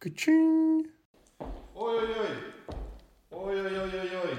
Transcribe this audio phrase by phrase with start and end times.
[0.00, 0.86] Качин.
[1.74, 2.28] Ой-ой-ой.
[3.32, 4.36] Ой-ой-ой-ой-ой.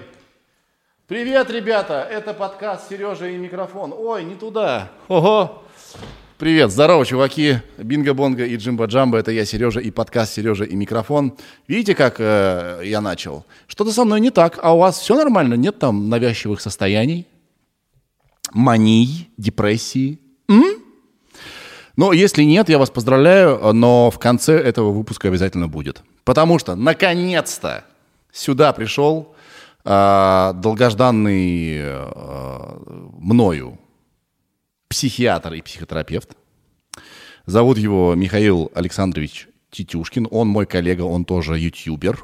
[1.05, 2.07] Привет, ребята!
[2.09, 3.93] Это подкаст Сережа и микрофон.
[3.93, 4.89] Ой, не туда.
[5.09, 5.63] Ого!
[6.37, 7.57] Привет, здорово, чуваки.
[7.77, 9.17] Бинго-бонго и джимба-джамба.
[9.17, 11.37] Это я, Сережа, и подкаст Сережа и микрофон.
[11.67, 13.45] Видите, как э, я начал?
[13.67, 15.55] Что-то со мной не так, а у вас все нормально?
[15.55, 17.27] Нет там навязчивых состояний?
[18.53, 20.21] Мании, депрессии?
[20.47, 20.88] М?
[21.99, 26.01] Но если нет, я вас поздравляю, но в конце этого выпуска обязательно будет.
[26.23, 27.83] Потому что, наконец-то,
[28.31, 29.35] сюда пришел
[29.83, 32.79] э, долгожданный э,
[33.17, 33.77] мною
[34.87, 36.37] психиатр и психотерапевт.
[37.45, 40.29] Зовут его Михаил Александрович Титюшкин.
[40.31, 42.23] Он мой коллега, он тоже ютубер.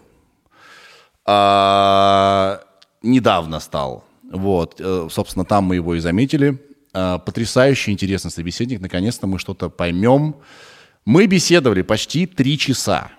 [1.26, 2.62] А,
[3.02, 4.06] недавно стал.
[4.32, 6.62] Вот, э, собственно, там мы его и заметили.
[6.98, 8.80] А, потрясающий, интересный собеседник.
[8.80, 10.38] Наконец-то мы что-то поймем.
[11.04, 13.12] Мы беседовали почти три часа.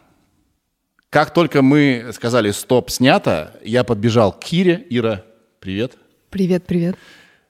[1.10, 4.86] Как только мы сказали «стоп, снято», я подбежал к Кире.
[4.88, 5.24] Ира,
[5.60, 5.98] привет.
[6.30, 6.96] Привет, привет.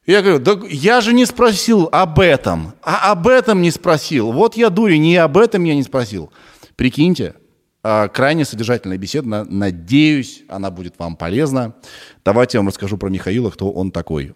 [0.05, 4.33] Я говорю, да я же не спросил об этом, а об этом не спросил.
[4.33, 6.33] Вот я дурень, не об этом я не спросил.
[6.75, 7.34] Прикиньте,
[7.84, 11.77] а, крайне содержательная беседа, надеюсь, она будет вам полезна.
[12.25, 14.34] Давайте я вам расскажу про Михаила, кто он такой.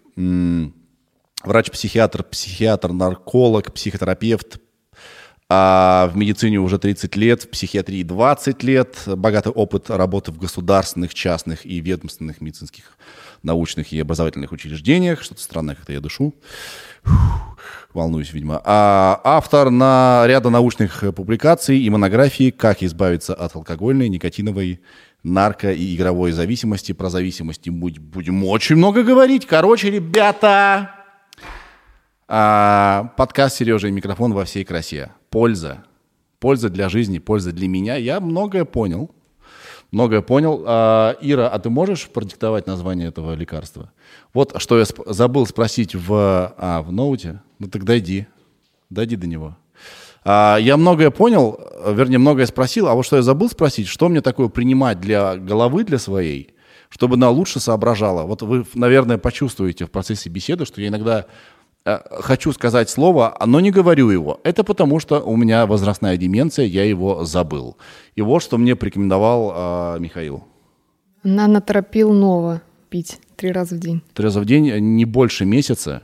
[1.43, 4.59] Врач-психиатр, психиатр-нарколог, психотерапевт,
[5.53, 11.13] а в медицине уже 30 лет, в психиатрии 20 лет, богатый опыт работы в государственных,
[11.13, 12.97] частных и ведомственных медицинских
[13.43, 15.21] научных и образовательных учреждениях.
[15.21, 16.33] Что-то странное как-то я дышу.
[17.93, 18.61] Волнуюсь, видимо.
[18.63, 24.79] А автор на ряда научных публикаций и монографий «Как избавиться от алкогольной, никотиновой,
[25.25, 26.93] нарко- и игровой зависимости».
[26.93, 29.45] Про зависимости будем очень много говорить.
[29.45, 31.00] Короче, ребята,
[32.33, 35.11] а, подкаст Сережа и микрофон во всей красе.
[35.29, 35.83] Польза.
[36.39, 37.97] Польза для жизни, польза для меня.
[37.97, 39.11] Я многое понял
[39.91, 40.63] многое понял.
[40.65, 43.91] А, Ира, а ты можешь продиктовать название этого лекарства?
[44.33, 47.41] Вот что я сп- забыл спросить в, а, в ноуте.
[47.59, 48.27] Ну так дойди,
[48.89, 49.57] дойди до него.
[50.23, 54.21] А, я многое понял, вернее, многое спросил, а вот что я забыл спросить, что мне
[54.21, 56.53] такое принимать для головы, для своей,
[56.89, 58.23] чтобы она лучше соображала.
[58.23, 61.25] Вот вы, наверное, почувствуете в процессе беседы, что я иногда
[61.83, 64.39] хочу сказать слово, но не говорю его.
[64.43, 67.77] Это потому, что у меня возрастная деменция, я его забыл.
[68.15, 70.43] И вот что мне порекомендовал э, Михаил.
[71.23, 74.01] Нанотропил Нова пить три раза в день.
[74.13, 76.03] Три раза в день, э, не больше месяца.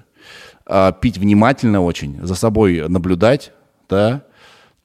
[0.65, 3.51] Э, пить внимательно очень, за собой наблюдать,
[3.89, 4.23] да.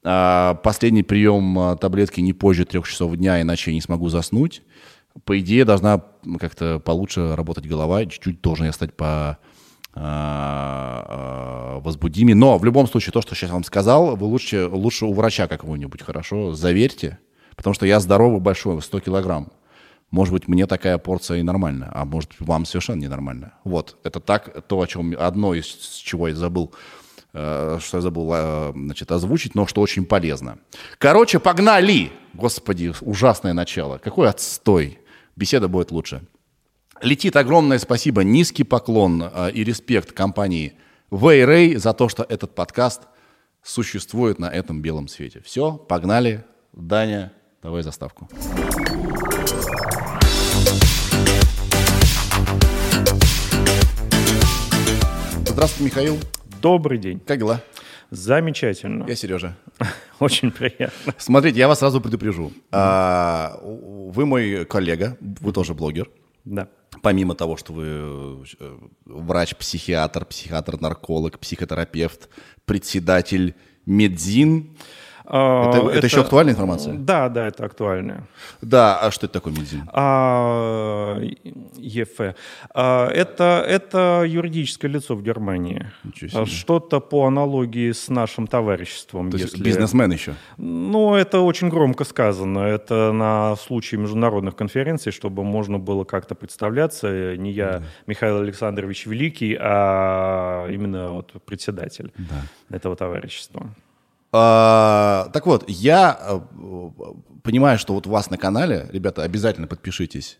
[0.04, 4.62] Э, последний прием э, таблетки не позже трех часов дня, иначе я не смогу заснуть.
[5.24, 6.02] По идее, должна
[6.38, 9.38] как-то получше работать голова, чуть-чуть должен я стать по
[11.82, 12.34] возбудимее.
[12.34, 16.02] Но в любом случае, то, что сейчас вам сказал, вы лучше, лучше у врача какого-нибудь,
[16.02, 17.18] хорошо, заверьте.
[17.56, 19.52] Потому что я здоровый, большой, 100 килограмм.
[20.12, 23.54] Может быть, мне такая порция и нормальная, а может, вам совершенно ненормально.
[23.64, 26.70] Вот, это так, то, о чем, одно из чего я забыл,
[27.32, 30.58] э, что я забыл, э, значит, озвучить, но что очень полезно.
[30.98, 32.12] Короче, погнали!
[32.34, 33.96] Господи, ужасное начало.
[33.98, 34.98] Какой отстой.
[35.34, 36.20] Беседа будет лучше.
[37.02, 40.74] Летит огромное спасибо, низкий поклон э, и респект компании
[41.10, 43.02] Вейрей за то, что этот подкаст
[43.60, 45.42] существует на этом белом свете.
[45.44, 46.44] Все, погнали.
[46.72, 48.28] Даня, давай заставку.
[55.44, 56.20] Здравствуйте, Михаил.
[56.60, 57.18] Добрый день.
[57.18, 57.64] Как дела?
[58.12, 59.06] Замечательно.
[59.08, 59.56] Я Сережа.
[60.20, 61.14] Очень приятно.
[61.18, 62.52] Смотрите, я вас сразу предупрежу.
[62.70, 66.08] А, вы мой коллега, вы тоже блогер.
[66.44, 66.68] Да
[67.00, 72.28] помимо того, что вы э, врач-психиатр, психиатр-нарколог, психотерапевт,
[72.64, 73.54] председатель
[73.86, 74.76] Медзин,
[75.24, 76.94] это, это, это еще актуальная информация?
[76.94, 78.26] Да, да, это актуальная.
[78.60, 79.88] Да, а что это такое Медзин?
[79.92, 81.18] А,
[81.76, 82.34] ЕФ.
[82.74, 85.90] А, это, это юридическое лицо в Германии.
[86.34, 89.30] А, что-то по аналогии с нашим товариществом.
[89.30, 89.56] То если...
[89.56, 90.34] есть бизнесмен еще?
[90.56, 92.60] Ну, это очень громко сказано.
[92.60, 97.36] Это на случай международных конференций, чтобы можно было как-то представляться.
[97.36, 97.82] Не я, да.
[98.06, 102.76] Михаил Александрович Великий, а именно вот председатель да.
[102.76, 103.74] этого товарищества.
[104.32, 106.40] А, так вот, я э,
[107.42, 110.38] понимаю, что вот у вас на канале, ребята, обязательно подпишитесь.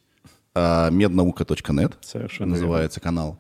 [0.55, 3.11] А, меднаука.нет Совершенно называется верно.
[3.11, 3.39] канал.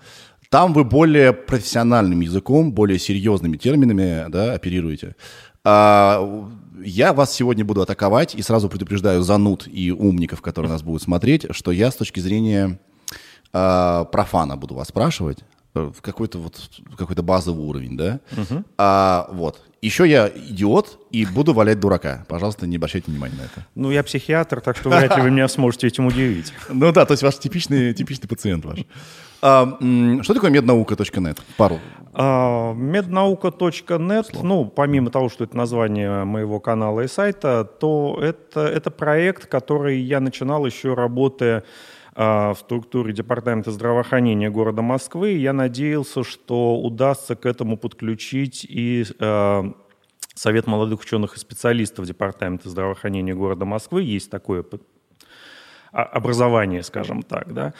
[0.50, 5.16] Там вы более профессиональным языком, более серьезными терминами да, оперируете.
[5.64, 6.50] А,
[6.84, 11.46] я вас сегодня буду атаковать и сразу предупреждаю зануд и умников, которые нас будут смотреть,
[11.52, 12.78] что я с точки зрения
[13.52, 15.40] профана буду вас спрашивать,
[15.75, 16.58] э, в какой-то вот
[16.96, 18.20] какой-то базовый уровень, да.
[18.78, 19.60] А, вот.
[19.82, 22.25] Еще я идиот и буду валять дурака.
[22.29, 23.67] Пожалуйста, не обращайте внимания на это.
[23.75, 26.52] Ну, я психиатр, так что вряд ли вы меня сможете этим удивить.
[26.69, 28.79] Ну да, то есть ваш типичный, типичный пациент ваш.
[29.43, 29.76] А,
[30.23, 31.43] что такое меднаука.нет?
[31.56, 31.81] Пару.
[32.14, 38.90] А, Меднаука.нет, ну, помимо того, что это название моего канала и сайта, то это, это
[38.90, 41.64] проект, который я начинал еще работая
[42.14, 45.31] в структуре Департамента здравоохранения города Москвы.
[45.31, 49.73] Я надеялся, что удастся к этому подключить и а,
[50.35, 54.03] Совет молодых ученых и специалистов Департамента здравоохранения города Москвы.
[54.03, 54.64] Есть такое
[55.93, 57.75] а- образование, скажем так, да.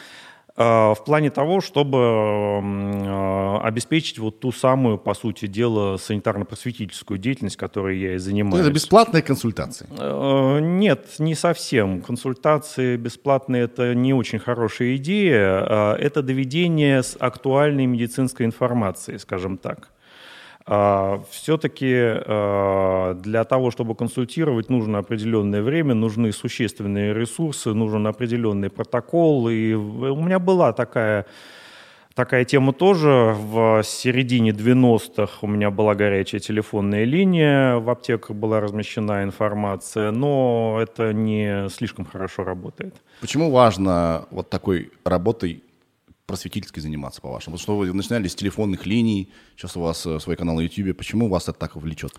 [0.55, 7.57] А, В плане того, чтобы а, обеспечить вот ту самую, по сути дела, санитарно-просветительскую деятельность,
[7.57, 8.63] которой я и занимаюсь.
[8.63, 9.87] это бесплатные консультации.
[9.97, 12.01] Э, Нет, не совсем.
[12.01, 15.95] Консультации бесплатные– это не очень хорошая идея.
[15.95, 19.89] Это доведение с актуальной медицинской информации, скажем так.
[20.65, 22.13] Все-таки
[23.21, 29.49] для того, чтобы консультировать, нужно определенное время, нужны существенные ресурсы, нужен определенный протокол.
[29.49, 31.25] И у меня была такая
[32.15, 33.35] Такая тема тоже.
[33.35, 40.77] В середине 90-х у меня была горячая телефонная линия, в аптеках была размещена информация, но
[40.79, 42.93] это не слишком хорошо работает.
[43.19, 45.63] Почему важно вот такой работой
[46.25, 47.55] просветительской заниматься, по-вашему?
[47.55, 50.97] Вот что вы начинали с телефонных линий, сейчас у вас э, свой канал на YouTube.
[50.97, 52.13] Почему вас это так влечет?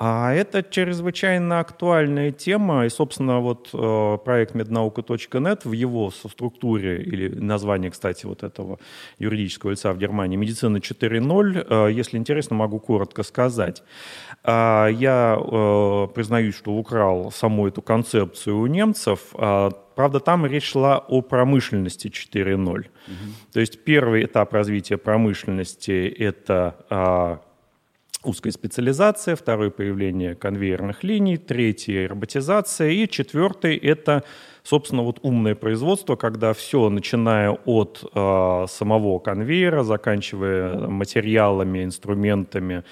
[0.00, 7.28] А это чрезвычайно актуальная тема, и, собственно, вот э, проект меднаука.нет в его структуре, или
[7.28, 8.78] название, кстати, вот этого
[9.18, 13.82] юридического лица в Германии, «Медицина 4.0», э, если интересно, могу коротко сказать.
[14.50, 20.70] А, Я э, признаюсь, что украл саму эту концепцию у немцев, а, Правда, там речь
[20.70, 22.86] шла о промышленности 4.0.
[23.52, 27.40] То есть первый этап развития промышленности– это а,
[28.22, 34.22] узкая специализация, второе появление конвейерных линий, третье роботизация и четвертый это
[34.62, 42.84] собственно вот умное производство, когда все, начиная от э, самого конвейера, заканчивая материалами, инструментами,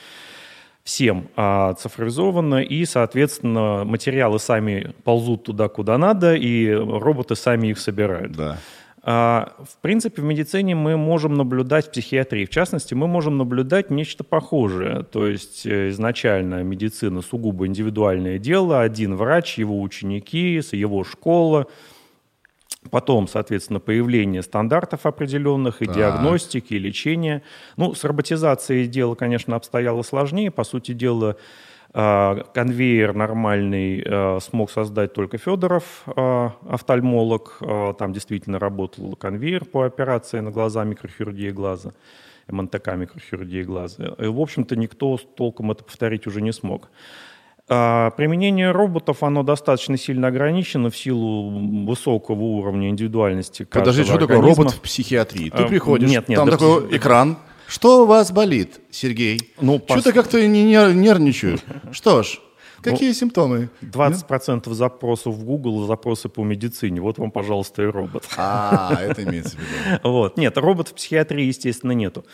[0.87, 7.81] всем а, цифровизовано, и, соответственно, материалы сами ползут туда, куда надо, и роботы сами их
[7.81, 8.33] собирают.
[8.33, 8.59] Да.
[9.03, 13.91] А, В принципе, в медицине мы можем наблюдать, в психиатрии в частности, мы можем наблюдать
[13.91, 15.03] нечто похожее.
[15.03, 21.67] То есть э, изначально медицина сугубо индивидуальное дело, один врач, его ученики, его школа,
[22.91, 25.95] Потом, соответственно, появление стандартов определенных и Так.
[25.95, 27.43] диагностики, и лечения.
[27.77, 30.51] Ну, с роботизацией дело, конечно, обстояло сложнее.
[30.51, 31.37] По сути дела,
[31.95, 37.61] э, конвейер нормальный э, смог создать только Федоров, э, офтальмолог.
[37.99, 41.93] Там действительно работал конвейер по операции на глаза, микрохирургии глаза,
[42.49, 44.15] МНТК микрохирургии глаза.
[44.19, 46.89] И, в общем-то, никто толком это повторить уже не смог.
[47.69, 54.37] А, Применение роботов, оно достаточно сильно ограничено в силу высокого уровня индивидуальности Подожди, что такое
[54.37, 54.65] организма.
[54.65, 55.51] робот в психиатрии?
[55.51, 56.97] Ты А, приходишь, нет, нет, там да такой подожди.
[56.97, 57.37] экран.
[57.67, 59.53] Что у вас болит, Сергей?
[59.61, 61.59] Ну, Что-то пос- как-то не нер- нервничаю.
[61.91, 62.39] Что ж,
[62.81, 63.71] какие симптомы?
[63.83, 67.01] 20% запросов в Google запросы по медицине.
[67.01, 68.23] Вот вам, пожалуйста, и робот.
[68.37, 70.01] А, это имеется в виду.
[70.05, 70.37] Вот.
[70.37, 72.25] Нет, робот в психиатрии, естественно, нету.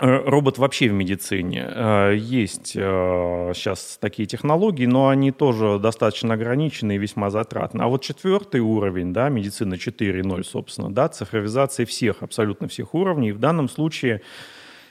[0.00, 1.66] Э, Робот вообще в медицине.
[1.68, 7.82] Э, Есть сейчас такие технологии, но они тоже достаточно ограничены и весьма затратны.
[7.82, 13.32] А вот четвертый уровень, да, медицина 4.0, собственно, да, цифровизация всех, абсолютно всех уровней.
[13.32, 14.22] В данном случае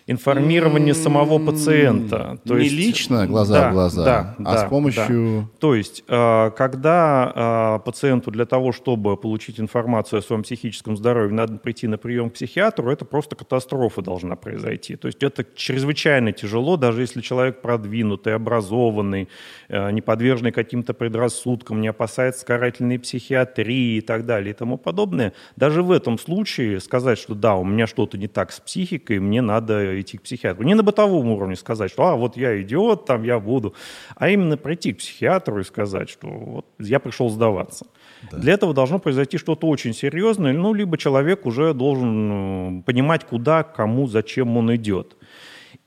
[0.09, 2.39] информирование самого пациента.
[2.47, 5.49] То Не есть- лично глаза Да, в глаза, да, а да, с помощью...
[5.59, 11.31] то есть, э, когда э, пациенту для того, чтобы получить информацию о своем психическом здоровье,
[11.33, 14.95] надо прийти на прием к психиатру, это просто катастрофа должна произойти.
[14.95, 19.29] То есть это чрезвычайно тяжело, даже если человек продвинутый, образованный,
[19.67, 25.33] э, не подверженный каким-то предрассудкам, не опасается карательной психиатрии и так далее и тому подобное.
[25.55, 29.41] Даже в этом случае сказать, что да, у меня что-то не так с психикой, мне
[29.41, 30.63] надо идти к психиатру.
[30.63, 33.74] Не на бытовом уровне сказать, что а, вот я идиот, там я буду,
[34.15, 37.86] а именно прийти к психиатру и сказать, что вот я пришел сдаваться.
[38.32, 43.63] Для этого должно произойти что-то очень серьезное, ну, либо человек уже должен э, понимать, куда,
[43.63, 45.15] кому, зачем он идет.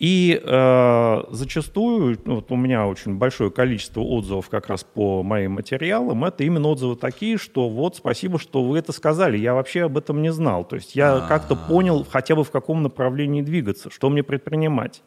[0.03, 5.53] И э, зачастую, ну, вот у меня очень большое количество отзывов как раз по моим
[5.53, 9.97] материалам, это именно отзывы такие, что вот спасибо, что вы это сказали, я вообще об
[9.97, 10.65] этом не знал.
[10.65, 15.05] То есть я как-то понял хотя бы в каком направлении двигаться, что мне предпринимать.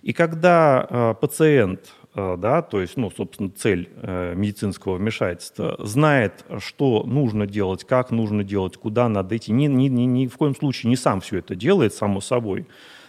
[0.00, 6.42] И когда э, пациент э, да, то есть, ну, собственно, цель э, медицинского вмешательства, знает,
[6.60, 10.56] что нужно делать, как нужно делать, куда надо идти, ни, ни, ни, ни в коем
[10.56, 12.66] случае не сам все это делает, само собой,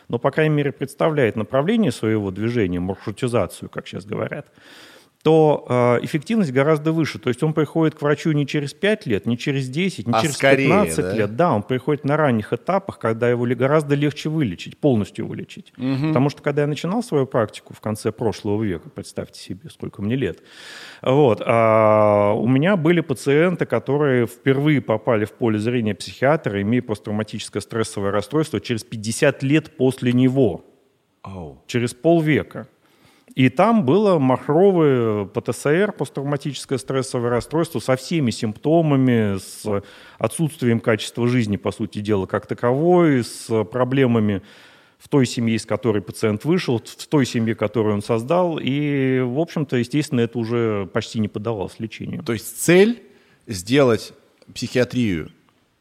[0.10, 4.48] но, по крайней мере, представляет направление своего движения, маршрутизацию, как сейчас говорят,
[5.28, 7.20] то э, эффективность гораздо выше.
[7.20, 10.22] То есть он приходит к врачу не через 5 лет, не через 10, не А
[10.22, 11.14] через скорее, 15 да?
[11.14, 11.36] лет.
[11.36, 15.74] Да, он приходит на ранних этапах, когда его гораздо легче вылечить, полностью вылечить.
[15.76, 20.16] Потому что когда я начинал свою практику в конце прошлого века, представьте себе, сколько мне
[20.16, 20.44] лет,
[21.02, 27.60] вот, а, у меня были пациенты, которые впервые попали в поле зрения психиатра, имея посттравматическое
[27.60, 30.64] стрессовое расстройство через 50 лет после него
[31.68, 32.70] через полвека.
[33.38, 39.84] И там было махровое ПТСР, посттравматическое стрессовое расстройство, со всеми симптомами, с
[40.18, 44.42] отсутствием качества жизни, по сути дела, как таковой, с проблемами
[44.98, 48.58] в той семье, из которой пациент вышел, в той семье, которую он создал.
[48.60, 52.24] И, в общем-то, естественно, это уже почти не поддавалось лечению.
[52.24, 53.04] То есть цель
[53.46, 54.14] сделать
[54.52, 55.30] психиатрию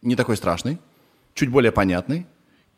[0.03, 0.77] не такой страшной,
[1.33, 2.27] чуть более понятной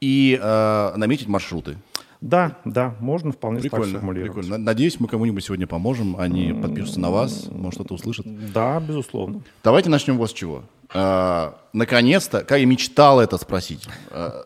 [0.00, 1.78] и э, наметить маршруты.
[2.20, 4.32] Да, да, можно вполне так Прикольно, сформулировать.
[4.34, 4.58] прикольно.
[4.58, 8.26] Надеюсь, мы кому-нибудь сегодня поможем, они подпишутся на вас, может, что-то услышат.
[8.52, 9.42] Да, безусловно.
[9.62, 10.64] Давайте начнем вот с чего.
[10.92, 14.42] Э, наконец-то, как я мечтал это спросить, э,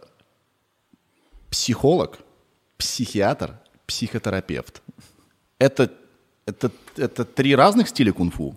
[1.49, 2.19] психолог,
[2.77, 4.83] психиатр, психотерапевт.
[5.59, 5.91] Это,
[6.45, 8.55] это, это три разных стиля кунг-фу?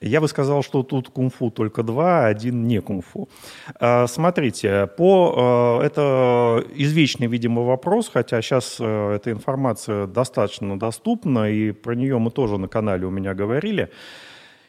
[0.00, 3.28] Я бы сказал, что тут кунг-фу только два, а один не кунг-фу.
[3.80, 11.50] А, Смотрите, по, э, это извечный, видимо, вопрос, хотя сейчас э, эта информация достаточно доступна,
[11.50, 13.90] и про нее мы тоже на канале у меня говорили.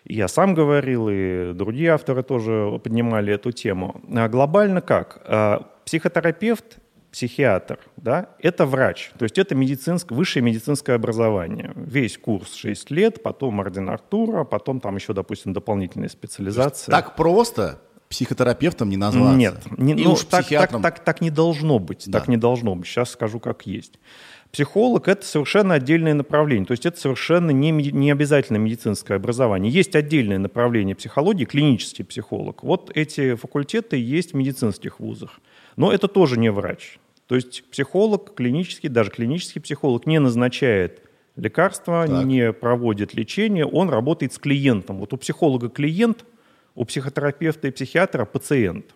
[0.08, 4.02] Я сам говорил, и другие авторы тоже поднимали эту тему.
[4.16, 5.22] А Глобально как?
[5.26, 6.78] А, Психотерапевт,
[7.16, 11.72] психиатр, да, это врач, то есть это медицинское, высшее медицинское образование.
[11.74, 16.92] Весь курс 6 лет, потом ординатура, потом там еще, допустим, дополнительная специализация.
[16.92, 17.80] Так просто
[18.10, 19.38] психотерапевтом не назваться.
[19.38, 20.82] Нет, не, И ну, уж так, так, психиатром.
[20.82, 22.04] так, так не должно быть.
[22.06, 22.20] Да.
[22.20, 22.86] Так не должно быть.
[22.86, 23.94] Сейчас скажу, как есть.
[24.52, 26.66] Психолог– это совершенно отдельное направление.
[26.66, 29.72] То есть это совершенно не, не обязательно медицинское образование.
[29.72, 32.62] Есть отдельное направление психологии, клинический психолог.
[32.62, 35.40] Вот эти факультеты есть в медицинских вузах.
[35.78, 37.00] Но это тоже не врач.
[37.28, 41.02] То есть психолог, клинический, даже клинический психолог не назначает
[41.36, 42.26] лекарства, Так.
[42.26, 45.00] не проводит лечение, он работает с клиентом.
[45.00, 46.26] Вот у психолога клиент,
[46.76, 48.94] у психотерапевта и психиатра пациент.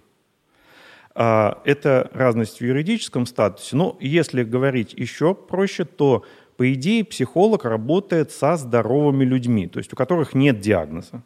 [1.16, 3.76] А, Это разность в юридическом статусе.
[3.76, 6.24] Но если говорить еще проще, то
[6.60, 11.24] по идее психолог работает со здоровыми людьми, то есть у которых нет диагноза.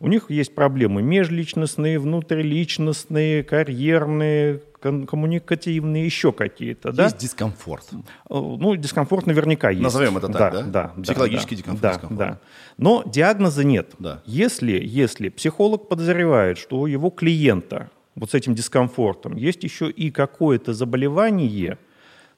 [0.00, 6.92] У них есть проблемы межличностные, внутриличностные, карьерные, кон- коммуникативные, еще какие-то.
[6.92, 7.04] да?
[7.04, 7.84] Есть дискомфорт.
[7.92, 7.96] Э,
[8.30, 9.82] Ну, дискомфорт наверняка есть.
[9.82, 10.62] Назовем это так, да?
[10.62, 11.02] Да, да.
[11.02, 12.18] Психологический да, дискомфорт, Да, дискомфорт.
[12.30, 12.40] да.
[12.78, 13.92] Но диагноза нет.
[13.98, 14.22] Да.
[14.24, 20.10] Если, если психолог подозревает, что у его клиента вот с этим дискомфортом есть еще и
[20.10, 21.76] какое-то заболевание,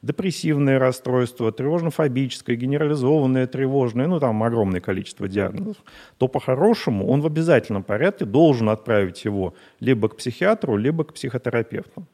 [0.06, 5.76] депрессивное расстройство, тревожно-фобическое, генерализованное тревожное, ну там огромное количество диагнозов,
[6.18, 12.06] то по-хорошему он в обязательном порядке должен отправить его либо к психиатру, либо к психотерапевту.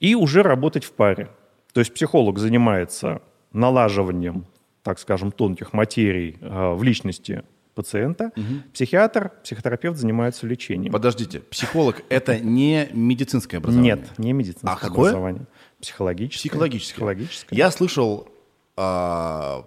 [0.00, 1.28] И уже работать в паре.
[1.72, 3.20] То есть психолог занимается
[3.52, 4.44] налаживанием,
[4.82, 7.42] так скажем, тонких материй э, в личности
[7.74, 8.32] пациента,
[8.74, 10.92] психиатр, психотерапевт занимается лечением.
[10.92, 13.94] Подождите, психолог– это не медицинское образование?
[13.94, 15.10] Нет, не медицинское А какое?
[15.10, 15.46] образование.
[15.80, 16.48] Психологическое.
[16.48, 16.94] Психологическое.
[16.94, 17.56] Психологическое.
[17.56, 18.28] Я слышал,
[18.76, 19.64] а,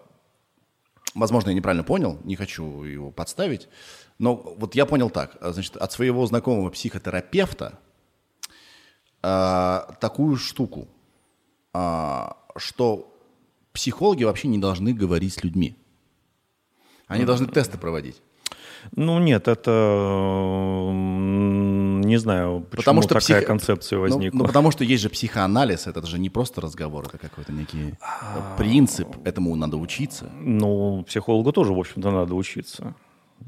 [1.15, 3.70] возможно, я неправильно понял, не хочу его подставить,
[4.20, 5.38] но вот я понял так.
[5.41, 7.80] Значит, от своего знакомого психотерапевта
[9.24, 10.88] а, такую штуку,
[11.74, 13.18] а, что
[13.72, 15.75] психологи вообще не должны говорить с людьми.
[17.08, 18.22] Они должны тесты проводить.
[18.96, 20.89] Ну нет, это
[22.12, 24.38] не знаю, почему Потому что такая псих- концепция Ну, возникла.
[24.39, 28.56] Ну, потому что есть же психоанализ, это же не просто разговор, это какой-то некий А.
[28.58, 30.30] принцип, этому надо учиться.
[30.39, 32.94] Ну, психологу тоже, в общем-то, надо учиться.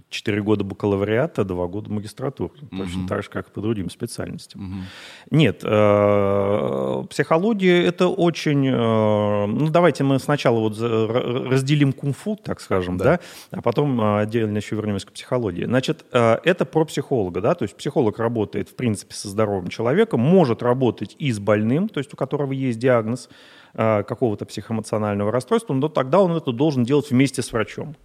[0.10, 2.54] Четыре года бакалавриата, два года магистратуры.
[2.72, 4.86] Точно так же, как и по другим специальностям.
[5.32, 8.68] Нет, э, психология это очень...
[8.68, 13.20] э, Ну, давайте мы сначала вот разделим кунг-фу, так скажем, да,
[13.52, 15.66] а потом э, отдельно еще вернемся к психологии.
[15.66, 20.20] Значит, э, это про психолога, да, то есть психолог работает, в принципе, со здоровым человеком,
[20.20, 23.30] может работать и с больным, то есть у которого есть диагноз
[23.74, 27.96] какого-то психоэмоционального расстройства, но тогда он это должен делать вместе с врачом.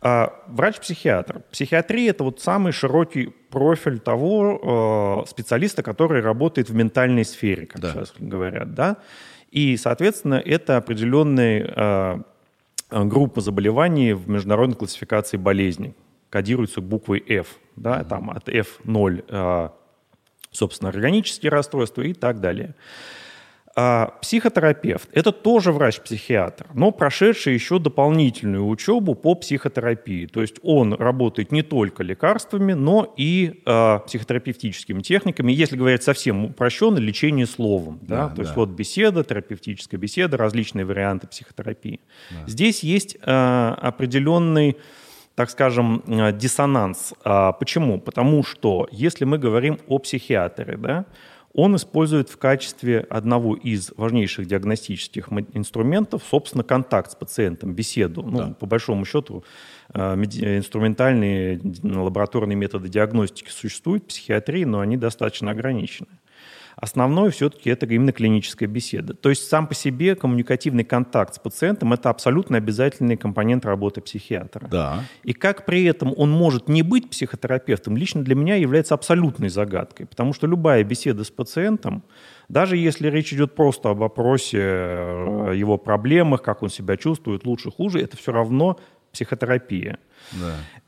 [0.00, 1.42] А, Врач-психиатр.
[1.50, 7.80] Психиатрия– это вот самый широкий профиль того э, специалиста, который работает в ментальной сфере, как
[7.80, 7.92] Да.
[7.92, 8.96] сейчас говорят, да.
[9.50, 12.18] И, соответственно, это определенный э,
[12.90, 15.94] группа заболеваний в международной классификации болезней.
[16.30, 17.58] Кодируется буквой F.
[17.76, 19.68] Да, там от F0, э,
[20.50, 22.74] собственно, органические расстройства и так далее.
[23.74, 30.26] А психотерапевт– это тоже врач-психиатр, но прошедший еще дополнительную учебу по психотерапии.
[30.26, 35.52] То есть он работает не только лекарствами, но и э, психотерапевтическими техниками.
[35.52, 37.98] Если говорить совсем упрощенно, лечение словом.
[38.02, 38.24] Да?
[38.24, 38.42] Да, То да.
[38.42, 42.00] есть вот беседа, терапевтическая беседа, различные варианты психотерапии.
[42.30, 42.36] Да.
[42.46, 44.76] Здесь есть э, определенный
[45.34, 47.14] так скажем, диссонанс.
[47.24, 47.98] А почему?
[47.98, 51.06] Потому что если мы говорим о психиатре, да,
[51.54, 58.22] он использует в качестве одного из важнейших диагностических инструментов, собственно, контакт с пациентом, беседу.
[58.22, 58.54] Ну, да.
[58.58, 59.44] по большому счету,
[59.92, 66.08] э, инструментальные лабораторные методы диагностики существуют в психиатрии, но они достаточно ограничены.
[66.82, 69.14] Основное все-таки это именно клиническая беседа.
[69.14, 74.66] То есть сам по себе коммуникативный контакт с пациентом– это абсолютно обязательный компонент работы психиатра.
[74.66, 75.04] Да.
[75.22, 80.06] И как при этом он может не быть психотерапевтом, лично для меня является абсолютной загадкой.
[80.06, 82.02] Потому что любая беседа с пациентом,
[82.48, 87.70] даже если речь идет просто об вопросе э, его проблемах, как он себя чувствует, лучше,
[87.70, 88.80] хуже, это все равно
[89.12, 90.00] психотерапия.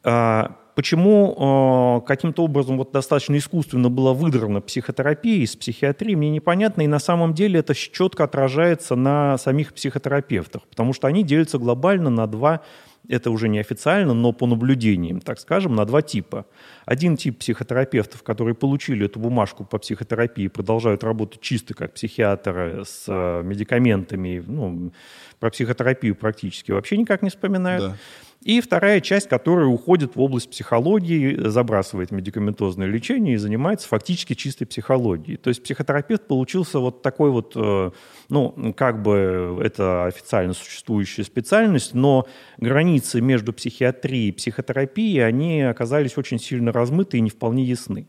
[0.02, 0.56] Да.
[0.74, 6.86] Почему э, каким-то образом вот достаточно искусственно была выдрана психотерапия из психиатрии, мне непонятно, и
[6.88, 12.26] на самом деле это четко отражается на самих психотерапевтах, потому что они делятся глобально на
[12.26, 12.62] два
[13.08, 16.46] это уже не официально, но по наблюдениям, так скажем, на два типа.
[16.86, 23.04] Один тип психотерапевтов, которые получили эту бумажку по психотерапии, продолжают работать чисто как психиатры с
[23.06, 24.92] э, медикаментами, ну,
[25.38, 27.82] про психотерапию практически вообще никак не вспоминают.
[27.82, 27.96] Да.
[28.44, 34.66] И вторая часть, которая уходит в область психологии, забрасывает медикаментозное лечение и занимается фактически чистой
[34.66, 35.38] психологией.
[35.38, 37.90] То есть психотерапевт получился вот такой вот, э,
[38.28, 46.18] ну, как бы это официально существующая специальность, но границы между психиатрией и психотерапией, они оказались
[46.18, 48.06] очень сильно размыты и не вполне ясны.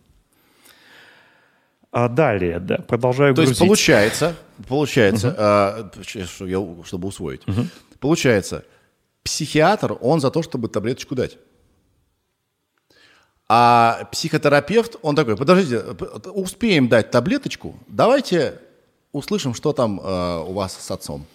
[1.92, 3.52] А далее, да, продолжаю То грузить.
[3.52, 4.36] есть получается,
[4.68, 5.36] получается, угу.
[5.40, 5.92] а,
[6.84, 7.68] чтобы усвоить, угу.
[8.02, 8.66] получается,
[9.26, 11.38] психиатр, он за то, чтобы таблеточку дать.
[13.48, 15.84] А психотерапевт, он такой, подождите,
[16.34, 18.60] успеем дать таблеточку, давайте
[19.12, 21.26] услышим, что там э, у вас с отцом.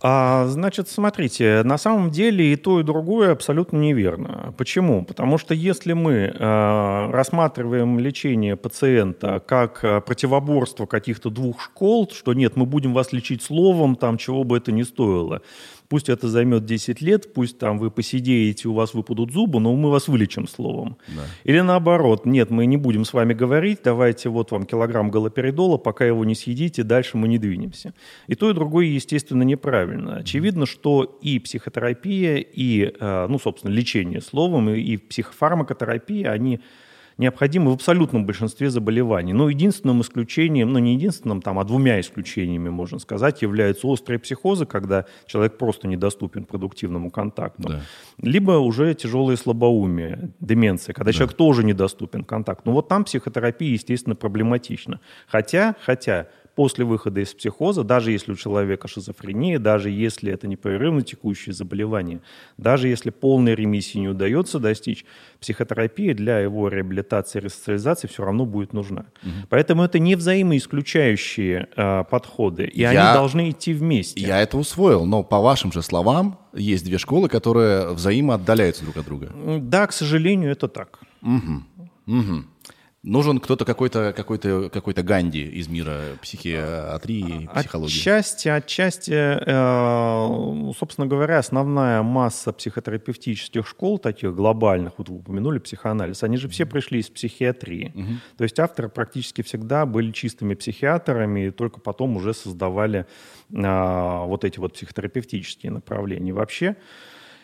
[0.00, 4.54] А, значит, смотрите, на самом деле и то, и другое абсолютно неверно.
[4.56, 5.04] Почему?
[5.04, 12.32] Потому что если мы э, рассматриваем лечение пациента как э, противоборство каких-то двух школ, что
[12.32, 15.42] нет, мы будем вас лечить словом, там, чего бы это ни стоило,
[15.88, 19.90] Пусть это займет 10 лет, пусть там вы посидеете, у вас выпадут зубы, но мы
[19.90, 20.98] вас вылечим словом.
[21.08, 21.22] Да.
[21.44, 26.04] Или наоборот, нет, мы не будем с вами говорить, давайте вот вам килограмм галоперидола, пока
[26.04, 27.94] его не съедите, дальше мы не двинемся.
[28.26, 30.16] И то, и другое, естественно, неправильно.
[30.16, 36.60] Очевидно, что и психотерапия, и, э, ну, собственно, лечение словом, и психофармакотерапия, они
[37.18, 39.32] необходимы в абсолютном большинстве заболеваний.
[39.32, 44.66] Но единственным исключением, ну не единственным, там, а двумя исключениями, можно сказать, являются острые психозы,
[44.66, 47.80] когда человек просто недоступен продуктивному контакту, да.
[48.22, 51.16] либо уже тяжелые слабоумие, деменция, когда да.
[51.16, 52.62] человек тоже недоступен контакту.
[52.66, 55.00] Ну вот там психотерапия, естественно, проблематична.
[55.26, 56.28] Хотя, хотя
[56.58, 62.20] после выхода из психоза, даже если у человека шизофрения, даже если это непрерывно текущее заболевание,
[62.56, 65.04] даже если полной ремиссии не удается достичь,
[65.40, 69.04] психотерапия для его реабилитации и ресоциализации все равно будет нужна.
[69.22, 69.30] Угу.
[69.50, 74.20] Поэтому это не взаимоисключающие э, подходы, и я, они должны идти вместе.
[74.20, 79.04] Я это усвоил, но по вашим же словам, есть две школы, которые взаимоотдаляются друг от
[79.04, 79.32] друга.
[79.60, 80.98] Да, к сожалению, это так.
[81.22, 81.62] Угу.
[82.08, 82.44] Угу.
[83.04, 87.96] Нужен кто-то какой-то какой-то какой-то Ганди из мира психиатрии, психологии.
[87.96, 96.24] Отчасти, отчасти, э, собственно говоря, основная масса психотерапевтических школ, таких глобальных, вот вы упомянули психоанализ,
[96.24, 97.92] они же все пришли из психиатрии.
[97.94, 98.14] Угу.
[98.38, 103.06] То есть авторы практически всегда были чистыми психиатрами, и только потом уже создавали
[103.52, 106.32] э, вот эти вот психотерапевтические направления.
[106.32, 106.74] Вообще,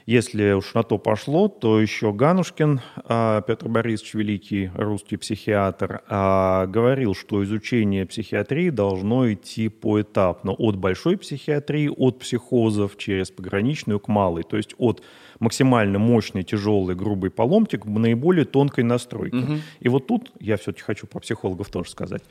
[0.07, 6.67] если уж на то пошло, то еще Ганушкин а, Петр Борисович, великий русский психиатр, а,
[6.67, 10.53] говорил, что изучение психиатрии должно идти поэтапно.
[10.53, 14.43] От большой психиатрии, от психозов через пограничную к малой.
[14.43, 15.03] То есть от
[15.41, 19.37] максимально мощный, тяжелый, грубый поломтик в наиболее тонкой настройке.
[19.37, 19.61] Мгм.
[19.81, 22.23] И вот тут, я все-таки хочу про психологов тоже сказать.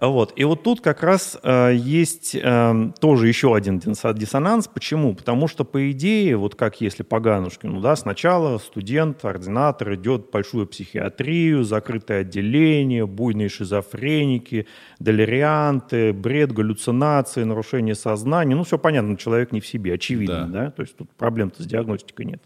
[0.00, 0.32] Вот.
[0.36, 4.68] И вот тут как раз э, есть э, тоже еще один диссонанс.
[4.68, 5.14] Почему?
[5.14, 10.30] Потому что, по идее, вот как если по Ганушкину, да, сначала студент, ординатор идет в
[10.30, 14.66] большую психиатрию, закрытое отделение, буйные шизофреники,
[14.98, 18.54] делирианты, бред, галлюцинации, нарушение сознания.
[18.54, 20.64] Ну, все понятно, человек не в себе, очевидно, Да.
[20.64, 22.39] да, то есть тут проблем-то с диагностикой нет.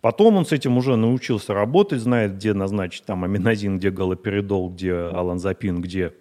[0.00, 4.92] Потом он с этим уже научился работать, знает, где назначить там аминозин, где галоперидол, где
[4.92, 6.12] аланзапин, где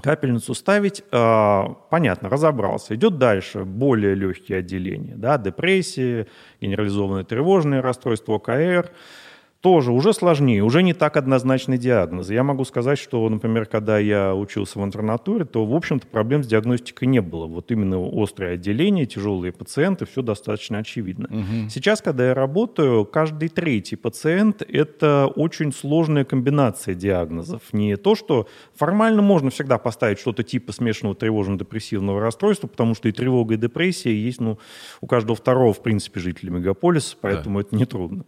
[0.00, 1.04] капельницу ставить.
[1.12, 2.94] А, понятно, разобрался.
[2.94, 5.14] Идет дальше, более легкие отделения.
[5.16, 6.26] Да, депрессии,
[6.60, 8.90] генерализованное тревожное расстройство, ОКР.
[9.60, 12.30] Тоже уже сложнее, уже не так однозначный диагноз.
[12.30, 16.46] Я могу сказать, что, например, когда я учился в интернатуре, то, в общем-то, проблем с
[16.46, 17.46] диагностикой не было.
[17.46, 21.28] Вот именно острое отделение, тяжелые пациенты, все достаточно очевидно.
[21.68, 27.60] Сейчас, когда я работаю, каждый третий пациент– это очень сложная комбинация диагнозов.
[27.72, 33.12] Не то, что формально можно всегда поставить что-то типа смешанного тревожно-депрессивного расстройства, потому что и
[33.12, 34.58] тревога, и депрессия есть ну,
[35.02, 38.24] у каждого второго, в принципе, жителя мегаполиса, поэтому это нетрудно.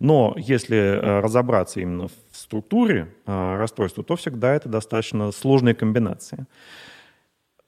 [0.00, 6.46] Но если э, разобраться именно в структуре э, расстройства, то всегда это достаточно сложная комбинация.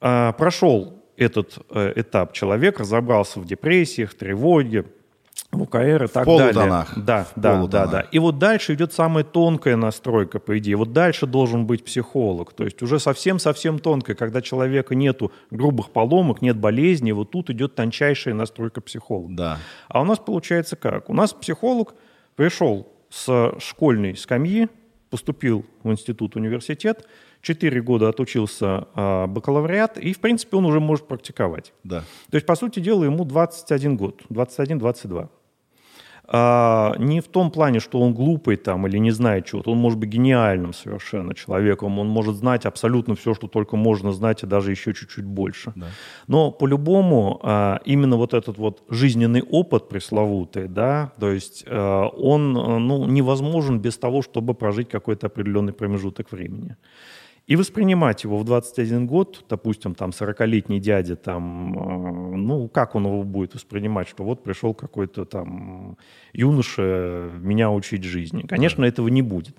[0.01, 4.85] А, Прошел этот э, этап человек, разобрался в депрессиях, тревоге,
[5.51, 6.89] в УКР и так полутонах.
[6.91, 7.05] далее.
[7.07, 7.91] Да, В да, да, полутонах.
[7.91, 8.01] да.
[8.13, 10.77] И вот дальше идет самая тонкая настройка, по идее.
[10.77, 12.53] Вот дальше должен быть психолог.
[12.53, 17.75] То есть уже совсем-совсем тонкая, когда человека нету грубых поломок, нет болезни, вот тут идет
[17.75, 19.35] тончайшая настройка психолога.
[19.35, 19.59] Да.
[19.89, 21.09] А у нас получается как?
[21.09, 21.95] У нас психолог
[22.39, 24.69] пришел с школьной скамьи,
[25.11, 27.05] поступил в институт, университет,
[27.43, 31.73] 4 года отучился а, бакалавриат, и, в принципе, он уже может практиковать.
[31.83, 32.05] Да.
[32.31, 35.29] То есть, по сути дела, ему 21 год, 21-22.
[36.31, 39.99] А, не в том плане, что он глупый там или не знает чего-то, он может
[39.99, 44.71] быть гениальным совершенно человеком, он может знать абсолютно все, что только можно знать, и даже
[44.71, 45.73] еще чуть-чуть больше.
[45.75, 45.87] Да.
[46.27, 52.57] Но по-любому а, именно вот этот вот жизненный опыт пресловутый, да, то есть а, он
[52.59, 56.77] а, ну, невозможен без того, чтобы прожить какой-то определенный промежуток времени.
[57.49, 63.07] И воспринимать его в 21 год, допустим, там 40-летний дядя, там, э, ну, как он
[63.07, 65.97] его будет воспринимать, что вот пришел какой-то там
[66.35, 68.43] юноша меня учить жизни.
[68.47, 69.57] Конечно, этого не будет.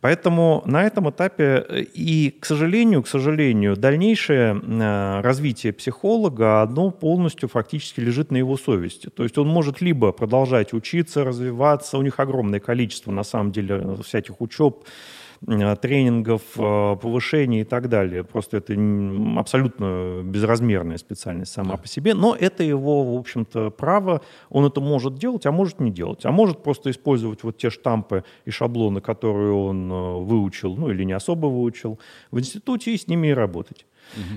[0.00, 6.90] Поэтому на этом этапе э, и, к сожалению, к сожалению, дальнейшее э, развитие психолога, оно
[6.90, 9.10] полностью фактически лежит на его совести.
[9.10, 13.98] То есть он может либо продолжать учиться, развиваться, у них огромное количество, на самом деле,
[14.02, 14.84] всяких учеб,
[15.46, 18.24] тренингов, э, повышений и так далее.
[18.24, 18.74] Просто это
[19.38, 24.22] абсолютно безразмерная специальность сама по себе, но это его, в общем-то, право.
[24.50, 26.24] Он это может делать, а может не делать.
[26.24, 31.04] А может просто использовать вот те штампы и шаблоны, которые он э, выучил, ну или
[31.04, 31.98] не особо выучил
[32.30, 33.86] в институте, и с ними и работать.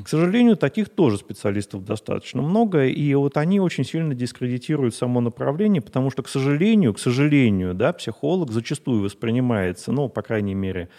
[0.04, 5.82] К сожалению, таких тоже специалистов достаточно много, и вот они очень сильно дискредитируют само направление,
[5.82, 10.90] потому что, к сожалению, к сожалению, да, психолог зачастую воспринимается, ну, по крайней мере,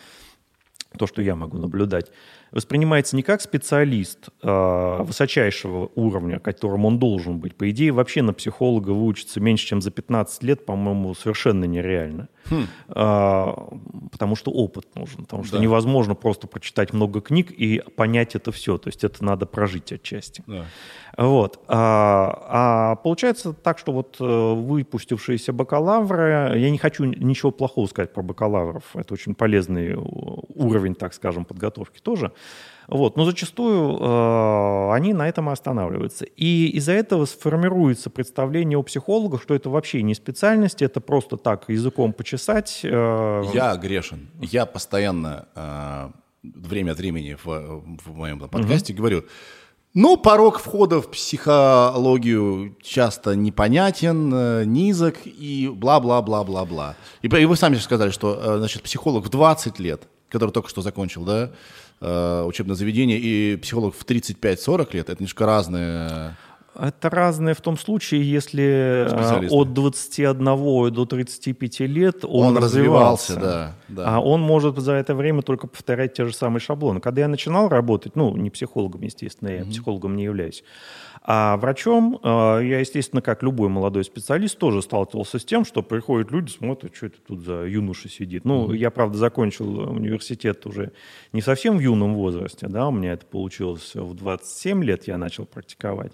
[0.97, 2.11] то, что я могу наблюдать,
[2.51, 7.55] воспринимается не как специалист э, высочайшего уровня, которым он должен быть.
[7.55, 12.29] По идее, вообще на психолога выучиться меньше, чем за 15 лет, по-моему, совершенно нереально.
[12.89, 13.69] А,
[14.11, 15.25] потому что опыт нужен.
[15.25, 15.63] Потому что Да.
[15.63, 18.79] невозможно просто прочитать много книг и понять это все.
[18.79, 20.43] То есть это надо прожить отчасти.
[20.47, 20.65] Да.
[21.17, 21.61] Вот.
[21.69, 28.13] А, а получается так, что вот э, выпустившиеся бакалавры, я не хочу ничего плохого сказать
[28.13, 32.33] про бакалавров, это очень полезный э, уровень, так скажем, подготовки тоже.
[32.88, 33.16] Вот.
[33.18, 36.24] Но зачастую э, они на этом и останавливаются.
[36.24, 41.68] И из-за этого сформируется представление у психологов, что это вообще не специальность, это просто так
[41.68, 42.81] языком почесать.
[42.83, 44.29] э, Я грешен.
[44.40, 46.09] Я постоянно э,
[46.42, 49.24] время от времени в, в моем подкасте говорю,
[49.94, 56.94] ну, порог входа в психологию часто непонятен, э, низок и бла-бла-бла-бла-бла.
[57.22, 60.68] И, и вы сами же сказали, что э, значит, психолог в 20 лет, который только
[60.68, 61.51] что закончил, да,
[62.01, 66.37] э, учебное заведение, и психолог в 35-40 лет, это немножко разные...
[66.81, 70.45] Это разное в том случае, если э, от 21
[70.93, 73.37] до 35 лет он, Он развивался, развивался.
[73.37, 74.15] да, да.
[74.17, 77.01] А он может за это время только повторять те же самые шаблоны.
[77.01, 80.63] Когда я начинал работать, ну, не психологом, естественно, я психологом не являюсь,
[81.31, 86.51] А врачом я, естественно, как любой молодой специалист, тоже сталкивался с тем, что приходят люди,
[86.51, 88.47] смотрят, что это тут за юноша сидит.
[88.47, 90.93] Ну, я, правда, закончил университет уже
[91.35, 95.45] не совсем в юном возрасте, да, у меня это получилось в 27 лет я начал
[95.45, 96.12] практиковать.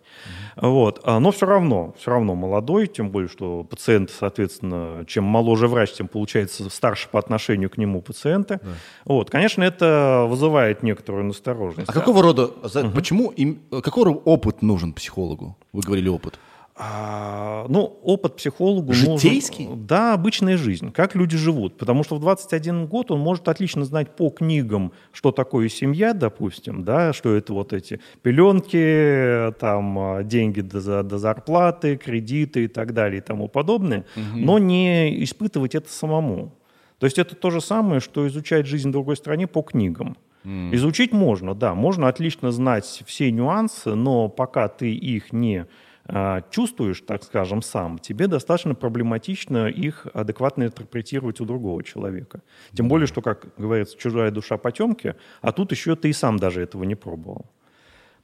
[0.56, 1.06] Вот.
[1.06, 6.08] Но все равно, все равно молодой, тем более, что пациент, соответственно, чем моложе врач, тем
[6.08, 8.58] получается старше по отношению к нему пациента.
[8.60, 8.70] Да.
[9.04, 11.88] Вот, конечно, это вызывает некоторую настороженность.
[11.88, 12.90] А какого рода, угу.
[12.92, 15.56] почему, им, какой опыт нужен психологу?
[15.72, 16.38] Вы говорили опыт.
[16.76, 19.66] А, ну, опыт психологу Житейский?
[19.66, 19.86] нужен...
[19.86, 21.76] Да, обычная жизнь, как люди живут.
[21.76, 26.82] Потому что в 21 год он может отлично знать по книгам, что такое семья, допустим,
[26.82, 33.18] да, что это вот эти пеленки, там, деньги до, до зарплаты, кредиты и так далее
[33.18, 34.38] и тому подобное, угу.
[34.38, 36.54] но не испытывать это самому.
[36.98, 40.16] То есть это то же самое, что изучать жизнь в другой стране по книгам.
[40.44, 40.74] Mm.
[40.74, 45.66] Изучить можно, да, можно отлично знать все нюансы, но пока ты их не
[46.06, 52.42] а, чувствуешь, так скажем, сам, тебе достаточно проблематично их адекватно интерпретировать у другого человека.
[52.74, 56.60] Тем более, что, как говорится, чужая душа потемки, а тут еще ты и сам даже
[56.60, 57.46] этого не пробовал.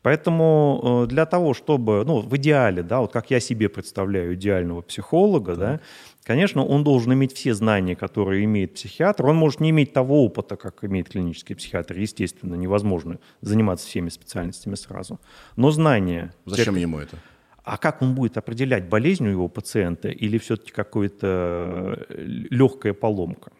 [0.02, 4.80] Поэтому э, для того, чтобы, ну, в идеале, да, вот как я себе представляю идеального
[4.80, 5.72] психолога, да.
[5.72, 5.80] да,
[6.30, 9.26] конечно, он должен иметь все знания, которые имеет психиатр.
[9.26, 11.98] Он может не иметь того опыта, как имеет клинический психиатр.
[11.98, 15.18] Естественно, невозможно заниматься всеми специальностями сразу.
[15.56, 16.32] Но знания...
[16.46, 17.16] Зачем ему это?
[17.64, 21.26] А как он будет определять болезнь у его пациента или все-таки какая-то
[22.08, 23.50] э, легкая поломка?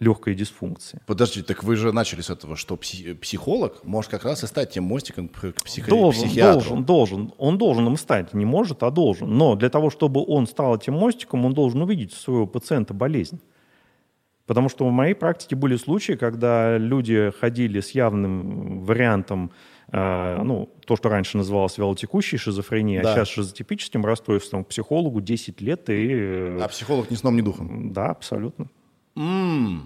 [0.00, 1.02] Легкая дисфункция.
[1.06, 4.84] Подожди, так вы же начали с этого, что психолог может как раз и стать тем
[4.84, 6.60] мостиком к психо- должен, психиатру.
[6.60, 7.32] Должен, должен.
[7.36, 8.32] Он должен им стать.
[8.32, 9.36] Не может, а должен.
[9.36, 13.40] Но для того, чтобы он стал этим мостиком, он должен увидеть у своего пациента болезнь.
[14.46, 19.52] Потому что в моей практике были случаи, когда люди ходили с явным вариантом
[19.92, 23.12] а, ну, то, что раньше называлось вялотекущей шизофренией, а да.
[23.12, 26.56] а сейчас шизотипическим расстройством, к психологу 10 лет и...
[26.60, 27.92] А психолог ни сном, ни духом?
[27.92, 28.68] Да, абсолютно.
[29.20, 29.80] Mm.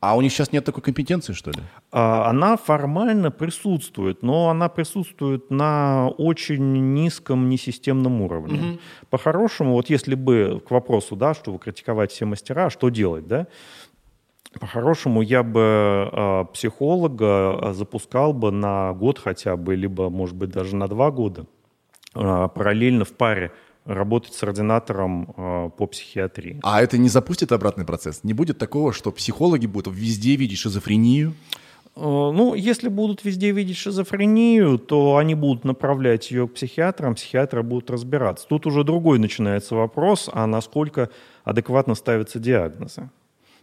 [0.00, 1.60] А у них сейчас нет такой компетенции, что ли?
[1.90, 8.58] А, она формально присутствует, но она присутствует на очень низком несистемном уровне.
[8.58, 8.80] Mm-hmm.
[9.08, 13.46] По-хорошему, вот если бы к вопросу, да, что вы критиковать все мастера, что делать, да?
[14.60, 20.50] По-хорошему, я бы э, психолога а, запускал бы на год хотя бы, либо, может быть,
[20.50, 21.46] даже на два года,
[22.14, 23.52] э, параллельно в паре
[23.84, 26.60] работать с ординатором э, по психиатрии.
[26.62, 28.20] А это не запустит обратный процесс?
[28.22, 31.34] Не будет такого, что психологи будут везде видеть шизофрению?
[31.96, 37.88] Ну, если будут везде видеть шизофрению, то они будут направлять ее к психиатрам, психиатры будут
[37.88, 38.48] разбираться.
[38.48, 41.10] Тут уже другой начинается вопрос, а насколько
[41.44, 43.10] адекватно ставятся диагнозы.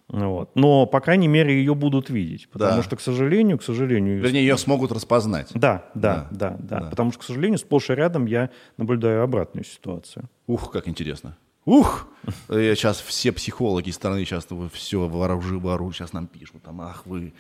[0.07, 0.51] Вот.
[0.55, 2.49] Но, по крайней мере, ее будут видеть.
[2.49, 2.83] Потому да.
[2.83, 4.19] что, к сожалению, к сожалению...
[4.21, 5.49] Вернее, ее смогут распознать.
[5.53, 6.79] Да, да, да, да, да.
[6.81, 6.89] да.
[6.89, 10.29] Потому что, к сожалению, сплошь и рядом я наблюдаю обратную ситуацию.
[10.47, 11.37] Ух, как интересно.
[11.65, 12.07] Ух!
[12.49, 17.33] Я сейчас все психологи страны сейчас все вооружи, вооружи, сейчас нам пишут, там, ах вы.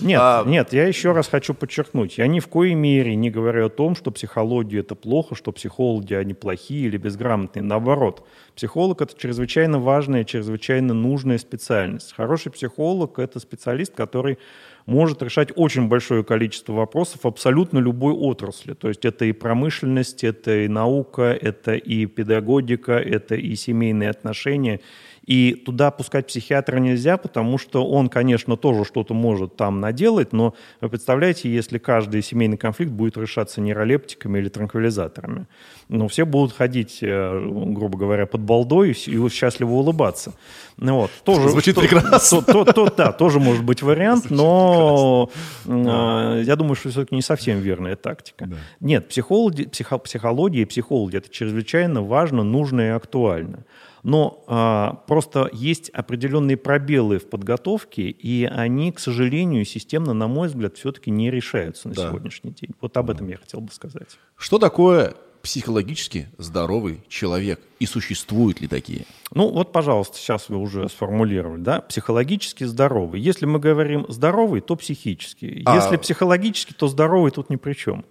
[0.00, 0.44] Нет, а...
[0.44, 3.94] нет, я еще раз хочу подчеркнуть, я ни в коей мере не говорю о том,
[3.94, 7.62] что психология это плохо, что психологи они плохие или безграмотные.
[7.62, 12.12] Наоборот, психолог это чрезвычайно важная, чрезвычайно нужная специальность.
[12.12, 14.38] Хороший психолог это специалист, который
[14.86, 18.74] может решать очень большое количество вопросов абсолютно любой отрасли.
[18.74, 24.80] То есть это и промышленность, это и наука, это и педагогика, это и семейные отношения,
[25.26, 30.54] и туда пускать психиатра нельзя, потому что он, конечно, тоже что-то может там наделать, но
[30.80, 35.46] вы представляете, если каждый семейный конфликт будет решаться нейролептиками или транквилизаторами.
[35.88, 40.34] Ну, все будут ходить, э, грубо говоря, под балдой и счастливо улыбаться.
[40.76, 41.10] Ну, вот.
[41.24, 42.42] тоже, Звучит что, прекрасно.
[42.42, 45.30] То, то, то, да, тоже может быть вариант, Звучит но
[45.66, 48.46] э, я думаю, что все-таки не совсем верная тактика.
[48.46, 48.56] Да.
[48.80, 53.64] Нет, психологи, психо, психология и психологи– это чрезвычайно важно, нужно и актуально
[54.04, 60.48] но а, просто есть определенные пробелы в подготовке, и они, к сожалению, системно, на мой
[60.48, 62.08] взгляд, все-таки не решаются на да.
[62.08, 62.70] сегодняшний день.
[62.82, 64.18] Вот об этом я хотел бы сказать.
[64.36, 67.60] Что такое психологически здоровый человек?
[67.78, 69.06] И существуют ли такие?
[69.32, 73.22] Ну вот, пожалуйста, сейчас вы уже сформулировали, да, психологически здоровый.
[73.22, 75.62] Если мы говорим здоровый, то психически.
[75.64, 75.76] А...
[75.76, 78.04] Если психологически, то здоровый тут ни при чем.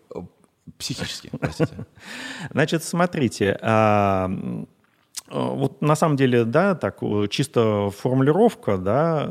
[0.79, 1.85] Психически, простите.
[2.51, 4.72] Значит, смотрите, а, Э,
[5.29, 9.25] вот на самом деле, да, так э, чисто формулировка, да,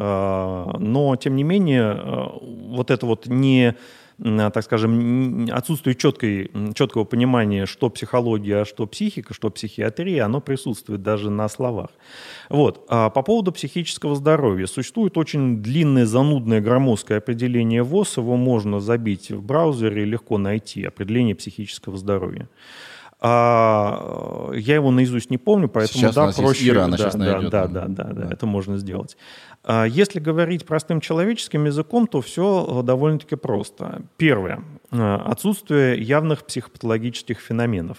[0.75, 2.31] э, но тем не менее
[2.69, 3.77] вот это вот не
[4.19, 11.03] так скажем, отсутствие четкой, четкого понимания, что психология, а что психика, что психиатрия, оно присутствует
[11.03, 11.91] даже на словах.
[12.49, 12.85] Вот.
[12.89, 14.67] А по поводу психического здоровья.
[14.67, 18.19] Существует очень длинное, занудное, громоздкое определение ВОЗ.
[18.19, 20.85] Его можно забить в браузере и легко найти.
[20.85, 22.49] Определение психического здоровья.
[23.25, 26.69] А, я его наизусть не помню, поэтому сейчас да, у нас проще.
[26.69, 27.51] Ира, она да, сейчас да, найдет.
[27.51, 29.17] да, да, да, да, это можно сделать.
[29.63, 34.03] А, если говорить простым человеческим языком, то все довольно-таки просто.
[34.17, 34.65] Первое.
[34.91, 37.97] А, отсутствие явных психопатологических феноменов.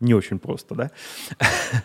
[0.00, 0.90] Не очень просто, да?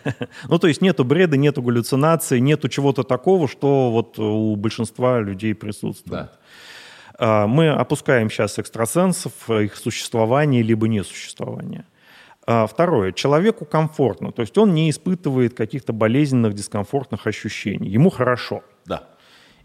[0.50, 5.54] ну, то есть нету бреда, нету галлюцинации, нету чего-то такого, что вот у большинства людей
[5.54, 6.28] присутствует.
[7.18, 7.46] Да.
[7.46, 11.86] Мы опускаем сейчас экстрасенсов, их существование либо несуществование.
[12.46, 13.12] А, второе.
[13.12, 17.88] Человеку комфортно, то есть он не испытывает каких-то болезненных, дискомфортных ощущений.
[17.88, 18.62] Ему хорошо.
[18.84, 19.04] Да.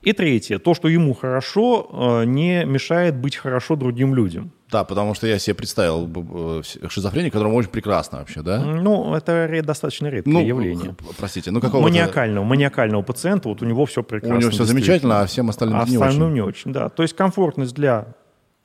[0.04, 0.60] И третье.
[0.60, 4.52] То, что ему хорошо, а, не мешает быть хорошо другим людям.
[4.72, 8.60] Да, потому что я себе представил э, шизофрения, которому очень прекрасно вообще, да?
[8.64, 10.90] Ну, это достаточно редкое Ну, явление.
[10.92, 14.38] х- простите, ну какого Маниакального, маниакального пациента, вот у него все У прекрасно.
[14.40, 16.34] него все замечательно, а всем остальным А не остальным очень.
[16.34, 16.90] не очень, да.
[16.90, 18.08] То есть комфортность для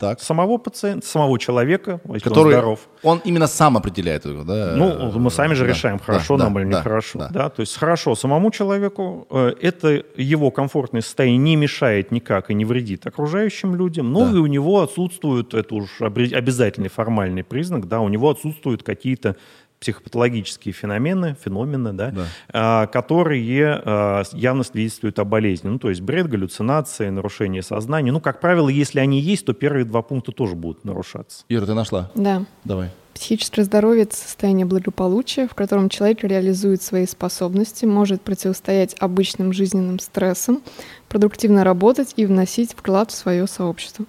[0.03, 0.21] Так.
[0.21, 2.81] самого пациента, самого человека, если Который, он здоров.
[3.03, 4.75] он именно сам определяет, его, да?
[4.77, 7.19] Ну, мы сами же Да, решаем, да, хорошо да, нам или да, нехорошо.
[7.21, 7.29] да.
[7.31, 7.49] Да.
[7.49, 12.65] То есть хорошо самому человеку, э, это его комфортное состояние не мешает никак и не
[12.65, 14.33] вредит окружающим людям, но Да.
[14.37, 19.37] и у него отсутствует, это уж обязательный формальный признак, да, у него отсутствуют какие-то
[19.83, 22.27] психопатологические феномены, феномены, да, Да.
[22.53, 25.68] а, которые а, явно свидетельствуют о болезни.
[25.68, 28.12] Ну, то есть бред, галлюцинации, нарушение сознания.
[28.12, 31.45] Ну, как правило, если они есть, то первые два пункта тоже будут нарушаться.
[31.49, 32.11] Ира, ты нашла?
[32.14, 32.45] Да.
[32.64, 32.90] Давай.
[33.12, 39.99] Психическое здоровье— это состояние благополучия, в котором человек реализует свои способности, может противостоять обычным жизненным
[39.99, 40.62] стрессам,
[41.09, 44.07] продуктивно работать и вносить вклад в свое сообщество.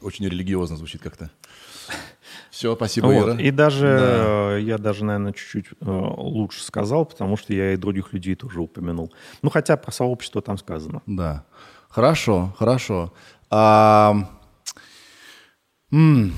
[0.00, 1.30] Очень религиозно звучит как-то.
[2.50, 3.28] Все, спасибо, Вот.
[3.28, 3.40] Ира.
[3.40, 4.56] И даже Да.
[4.56, 8.60] э, я даже, наверное, чуть-чуть э, лучше сказал, потому что я и других людей тоже
[8.60, 9.12] упомянул.
[9.42, 11.00] Ну, хотя про сообщество там сказано.
[11.06, 11.44] Да.
[11.88, 13.12] Хорошо, хорошо.
[13.50, 14.28] А,
[15.92, 16.32] м,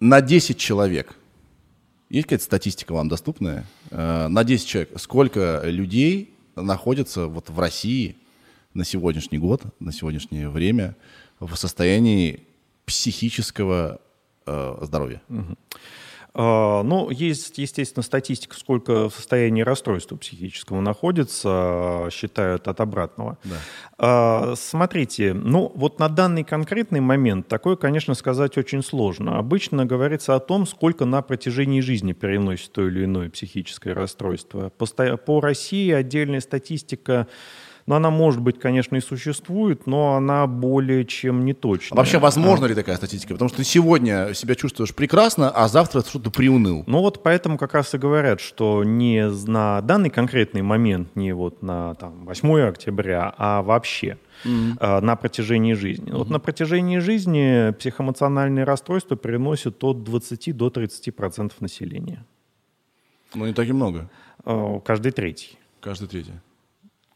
[0.00, 1.14] на 10 человек,
[2.08, 3.64] есть какая-то статистика вам доступная?
[3.90, 8.16] Э, На 10 человек, сколько людей находится вот в России
[8.74, 10.96] на сегодняшний год, на сегодняшнее время
[11.40, 12.44] в состоянии
[12.84, 14.00] психического
[14.48, 15.22] э, здоровья?
[16.34, 23.38] А, Ну, есть, естественно, статистика, сколько в состоянии расстройства психического находится, считают от обратного.
[23.98, 29.38] А, Смотрите, ну вот на данный конкретный момент такое, конечно, сказать очень сложно.
[29.38, 34.70] Обычно говорится о том, сколько на протяжении жизни переносит то или иное психическое расстройство.
[34.70, 37.26] По России отдельная статистика,
[37.88, 41.96] ну, она, может быть, конечно, и существует, но она более чем не точная.
[41.96, 43.32] Вообще, возможно ли такая статистика?
[43.32, 46.84] Потому что ты сегодня себя чувствуешь прекрасно, а завтра что-то приуныл.
[46.86, 51.62] Ну вот поэтому как раз и говорят, что не на данный конкретный момент, не вот
[51.62, 56.10] на там, 8 октября, а вообще э, на протяжении жизни.
[56.10, 62.22] Вот на протяжении жизни психоэмоциональные расстройства переносят от 20 до 30 процентов населения.
[63.34, 64.10] Ну, не так и много.
[64.44, 65.58] Э, Каждый третий.
[65.80, 66.34] Каждый третий.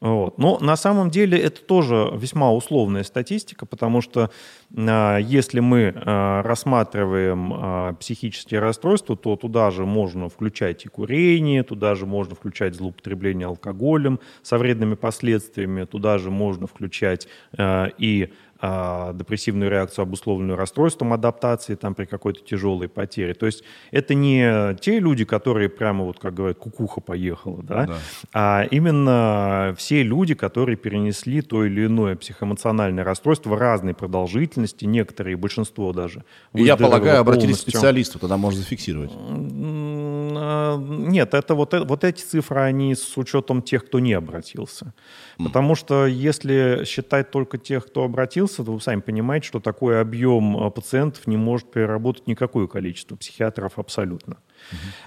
[0.03, 0.37] Вот.
[0.37, 4.33] Но на самом деле это тоже весьма условная статистика, потому что
[4.77, 11.63] а, если мы а, рассматриваем а, психические расстройства, то туда же можно включать и курение,
[11.63, 19.71] туда же можно включать злоупотребление алкоголем со вредными последствиями, туда же можно включать и депрессивную
[19.71, 23.35] реакцию, обусловленную расстройством адаптации там, при какой-то тяжелой потере.
[23.35, 27.87] То есть это не те люди, которые прямо, вот как говорят, кукуха поехала, да?
[27.87, 27.99] Да.
[28.33, 35.93] а именно все люди, которые перенесли то или иное психоэмоциональное расстройство разной продолжительности, некоторые, большинство
[35.93, 36.25] даже.
[36.53, 39.11] Я полагаю, обратились к специалисту, тогда можно зафиксировать.
[39.15, 44.93] А, Нет, это вот, э- вот эти цифры, они с учетом тех, кто не обратился.
[45.39, 50.57] Потому что если считать только тех, кто обратился, то вы сами понимаете, что такой объем
[50.57, 54.37] а, пациентов не может переработать никакое количество психиатров абсолютно.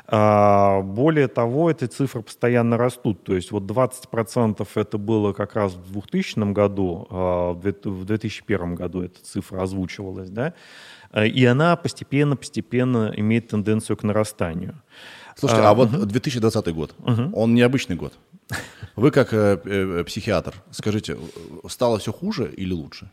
[0.08, 3.24] А, более того, эти цифры постоянно растут.
[3.24, 8.06] То есть вот 20% это было как раз в 2000 году, а в две- в
[8.06, 10.54] 2001 году эта цифра озвучивалась, да,
[11.12, 14.82] А, и она постепенно-постепенно имеет тенденцию к нарастанию.
[15.38, 16.96] Слушайте, А, а, вот 2020 год,
[17.34, 18.14] он необычный год.
[18.96, 21.18] Вы как э, э, психиатр, скажите,
[21.68, 23.10] стало все хуже или лучше?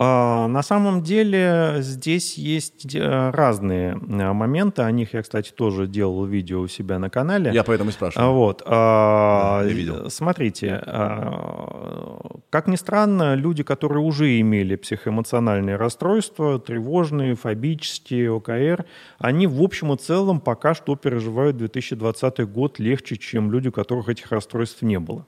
[0.00, 4.82] А, На самом деле здесь есть э, разные э, моменты.
[4.82, 7.50] О них я, кстати, тоже делал видео у себя на канале.
[7.52, 8.32] Я поэтому и А, спрашиваю.
[8.32, 8.62] Вот.
[8.64, 10.08] а, Да, я видел.
[10.08, 18.84] Смотрите, а, Как ни странно, люди, которые уже имели психоэмоциональные расстройства, тревожные, фобические, ОКР,
[19.18, 24.08] они в общем и целом пока что переживают 2020 год легче, чем люди, у которых
[24.08, 25.26] этих расстройств не было.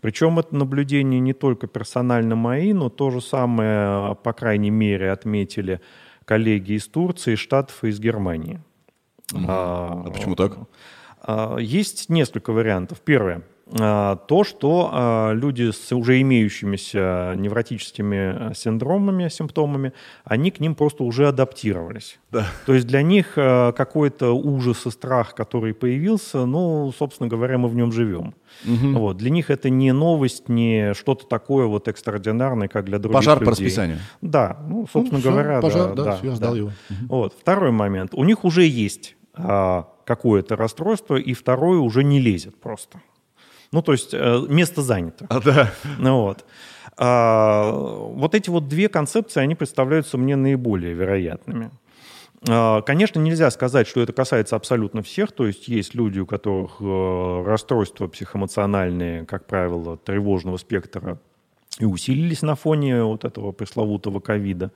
[0.00, 5.80] Причем это наблюдение не только персонально мои, но то же самое, по крайней мере, отметили
[6.24, 8.60] коллеги из Турции, Штатов и из Германии.
[9.34, 10.56] А, а почему так?
[11.20, 13.00] А, есть несколько вариантов.
[13.00, 13.42] Первое.
[13.78, 19.92] А, то, что а, люди с уже имеющимися невротическими синдромами, симптомами,
[20.24, 22.18] они к ним просто уже адаптировались.
[22.30, 22.46] Да.
[22.66, 27.74] То есть для них какой-то ужас и страх, который появился, ну, собственно говоря, мы в
[27.74, 28.34] нем живем.
[28.64, 28.98] Угу.
[28.98, 29.16] Вот.
[29.18, 33.44] Для них это не новость, не что-то такое вот экстраординарное, как для других Пожар людей.
[33.44, 33.98] по расписанию.
[34.22, 35.94] Да, ну, собственно ну, говоря, пожар, да.
[35.94, 36.58] да, да, все, сдал да.
[36.58, 36.68] его.
[36.68, 37.06] Угу.
[37.08, 37.34] Вот.
[37.38, 38.14] Второй момент.
[38.14, 39.16] У них уже есть
[40.08, 43.00] какое-то расстройство, и второе уже не лезет просто.
[43.72, 45.26] Ну, то есть э, место занято.
[45.28, 45.70] А, да.
[45.98, 46.44] Ну, вот.
[46.96, 51.70] А, вот эти вот две концепции, они представляются мне наиболее вероятными.
[52.48, 56.76] А, конечно, нельзя сказать, что это касается абсолютно всех, то есть есть люди, у которых
[56.80, 61.18] э, расстройства психоэмоциональные, как правило, тревожного спектра
[61.78, 64.72] и усилились на фоне вот этого пресловутого ковида.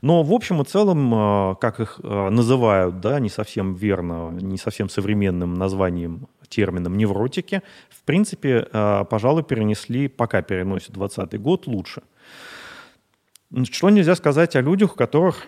[0.00, 4.88] Но в общем и целом, э, как их называют, да, не совсем верно, не совсем
[4.88, 12.02] современным названием термином невротики, в принципе, э, пожалуй, перенесли, пока переносят 2020 год, лучше.
[13.70, 15.46] Что нельзя сказать о людях, у которых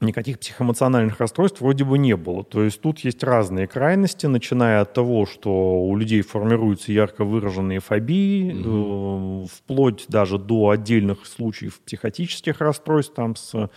[0.00, 2.44] никаких психоэмоциональных расстройств вроде бы не было.
[2.44, 7.80] То есть тут есть разные крайности, начиная от того, что у людей формируются ярко выраженные
[7.80, 9.44] фобии, угу.
[9.44, 13.68] э, вплоть даже до отдельных случаев психотических расстройств, там с э,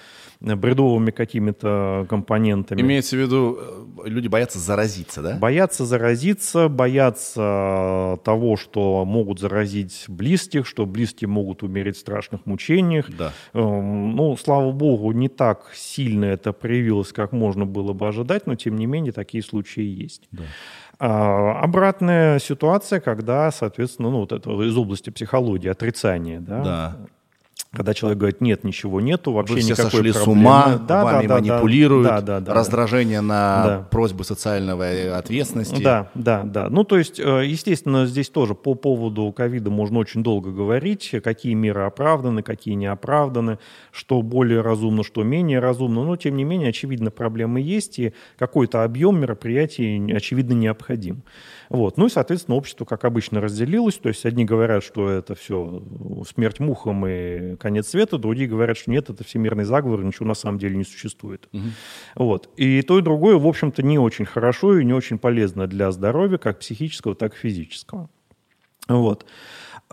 [0.55, 2.81] бредовыми какими-то компонентами.
[2.81, 3.57] Имеется в виду,
[4.05, 5.37] э, люди боятся заразиться, да?
[5.37, 13.09] Боятся заразиться, боятся того, что могут заразить близких, что близкие могут умереть в страшных мучениях.
[13.09, 13.33] Да.
[13.53, 18.47] Э, ну, слава богу, не так сильно сильно это проявилось, как можно было бы ожидать,
[18.47, 20.27] но тем не менее такие случаи есть.
[20.31, 20.43] Да.
[20.99, 26.97] А, обратная ситуация, когда, соответственно, ну, вот это из области психологии, отрицание, да, да
[27.73, 30.25] когда человек говорит, нет, ничего нету, вообще Вы все никакой сошли проблемы.
[30.25, 33.87] с ума, да, вами да, манипулируют, да, да, да, раздражение на да.
[33.89, 35.81] просьбы социальной ответственности.
[35.81, 36.69] Да, да, да.
[36.69, 41.53] Ну, то есть, э, естественно, здесь тоже по поводу ковида можно очень долго говорить, какие
[41.53, 43.57] меры оправданы, какие не оправданы,
[43.93, 46.03] что более разумно, что менее разумно.
[46.03, 51.23] Но, тем не менее, очевидно, проблемы есть, и какой-то объем мероприятий, очевидно, необходим.
[51.71, 51.95] Вот.
[51.95, 53.95] Ну и, соответственно, общество, как обычно, разделилось.
[53.95, 55.81] То есть одни говорят, что это все
[56.27, 60.59] смерть мухам и конец света, другие говорят, что нет, это всемирный заговор, ничего на самом
[60.59, 61.47] деле не существует.
[61.53, 61.63] Угу.
[62.15, 62.49] Вот.
[62.57, 66.37] И то, и другое, в общем-то, не очень хорошо и не очень полезно для здоровья,
[66.37, 68.09] как психического, так и физического.
[68.89, 69.25] Вот.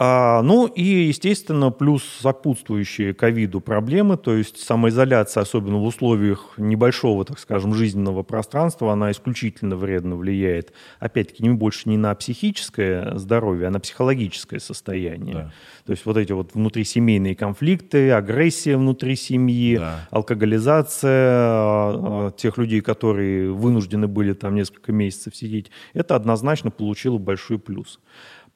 [0.01, 7.25] А, ну и, естественно, плюс сопутствующие ковиду проблемы, то есть самоизоляция, особенно в условиях небольшого,
[7.25, 13.67] так скажем, жизненного пространства, она исключительно вредно влияет, опять-таки, не больше не на психическое здоровье,
[13.67, 15.35] а на психологическое состояние.
[15.35, 15.53] Да.
[15.87, 20.07] То есть вот эти вот внутрисемейные конфликты, агрессия внутри семьи, да.
[20.13, 27.19] алкоголизация а, а, тех людей, которые вынуждены были там несколько месяцев сидеть, это однозначно получило
[27.19, 27.99] большой плюс.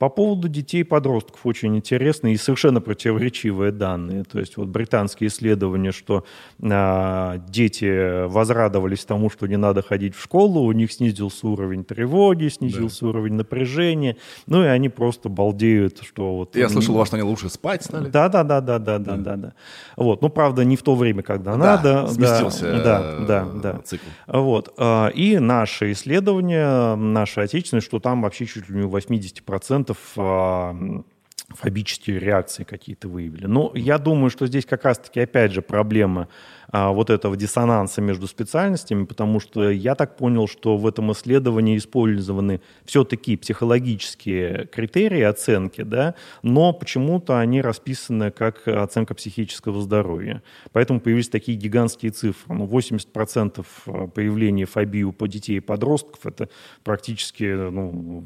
[0.03, 4.24] По поводу детей и подростков очень интересные и совершенно противоречивые данные.
[4.24, 6.24] То есть вот британские исследования, что
[6.61, 12.48] а, дети возрадовались тому, что не надо ходить в школу, у них снизился уровень тревоги,
[12.48, 13.07] снизился да.
[13.11, 14.16] уровень напряжения,
[14.48, 16.57] ну и они просто балдеют, что вот...
[16.57, 18.09] Я слышал, у вас они лучше спать стали.
[18.09, 19.53] Да, да, да, да, да, да, да, да.
[19.96, 22.09] Вот, ну правда не в то время, когда да, надо.
[22.09, 24.07] Сместился да, да, да, цикл.
[24.26, 31.11] Вот а, и наше исследование, наше отечественное, что там вообще чуть ли не 80% процентов
[31.57, 33.46] фобические реакции какие-то выявили.
[33.46, 36.28] Но я думаю, что здесь как раз-таки опять же проблема
[36.68, 41.76] а, вот этого диссонанса между специальностями, потому что я так понял, что в этом исследовании
[41.76, 50.42] использованы все-таки психологические критерии оценки, да, но почему-то они расписаны как оценка психического здоровья.
[50.72, 52.55] Поэтому появились такие гигантские цифры.
[52.55, 56.48] Ну, 80% а, появления фобии у детей и подростков– это
[56.84, 58.24] практически ну,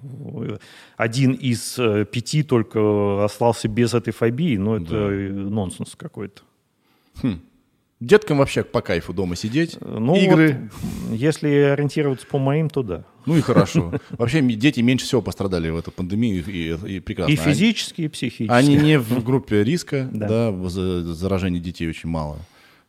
[0.97, 2.79] один из э, пяти только
[3.25, 5.09] остался без этой фобии, но это да.
[5.09, 6.43] нонсенс какой-то.
[7.23, 7.41] Хм.
[7.99, 10.71] Деткам вообще по кайфу дома сидеть, ну, игры.
[11.09, 13.05] Вот, если ориентироваться по моим, то да.
[13.25, 13.95] Ну и хорошо.
[14.11, 17.33] Вообще дети меньше всего пострадали в эту пандемию и, и прекрасно.
[17.33, 18.53] И физически, и психически.
[18.53, 22.39] Они не в группе риска, да, да заражения детей очень мало.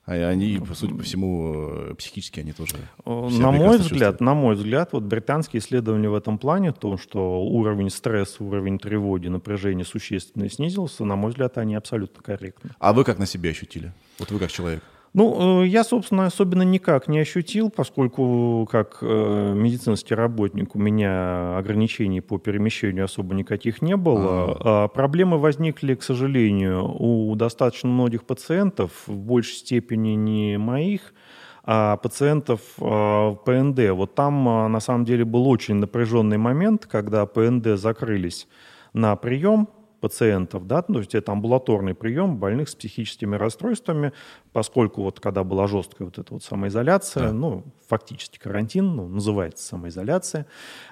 [0.07, 2.77] А они, судя по всему, э, психически они тоже.
[3.05, 4.21] На мой взгляд, чувствуют.
[4.21, 9.27] на мой взгляд, вот британские исследования в этом плане, то, что уровень стресса, уровень тревоги,
[9.27, 12.69] напряжения существенно снизился, на мой взгляд, они абсолютно корректны.
[12.79, 13.91] А вы как на себе ощутили?
[14.17, 14.81] Вот вы как человек?
[15.17, 21.57] Ну, э, я, собственно, особенно никак не ощутил, поскольку как э, медицинский работник у меня
[21.57, 24.57] ограничений по перемещению особо никаких не было.
[24.59, 31.15] А проблемы возникли, к сожалению, у достаточно многих пациентов, в большей степени не моих,
[31.63, 33.89] а пациентов э, ПНД.
[33.93, 38.47] Вот там, на самом деле, был очень напряженный момент, когда ПНД закрылись
[38.93, 39.67] на прием,
[39.99, 44.13] пациентов, да, то есть это амбулаторный прием больных с психическими расстройствами,
[44.53, 47.33] поскольку вот когда была жесткая вот эта вот самоизоляция, да.
[47.33, 50.45] ну, фактически карантин, ну, называется самоизоляция,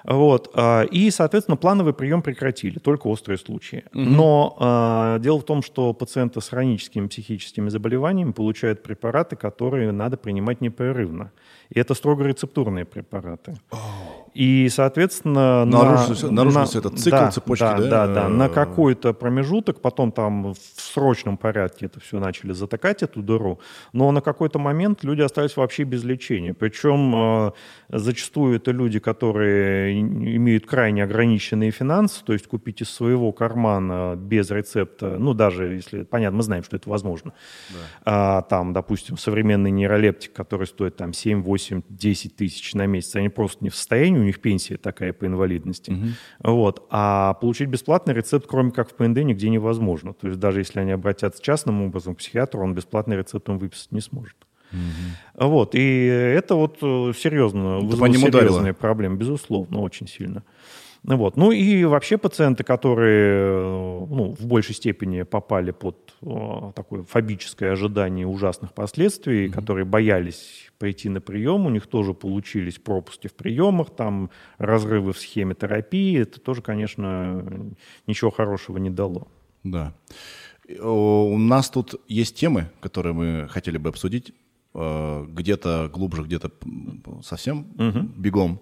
[0.04, 3.84] вот, а, и, соответственно, плановый прием прекратили, только острые случаи.
[3.92, 4.00] Угу.
[4.00, 4.56] Но
[5.16, 10.60] э, дело в том, что пациенты с хроническими психическими заболеваниями получают препараты, которые надо принимать
[10.60, 11.32] непрерывно.
[11.70, 13.56] И это строго рецептурные препараты.
[14.36, 15.64] И, соответственно...
[15.64, 17.78] Нарушился, на, нарушился на, этот цикл да, цепочки, да?
[17.78, 18.28] Да, да, да.
[18.28, 23.60] На какой-то промежуток, потом там в срочном порядке это все начали затыкать, эту дыру,
[23.94, 26.52] но на какой-то момент люди остались вообще без лечения.
[26.52, 27.52] Причем э,
[27.88, 34.50] зачастую это люди, которые имеют крайне ограниченные финансы, то есть купить из своего кармана без
[34.50, 37.32] рецепта, ну, даже если, понятно, мы знаем, что это возможно.
[37.70, 37.76] Да.
[38.04, 43.30] А, там, допустим, современный нейролептик, который стоит там 7, 8, 10 тысяч на месяц, они
[43.30, 45.90] просто не в состоянии них пенсия такая по инвалидности.
[45.90, 46.52] Угу.
[46.52, 46.86] Вот.
[46.90, 50.12] А получить бесплатный рецепт, кроме как в ПНД, нигде невозможно.
[50.12, 53.92] То есть даже если они обратятся частным образом к психиатру, он бесплатный рецепт им выписать
[53.92, 54.36] не сможет.
[54.72, 55.46] Угу.
[55.48, 55.74] Вот.
[55.74, 60.42] И это вот э, серьезно, это вызвало серьезные проблемы, безусловно, очень сильно.
[61.06, 61.36] Вот.
[61.36, 67.72] Ну и вообще пациенты, которые э, ну, в большей степени попали под о, такое фобическое
[67.72, 69.52] ожидание ужасных последствий, mm-hmm.
[69.52, 75.18] которые боялись пойти на прием, у них тоже получились пропуски в приемах, там разрывы в
[75.18, 77.44] схеме терапии, это тоже, конечно,
[78.06, 79.28] ничего хорошего не дало.
[79.62, 79.94] Да.
[80.80, 84.32] У нас тут есть темы, которые мы хотели бы обсудить,
[84.74, 86.50] э, где-то глубже, где-то
[87.22, 88.00] совсем угу.
[88.16, 88.60] бегом.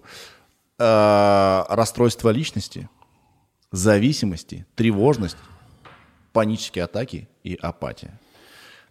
[0.77, 2.89] Э, расстройство личности,
[3.71, 5.37] зависимости, тревожность,
[6.33, 8.19] панические атаки и апатия.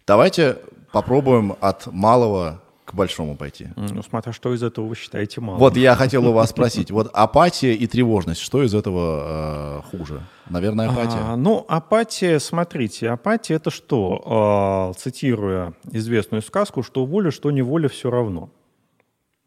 [0.07, 0.57] Давайте
[0.91, 3.67] попробуем от малого к большому пойти.
[3.75, 5.59] Ну, смотря что из этого вы считаете малым.
[5.59, 6.89] Вот я хотел у вас спросить.
[6.89, 10.23] Вот апатия и тревожность, что из этого э, хуже?
[10.49, 11.19] Наверное, апатия.
[11.19, 14.91] А, ну, апатия, смотрите, апатия это что?
[14.95, 18.49] Э, цитируя известную сказку, что воля, что не воля, все равно.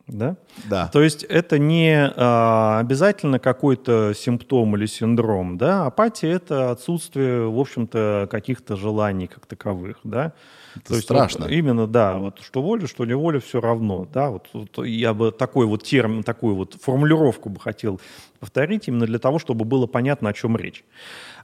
[0.08, 0.36] Да?
[0.68, 0.88] Да.
[0.88, 5.86] То есть это не а, обязательно какой-то симптом или синдром, да?
[5.86, 10.32] Апатия это отсутствие, в общем-то, каких-то желаний как таковых, да?
[10.76, 11.44] Это То страшно.
[11.44, 15.32] вот, именно, да, вот что воля, что неволя, все равно, да, вот, вот я бы
[15.32, 18.00] такой вот термин, такую вот формулировку бы хотел
[18.38, 20.84] повторить именно для того, чтобы было понятно, о чем речь.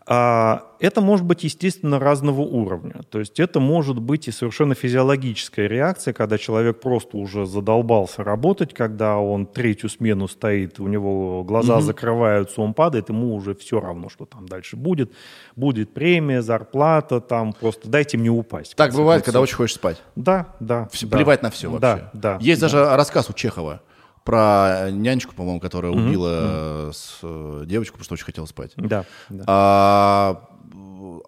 [0.06, 3.00] А, это может быть, естественно, разного уровня.
[3.08, 8.74] То есть это может быть и совершенно физиологическая реакция, когда человек просто уже задолбался работать,
[8.74, 11.82] когда он третью смену стоит, у него глаза угу.
[11.82, 15.12] закрываются, он падает, ему уже все равно, что там дальше будет.
[15.56, 18.76] Будет премия, зарплата, там просто дайте мне упасть.
[18.76, 20.02] Так бывает, когда очень хочешь спать.
[20.16, 20.88] Да, да.
[20.92, 21.16] Все, да.
[21.16, 21.80] Плевать на все вообще.
[21.80, 22.38] Да, да.
[22.42, 22.66] Есть да.
[22.66, 23.80] даже рассказ у Чехова
[24.24, 26.06] про нянечку, по-моему, которая mm-hmm.
[26.06, 26.92] убила mm-hmm.
[26.92, 28.72] С, э, девочку, потому что очень хотела спать.
[28.76, 29.04] Да.
[29.28, 29.44] да.
[29.46, 30.48] А,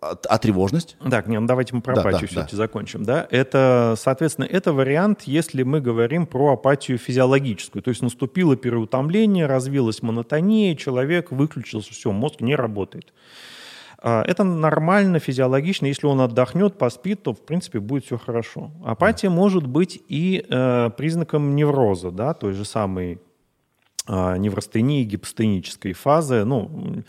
[0.01, 0.97] а, а тревожность?
[1.11, 2.57] Так, не, ну давайте мы про да, апатию да, все-таки да.
[2.57, 3.05] закончим.
[3.05, 3.27] Да?
[3.31, 7.83] Это, соответственно, это вариант, если мы говорим про апатию физиологическую.
[7.83, 13.13] То есть наступило переутомление, развилась монотония, человек выключился, все, мозг не работает.
[13.99, 15.87] А, это нормально, физиологично.
[15.87, 18.71] Если он отдохнет, поспит, то, в принципе, будет все хорошо.
[18.85, 23.21] Апатия может быть и э, признаком невроза, да, той же самой
[24.09, 26.45] э, неврастении, гипостенической фазы.
[26.45, 27.03] Ну,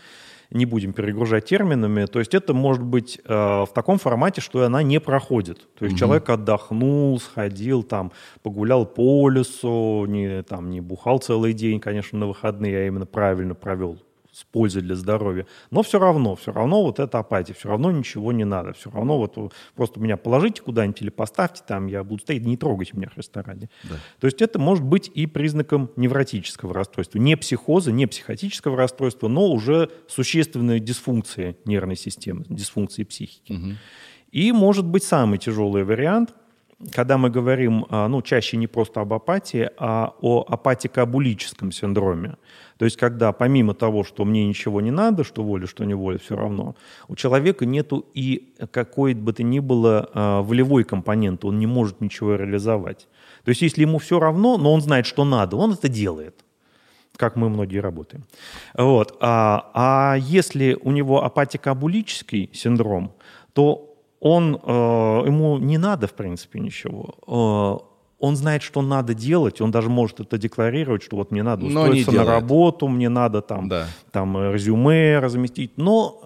[0.50, 2.06] не будем перегружать терминами.
[2.06, 5.68] То есть это может быть э, в таком формате, что она не проходит.
[5.78, 6.00] То есть угу.
[6.00, 8.12] человек отдохнул, сходил, там,
[8.44, 13.56] погулял по лесу, не, там, не бухал целый день, конечно, на выходные, а именно правильно
[13.56, 14.00] провел
[14.38, 15.48] с пользой для здоровья.
[15.72, 19.18] Но все равно, все равно вот это апатия, все равно ничего не надо, все равно
[19.18, 23.18] вот просто меня положите куда-нибудь или поставьте там, я буду стоять, не трогайте меня в
[23.18, 23.72] ресторане.
[23.84, 23.96] Да.
[24.20, 27.18] То есть это может быть и признаком невротического расстройства.
[27.18, 33.54] Не психоза, не психотического расстройства, но уже существенной дисфункции нервной системы, дисфункции психики.
[33.54, 33.72] Угу.
[34.34, 36.36] И может быть самый тяжелый вариант–
[36.92, 42.38] когда мы говорим, а, ну, чаще не просто об апатии, а о апатикоабулическом синдроме.
[42.78, 46.17] То есть, когда помимо того, что мне ничего не надо, что воля, что не воля,
[46.17, 46.75] все равно,
[47.07, 52.01] у человека нету и какой бы то ни было а, волевой компонент, он не может
[52.01, 53.07] ничего реализовать.
[53.43, 56.43] То есть, если ему все равно, но он знает, что надо, он это делает
[57.15, 58.25] как мы многие работаем.
[58.75, 59.17] Вот.
[59.21, 63.11] А, а если у него апатикоабулический синдром,
[63.53, 64.69] то он, э,
[65.25, 67.97] ему не надо, в принципе, ничего.
[68.20, 71.65] Э, он знает, что надо делать, он даже может это декларировать, что вот мне надо
[71.65, 73.88] устроиться на работу, мне надо там, да.
[74.11, 76.22] там э, резюме разместить, но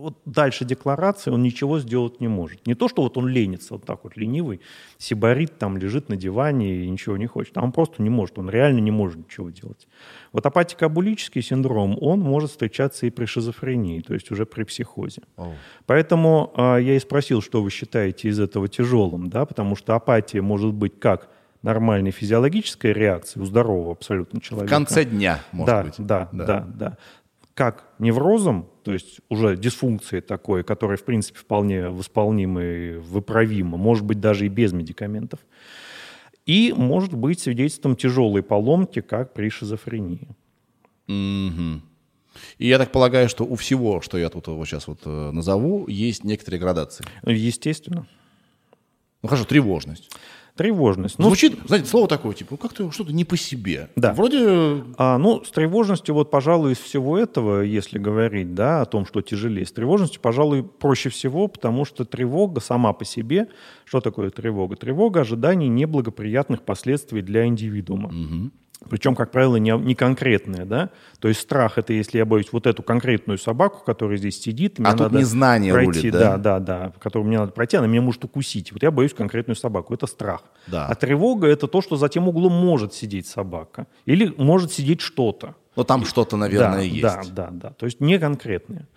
[0.00, 2.66] вот дальше декларации он ничего сделать не может.
[2.66, 4.60] Не то, что вот он ленится, вот так вот ленивый,
[4.98, 7.56] сибарит там лежит на диване и ничего не хочет.
[7.56, 9.86] А он просто не может, он реально не может ничего делать.
[10.32, 15.22] Вот апатико-абулический синдром, он может встречаться и при шизофрении, то есть уже при психозе.
[15.36, 15.52] Oh.
[15.86, 20.40] Поэтому э, я и спросил, что вы считаете из этого тяжелым, да, потому что апатия
[20.40, 21.28] может быть как
[21.62, 24.72] нормальной физиологической реакции у здорового абсолютно человека.
[24.72, 25.94] В конце дня, может да, быть.
[25.98, 26.96] Да, да, да, да.
[27.54, 34.04] Как неврозом, то есть уже дисфункцией такой, которая, в принципе, вполне восполнима и выправима, может
[34.04, 35.40] быть, даже и без медикаментов
[36.46, 40.28] и может быть свидетельством тяжелой поломки, как при шизофрении.
[41.06, 41.80] Mm-hmm.
[42.58, 45.86] И я так полагаю, что у всего, что я тут вот сейчас вот э, назову,
[45.88, 47.04] есть некоторые градации.
[47.24, 48.06] Естественно.
[49.22, 50.10] Ну хорошо, тревожность.
[50.60, 51.18] Тревожность.
[51.18, 53.88] Ну, Звучит, знаете, слово такое, типа, ну как-то что-то не по себе.
[53.96, 54.12] Да.
[54.12, 54.84] Вроде...
[54.98, 59.22] А, ну, с тревожностью, вот, пожалуй, из всего этого, если говорить, да, о том, что
[59.22, 63.48] тяжелее, с тревожностью, пожалуй, проще всего, потому что тревога сама по себе,
[63.86, 64.76] что такое тревога?
[64.76, 68.08] Тревога– ожидание неблагоприятных последствий для индивидуума.
[68.08, 68.50] Угу.
[68.88, 70.90] Причем, как правило, не, не конкретное, да?
[71.18, 74.78] То есть страх— это если я боюсь вот эту конкретную собаку, которая здесь сидит.
[74.78, 76.36] Мне а надо тут незнание пройти, рулит, да?
[76.38, 78.72] Да, да, да, которую мне надо пройти, она меня может укусить.
[78.72, 80.42] Вот я боюсь конкретную собаку, это страх.
[80.66, 80.86] Да.
[80.86, 83.86] А тревога— это то, что за тем углом может сидеть собака.
[84.06, 85.56] Или может сидеть что-то.
[85.76, 87.02] Но там что-то, наверное, да, есть.
[87.02, 87.70] Да, да, да.
[87.70, 88.88] То есть не конкретное.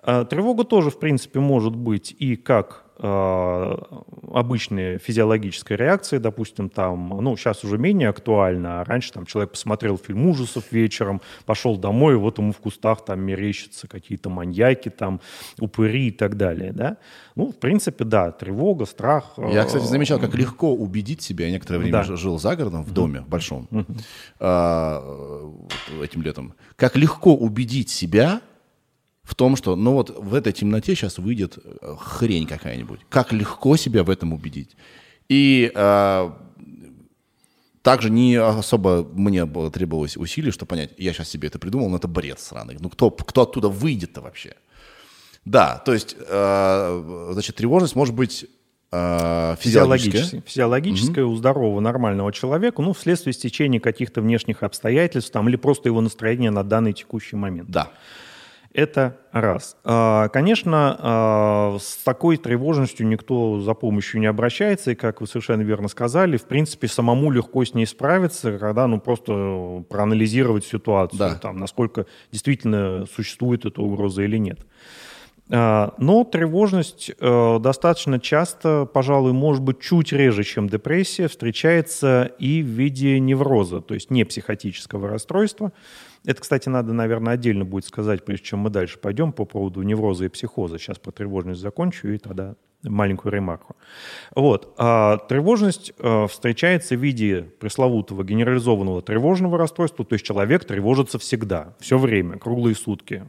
[0.00, 7.36] А, тревога тоже, в принципе, может быть и как обычные физиологические реакции, допустим, там, ну,
[7.36, 12.16] сейчас уже менее актуально, а раньше там человек посмотрел фильм ужасов вечером, пошел домой, и
[12.16, 15.20] вот ему в кустах там мерещатся какие-то маньяки, там,
[15.58, 16.98] упыри и так далее, да.
[17.34, 19.34] Ну, в принципе, да, тревога, страх.
[19.38, 21.46] Я, кстати, замечал, как легко убедить себя.
[21.46, 22.16] Я некоторое время да.
[22.16, 23.68] жил за городом, в доме, в большом,
[24.38, 25.02] а,
[26.00, 26.54] этим летом.
[26.76, 28.40] Как легко убедить себя,
[29.24, 33.00] в том, что ну вот в этой темноте сейчас выйдет э, хрень какая-нибудь.
[33.08, 34.76] Как легко себя в этом убедить.
[35.28, 36.30] И э,
[37.82, 41.96] также не особо мне было, требовалось усилий, чтобы понять, я сейчас себе это придумал, но
[41.96, 42.76] это бред сраный.
[42.78, 44.54] Ну кто, кто оттуда выйдет-то вообще?
[45.44, 48.46] Да, то есть, э, значит, тревожность может быть
[48.90, 50.42] э, физиологическая.
[50.46, 51.28] Физиологическая, mm-hmm.
[51.28, 56.50] у здорового нормального человека, ну, вследствие стечения каких-то внешних обстоятельств там, или просто его настроения
[56.50, 57.68] на данный текущий момент.
[57.70, 57.92] Да.
[58.74, 59.76] Это раз.
[59.84, 65.62] А, конечно, а, с такой тревожностью никто за помощью не обращается, и, как вы совершенно
[65.62, 71.34] верно сказали, в принципе, самому легко с ней справиться, когда ну, просто проанализировать ситуацию, да.
[71.36, 74.66] там, насколько действительно существует эта угроза или нет.
[75.50, 82.60] А, но тревожность э, достаточно часто, пожалуй, может быть, чуть реже, чем депрессия, встречается и
[82.60, 85.72] в виде невроза, то есть не психотического расстройства,
[86.24, 90.24] это, кстати, надо, наверное, отдельно будет сказать, прежде чем мы дальше пойдем по поводу невроза
[90.24, 90.78] и психоза.
[90.78, 93.76] Сейчас про тревожность закончу и тогда маленькую ремарку.
[94.34, 94.74] Вот.
[94.78, 101.74] А тревожность а, встречается в виде пресловутого генерализованного тревожного расстройства, то есть человек тревожится всегда,
[101.80, 103.24] все время, круглые сутки,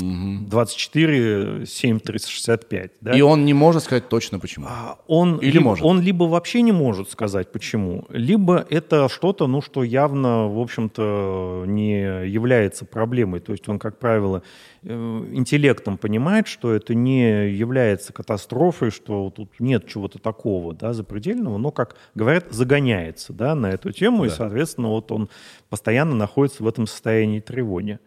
[0.00, 2.90] 24, 7, 365.
[3.00, 3.12] Да?
[3.12, 4.66] И он не может сказать точно почему.
[4.68, 5.84] А, он Или либо, может?
[5.84, 11.64] Он либо вообще не может сказать почему, либо это что-то, ну, что явно, в общем-то,
[11.66, 13.40] не является проблемой.
[13.40, 14.42] То есть он, как правило,
[14.82, 21.58] э, интеллектом понимает, что это не является катастрофой, что тут нет чего-то такого, да, запредельного,
[21.58, 24.26] но, как говорят, загоняется, да, на эту тему, да.
[24.26, 25.28] и, соответственно, вот он
[25.68, 27.98] постоянно находится в этом состоянии тревоги.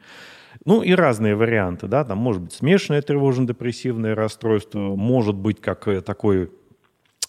[0.66, 6.02] Ну и разные варианты, да, там может быть смешанное тревожно-депрессивное расстройство, может быть как э,
[6.02, 6.50] такой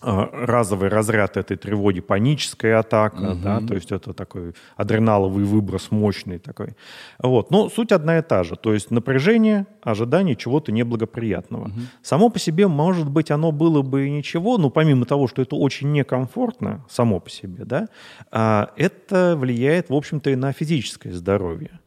[0.01, 3.41] а, разовый разряд этой тревоги, паническая атака, угу.
[3.43, 6.77] да, то есть это такой адреналовый выброс мощный такой.
[7.21, 7.51] Вот.
[7.51, 11.65] Но суть одна и та же, то есть напряжение, ожидание чего-то неблагоприятного.
[11.65, 11.81] Угу.
[12.03, 15.57] Само по себе, может быть, оно было бы и ничего, но помимо того, что это
[15.57, 17.89] очень некомфортно само по себе, да,
[18.31, 21.81] а, это влияет, в общем-то, и на физическое здоровье.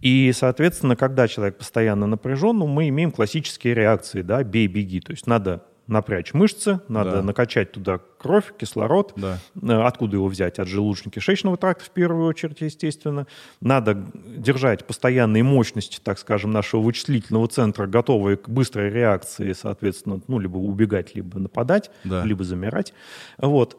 [0.00, 5.00] И, соответственно, когда человек постоянно напряжен, ну, мы имеем классические реакции, да, бей, беги.
[5.00, 7.22] То есть надо напрячь мышцы, надо Да.
[7.22, 9.12] накачать туда кровь, кислород.
[9.16, 9.38] Да.
[9.62, 10.58] Э, Откуда его взять?
[10.58, 13.28] От желудочно-кишечного тракта в первую очередь, естественно.
[13.60, 14.04] Надо
[14.36, 20.56] держать постоянные мощности, так скажем, нашего вычислительного центра, готовые к быстрой реакции, соответственно, ну, либо
[20.56, 22.24] убегать, либо нападать, Да.
[22.24, 22.92] либо замирать.
[23.38, 23.76] Вот.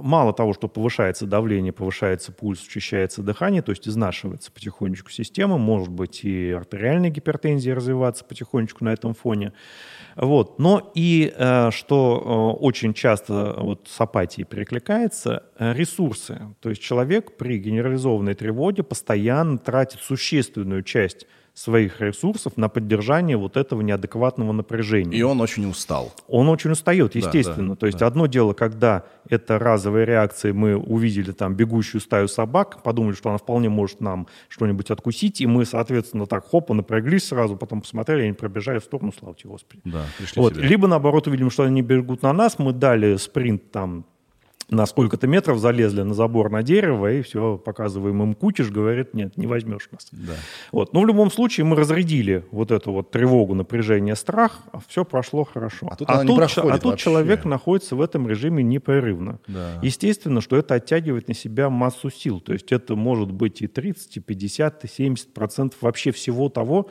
[0.00, 5.58] Э, Мало того, что повышается давление, повышается пульс, учащается дыхание, то есть изнашивается потихонечку система,
[5.58, 9.52] может быть и артериальная гипертензия развиваться потихонечку на этом фоне.
[10.16, 10.58] Вот.
[10.58, 16.40] Но и э, что э, очень часто вот с апатией перекликается, э, ресурсы.
[16.60, 21.26] То есть человек при генерализованной тревоге постоянно тратит существенную часть
[21.60, 25.18] своих ресурсов на поддержание вот этого неадекватного напряжения.
[25.18, 26.10] И он очень устал.
[26.26, 27.70] Он очень устает, естественно.
[27.70, 28.06] да, То есть да.
[28.06, 33.36] одно дело, когда это разовая реакция, мы увидели там бегущую стаю собак, подумали, что она
[33.36, 38.32] вполне может нам что-нибудь откусить, и мы, соответственно, так хопа напряглись сразу, потом посмотрели, они
[38.32, 39.82] пробежали в сторону, слава тебе, Господи.
[39.84, 40.56] Да, пришли Вот.
[40.56, 44.06] Либо, наоборот, увидим, что они бегут на нас, мы дали спринт там
[44.70, 49.36] на сколько-то метров, залезли на забор на дерево, и все, показываем им кутиш, говорит, нет,
[49.36, 50.08] не возьмешь нас.
[50.12, 50.34] Да.
[50.72, 50.92] Вот.
[50.92, 55.44] Но в любом случае мы разрядили вот эту вот тревогу, напряжение, страх, а все прошло
[55.44, 55.88] хорошо.
[55.90, 57.04] А тут ча- проходит а тут вообще.
[57.04, 59.40] человек находится в этом режиме непрерывно.
[59.46, 59.78] Да.
[59.82, 62.40] Естественно, что это оттягивает на себя массу сил.
[62.40, 66.88] То есть это может быть и 30, и 50, и 70 процентов вообще всего того,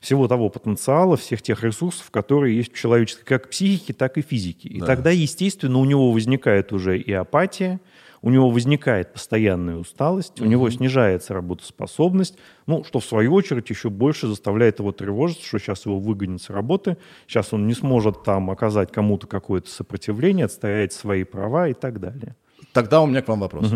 [0.00, 4.68] всего того потенциала, всех тех ресурсов, которые есть в человеческой, как психике, так и физике.
[4.68, 4.86] И Да.
[4.86, 7.80] тогда, естественно, у него возникает уже и апатия,
[8.22, 12.36] у него возникает постоянная усталость, у него снижается работоспособность,
[12.66, 16.50] ну, что в свою очередь еще больше заставляет его тревожиться, что сейчас его выгонят с
[16.50, 16.96] работы,
[17.28, 22.34] сейчас он не сможет там оказать кому-то какое-то сопротивление, отстоять свои права и так далее.
[22.72, 23.72] Тогда у меня к вам вопрос.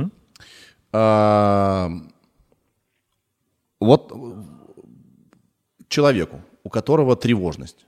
[0.93, 1.91] А,
[3.81, 4.13] Вот
[5.91, 7.85] человеку, у которого тревожность,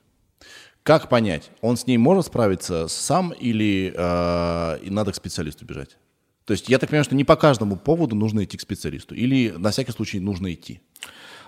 [0.82, 5.96] как понять, он с ней может справиться сам или э, и надо к специалисту бежать?
[6.44, 9.54] То есть я так понимаю, что не по каждому поводу нужно идти к специалисту, или
[9.56, 10.80] на всякий случай нужно идти.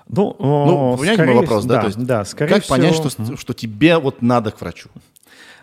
[0.09, 1.75] Ну, Ну, э, понимаете мой скорее вопрос, да?
[1.75, 4.89] Да, То есть да, скорее как понять, всего- что, что тебе вот надо к врачу?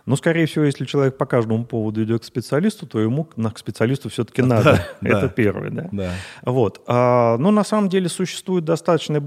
[0.06, 4.10] Ну, скорее всего, если человек по каждому поводу идет к специалисту, то ему к специалисту
[4.10, 4.86] все-таки надо.
[5.02, 5.10] да.
[5.10, 5.89] Это первое, да.
[5.91, 6.12] Да.
[6.43, 6.82] Вот.
[6.88, 9.22] А, но на самом деле существует достаточное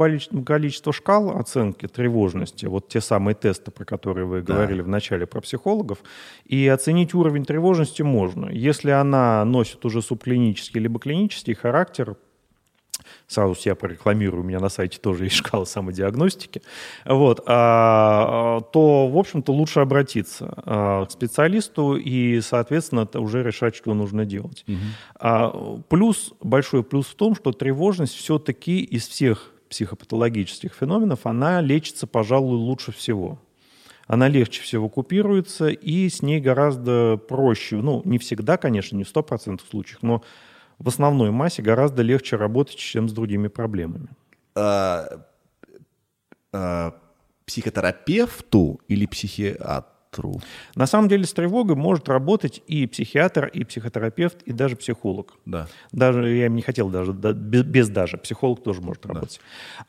[0.45, 5.41] количество шкал оценки тревожности, вот те самые тесты, про которые вы говорили в начале про
[5.41, 5.99] психологов,
[6.45, 8.49] и оценить уровень тревожности можно.
[8.51, 12.17] Если она носит уже субклинический либо клинический характер,
[13.27, 16.63] Сразу себя прорекламирую, у меня на сайте тоже есть шкала самодиагностики.
[17.05, 23.75] Вот, а, а, то, в общем-то, лучше обратиться а, к специалисту и, соответственно, уже решать,
[23.75, 24.65] что нужно делать.
[25.17, 25.51] А,
[25.89, 32.57] плюс, большой плюс в том, что тревожность все-таки из всех психопатологических феноменов, она лечится, пожалуй,
[32.57, 33.39] лучше всего.
[34.07, 39.09] Она легче всего купируется, и с ней гораздо проще, ну, не всегда, конечно, не в
[39.09, 40.23] 100% случаях, но
[40.79, 44.09] в основной массе гораздо легче работать, чем с другими проблемами.
[44.55, 45.25] А,
[46.53, 46.95] а,
[47.47, 49.94] психотерапевту или психиатру?
[50.75, 55.35] На самом деле с тревогой может работать и психиатр, и психотерапевт, и даже психолог.
[55.47, 55.67] Да.
[55.93, 59.41] Даже я не хотел даже да, без, без даже психолог тоже может работать.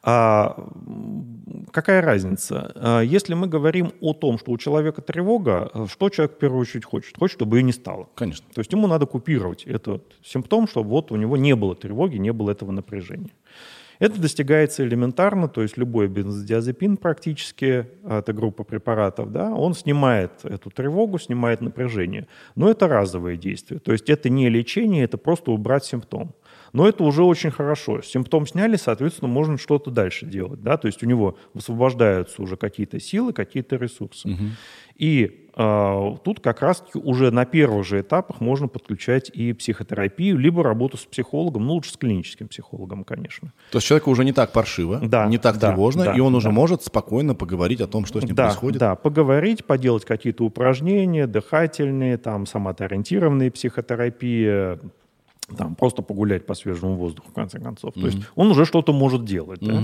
[0.04, 2.72] А, м, какая разница?
[2.76, 6.62] А, Если мы говорим о том, что у человека тревога, а, что человек в первую
[6.62, 7.18] очередь хочет?
[7.18, 8.08] Хочет, чтобы ее не стало.
[8.16, 8.46] Конечно.
[8.54, 12.32] То есть ему надо купировать этот симптом, чтобы вот у него не было тревоги, не
[12.32, 13.32] было этого напряжения.
[14.00, 20.32] Это достигается элементарно, то есть любой бензодиазепин практически, а, это группа препаратов, да, он снимает
[20.44, 22.28] эту тревогу, снимает напряжение.
[22.56, 26.34] Но это разовое действие, то есть это не лечение, это просто убрать симптом.
[26.76, 28.02] Но это уже очень хорошо.
[28.02, 30.62] Симптом сняли, соответственно, можно что-то дальше делать.
[30.62, 30.76] Да?
[30.76, 34.28] То есть у него высвобождаются уже какие-то силы, какие-то ресурсы.
[34.96, 40.64] И э, тут как раз-таки уже на первых же этапах можно подключать и психотерапию, либо
[40.64, 43.52] работу с психологом, ну лучше с клиническим психологом, конечно.
[43.72, 46.36] То есть человеку уже не так паршиво, Да, не так да, тревожно, да, и он
[46.36, 46.54] уже да.
[46.54, 48.80] может спокойно поговорить о том, что с ним да, происходит.
[48.80, 54.80] да, поговорить, поделать какие-то упражнения, дыхательные, там, соматоориентированные психотерапия,
[55.58, 57.94] там, просто погулять по свежему воздуху, в конце концов.
[57.94, 59.60] То есть он уже что-то может делать.
[59.62, 59.82] да.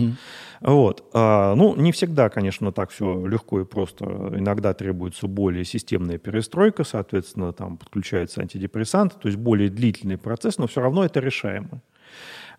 [0.61, 1.03] Вот.
[1.13, 4.05] А, ну, не всегда, конечно, так все легко и просто.
[4.35, 10.67] Иногда требуется более системная перестройка, соответственно, там подключаются антидепрессанты, то есть более длительный процесс, но
[10.67, 11.81] все равно это решаемо.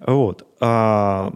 [0.00, 0.46] Вот.
[0.60, 1.32] А,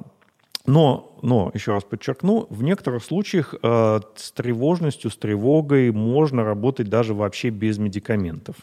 [0.67, 6.89] но, но, еще раз подчеркну, в некоторых случаях э, с тревожностью, с тревогой можно работать
[6.89, 8.57] даже вообще без медикаментов.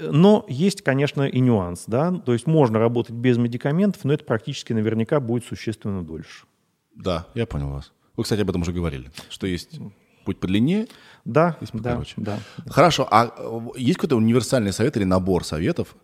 [0.00, 4.72] Но есть, конечно, и нюанс, да, то есть можно работать без медикаментов, но это практически
[4.72, 6.46] наверняка будет существенно дольше.
[6.94, 7.92] Да, я понял вас.
[8.16, 9.78] Вы, кстати, об этом уже говорили, что есть
[10.24, 10.86] Путь подлиннее?
[11.24, 12.14] Да, Есть да, покороче.
[12.18, 12.38] да.
[12.66, 15.96] Хорошо, а э, есть какой-то универсальный совет или набор советов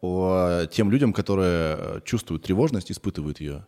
[0.00, 3.66] тем людям, которые чувствуют тревожность, испытывают ее?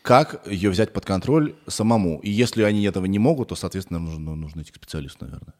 [0.00, 2.20] Как ее взять под контроль самому?
[2.20, 5.54] И если они этого не могут, то, соответственно, нужно, нужно идти к специалисту, наверное.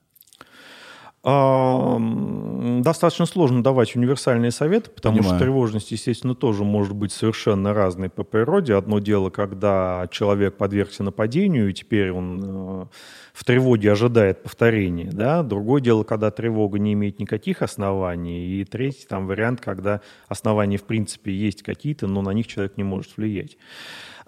[1.25, 5.37] Достаточно сложно давать универсальные советы, потому Понимаю.
[5.37, 8.75] что тревожность, естественно, тоже может быть совершенно разной по природе.
[8.75, 12.87] Одно дело, когда человек подвергся нападению, и теперь он э,
[13.33, 15.09] в тревоге ожидает повторения.
[15.11, 15.43] Да?
[15.43, 18.61] Другое дело, когда тревога не имеет никаких оснований.
[18.61, 22.85] И третий там, вариант, когда основания в принципе есть какие-то, но на них человек не
[22.85, 23.57] может влиять.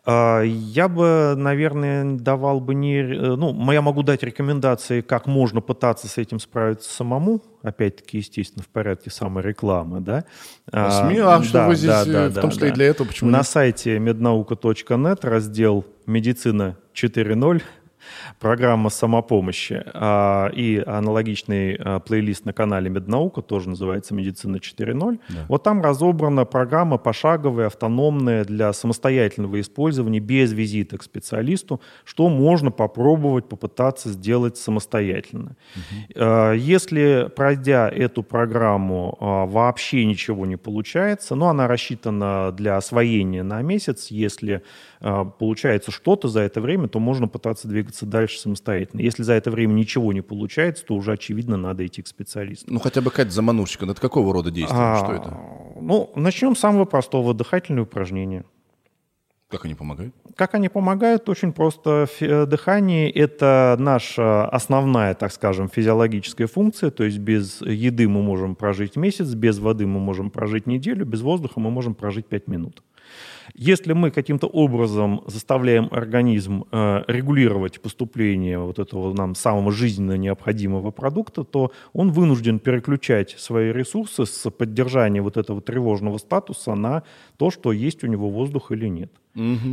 [0.07, 2.98] А, Я бы, наверное, давал бы не...
[3.00, 7.42] э, Ну, я могу дать рекомендации, как можно пытаться с этим справиться самому.
[7.62, 10.24] Опять-таки, естественно, в порядке самой рекламы, да.
[10.70, 12.74] СМИ, а что да, вы здесь, да, э, да, в том да, числе и да.
[12.76, 13.46] для этого, почему На нет?
[13.48, 17.62] сайте mednauka.net раздел «Медицина 4.0»
[18.40, 25.18] программа самопомощи а, и аналогичный а, плейлист на канале Меднаука, тоже называется «Медицина 4.0».
[25.48, 32.70] Вот там разобрана программа пошаговая, автономная для самостоятельного использования без визита к специалисту, что можно
[32.70, 35.57] попробовать, попытаться сделать самостоятельно.
[36.14, 43.42] А, Если, пройдя эту программу, а, вообще ничего не получается, но она рассчитана для освоения
[43.42, 44.62] на месяц, если
[45.01, 49.01] получается что-то за это время, то можно пытаться двигаться дальше самостоятельно.
[49.01, 52.72] Если за это время ничего не получается, то уже, очевидно, надо идти к специалисту.
[52.72, 53.86] Ну, хотя бы какая-то заманушечка.
[53.86, 54.80] Ну, это какого рода действие?
[54.80, 55.38] А, Что это?
[55.80, 57.34] Ну, начнем с самого простого.
[57.34, 58.44] Дыхательные упражнения.
[59.49, 60.12] Как они помогают?
[60.34, 61.28] Как они помогают?
[61.28, 62.09] Очень просто.
[62.20, 66.90] Э, Дыхание– это наша основная, так скажем, физиологическая функция.
[66.90, 71.20] То есть без еды мы можем прожить месяц, без воды мы можем прожить неделю, без
[71.22, 72.82] воздуха мы можем прожить 5 минут.
[73.55, 80.90] Если мы каким-то образом заставляем организм э, регулировать поступление вот этого нам самого жизненно необходимого
[80.90, 87.03] продукта, то он вынужден переключать свои ресурсы с поддержания вот этого тревожного статуса на
[87.37, 89.11] то, что есть у него воздух или нет.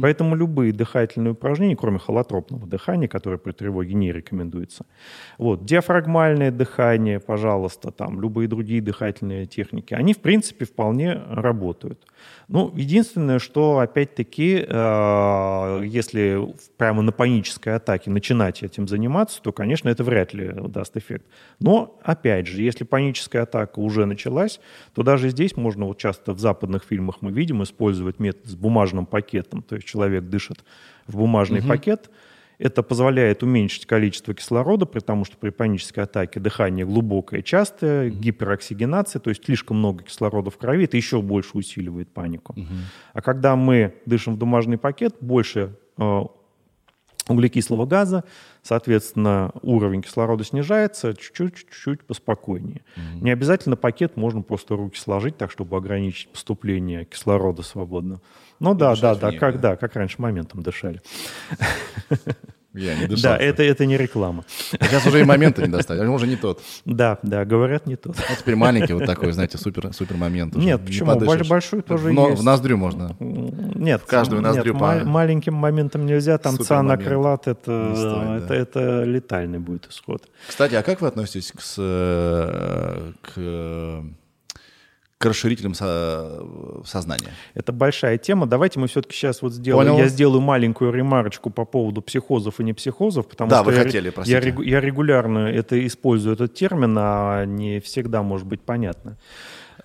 [0.02, 4.86] Поэтому любые дыхательные упражнения, кроме холотропного дыхания, которое при тревоге не рекомендуется,
[5.38, 12.06] вот, диафрагмальное дыхание, пожалуйста, там, любые другие дыхательные техники, они, в принципе, вполне работают.
[12.50, 19.88] Ну, единственное, что, опять-таки, э, если прямо на панической атаке начинать этим заниматься, то, конечно,
[19.90, 21.26] это вряд ли даст эффект.
[21.60, 24.60] Но, опять же, если паническая атака уже началась,
[24.94, 29.06] то даже здесь можно, вот часто в западных фильмах мы видим, использовать метод с бумажным
[29.06, 30.64] пакетом, то есть человек дышит
[31.06, 32.10] в бумажный пакет,
[32.58, 39.30] это позволяет уменьшить количество кислорода, потому что при панической атаке дыхание глубокое, частое, гипероксигенация, то
[39.30, 42.56] есть слишком много кислорода в крови, это еще больше усиливает панику.
[43.14, 46.22] А когда мы дышим в бумажный пакет, больше э,
[47.28, 48.24] углекислого газа,
[48.62, 52.82] соответственно, уровень кислорода снижается чуть-чуть, поспокойнее.
[53.22, 58.22] Не обязательно пакет, можно просто руки сложить так, чтобы ограничить поступление кислорода свободно.
[58.60, 61.02] Ну да, да, да, как, да, как раньше моментом дышали.
[62.74, 64.46] Я не Да, это, это не реклама.
[64.72, 66.62] Сейчас уже и момента не достать, он уже не тот.
[66.86, 68.16] Да, да, говорят не тот.
[68.30, 70.56] А теперь маленький вот такой, знаете, супер, супер момент.
[70.56, 70.66] уже.
[70.66, 71.08] Нет, Не почему?
[71.14, 71.38] подышишь.
[71.40, 72.42] Боль- большой тоже в, но- есть.
[72.42, 73.16] В ноздрю можно.
[73.20, 77.04] Нет, В каждую нет, ноздрю ма- по- маленьким моментом нельзя, там Супер момент.
[77.08, 78.56] крылат, это, стоит, это, да.
[78.56, 80.24] это летальный будет исход.
[80.48, 84.02] Кстати, а как вы относитесь к, э, к, э,
[85.24, 86.42] к расширителям со-
[86.86, 87.30] сознания?
[87.54, 88.46] Это большая тема.
[88.46, 89.88] Давайте мы все-таки сейчас вот сделаем.
[89.90, 90.00] Понял.
[90.04, 93.84] Я сделаю маленькую ремарочку по поводу психозов и не психозов, потому Да, что вы я,
[93.84, 94.40] хотели, я, простите.
[94.40, 99.18] регу- я регулярно это использую этот термин, а не всегда может быть понятно.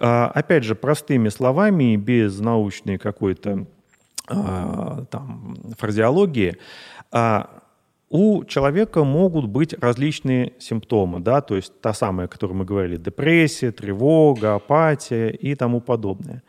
[0.00, 3.66] А, опять же, простыми словами, без научной какой-то
[4.28, 6.56] а, там фразеологии.
[7.10, 7.57] а,
[8.10, 12.96] у человека могут быть различные симптомы, да, то есть та самая, о которой мы говорили,
[12.96, 16.42] депрессия, тревога, апатия и тому подобное.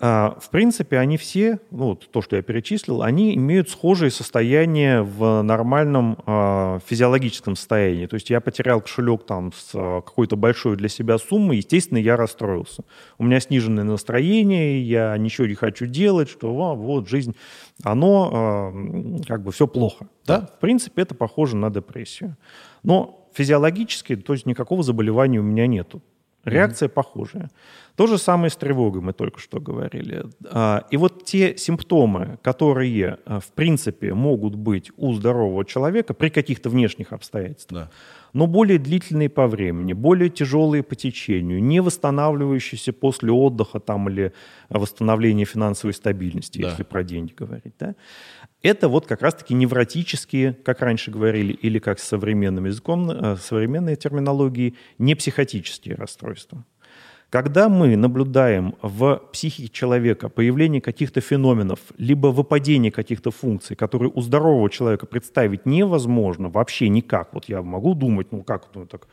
[0.00, 5.02] А, В принципе, они все, ну, вот то, что я перечислил, они имеют схожие состояния
[5.02, 8.06] в нормальном а, физиологическом состоянии.
[8.06, 12.16] То есть я потерял кошелек там с а, какой-то большой для себя суммой, естественно, я
[12.16, 12.84] расстроился.
[13.18, 17.34] У меня сниженное настроение, я ничего не хочу делать, что «А, вот жизнь,
[17.82, 20.06] оно м, как бы все плохо.
[20.24, 20.46] Да?
[20.56, 22.36] В принципе, это похоже на депрессию.
[22.84, 26.02] Но физиологически, то есть никакого заболевания у меня нету.
[26.44, 27.50] Реакция похожая.
[27.96, 30.22] То же самое с тревогой, мы только что говорили.
[30.50, 36.28] А, И вот те симптомы, которые, а, в принципе, могут быть у здорового человека при
[36.30, 37.90] каких-то внешних обстоятельствах, Да.
[38.32, 44.32] но более длительные по времени, более тяжелые по течению, не восстанавливающиеся после отдыха там, или
[44.68, 46.68] восстановления финансовой стабильности, да.
[46.68, 47.74] если про деньги говорить.
[47.80, 47.94] Да?
[48.62, 53.94] Это вот как раз-таки невротические, как раньше говорили, или как с современным языком, э, современной
[53.94, 56.64] терминологией, не психотические расстройства.
[57.30, 64.22] Когда мы наблюдаем в психике человека появление каких-то феноменов, либо выпадение каких-то функций, которые у
[64.22, 69.06] здорового человека представить невозможно вообще никак, вот я могу думать, ну как, ну так,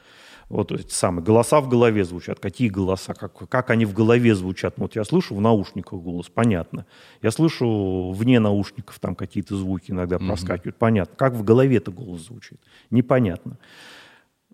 [0.50, 2.40] вот эти самые голоса в голове звучат.
[2.40, 3.14] Какие голоса?
[3.14, 4.78] Как, как они в голове звучат?
[4.78, 6.86] Ну, вот я слышу в наушниках голос, понятно.
[7.22, 10.80] Я слышу вне наушников там какие-то звуки иногда проскакивают, mm-hmm.
[10.80, 11.16] понятно.
[11.16, 12.60] Как в голове-то голос звучит?
[12.92, 13.58] Непонятно.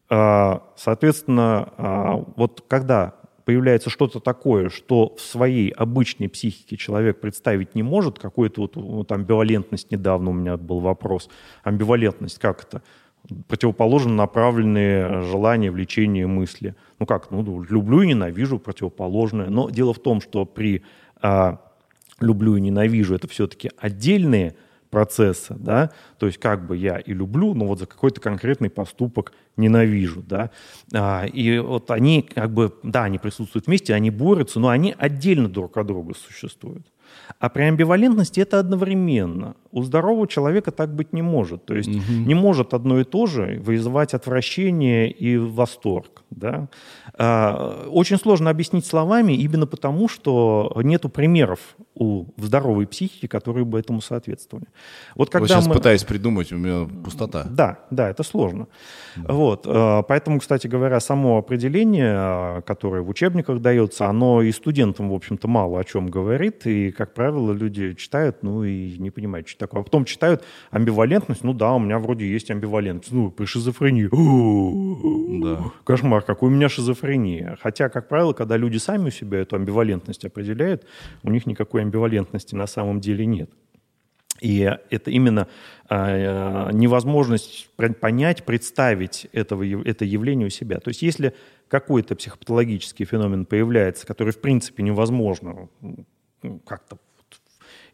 [0.09, 3.15] А, соответственно, а, вот когда
[3.45, 9.11] появляется что-то такое, что в своей обычной психике человек представить не может, какую-то вот, вот
[9.11, 11.29] амбивалентность, недавно у меня был вопрос,
[11.63, 12.81] амбивалентность, как это?
[13.47, 16.75] Противоположно направленные желания, влечения, мысли.
[16.99, 19.49] Ну как, ну люблю и ненавижу противоположное.
[19.49, 20.83] Но дело в том, что при
[21.21, 21.59] а,
[22.19, 24.55] люблю и ненавижу это все-таки отдельные
[24.89, 29.31] процесса, да, то есть как бы я и люблю, но вот за какой-то конкретный поступок
[29.55, 30.51] ненавижу, да,
[30.93, 35.47] а, и вот они как бы, да, они присутствуют вместе, они борются, но они отдельно
[35.47, 36.85] друг от друга существуют.
[37.39, 39.55] А при амбивалентности это одновременно.
[39.71, 41.65] У здорового человека так быть не может.
[41.65, 42.13] То есть угу.
[42.25, 46.23] не может одно и то же вызывать отвращение и восторг.
[46.29, 46.69] Да?
[47.17, 51.59] А, очень сложно объяснить словами именно потому, что нету примеров
[51.93, 54.67] у в здоровой психики, которые бы этому соответствовали.
[55.15, 55.75] Вот когда вот сейчас мы...
[55.75, 57.45] пытаюсь придумать, у меня пустота.
[57.49, 58.67] Да, да, это сложно.
[59.17, 59.33] Да.
[59.33, 65.09] Вот, а, поэтому, кстати говоря, само определение, а, которое в учебниках дается, оно и студентам,
[65.09, 69.47] в общем-то, мало о чем говорит, и, как правило, люди читают, ну и не понимают,
[69.47, 69.81] что такое.
[69.81, 74.09] А потом читают амбивалентность, ну да, у меня вроде есть амбивалентность, ну, при шизофрении.
[75.41, 75.63] Да.
[75.83, 77.57] Кошмар, какой у меня шизофрения.
[77.61, 80.85] Хотя, как правило, когда люди сами у себя эту амбивалентность определяют,
[81.23, 83.49] у них никакой амбивалентности на самом деле нет.
[84.41, 84.59] И
[84.89, 85.47] это именно
[85.87, 90.79] э, невозможность понять, представить этого, это явление у себя.
[90.79, 91.33] То есть если
[91.67, 95.69] какой-то психопатологический феномен появляется, который в принципе невозможно
[96.65, 96.97] как-то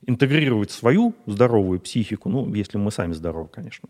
[0.07, 3.89] интегрировать свою здоровую психику, ну, если мы сами здоровы, конечно,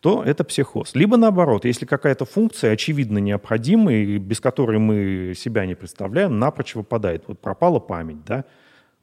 [0.00, 0.94] то это психоз.
[0.94, 7.24] Либо наоборот, если какая-то функция очевидно необходимая, без которой мы себя не представляем, напрочь выпадает.
[7.26, 8.44] Вот пропала память, да,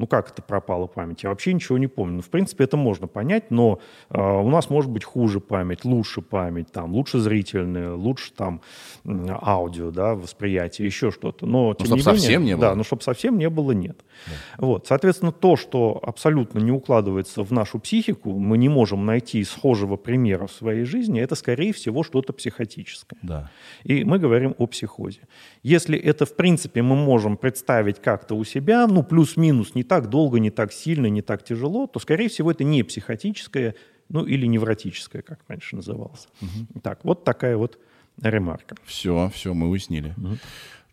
[0.02, 1.22] ну как это пропала память?
[1.22, 2.16] Я вообще ничего не помню.
[2.16, 3.80] Ну, в принципе, это можно понять, но
[4.10, 8.62] э, у нас может быть хуже память, лучше память, там, лучше зрительная, лучше там
[9.06, 11.46] аудио, да, восприятие, еще что-то.
[11.46, 12.70] Но, ну, чтобы совсем не было.
[12.70, 13.98] Да, но чтобы совсем не было, нет.
[14.26, 14.66] Да.
[14.66, 19.98] Вот, соответственно, то, что абсолютно не укладывается в нашу психику, мы не можем найти схожего
[19.98, 23.20] примера в своей жизни, это, скорее всего, что-то психотическое.
[23.22, 23.52] Да.
[23.84, 25.22] И мы говорим о психозе.
[25.62, 30.40] Если это, в принципе, мы можем представить как-то у себя, ну, плюс-минус, не так долго,
[30.40, 33.76] не так сильно, не так тяжело, то, скорее всего, это не психотическое,
[34.08, 36.30] ну, или невротическое, как раньше называлось.
[36.42, 36.80] Угу.
[36.80, 37.78] Так, вот такая вот
[38.22, 38.78] ремарка.
[38.86, 40.16] Все, все, мы уяснили.
[40.16, 40.38] Угу.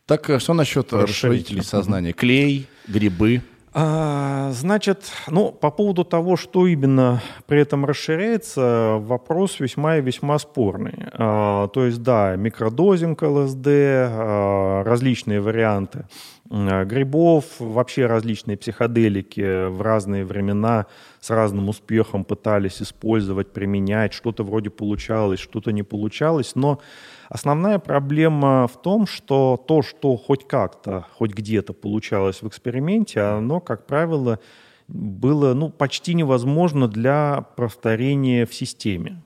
[0.04, 2.12] Так, э, что насчет расширителей сознания?
[2.12, 3.42] Клей, грибы?
[3.80, 10.40] А, значит, ну, по поводу того, что именно при этом расширяется, вопрос весьма и весьма
[10.40, 10.94] спорный.
[11.12, 16.06] А, то есть, да, микродозинг ЛСД, а, различные варианты
[16.50, 20.86] грибов, вообще различные психоделики в разные времена
[21.20, 26.80] с разным успехом пытались использовать, применять, что-то вроде получалось, что-то не получалось, но
[27.28, 33.60] Основная проблема в том, что то, что хоть как-то, хоть где-то получалось в эксперименте, оно,
[33.60, 34.40] как правило,
[34.88, 39.22] было ну, почти невозможно для повторения в системе.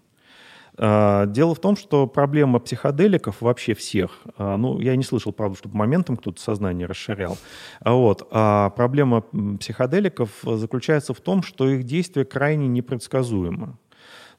[0.76, 5.58] А, дело в том, что проблема психоделиков вообще всех, а, ну, я не слышал, правда,
[5.58, 7.36] чтобы моментом кто-то сознание расширял,
[7.80, 9.22] а вот, а проблема
[9.60, 13.78] психоделиков заключается в том, что их действие крайне непредсказуемо.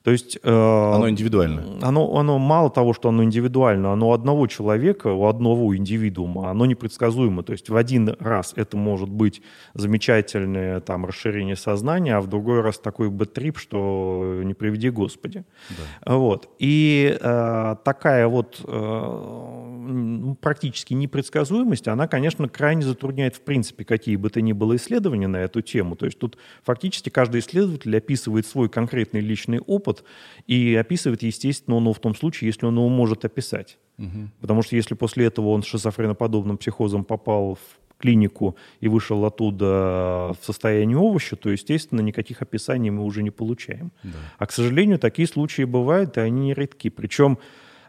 [0.03, 0.37] То есть...
[0.43, 1.79] Э, оно индивидуально.
[1.81, 6.65] Оно, оно мало того, что оно индивидуально, оно у одного человека, у одного индивидуума, оно
[6.65, 7.41] непредсказуемо.
[7.43, 9.41] То есть в один раз это может быть
[9.73, 15.45] замечательное там, расширение сознания, а в другой раз такой бэт-трип, что не приведи Господи.
[15.69, 16.15] Да.
[16.15, 16.49] Вот.
[16.59, 24.29] И э, такая вот э, практически непредсказуемость, она, конечно, крайне затрудняет в принципе какие бы
[24.29, 25.95] то ни было исследования на эту тему.
[25.95, 30.05] То есть тут фактически каждый исследователь описывает свой конкретный личный опыт, опыт
[30.47, 33.77] и описывает, естественно, он его в том случае, если он его может описать.
[33.97, 34.29] Угу.
[34.41, 40.35] Потому что если после этого он с шизофреноподобным психозом попал в клинику и вышел оттуда
[40.39, 43.91] в состоянии овоща, то, естественно, никаких описаний мы уже не получаем.
[44.03, 44.11] Да.
[44.39, 46.89] А, к сожалению, такие случаи бывают, и они не редки.
[46.89, 47.37] Причем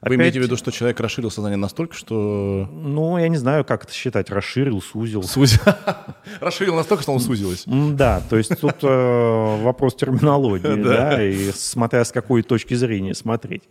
[0.06, 2.68] Вы имеете в виду, что человек расширил сознание настолько, что...
[2.70, 4.30] Ну, я не знаю, как это считать.
[4.30, 5.22] Расширил, сузил.
[5.22, 5.60] Сузил.
[6.40, 7.64] Расширил настолько, что он сузилось.
[7.66, 13.62] Да, то есть тут э, вопрос терминологии, да, и смотря с какой точки зрения смотреть.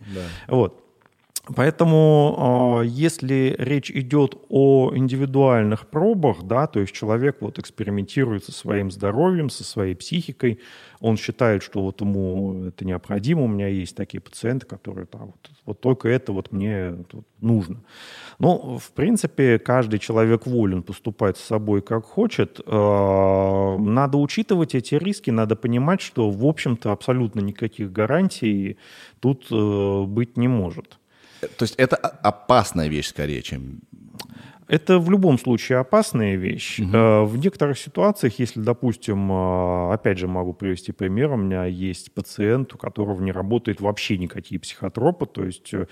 [0.48, 0.80] Вот.
[1.54, 8.52] Поэтому, э, если речь идет о индивидуальных пробах, да, то есть человек вот экспериментирует со
[8.52, 10.60] своим здоровьем, со своей психикой,
[11.04, 15.50] он считает, что вот ему это необходимо, у меня есть такие пациенты, которые да, вот,
[15.66, 17.76] вот только это вот мне вот, нужно.
[18.38, 22.58] Ну, в принципе, каждый человек волен поступать с собой как хочет.
[22.66, 28.78] Э, надо учитывать эти риски, надо понимать, что, в общем-то, абсолютно никаких гарантий
[29.20, 30.98] тут э, быть не может.
[31.58, 33.80] То есть это опасная вещь скорее, чем
[34.68, 36.80] это в любом случае опасная вещь.
[36.80, 37.26] Угу.
[37.26, 42.74] В некоторых ситуациях, если, допустим, э, опять же могу привести пример, у меня есть пациент,
[42.74, 45.86] у которого не работает вообще никакие психотропы, то есть э,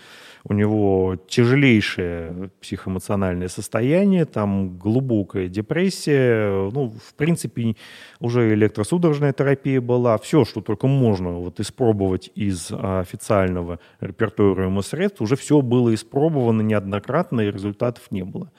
[0.45, 7.77] у него тяжелейшее психоэмоциональное состояние, там глубокая депрессия, ну, в принципе,
[8.21, 15.37] уже электросудорожная терапия была, все, что только можно вот испробовать из официального репертуара средств, уже
[15.37, 18.51] все было испробовано неоднократно, и результатов не было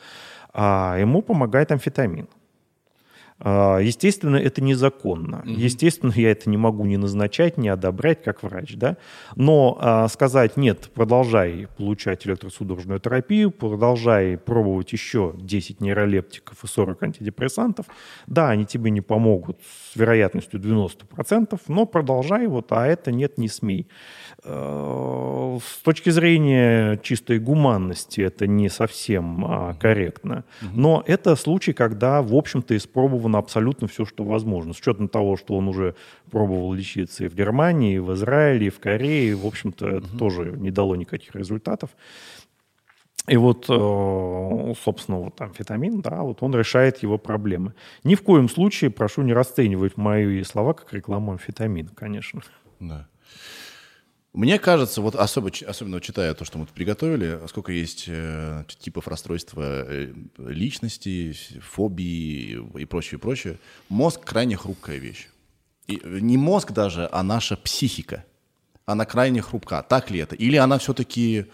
[0.54, 2.28] а ему помогает амфетамин.
[3.40, 5.40] А, естественно, это незаконно.
[5.40, 5.50] Угу.
[5.50, 8.76] Естественно, я это не могу ни назначать, ни одобрять как врач.
[8.76, 8.98] Да?
[9.36, 17.04] Но а, сказать, нет, продолжай получать электросудорожную терапию, продолжай пробовать еще 10 нейролептиков и 40
[17.04, 17.88] антидепрессантов,
[18.28, 19.60] да, они тебе не помогут
[19.92, 23.88] с вероятностью 90%, но продолжай, вот, а это нет, не смей.
[24.46, 30.44] Э, с точки зрения чистой гуманности это не совсем а, корректно.
[30.74, 34.74] Но это случай, когда, в общем-то, испробовано абсолютно все, что возможно.
[34.74, 35.96] С учетом того, что он уже
[36.30, 40.52] пробовал лечиться и в Германии, и в Израиле, и в Корее, в общем-то, это тоже
[40.58, 41.92] не дало никаких результатов.
[43.28, 47.74] И вот, э, собственно, вот амфетамин, да, вот он решает его проблемы.
[48.04, 52.42] Ни в коем случае прошу не расценивать мои слова как рекламу амфетамина, конечно.
[52.82, 53.08] Да.
[54.34, 59.08] Мне кажется, вот особо, особенно читая то, что мы тут приготовили, сколько есть э, типов
[59.08, 63.60] расстройства э, личности, фобии и прочее, прочее,
[63.90, 65.30] мозг крайне хрупкая вещь.
[65.86, 68.26] И не мозг даже, а наша психика.
[68.86, 69.84] Она крайне хрупка.
[69.88, 70.36] Так ли это?
[70.36, 71.46] Или она все-таки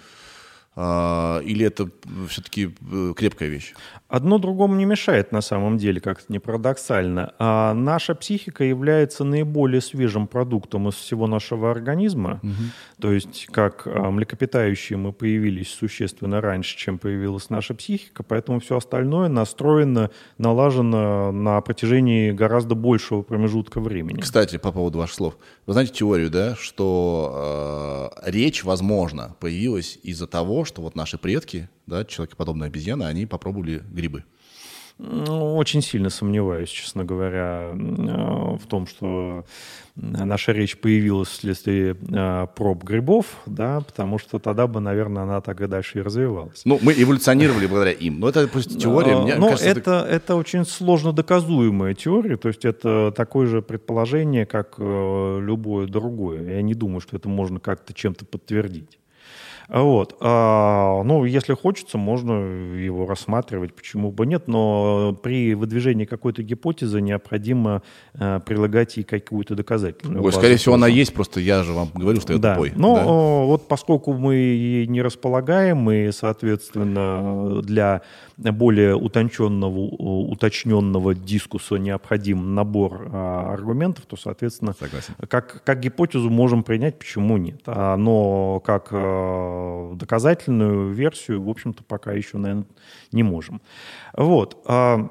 [0.75, 1.89] или это
[2.29, 3.73] все-таки э, крепкая вещь?
[4.07, 7.33] Одно другому не мешает на самом деле, как то не парадоксально.
[7.37, 12.39] А наша психика является наиболее свежим продуктом из всего нашего организма.
[12.41, 12.53] Угу.
[13.01, 18.77] То есть как а, млекопитающие мы появились существенно раньше, чем появилась наша психика, поэтому все
[18.77, 24.21] остальное настроено, налажено на протяжении гораздо большего промежутка времени.
[24.21, 25.37] Кстати, по поводу ваших слов.
[25.69, 31.69] Вы знаете теорию, да, что э, речь, возможно, появилась из-за того, что вот наши предки,
[31.85, 34.23] да, человекоподобные обезьяны, они попробовали грибы.
[35.01, 39.45] Ну, очень сильно сомневаюсь, честно говоря, в том, что
[39.95, 45.61] наша речь появилась вследствие а, проб грибов, да, потому что тогда бы, наверное, она так
[45.61, 46.63] и дальше и развивалась.
[46.65, 49.17] Ну, мы эволюционировали благодаря им, но это просто теория.
[49.17, 50.15] Мне но кажется, это, это...
[50.15, 56.55] это очень сложно доказуемая теория, то есть это такое же предположение, как э, любое другое.
[56.55, 58.98] Я не думаю, что это можно как-то чем-то подтвердить.
[59.69, 60.17] Вот.
[60.19, 67.01] А, ну, если хочется, можно его рассматривать, почему бы нет, но при выдвижении какой-то гипотезы
[67.01, 67.83] необходимо
[68.15, 72.19] а, прилагать ей какую-то доказательную Ой, Скорее всего, она есть, просто я же вам говорю,
[72.19, 72.55] что я да.
[72.55, 72.73] тупой.
[72.75, 73.03] Но да.
[73.45, 78.01] вот поскольку мы ей не располагаем, мы, соответственно, для
[78.37, 85.13] более утонченного, уточненного дискуса необходим набор а, аргументов, то, соответственно, Согласен.
[85.27, 87.61] Как, как гипотезу можем принять, почему нет.
[87.65, 89.58] А, но как а,
[89.95, 92.65] доказательную версию, в общем-то, пока еще, наверное,
[93.11, 93.61] не можем.
[94.15, 94.61] Вот.
[94.65, 95.09] А,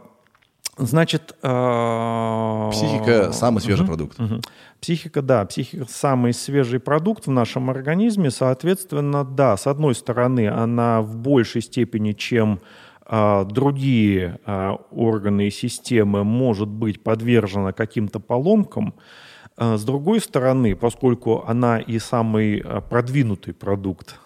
[0.76, 1.36] значит...
[1.42, 4.20] А, психика– самый свежий угу, продукт.
[4.20, 4.40] Угу.
[4.80, 8.30] Психика, да, психика– самый свежий продукт в нашем организме.
[8.30, 12.60] Соответственно, да, с одной стороны, она в большей степени, чем
[13.04, 14.38] а, другие
[14.90, 18.94] органы и системы может быть подвержена каким-то поломкам.
[19.56, 24.20] С другой стороны, поскольку она и самый продвинутый продукт,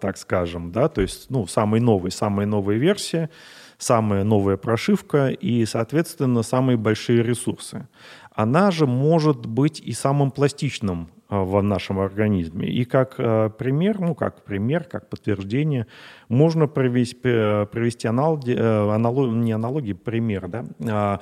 [0.00, 3.30] так скажем, да, то есть ну, самый новый, самая новая версия,
[3.78, 7.86] самая новая прошивка и, соответственно, самые большие ресурсы.
[8.32, 12.68] Она же может быть и самым пластичным а, в нашем организме.
[12.68, 15.86] И как а, пример, ну как пример, как подтверждение,
[16.28, 21.20] можно провести, провести аналоги, э, аналог, не аналогии, пример, да, а,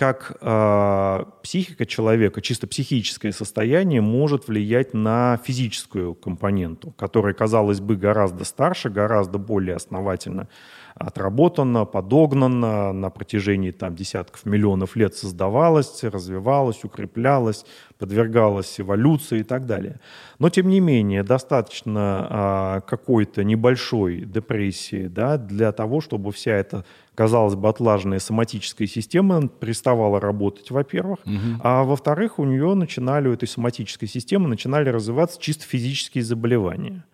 [0.00, 7.96] как э, психика человека, чисто психическое состояние может влиять на физическую компоненту, которая, казалось бы,
[7.96, 10.48] гораздо старше, гораздо более основательно
[10.94, 17.66] отработана, подогнана, на протяжении там, десятков миллионов лет создавалась, развивалась, укреплялась,
[18.00, 20.00] подвергалась эволюции и так далее.
[20.38, 26.84] Но, тем не менее, достаточно а, какой-то небольшой депрессии да, для того, чтобы вся эта
[27.14, 31.60] казалось бы, отлаженная соматическая система переставала работать, во-первых, угу.
[31.62, 37.04] а во-вторых, у нее начинали, у этой соматической системы начинали развиваться чисто физические заболевания.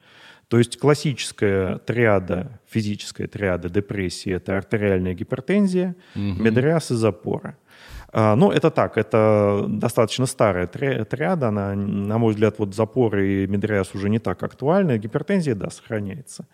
[0.46, 6.22] То есть классическая триада, физическая триада депрессии– это артериальная гипертензия, угу.
[6.22, 7.56] медриаз и запора.
[8.18, 13.46] А, ну, это так, это достаточно старая триада, она, на мой взгляд, вот запоры и
[13.46, 16.46] медриаз уже не так актуальны, гипертензия, да, сохраняется.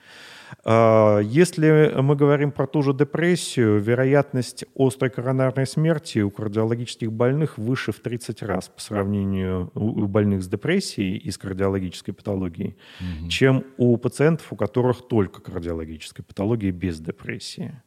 [0.65, 7.59] А, если мы говорим про ту же депрессию, вероятность острой коронарной смерти у кардиологических больных
[7.59, 13.29] выше в 30 раз по сравнению у больных с депрессией и с кардиологической патологией, угу.
[13.29, 17.81] чем у пациентов, у которых только кардиологическая патология без депрессии.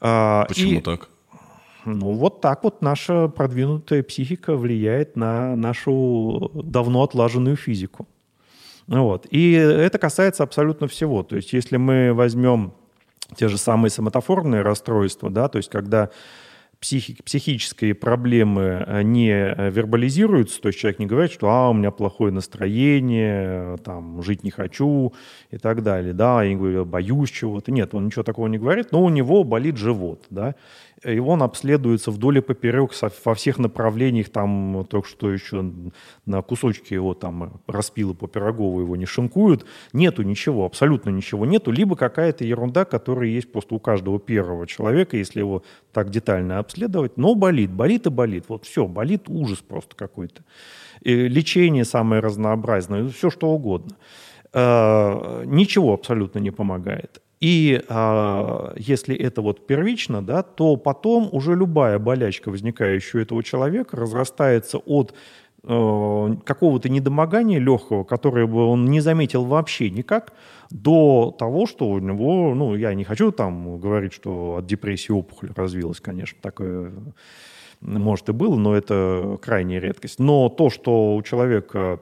[0.00, 1.10] А, Почему и, так?
[1.84, 8.06] Ну, вот так вот наша продвинутая психика влияет на нашу давно отлаженную физику.
[8.86, 9.26] Вот.
[9.30, 11.22] И это касается абсолютно всего.
[11.22, 12.72] То есть если мы возьмем
[13.36, 16.10] те же самые соматоформные расстройства, да, то есть когда
[16.80, 21.90] психи, психические проблемы э, не вербализируются, то есть человек не говорит, что а, у меня
[21.90, 25.14] плохое настроение, там, жить не хочу
[25.50, 27.72] и так далее, да, я говорю, боюсь чего-то.
[27.72, 30.54] Нет, он ничего такого не говорит, но у него болит живот, да,
[31.04, 32.92] и он обследуется вдоль и поперек
[33.24, 35.70] во всех направлениях, там только что еще
[36.26, 39.66] на кусочки его там распилы по Пирогову его не шинкуют.
[39.92, 41.70] Нету ничего, абсолютно ничего нету.
[41.70, 45.62] Либо какая-то ерунда, которая есть просто у каждого первого человека, если его
[45.92, 47.16] так детально обследовать.
[47.16, 48.44] Но болит, болит и болит.
[48.48, 50.42] Вот все, болит ужас просто какой-то.
[51.02, 53.96] И лечение самое разнообразное, все что угодно.
[54.52, 57.20] Э, ничего абсолютно не помогает.
[57.40, 63.42] И а, если это вот первично, да, то потом уже любая болячка, возникающая у этого
[63.42, 65.14] человека, разрастается от
[65.62, 70.32] э, какого-то недомогания легкого, которое бы он не заметил вообще никак,
[70.70, 75.52] до того, что у него, ну, я не хочу там говорить, что от депрессии опухоль
[75.54, 76.92] развилась, конечно, такое
[77.80, 80.18] может и было, но это крайняя редкость.
[80.18, 82.00] Но то, что у человека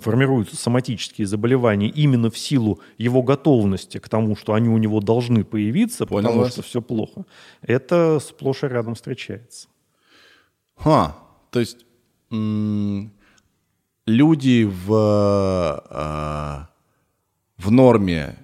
[0.00, 5.44] формируются соматические заболевания именно в силу его готовности к тому, что они у него должны
[5.44, 6.52] появиться, Понял потому вас.
[6.52, 7.24] что все плохо,
[7.62, 9.68] это сплошь и рядом встречается.
[10.76, 11.16] Ха,
[11.50, 11.84] то есть
[14.06, 16.66] люди в, э,
[17.62, 18.36] в норме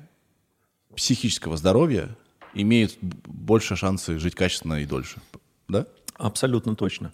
[0.95, 2.17] психического здоровья
[2.55, 5.21] имеют больше шансы жить качественно и дольше,
[5.69, 5.87] да?
[6.19, 7.13] Абсолютно точно.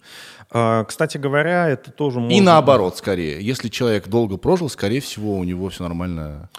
[0.49, 2.33] А, кстати говоря, это тоже можно...
[2.33, 3.41] И наоборот, скорее.
[3.41, 6.49] Если человек долго прожил, скорее всего, у него все нормально.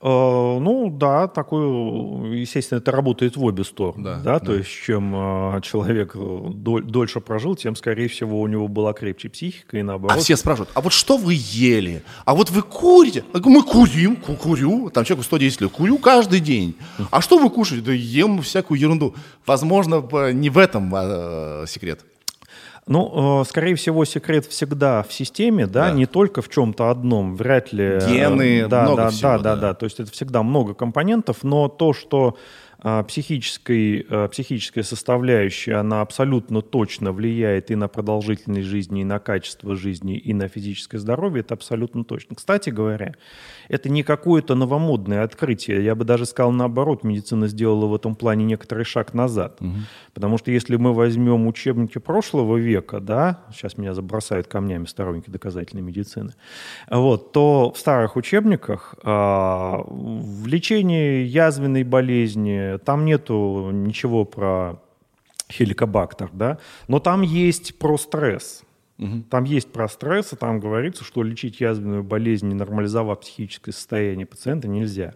[0.00, 4.04] А, ну да, такой, естественно, это работает в обе стороны.
[4.04, 4.38] Да, да?
[4.38, 4.40] да.
[4.40, 9.76] То есть, чем а, человек дольше прожил, тем, скорее всего, у него была крепче психика
[9.76, 10.16] и наоборот.
[10.16, 12.02] А все спрашивают, а вот что вы ели?
[12.24, 13.24] А вот вы курите?
[13.32, 14.90] Мы курим, курю.
[14.90, 16.76] Там человеку 110 лет, курю каждый день.
[17.10, 17.84] А что вы кушаете?
[17.84, 19.14] Да ем всякую ерунду.
[19.46, 20.00] Возможно,
[20.32, 22.04] не в этом а, секрет.
[22.88, 25.94] Ну, э, скорее всего, секрет всегда в системе, да, да.
[25.94, 27.84] не только в чем-то одном, вряд ли.
[27.84, 31.44] Э, Гены, да, много да, всего, да, да, да, То есть это всегда много компонентов,
[31.44, 32.36] но то, что
[32.80, 39.76] а, психической, психическая составляющая, она абсолютно точно влияет и на продолжительность жизни, и на качество
[39.76, 42.36] жизни, и на физическое здоровье, это абсолютно точно.
[42.36, 43.14] Кстати говоря,
[43.68, 45.84] это не какое-то новомодное открытие.
[45.84, 49.58] Я бы даже сказал наоборот, медицина сделала в этом плане некоторый шаг назад.
[49.60, 49.72] Угу.
[50.14, 55.82] Потому что если мы возьмем учебники прошлого века, да, сейчас меня забросают камнями сторонники доказательной
[55.82, 56.32] медицины,
[56.90, 64.80] вот, то в старых учебниках а, в лечении язвенной болезни, там нету ничего про
[65.50, 66.58] хеликобактер, да,
[66.88, 68.62] но там есть про стресс.
[68.98, 69.24] Угу.
[69.30, 74.26] Там есть про стресс, и там говорится, что лечить язвенную болезнь, не нормализовав психическое состояние
[74.26, 75.14] пациента, нельзя.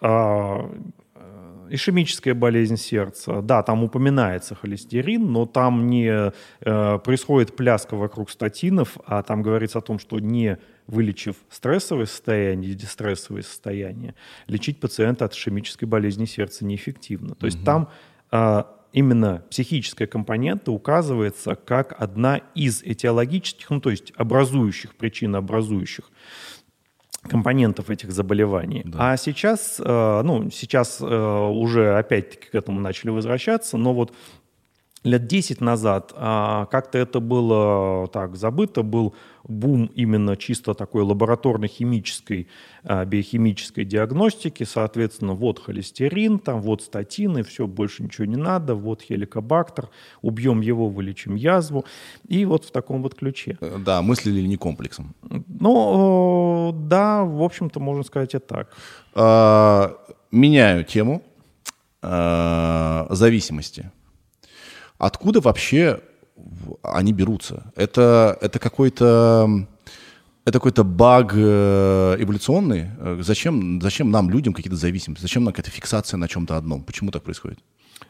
[0.00, 0.68] А,
[1.14, 8.28] э, ишемическая болезнь сердца, да, там упоминается холестерин, но там не э, происходит пляска вокруг
[8.28, 10.58] статинов, а там говорится о том, что не
[10.88, 14.16] вылечив стрессовое состояние, дистрессовое состояние,
[14.48, 17.36] лечить пациента от ишемической болезни сердца неэффективно.
[17.36, 17.66] То есть угу.
[17.66, 17.88] там
[18.30, 26.10] а, именно психическая компонента указывается как одна из этиологических, ну то есть образующих, причин образующих
[27.28, 28.82] компонентов этих заболеваний.
[28.84, 29.12] Да.
[29.12, 34.12] А сейчас, э, ну, сейчас э, уже опять-таки к этому начали возвращаться, но вот
[35.06, 39.14] лет 10 назад а, как-то это было так забыто, был
[39.44, 42.48] бум именно чисто такой лабораторно-химической,
[42.82, 49.02] а, биохимической диагностики, соответственно, вот холестерин, там вот статины, все, больше ничего не надо, вот
[49.02, 49.88] хеликобактер,
[50.22, 51.84] убьем его, вылечим язву,
[52.26, 53.56] и вот в таком вот ключе.
[53.60, 55.14] Э, да, мыслили не комплексом.
[55.22, 58.74] Ну, да, в общем-то, можно сказать и так.
[59.14, 59.96] А,
[60.32, 61.22] меняю тему
[62.02, 63.90] а, зависимости.
[64.98, 66.00] Откуда вообще
[66.82, 67.72] они берутся?
[67.76, 69.66] Это, это какой-то
[70.44, 72.90] это какой-то баг э, эволюционный.
[73.20, 75.22] Зачем, зачем нам, людям, какие-то зависимости?
[75.22, 76.84] Зачем нам какая-то фиксация на чем-то одном?
[76.84, 77.58] Почему так происходит?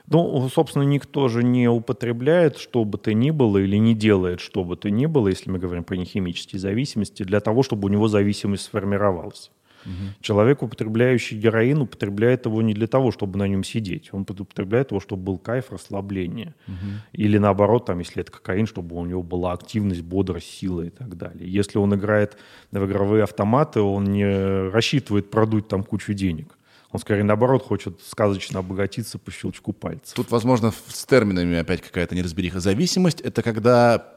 [0.09, 4.65] Ну, собственно, никто же не употребляет что бы то ни было или не делает что
[4.65, 8.07] бы то ни было, если мы говорим про нехимические зависимости, для того, чтобы у него
[8.09, 9.51] зависимость сформировалась.
[9.87, 9.93] Угу.
[10.21, 14.11] Человек, употребляющий героин, употребляет его не для того, чтобы на нем сидеть.
[14.13, 16.55] Он употребляет его, чтобы был кайф, расслабление.
[16.67, 16.75] Угу.
[17.13, 21.17] Или наоборот, там, если это кокаин, чтобы у него была активность, бодрость, сила и так
[21.17, 21.51] далее.
[21.51, 22.37] Если он играет
[22.73, 26.57] в игровые автоматы, он не рассчитывает продуть там кучу денег.
[26.93, 30.15] Он скорее наоборот хочет сказочно обогатиться по щелчку пальцев.
[30.15, 32.61] Тут, возможно, с терминами опять какая-то неразбериха.
[32.61, 34.13] Зависимость— это когда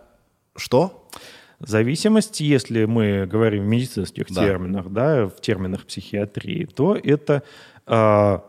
[0.56, 1.08] что?
[1.60, 4.45] Зависимость, если мы говорим в медицинских да.
[4.45, 7.44] терминах, да, в терминах психиатрии, то это,
[7.86, 8.40] э,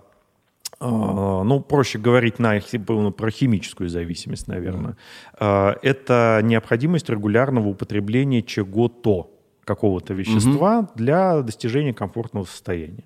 [0.81, 4.97] ну, проще говорить на, ну, про химическую зависимость, наверное.
[5.39, 5.79] Mm.
[5.83, 9.31] Это необходимость регулярного употребления чего-то,
[9.65, 10.91] какого-то вещества mm-hmm.
[10.95, 13.05] для достижения комфортного состояния.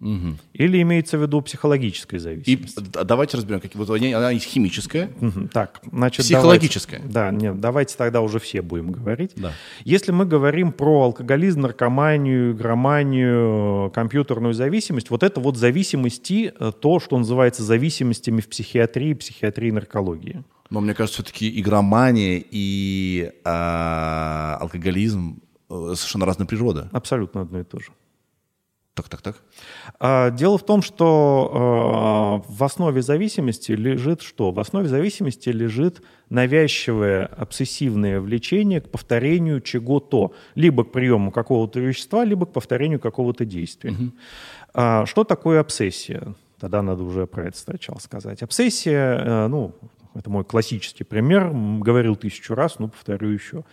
[0.00, 0.36] Угу.
[0.52, 2.78] Или имеется в виду психологическая зависимость?
[2.78, 5.48] И давайте разберем, какие вот она есть химическая, угу.
[5.52, 7.00] так, значит, психологическая.
[7.00, 9.32] Давайте, да, нет, давайте тогда уже все будем говорить.
[9.34, 9.52] Да.
[9.84, 17.00] Если мы говорим про алкоголизм, наркоманию, громанию, компьютерную зависимость, вот это вот зависимости, э, то,
[17.00, 20.44] что называется зависимостями в психиатрии, психиатрии, наркологии.
[20.70, 26.88] Но мне кажется, все-таки игромания и э, алкоголизм совершенно разная природа.
[26.92, 27.90] Абсолютно одно и то же.
[28.98, 29.36] Так, так, так.
[30.00, 34.50] А, дело в том, что э, в основе зависимости лежит что?
[34.50, 40.32] В основе зависимости лежит навязчивое обсессивное влечение к повторению чего-то.
[40.56, 43.92] Либо к приему какого-то вещества, либо к повторению какого-то действия.
[43.92, 44.12] Угу.
[44.74, 46.34] А, что такое обсессия?
[46.58, 48.42] Тогда надо уже про это сначала сказать.
[48.42, 49.76] Обсессия, э, ну,
[50.18, 53.64] это мой классический пример, говорил тысячу раз, но повторю еще.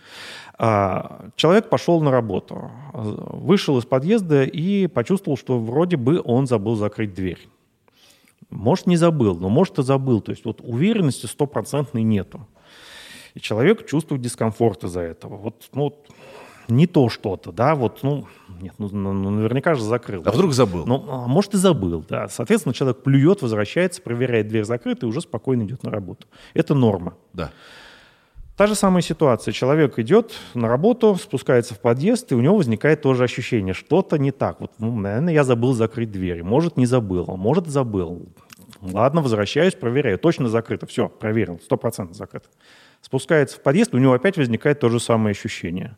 [0.58, 6.76] А, человек пошел на работу, вышел из подъезда и почувствовал, что вроде бы он забыл
[6.76, 7.48] закрыть дверь.
[8.50, 10.20] Может, не забыл, но может и забыл.
[10.20, 12.46] То есть вот уверенности стопроцентной нету.
[13.34, 15.36] И человек чувствует дискомфорт из-за этого.
[15.36, 15.94] Вот, ну,
[16.68, 18.26] не то что-то, да, вот, ну,
[18.60, 20.22] нет, ну, ну, ну наверняка же закрыл.
[20.24, 20.86] А вдруг забыл?
[20.86, 22.28] Ну, а может и забыл, да.
[22.28, 26.26] Соответственно, человек плюет, возвращается, проверяет дверь закрыта и уже спокойно идет на работу.
[26.54, 27.14] Это норма.
[27.32, 27.52] Да.
[28.56, 29.52] Та же самая ситуация.
[29.52, 34.30] Человек идет на работу, спускается в подъезд, и у него возникает тоже ощущение, что-то не
[34.30, 34.60] так.
[34.60, 36.42] Вот, ну, наверное, я забыл закрыть дверь.
[36.42, 38.26] Может, не забыл, а может, забыл.
[38.80, 40.18] Ладно, возвращаюсь, проверяю.
[40.18, 40.86] Точно закрыто.
[40.86, 42.48] Все, проверил, сто процентов закрыто.
[43.02, 45.96] Спускается в подъезд, у него опять возникает то же самое ощущение.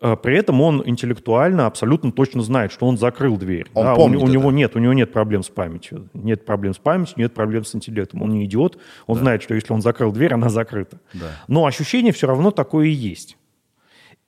[0.00, 3.66] А, при этом он интеллектуально абсолютно точно знает, что он закрыл дверь.
[3.74, 6.74] Он да, помнит у, у него нет, у него нет проблем с памятью, нет проблем
[6.74, 8.22] с памятью, нет проблем с интеллектом.
[8.22, 9.20] Он не идиот, он да.
[9.22, 11.00] знает, что если он закрыл дверь, она закрыта.
[11.12, 11.30] Да.
[11.48, 13.36] Но ощущение все равно такое и есть.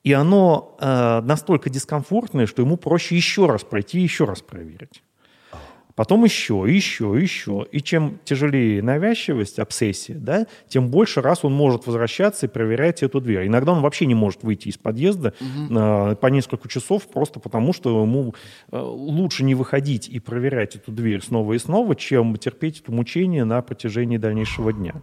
[0.02, 5.02] И оно э, настолько дискомфортное, что ему проще еще раз пройти, еще раз проверить.
[5.96, 7.66] Потом еще, еще, еще.
[7.72, 13.20] И чем тяжелее навязчивость, обсессия, да, тем больше раз он может возвращаться и проверять эту
[13.20, 13.46] дверь.
[13.46, 15.74] Иногда он вообще не может выйти из подъезда угу.
[15.74, 18.34] э, по несколько часов просто потому, что ему
[18.70, 23.44] э, лучше не выходить и проверять эту дверь снова и снова, чем терпеть это мучение
[23.44, 25.00] на протяжении дальнейшего дня.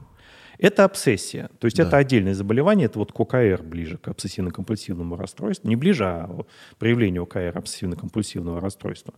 [0.60, 1.50] Это обсессия.
[1.60, 1.84] То есть да.
[1.84, 5.68] это отдельное заболевание, это вот КОКР ближе к обсессивно-компульсивному расстройству.
[5.68, 6.46] Не ближе, а
[6.78, 9.16] проявлению КР обсессивно-компульсивного расстройства.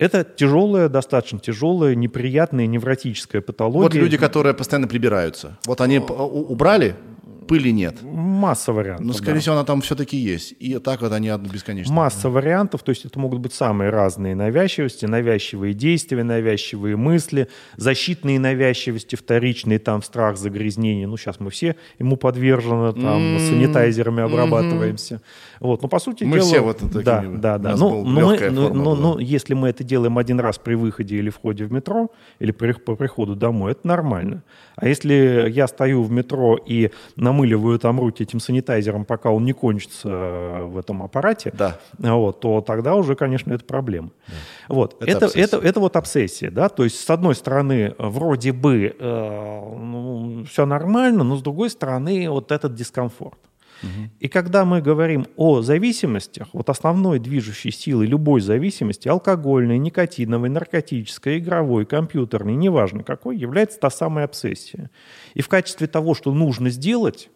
[0.00, 3.82] Это тяжелая, достаточно тяжелая, неприятная невротическая патология.
[3.82, 5.58] Вот люди, которые постоянно прибираются.
[5.66, 6.96] Вот они убрали,
[7.50, 7.96] пыли нет.
[8.02, 9.06] Масса вариантов.
[9.06, 9.40] Но, скорее да.
[9.40, 10.54] всего, она там все-таки есть.
[10.60, 11.92] И так вот они бесконечно.
[11.92, 18.38] Масса вариантов, то есть это могут быть самые разные навязчивости, навязчивые действия, навязчивые мысли, защитные
[18.38, 21.08] навязчивости, вторичные, там, страх, загрязнение.
[21.08, 23.48] Ну, сейчас мы все ему подвержены, там, mm-hmm.
[23.48, 25.16] санитайзерами обрабатываемся.
[25.16, 25.56] Mm-hmm.
[25.58, 26.46] Вот, но по сути мы дела...
[26.46, 27.02] все вот такие.
[27.02, 27.76] Да, да, да.
[27.76, 31.30] Ну, но, мы, но, но, но если мы это делаем один раз при выходе или
[31.30, 34.44] входе в метро, или при, по приходу домой, это нормально.
[34.76, 39.44] А если я стою в метро и на намыливаю там руки этим санитайзером, пока он
[39.44, 41.78] не кончится э, в этом аппарате, Да.
[41.98, 44.10] вот, то тогда уже, конечно, это проблема.
[44.68, 44.96] Вот.
[45.00, 45.44] Это Это, обсессия.
[45.44, 50.66] это, это вот обсессия, да, то есть с одной стороны вроде бы э, ну, все
[50.66, 53.38] нормально, но с другой стороны вот этот дискомфорт.
[54.18, 61.38] И когда мы говорим о зависимостях, вот основной движущей силой любой зависимости, алкогольной, никотиновой, наркотической,
[61.38, 64.90] игровой, компьютерной, неважно какой, является та самая обсессия.
[65.34, 67.30] И в качестве того, что нужно сделать,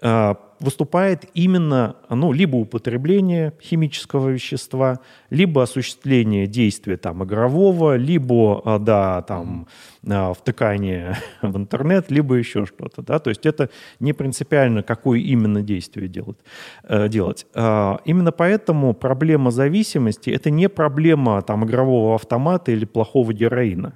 [0.00, 5.00] э, выступает именно ну, либо употребление химического вещества,
[5.30, 9.66] либо осуществление действия там, игрового, либо а, да, там,
[10.08, 13.02] а, втыкание в интернет, либо еще что-то.
[13.02, 13.18] Да?
[13.18, 13.68] То есть это
[14.00, 16.38] не принципиально, какое именно действие делать.
[16.84, 17.46] э, делать.
[17.54, 23.92] Именно поэтому проблема зависимости– это не проблема там, игрового автомата или плохого героина.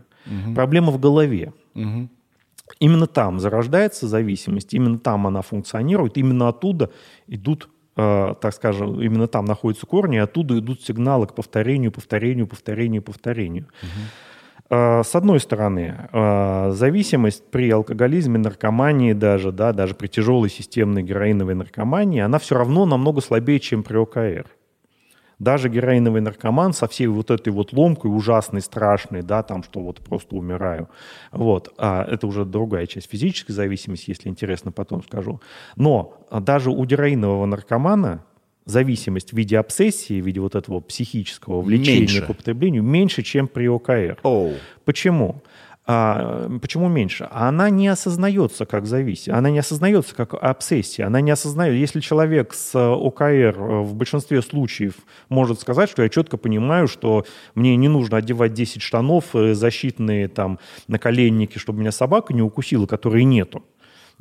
[0.55, 1.53] Проблема в голове.
[1.75, 2.11] Мгм.
[2.81, 6.91] Именно там зарождается зависимость, именно там она функционирует, именно оттуда
[7.27, 12.47] идут, э, так скажем, именно там находятся корни, и оттуда идут сигналы к повторению, повторению,
[12.47, 13.67] повторению, повторению.
[14.71, 21.03] Э, С одной стороны, э, зависимость при алкоголизме, наркомании даже, да, даже при тяжелой системной
[21.03, 24.47] героиновой наркомании, она все равно намного слабее, чем при ОКР
[25.39, 30.01] даже героиновый наркоман со всей вот этой вот ломкой ужасной, страшной, да, там, что вот
[30.01, 30.89] просто умираю.
[31.31, 31.73] Вот.
[31.79, 35.41] А это уже другая часть физической зависимости, если интересно, потом скажу.
[35.77, 38.25] Но а, даже у героинового наркомана
[38.65, 42.27] зависимость в виде обсессии, в виде вот этого психического влечения Меньше.
[42.27, 44.19] к употреблению меньше, чем при ОКР.
[44.23, 44.53] Оу.
[44.85, 45.43] Почему?
[45.91, 47.27] А, почему меньше?
[47.31, 51.77] Она не осознается как зависимость, она не осознается как обсессия, она не осознает.
[51.77, 54.97] Если человек с э, ОКР э, в большинстве случаев
[55.31, 57.25] может сказать, что я четко понимаю, что
[57.55, 60.59] мне не нужно одевать 10 штанов, э, защитные там
[60.89, 63.65] наколенники, чтобы меня собака не укусила, которой нету.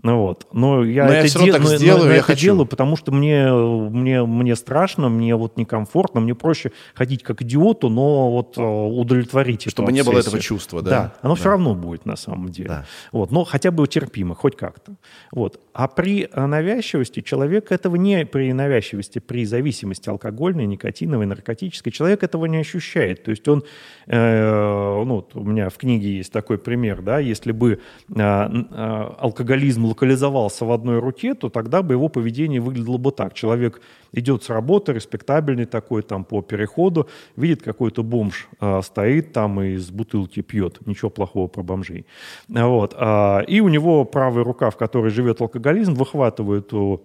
[0.04, 0.46] Ну вот.
[0.54, 2.42] Но я Но я это, всё равно де- так но- сделаю, но я это хочу.
[2.42, 7.90] делаю, потому что мне, мне, мне страшно, мне вот некомфортно, мне проще ходить как идиоту,
[7.90, 10.90] но вот э, удовлетворить Чтобы не было этого чувства, да?
[10.92, 11.50] Да, оно все Да.
[11.52, 12.70] равно будет на самом деле.
[12.70, 12.86] Да.
[13.12, 14.94] Вот, но хотя бы терпимо, хоть как-то.
[15.32, 15.60] Вот.
[15.74, 22.22] А при э, навязчивости человек этого не при навязчивости, при зависимости алкогольной, никотиновой, наркотической, человек
[22.22, 23.24] этого не ощущает.
[23.24, 23.64] То есть он,
[24.06, 27.80] э, ну, вот у меня в книге есть такой пример, да, если бы
[28.16, 33.34] э, э, алкоголизм локализовался в одной руке, то тогда бы его поведение выглядело бы так.
[33.34, 33.82] Человек
[34.12, 39.74] идет с работы, респектабельный такой, там, по переходу, видит какой-то бомж э, стоит там и
[39.74, 40.86] из бутылки пьет.
[40.86, 42.06] Ничего плохого про бомжей.
[42.48, 42.94] Вот.
[42.98, 47.02] а, и у него правая рука, в которой живет алкоголизм, выхватывает у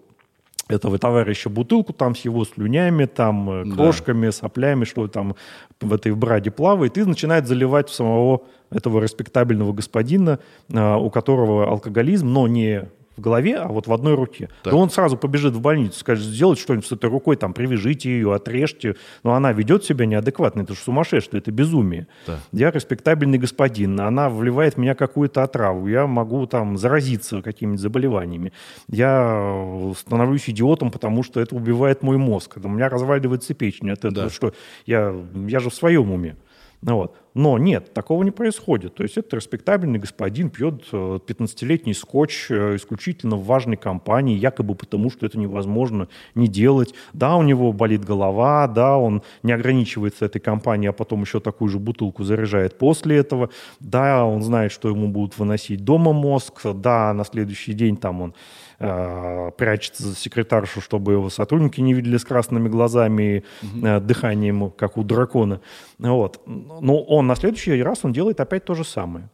[0.73, 3.75] этого товарища бутылку там с его слюнями, там, э, Да.
[3.77, 5.35] крошками, соплями, что там
[5.81, 10.39] в этой браде плавает, и начинает заливать в самого этого респектабельного господина,
[10.73, 14.49] а, у которого алкоголизм, но не в голове, а вот в одной руке.
[14.63, 14.73] Так.
[14.73, 18.35] То он сразу побежит в больницу, скажет, сделайте что-нибудь с этой рукой, там, привяжите ее,
[18.35, 18.97] отрежьте.
[19.23, 22.07] Но она ведет себя неадекватно, это же сумасшествие, это безумие.
[22.27, 22.39] Да.
[22.53, 28.53] Я респектабельный господин, она вливает в меня какую-то отраву, я могу там заразиться какими-то заболеваниями.
[28.89, 32.59] Я э, становлюсь идиотом, потому что это убивает мой мозг.
[32.63, 34.31] У меня разваливается печень от этого, Да.
[34.31, 34.53] что
[34.87, 36.37] я, я же в своем уме.
[36.83, 37.17] Ну вот.
[37.35, 38.97] Но нет, такого не происходит.
[38.97, 44.75] То есть это респектабельный господин пьет э, 15-летний скотч э, исключительно в важной компании, якобы
[44.75, 46.93] потому, что это невозможно не делать.
[47.13, 51.69] Да, у него болит голова, да, он не ограничивается этой компанией, а потом еще такую
[51.69, 53.49] же бутылку заряжает после этого.
[53.81, 56.61] Да, он знает, что ему будут выносить дома мозг.
[56.75, 58.35] Да, на следующий день там он
[58.83, 63.45] э, прячется за секретаршу, чтобы его сотрудники не видели с красными глазами, и,
[63.85, 65.61] э, дыханием, как у дракона.
[65.99, 66.43] Вот.
[66.47, 69.29] Но он на следующий раз он делает опять то же самое.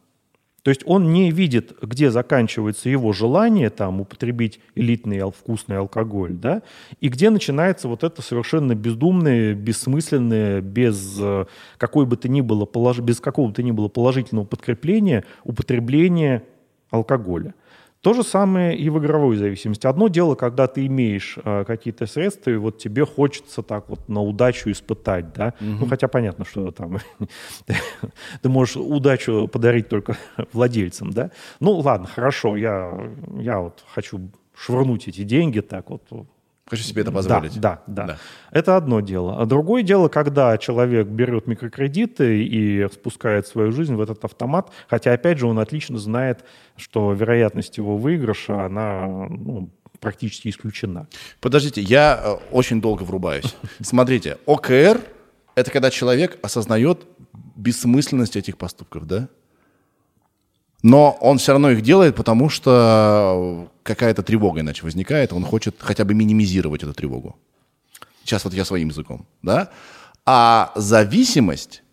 [0.63, 6.61] То есть он не видит, где заканчивается его желание там, употребить элитный вкусный алкоголь, да,
[6.99, 11.45] и где начинается вот это совершенно бездумное, бессмысленное, без, э,
[11.77, 12.67] какой бы то ни было,
[13.01, 16.43] без какого бы то ни было положительного подкрепления употребление
[16.89, 17.53] алкоголя.
[18.01, 19.85] То же самое и в игровой зависимости.
[19.85, 24.21] Одно дело, когда ты имеешь э, какие-то средства, и вот тебе хочется так вот на
[24.21, 25.53] удачу испытать, да.
[25.59, 26.99] Ну, хотя понятно, что там
[28.41, 30.17] ты можешь удачу подарить только
[30.53, 31.31] владельцам, да.
[31.59, 36.03] Ну, ладно, хорошо, я, я вот хочу швырнуть эти деньги так вот
[36.69, 37.59] Хочу себе это позволить.
[37.59, 38.07] да, да, да.
[38.13, 38.17] Да.
[38.51, 39.41] Это одно дело.
[39.41, 45.13] А другое дело, когда человек берет микрокредиты и спускает свою жизнь в этот автомат, хотя,
[45.13, 49.69] опять же, он отлично знает, что вероятность его выигрыша, она ну,
[49.99, 51.07] практически исключена.
[51.41, 53.55] Подождите, я э, очень долго врубаюсь.
[53.81, 55.01] Смотрите, ОКР–
[55.55, 57.05] это когда человек осознает
[57.55, 59.27] бессмысленность этих поступков, да?
[60.81, 66.05] Но он все равно их делает, потому что какая-то тревога иначе возникает, он хочет хотя
[66.05, 67.35] бы минимизировать эту тревогу.
[68.23, 69.71] Сейчас вот я своим языком, да?
[70.25, 71.83] А зависимость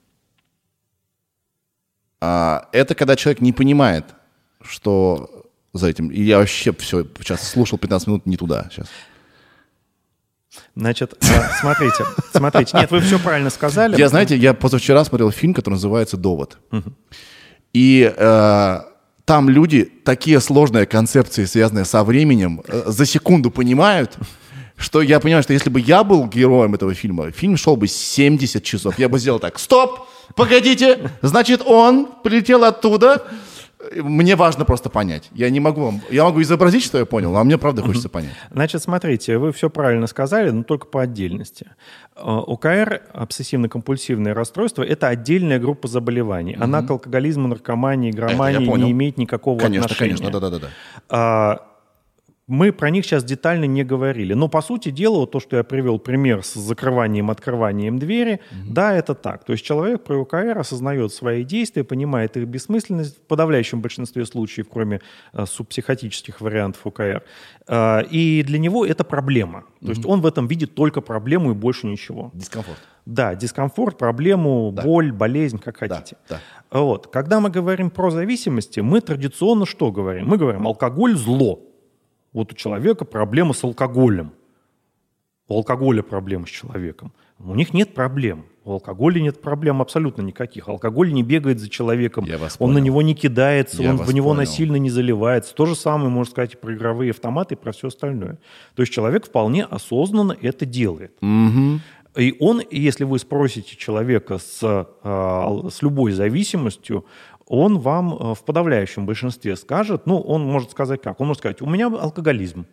[2.21, 4.05] а, это когда человек не понимает,
[4.63, 6.09] что за этим.
[6.09, 8.89] И я вообще все сейчас слушал 15 минут не туда сейчас.
[10.75, 11.27] Значит, э,
[11.61, 12.79] смотрите, смотрите.
[12.79, 13.97] Нет, вы все правильно сказали.
[13.99, 16.59] Я, знаете, я позавчера смотрел фильм, который называется «Довод».
[17.77, 18.81] И э,
[19.27, 24.17] там люди такие сложные концепции, связанные со временем, э, за секунду понимают,
[24.79, 28.65] что я понимаю, что если бы я был героем этого фильма, фильм шел бы 70
[28.65, 28.99] часов.
[28.99, 33.27] Я бы сделал так, стоп, погодите, значит, он прилетел оттуда,
[33.95, 35.29] мне важно просто понять.
[35.33, 36.01] Я не могу вам...
[36.11, 38.33] Я могу изобразить, что я понял, а мне правда хочется понять.
[38.51, 41.67] Значит, смотрите, вы все правильно сказали, но только по отдельности.
[42.17, 46.57] Э, ОКР, обсессивно-компульсивное расстройство, это отдельная группа заболеваний.
[46.59, 50.17] Она к алкоголизму, наркомании, громании не имеет никакого конечно, отношения.
[50.17, 50.69] Конечно, конечно,
[51.09, 51.76] да-да-да.
[52.49, 54.35] Мы про них сейчас детально не говорили.
[54.35, 58.73] Но, по сути дела, вот то, что я привел пример с закрыванием, открыванием двери, mm
[58.77, 59.45] да, это так.
[59.45, 64.69] То есть человек при ОКР осознает свои действия, понимает их бессмысленность в подавляющем большинстве случаев,
[64.73, 65.01] кроме
[65.33, 67.23] э, субпсихотических вариантов ОКР.
[67.67, 69.65] Э, и для него это проблема.
[69.81, 72.31] То есть он в этом видит только проблему и больше ничего.
[72.33, 72.79] Дискомфорт.
[73.07, 74.83] Да, дискомфорт, проблему, да.
[74.83, 76.17] боль, болезнь, как хотите.
[76.29, 76.41] Да,
[76.71, 76.81] да.
[76.81, 77.09] Вот.
[77.09, 80.29] Когда мы говорим про зависимости, мы традиционно что говорим?
[80.29, 81.61] Мы говорим, алкоголь– зло.
[82.37, 84.31] Вот у человека проблема с алкоголем.
[85.49, 87.15] У алкоголя проблема с человеком.
[87.39, 88.45] У них нет проблем.
[88.67, 90.69] У алкоголя нет проблем абсолютно никаких.
[90.69, 92.75] Алкоголь не бегает за человеком, Я вас он понял.
[92.75, 94.41] на него не кидается, Я он в него понял.
[94.41, 95.55] насильно не заливается.
[95.55, 98.39] То же самое можно сказать и про игровые автоматы, и про все остальное.
[98.75, 101.13] То есть человек вполне осознанно это делает.
[101.23, 101.81] Угу.
[102.17, 107.07] И он, если вы спросите человека с, э, с любой зависимостью,
[107.47, 111.21] он вам э, в подавляющем большинстве скажет, ну, он может сказать как?
[111.21, 112.67] Он может сказать, у меня алкоголизм.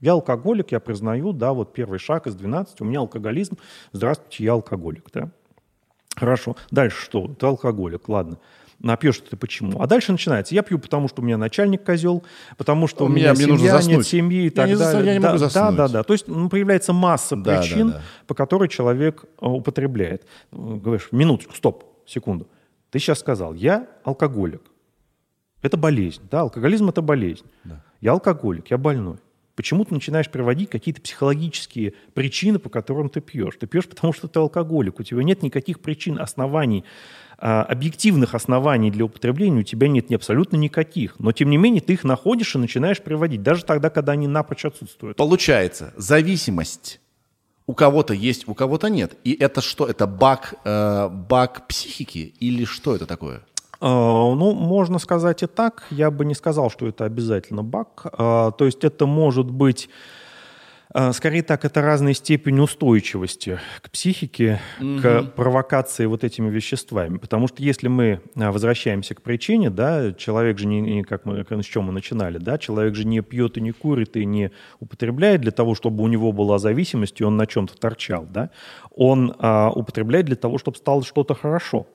[0.00, 3.56] Я алкоголик, я признаю, да, вот первый шаг из 12, у меня алкоголизм,
[3.92, 5.30] здравствуйте, я алкоголик, да.
[6.14, 7.26] Хорошо, дальше что?
[7.28, 8.38] Ты алкоголик, ладно.
[8.80, 9.80] Напьешь ты почему?
[9.82, 10.54] А дальше начинается.
[10.54, 12.22] Я пью, потому что у меня начальник козел,
[12.56, 13.96] потому что у, У меня, меня- мне нужно семья, заснуть.
[13.96, 15.04] нет семьи и Я так не далее.
[15.06, 15.76] я не да, могу да, заснуть.
[15.76, 16.02] да, да.
[16.04, 18.02] То есть ну, появляется масса Да, да, причин, да.
[18.28, 20.22] по которой человек э, употребляет.
[20.52, 22.46] Э, Говоришь, минуточку, стоп, секунду.
[22.90, 24.62] Ты сейчас сказал, я алкоголик.
[25.62, 27.44] Это болезнь, да, алкоголизм это болезнь.
[28.00, 29.18] Я алкоголик, я больной.
[29.56, 33.56] Почему ты начинаешь приводить какие-то психологические причины, по которым ты пьешь?
[33.58, 35.00] Ты пьешь, потому что ты алкоголик.
[35.00, 36.84] У тебя нет никаких причин, оснований,
[37.38, 41.18] а, объективных оснований для употребления у тебя нет ни абсолютно никаких.
[41.18, 44.64] Но, тем не менее, ты их находишь и начинаешь приводить, даже тогда, когда они напрочь
[44.64, 45.16] отсутствуют.
[45.16, 47.00] Получается, зависимость
[47.68, 49.12] у кого-то есть, у кого-то нет.
[49.24, 49.86] И это что?
[49.86, 53.36] Это баг, э, баг психики или что это такое?
[53.80, 55.84] Э, Ну, можно сказать и так.
[55.90, 58.06] Я бы не сказал, что это обязательно баг.
[58.18, 59.90] Э, То есть это может быть,
[61.12, 67.18] скорее так, это разная степень устойчивости к психике, к провокации вот этими веществами.
[67.18, 71.66] Потому что если мы э, возвращаемся к причине, да, человек же не, как мы, с
[71.66, 74.50] чем мы начинали, да, человек же не пьет и не курит и не
[74.80, 78.50] употребляет для того, чтобы у него была зависимость, и он на чем-то торчал, да.
[78.94, 81.86] Он а, употребляет для того, чтобы стало что-то хорошо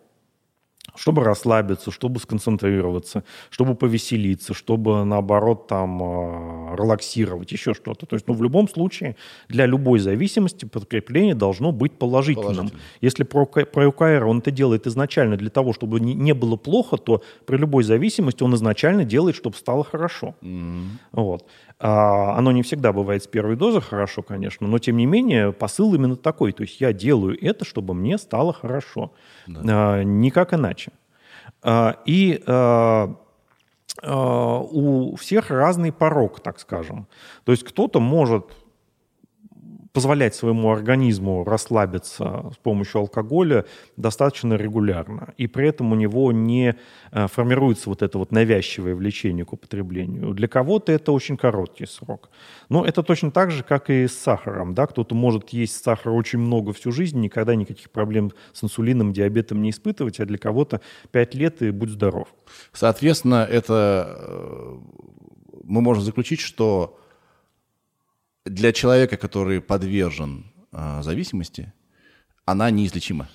[0.95, 8.05] чтобы расслабиться, чтобы сконцентрироваться, чтобы повеселиться, чтобы, наоборот, там, э, релаксировать, еще что-то.
[8.05, 9.15] То есть, ну, в любом случае,
[9.49, 12.53] для любой зависимости подкрепление должно быть положительным.
[12.53, 12.81] Положительным.
[13.01, 16.97] Если про, про УКР он это делает изначально для того, чтобы не, не было плохо,
[16.97, 20.35] то при любой зависимости он изначально делает, чтобы стало хорошо.
[21.11, 21.45] Вот.
[21.85, 25.93] А, оно не всегда бывает с первой дозы хорошо, конечно, но тем не менее посыл
[25.93, 26.53] именно такой.
[26.53, 29.11] То есть я делаю это, чтобы мне стало хорошо.
[29.53, 30.93] А, никак иначе.
[31.61, 32.41] А, и
[34.01, 37.07] у всех разный порог, так скажем.
[37.43, 38.45] То есть кто-то может
[39.93, 43.65] позволять своему организму расслабиться с помощью алкоголя
[43.95, 45.35] достаточно регулярно.
[45.37, 46.75] И при этом у него не
[47.11, 50.33] э, формируется вот это вот навязчивое влечение к употреблению.
[50.33, 52.31] Для кого-то это очень короткий срок.
[52.69, 54.73] Но это точно так же, как и с сахаром.
[54.73, 54.87] Да?
[54.87, 59.69] Кто-то может есть сахара очень много всю жизнь, никогда никаких проблем с инсулином, диабетом не
[59.69, 62.33] испытывать, а для кого-то 5 лет и будь здоров.
[62.71, 64.77] Соответственно, это э,
[65.63, 66.97] мы можем заключить, что
[68.45, 71.73] для человека, который подвержен э, зависимости,
[72.45, 73.27] она неизлечима.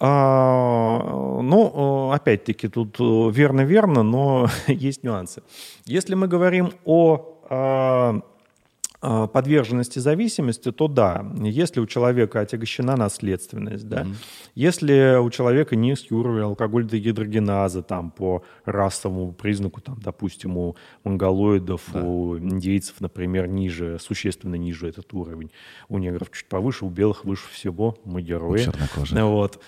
[0.00, 0.98] А,
[1.42, 5.42] ну, э, опять-таки, тут э, верно-верно, но есть нюансы.
[5.84, 8.20] Если мы говорим о а,
[9.02, 14.14] подверженности зависимости, то да, если у человека отягощена наследственность, да, mm-hmm.
[14.54, 21.82] если у человека низкий уровень алкоголь дегидрогеназы там, по расовому признаку, там, допустим, у монголоидов,
[21.92, 22.02] да.
[22.02, 25.50] у индейцев, например, ниже, существенно ниже этот уровень,
[25.88, 28.68] у негров чуть повыше, у белых выше всего, мы герои.
[29.22, 29.60] Вот.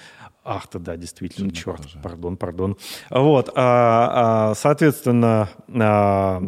[0.47, 2.77] Ах, то да, действительно, черт, пардон, пардон.
[3.09, 6.43] Вот, а, а, соответственно, а,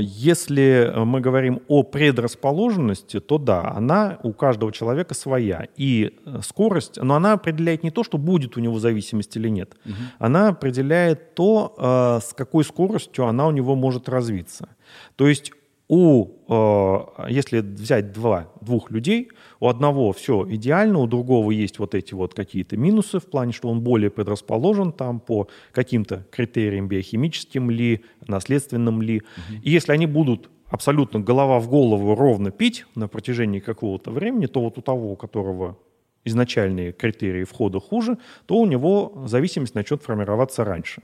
[0.00, 5.66] если мы говорим о предрасположенности, то да, она у каждого человека своя.
[5.76, 9.74] И скорость, но она определяет не то, что будет у него зависимость или нет.
[9.84, 9.94] Угу.
[10.18, 14.68] Она определяет то, а, с какой скоростью она у него может развиться.
[15.16, 15.52] То есть
[15.88, 19.30] у, э, если взять два, двух людей,
[19.62, 23.68] у одного все идеально, у другого есть вот эти вот какие-то минусы в плане, что
[23.68, 29.18] он более предрасположен там по каким-то критериям биохимическим ли, наследственным ли.
[29.18, 29.60] Угу.
[29.62, 34.60] И если они будут абсолютно голова в голову ровно пить на протяжении какого-то времени, то
[34.60, 35.78] вот у того, у которого
[36.24, 41.02] изначальные критерии входа хуже, то у него зависимость начнет формироваться раньше.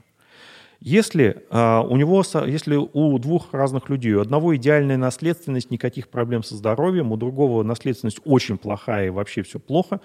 [0.81, 6.41] Если, uh, у него, если у двух разных людей, у одного идеальная наследственность, никаких проблем
[6.41, 9.99] со здоровьем, у другого наследственность очень плохая и вообще все плохо,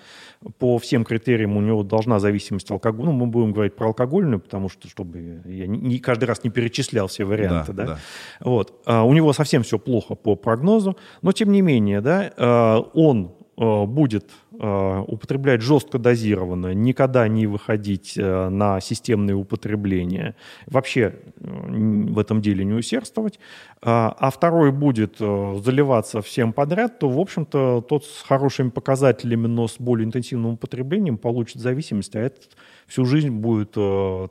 [0.59, 4.69] по всем критериям у него должна зависимость алкоголя, ну, мы будем говорить про алкогольную, потому
[4.69, 7.93] что, чтобы я не, каждый раз не перечислял все варианты, да, да?
[7.95, 7.99] да.
[8.41, 8.83] Вот.
[8.85, 13.33] Uh, у него совсем все плохо по прогнозу, но тем не менее, да, uh, он
[13.35, 20.35] Э, будет э, употреблять жестко дозированно, никогда не выходить э, на системные употребления,
[20.67, 23.39] вообще в этом деле не усердствовать,
[23.83, 29.77] а второй будет заливаться всем подряд, то, в общем-то, тот с хорошими показателями, но с
[29.79, 32.57] более интенсивным употреблением получит зависимость, а этот
[32.87, 33.73] всю жизнь будет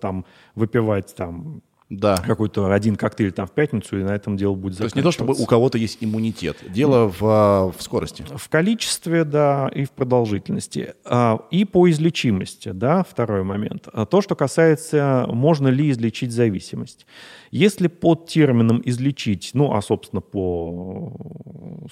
[0.02, 0.26] там
[0.56, 2.18] выпивать там да.
[2.18, 5.11] какой-то один коктейль там в пятницу, и на этом дело будет То есть не то,
[5.11, 6.57] чтобы у кого-то есть иммунитет.
[6.69, 8.26] Дело в, а, в скорости.
[8.35, 10.93] В количестве, да, и в продолжительности.
[11.05, 13.88] А, и по излечимости, да, второй момент.
[13.93, 17.05] А то, что касается, можно ли излечить зависимость.
[17.51, 21.14] Если под термином «излечить», ну, а, собственно, по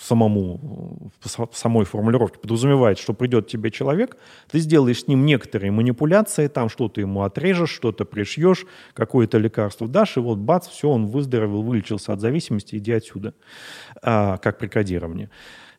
[0.01, 4.18] самому, по самой формулировке подразумевает, что придет тебе человек,
[4.49, 10.18] ты сделаешь с ним некоторые манипуляции, там что-то ему отрежешь, что-то пришьешь, какое-то лекарство дашь,
[10.18, 13.34] и вот бац, все, он выздоровел, вылечился от зависимости, иди отсюда,
[14.02, 15.30] а, как при кодировании.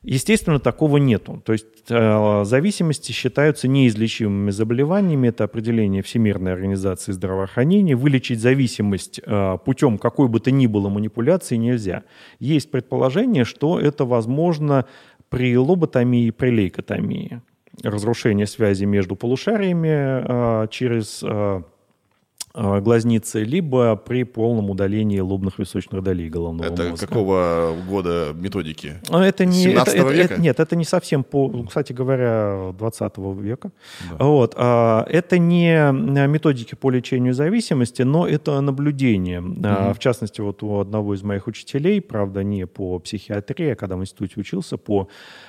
[0.05, 1.41] Естественно, такого нету.
[1.45, 5.29] То есть э, зависимости считаются неизлечимыми заболеваниями.
[5.29, 7.95] Это определение Всемирной организации здравоохранения.
[7.95, 12.03] Вылечить зависимость э, путем какой бы то ни было манипуляции нельзя.
[12.41, 14.87] Есть предположение, что это возможно
[15.29, 17.41] при лоботомии и при лейкотомии.
[17.85, 21.62] Разрушение связи между полушариями э, через Э,
[22.55, 26.95] глазницы, либо при полном удалении лобных височных долей головного это мозга.
[26.95, 29.01] Это какого года методики?
[29.09, 30.35] А это не, 17 это, века?
[30.35, 33.70] Это, нет, это не совсем по, кстати говоря, 20 века.
[34.11, 34.24] Да.
[34.24, 34.55] Вот.
[34.57, 39.41] А, это не методики по лечению зависимости, но это наблюдение.
[39.41, 39.95] Угу.
[39.95, 44.01] В частности, вот у одного из моих учителей, правда, не по психиатрии, а когда в
[44.01, 45.09] институте учился, по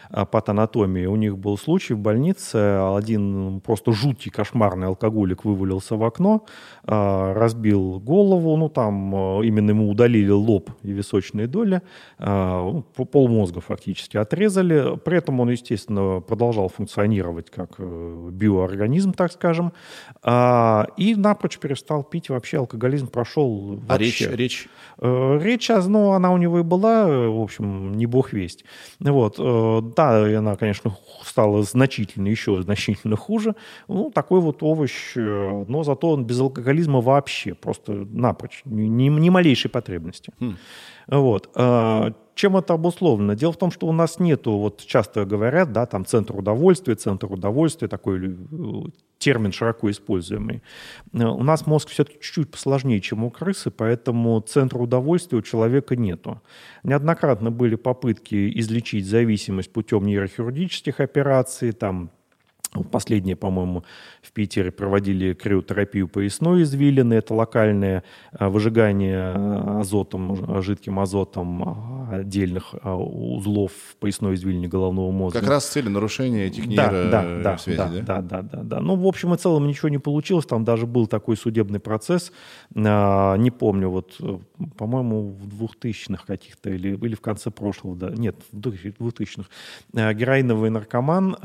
[0.09, 1.05] патанатомии.
[1.05, 2.55] У них был случай в больнице,
[2.95, 6.45] один просто жуткий кошмарный алкоголик вывалился в окно,
[6.85, 11.81] а, разбил голову, ну там а, именно ему удалили лоб и височные доли,
[12.19, 14.97] ну, полмозга фактически отрезали.
[14.97, 19.73] При этом он, естественно, продолжал функционировать как э, биоорганизм, так скажем,
[20.25, 23.87] и напрочь перестал пить, вообще алкоголизм прошел вообще.
[23.87, 24.69] А речь, речь?
[24.99, 28.65] Э, речь, ну, она у него и была, в общем, не бог весть.
[28.99, 29.81] Вот, э,
[30.11, 33.55] да, она, конечно, стала значительно, еще значительно хуже.
[33.87, 39.71] Ну, такой вот овощ, но зато он без алкоголизма вообще, просто напрочь, ни, ни малейшей
[39.71, 40.31] потребности.
[40.39, 40.57] Хм.
[41.07, 41.49] Вот.
[42.35, 43.35] Чем это обусловлено?
[43.35, 47.31] Дело в том, что у нас нету, вот часто говорят, да, там центр удовольствия, центр
[47.31, 48.35] удовольствия, такой э,
[49.19, 50.63] термин широко используемый.
[51.13, 55.95] Э, у нас мозг все-таки чуть-чуть посложнее, чем у крысы, поэтому центра удовольствия у человека
[55.95, 56.41] нету.
[56.83, 62.09] Неоднократно были попытки излечить зависимость путем нейрохирургических операций, там
[62.91, 63.83] Последние, по-моему,
[64.21, 67.13] в Питере проводили криотерапию поясной извилины.
[67.13, 75.39] Это локальное а, выжигание а, азотом, жидким азотом а, отдельных узлов поясной извилины головного мозга.
[75.39, 78.21] Как раз с целью нарушения этих нейросвязей, да, да, да, да?
[78.21, 80.45] Да, да, да, Ну, в общем и целом ничего не получилось.
[80.45, 82.31] Там даже был такой судебный процесс.
[82.73, 84.19] Не помню, вот,
[84.77, 90.13] по-моему, в 2000-х каких-то или, или в конце прошлого, да, нет, в 2000-х.
[90.13, 91.35] Героиновый наркоман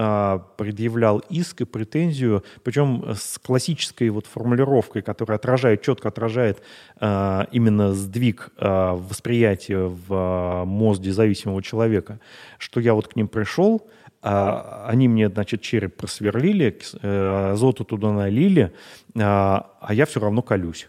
[0.57, 6.63] предъявлял предъявлял иск и претензию, причем с классической вот формулировкой, которая отражает, четко отражает
[7.01, 12.19] э, именно сдвиг э, восприятия в э, мозге зависимого человека,
[12.59, 13.83] что я вот к ним пришел,
[14.21, 18.73] а, они мне, значит, череп просверлили, э, азоту туда налили,
[19.17, 20.89] а, а я все равно колюсь.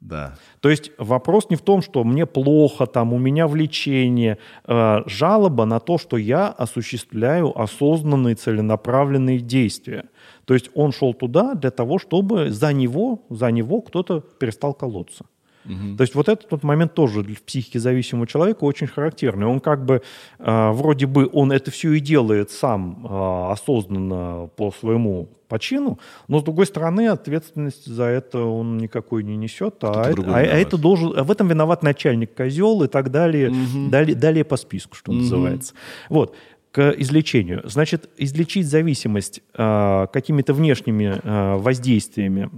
[0.00, 0.34] Да.
[0.60, 5.64] То есть вопрос не в том, что мне плохо, там, у меня влечение, э, жалоба
[5.64, 10.04] на то, что я осуществляю осознанные целенаправленные действия.
[10.44, 15.24] То есть он шел туда для того, чтобы за него, за него кто-то перестал колоться.
[15.66, 15.96] Угу.
[15.96, 19.46] То есть вот этот вот момент тоже для психики зависимого человека очень характерный.
[19.46, 20.02] Он как бы,
[20.38, 25.98] э, вроде бы, он это все и делает сам э, осознанно по своему почину,
[26.28, 30.40] но с другой стороны ответственность за это он никакой не несет, а, это, а, а
[30.40, 33.88] это должен, а в этом виноват начальник козел и так далее, угу.
[33.90, 35.20] далее, далее по списку, что угу.
[35.20, 35.74] называется.
[36.08, 36.34] Вот
[36.72, 37.62] к излечению.
[37.64, 42.50] Значит, излечить зависимость э, какими-то внешними э, воздействиями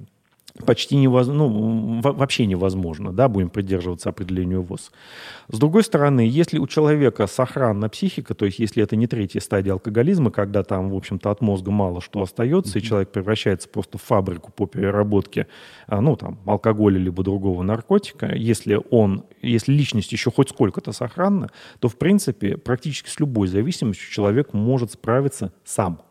[0.65, 4.91] почти невозможно, ну, вообще невозможно, да, будем придерживаться определению ВОЗ.
[5.49, 9.73] С другой стороны, если у человека сохранна психика, то есть если это не третья стадия
[9.73, 12.83] алкоголизма, когда там, в общем-то, от мозга мало что остается, mm-hmm.
[12.83, 15.47] и человек превращается просто в фабрику по переработке,
[15.87, 21.51] а, ну, там, алкоголя либо другого наркотика, если он, если личность еще хоть сколько-то сохранна,
[21.81, 26.03] то, в принципе, практически с любой зависимостью человек может справиться сам.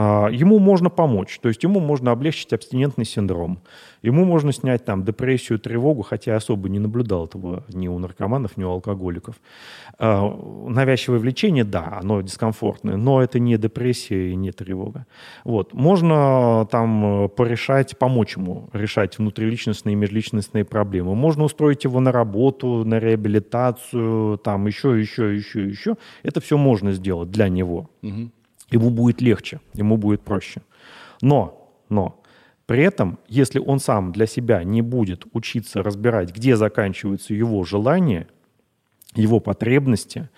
[0.00, 3.58] А, ему можно помочь, то есть ему можно облегчить абстинентный синдром,
[4.00, 8.56] ему можно снять там депрессию, тревогу, хотя я особо не наблюдал этого ни у наркоманов,
[8.56, 9.34] ни у алкоголиков.
[9.98, 10.22] А,
[10.68, 15.04] навязчивое влечение, да, оно дискомфортное, но это не депрессия и не тревога.
[15.42, 15.74] Вот.
[15.74, 21.16] Можно там порешать, помочь ему решать внутриличностные и межличностные проблемы.
[21.16, 25.96] Можно устроить его на работу, на реабилитацию, там еще, еще, еще, еще.
[26.22, 27.90] Это все можно сделать для него.
[28.02, 28.30] Угу
[28.70, 30.62] ему будет легче, ему будет проще.
[31.20, 32.20] Но, но,
[32.66, 38.28] при этом, если он сам для себя не будет учиться разбирать, где заканчиваются его желания,
[39.14, 40.28] его потребности,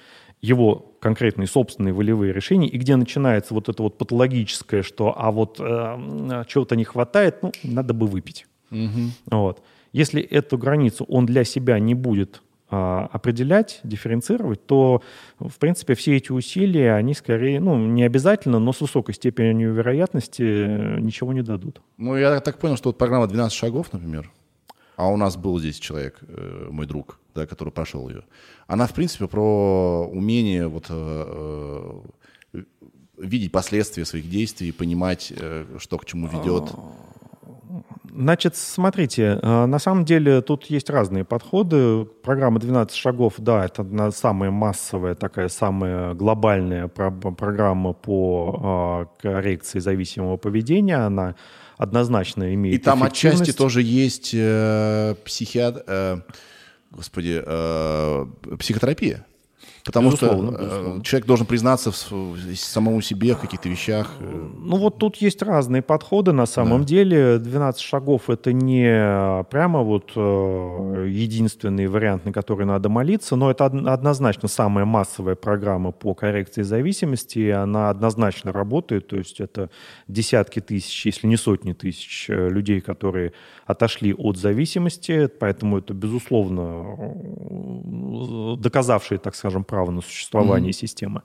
[0.41, 5.59] его конкретные собственные волевые решения, и где начинается вот это вот патологическое, что а вот
[5.59, 8.47] э, чего-то не хватает, ну, надо бы выпить.
[8.71, 9.11] Угу.
[9.27, 9.63] Вот.
[9.93, 15.03] Если эту границу он для себя не будет определять, дифференцировать, то,
[15.39, 20.43] в принципе, все эти усилия, они скорее, ну, не обязательно, но с высокой степенью вероятности
[20.43, 21.81] э, ничего не дадут.
[21.97, 24.31] Ну, я так понял, что вот программа «12 шагов», например,
[24.97, 28.23] а у нас был здесь человек, э, мой друг, да, который прошел ее,
[28.67, 32.01] она, в принципе, про умение вот э,
[33.19, 35.33] видеть последствия своих действий, понимать,
[35.79, 36.73] что к чему ведет.
[38.15, 42.05] Значит, смотрите, э, на самом деле тут есть разные подходы.
[42.23, 50.37] Программа «12 шагов», да, это самая массовая, такая самая глобальная программа по э, коррекции зависимого
[50.37, 50.97] поведения.
[50.97, 51.37] Она
[51.77, 55.83] однозначно имеет И там отчасти тоже есть э, психиатр...
[55.87, 56.21] Э,
[56.91, 58.27] господи, э,
[58.59, 59.25] психотерапия.
[59.85, 61.05] Потому безусловно, что безусловно.
[61.05, 61.97] человек должен признаться в,
[62.55, 64.11] самому себе в каких-то вещах.
[64.21, 64.51] Э.
[64.59, 66.87] Ну вот тут есть разные подходы на самом да.
[66.87, 67.39] деле.
[67.39, 73.67] 12 шагов это не прямо вот э, единственный вариант, на который надо молиться, но это
[73.67, 77.51] однозначно самая массовая программа по коррекции зависимости.
[77.51, 79.71] Она однозначно работает, то есть это
[80.09, 83.33] десятки тысяч, если не сотни тысяч э, людей, которые
[83.67, 86.97] отошли от зависимости, поэтому это, безусловно,
[88.59, 90.75] доказавшие, так скажем, право на существование mm-hmm.
[90.75, 91.23] системы.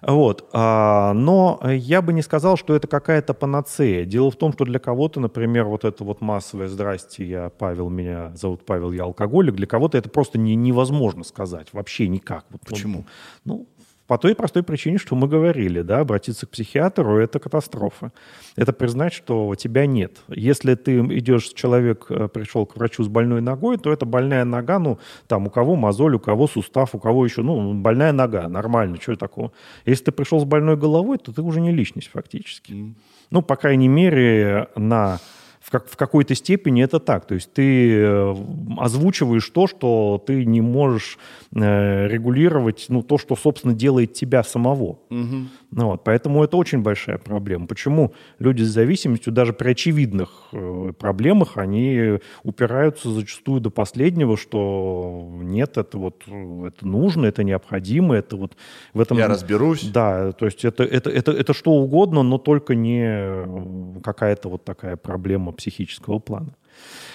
[0.00, 0.48] Вот.
[0.52, 4.06] А, но я бы не сказал, что это какая-то панацея.
[4.06, 8.32] Дело в том, что для кого-то, например, вот это вот массовое «здрасте, я Павел, меня
[8.34, 12.46] зовут Павел, я алкоголик», для кого-то это просто не, невозможно сказать, вообще никак.
[12.48, 12.98] Вот, Почему?
[12.98, 13.06] Вот,
[13.44, 13.66] ну,
[14.12, 18.12] по той простой причине, что мы говорили, да, обратиться к психиатру– это катастрофа.
[18.56, 20.18] Это признать, что тебя нет.
[20.28, 24.78] Если ты идешь, человек э, пришел к врачу с больной ногой, то это больная нога,
[24.78, 24.98] ну,
[25.28, 29.16] там, у кого мозоль, у кого сустав, у кого еще, ну, больная нога, нормально, что
[29.16, 29.52] такого.
[29.86, 32.94] Если ты пришел с больной головой, то ты уже не личность фактически.
[33.30, 35.20] Ну, по крайней мере, на
[35.62, 37.26] в, как, в какой-то степени это так.
[37.26, 38.34] То есть ты э,
[38.78, 41.18] озвучиваешь то, что ты не можешь
[41.54, 44.98] э, регулировать, ну, то, что, собственно, делает тебя самого.
[45.10, 45.36] Угу.
[45.74, 47.66] Ну, вот, поэтому это очень большая проблема.
[47.66, 55.26] Почему люди с зависимостью даже при очевидных э, проблемах, они упираются зачастую до последнего, что
[55.32, 58.54] нет, это вот это нужно, это необходимо, это вот
[58.92, 59.16] в этом...
[59.16, 59.84] Я разберусь.
[59.84, 64.96] Да, то есть это, это, это, это что угодно, но только не какая-то вот такая
[64.96, 66.54] проблема психического плана.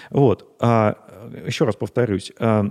[0.09, 0.55] Вот.
[0.59, 0.97] А,
[1.45, 2.31] еще раз повторюсь.
[2.39, 2.65] А,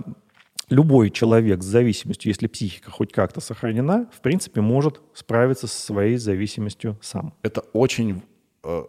[0.69, 6.17] любой человек с зависимостью, если психика хоть как-то сохранена, в принципе, может справиться со своей
[6.17, 7.33] зависимостью сам.
[7.41, 8.21] Это очень
[8.63, 8.83] э,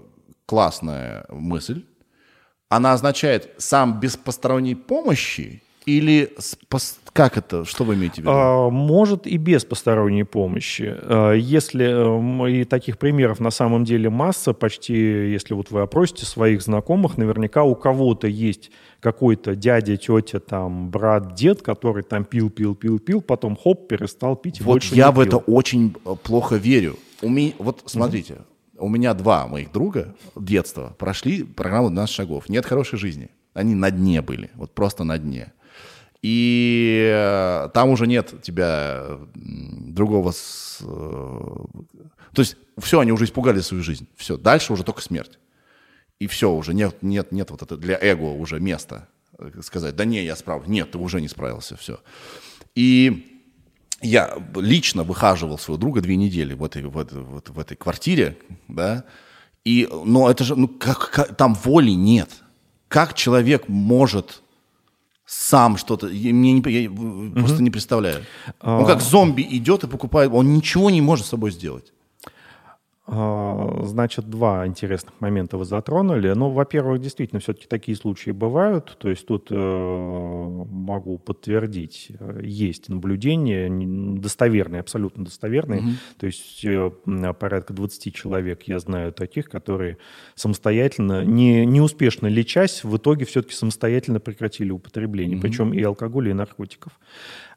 [0.46, 1.84] классная мысль.
[2.68, 6.30] Она означает сам без посторонней помощи или
[7.14, 7.64] как это?
[7.64, 8.30] Что вы имеете в виду?
[8.30, 10.94] А, может и без посторонней помощи.
[10.94, 16.60] А, если и таких примеров на самом деле масса, почти, если вот вы опросите своих
[16.60, 22.74] знакомых, наверняка у кого-то есть какой-то дядя, тетя, там, брат, дед, который там пил, пил,
[22.74, 24.60] пил, пил, потом хоп, перестал пить.
[24.60, 26.96] Вот я в это очень э, плохо верю.
[27.22, 28.42] У меня, вот смотрите, mm
[28.78, 32.48] у меня два моих друга детства прошли программу 12 шагов.
[32.48, 33.30] Нет хорошей жизни.
[33.52, 35.52] Они на дне были, вот просто на дне.
[36.22, 40.32] И э, там уже нет тебя другого...
[40.32, 40.78] С...
[40.82, 40.86] Э,
[42.32, 44.08] то есть все, они уже испугали свою жизнь.
[44.16, 45.38] Все, дальше уже только смерть.
[46.20, 49.08] И все, уже нет, нет, нет вот это для эго уже места
[49.62, 50.68] сказать, да не, я справлюсь.
[50.68, 52.00] Нет, ты уже не справился, все.
[52.74, 53.42] И
[54.00, 58.38] я лично выхаживал своего друга две недели в этой, в этой, в этой квартире,
[58.68, 59.04] да,
[59.64, 62.30] и, но это же, ну, как, как, там воли нет.
[62.88, 64.42] Как человек может
[65.26, 67.32] сам что-то, мне не, я угу.
[67.32, 68.24] просто не представляю.
[68.60, 69.00] Он как а.
[69.00, 71.92] зомби идет и покупает, он ничего не может с собой сделать.
[73.10, 76.30] А, значит, два интересных момента вы затронули.
[76.34, 78.98] Ну, во-первых, действительно, все-таки такие случаи бывают.
[78.98, 83.70] То есть тут э, могу подтвердить, э, есть наблюдения
[84.20, 85.80] достоверные, абсолютно достоверные.
[85.80, 85.90] Угу.
[86.18, 86.90] То есть э,
[87.38, 89.96] порядка 20 человек я знаю таких, которые
[90.34, 95.46] самостоятельно, не, неуспешно лечась, в итоге все-таки самостоятельно прекратили употребление, угу.
[95.46, 96.92] причем и алкоголя, и наркотиков.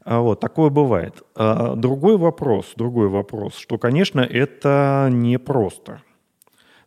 [0.04, 1.22] А вот, такое бывает.
[1.36, 6.02] А, другой вопрос, другой вопрос, что, конечно, это непросто.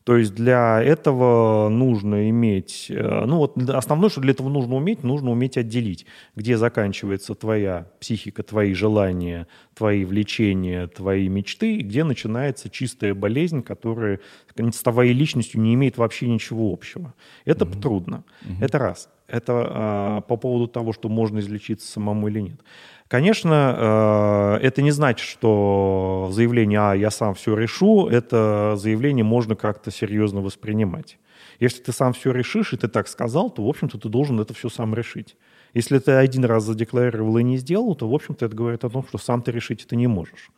[0.05, 5.03] То есть для этого нужно иметь, э, ну вот основное, что для этого нужно уметь,
[5.03, 6.05] нужно уметь отделить,
[6.37, 13.63] где заканчивается твоя психика, твои желания, твои влечения, твои мечты, и где начинается чистая болезнь,
[13.63, 14.21] которая
[14.59, 17.15] с твоей личностью не имеет вообще ничего общего.
[17.47, 17.81] Это mm-hmm.
[17.81, 18.25] трудно.
[18.43, 18.57] Mm-hmm.
[18.61, 19.09] Это раз.
[19.27, 22.61] Это а, по поводу того, что можно излечиться самому или нет.
[23.09, 29.57] Конечно, э, это не значит, что заявление «а, я сам все решу», это заявление можно
[29.57, 31.19] как-то серьезно воспринимать.
[31.61, 34.55] Если ты сам все решишь, и ты так сказал, то, в общем-то, ты должен это
[34.55, 35.37] все сам решить.
[35.75, 39.05] Если ты один раз задекларировал и не сделал, то, в общем-то, это говорит о том,
[39.07, 40.51] что сам ты решить это не можешь.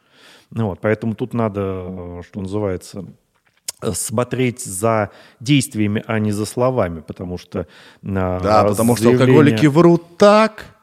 [0.50, 3.06] Ну вот, поэтому тут надо, э, что называется,
[3.92, 5.10] смотреть за
[5.40, 7.60] действиями, а не за словами, потому что...
[7.60, 7.66] Э,
[8.02, 8.96] да, потому заявление...
[8.96, 10.75] что алкоголики врут так,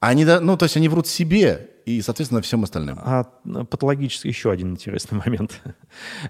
[0.00, 2.98] они, ну, то есть они врут себе и, соответственно, всем остальным.
[3.00, 3.24] А
[3.70, 5.62] патологический, еще один интересный момент.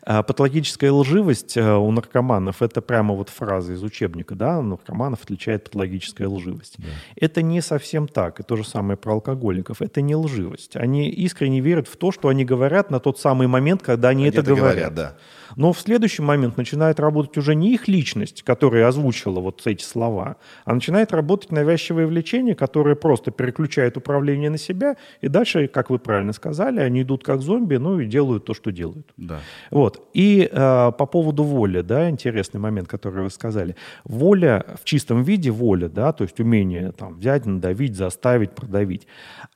[0.03, 5.65] А, патологическая лживость э, у наркоманов, это прямо вот фраза из учебника, да, наркоманов отличает
[5.65, 6.75] патологическая лживость.
[6.77, 6.89] Да.
[7.17, 9.81] Это не совсем так, и то же самое про алкоголиков.
[9.81, 10.77] Это не лживость.
[10.77, 14.29] Они искренне верят в то, что они говорят на тот самый момент, когда они, они
[14.29, 14.75] это, это говорят.
[14.75, 15.17] говорят да.
[15.57, 20.37] Но в следующий момент начинает работать уже не их личность, которая озвучила вот эти слова,
[20.65, 25.99] а начинает работать навязчивое влечение, которое просто переключает управление на себя, и дальше, как вы
[25.99, 29.13] правильно сказали, они идут как зомби, ну и делают то, что делают.
[29.17, 29.41] Да.
[29.71, 30.07] Вот.
[30.13, 33.77] И э, по поводу воли, да, интересный момент, который вы сказали.
[34.05, 39.07] Воля в чистом виде, воля, да, то есть умение там взять, надавить, заставить, продавить,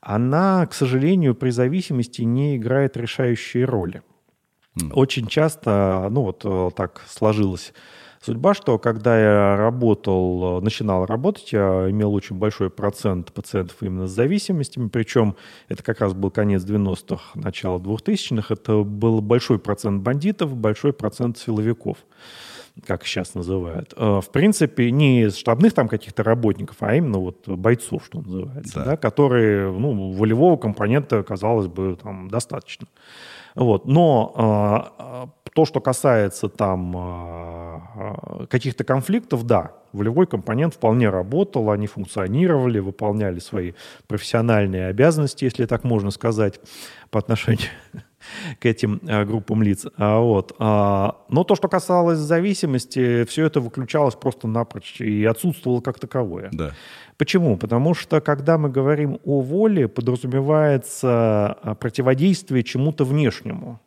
[0.01, 4.01] она, к сожалению, при зависимости не играет решающей роли.
[4.79, 4.93] Mm.
[4.93, 7.73] Очень часто, ну вот э, так сложилось
[8.21, 14.07] судьба, что когда я работал, э, начинал работать, я имел очень большой процент пациентов именно
[14.07, 15.35] с зависимостями, причем
[15.67, 21.37] это как раз был конец 90-х, начало 2000-х, это был большой процент бандитов, большой процент
[21.37, 21.97] силовиков
[22.87, 23.93] как сейчас называют.
[23.97, 28.85] Э, в принципе, не штабных там каких-то работников, а именно вот бойцов, что называется, да.
[28.85, 32.87] Да, которые, ну, волевого компонента, казалось бы, там достаточно.
[33.55, 33.85] Вот.
[33.85, 41.87] Но а, то, что касается там а, каких-то конфликтов, да, волевой компонент вполне работал, они
[41.87, 43.73] функционировали, выполняли свои
[44.07, 46.59] профессиональные обязанности, если так можно сказать,
[47.09, 47.69] по отношению
[48.59, 49.85] к этим а, группам лиц.
[49.97, 50.55] А, вот.
[50.59, 56.49] Но то, что касалось зависимости, все это выключалось просто напрочь и отсутствовало как таковое.
[56.53, 56.71] Да.
[57.21, 57.55] Почему?
[57.55, 63.79] Потому что, когда мы говорим о воле, подразумевается а, противодействие чему-то внешнему.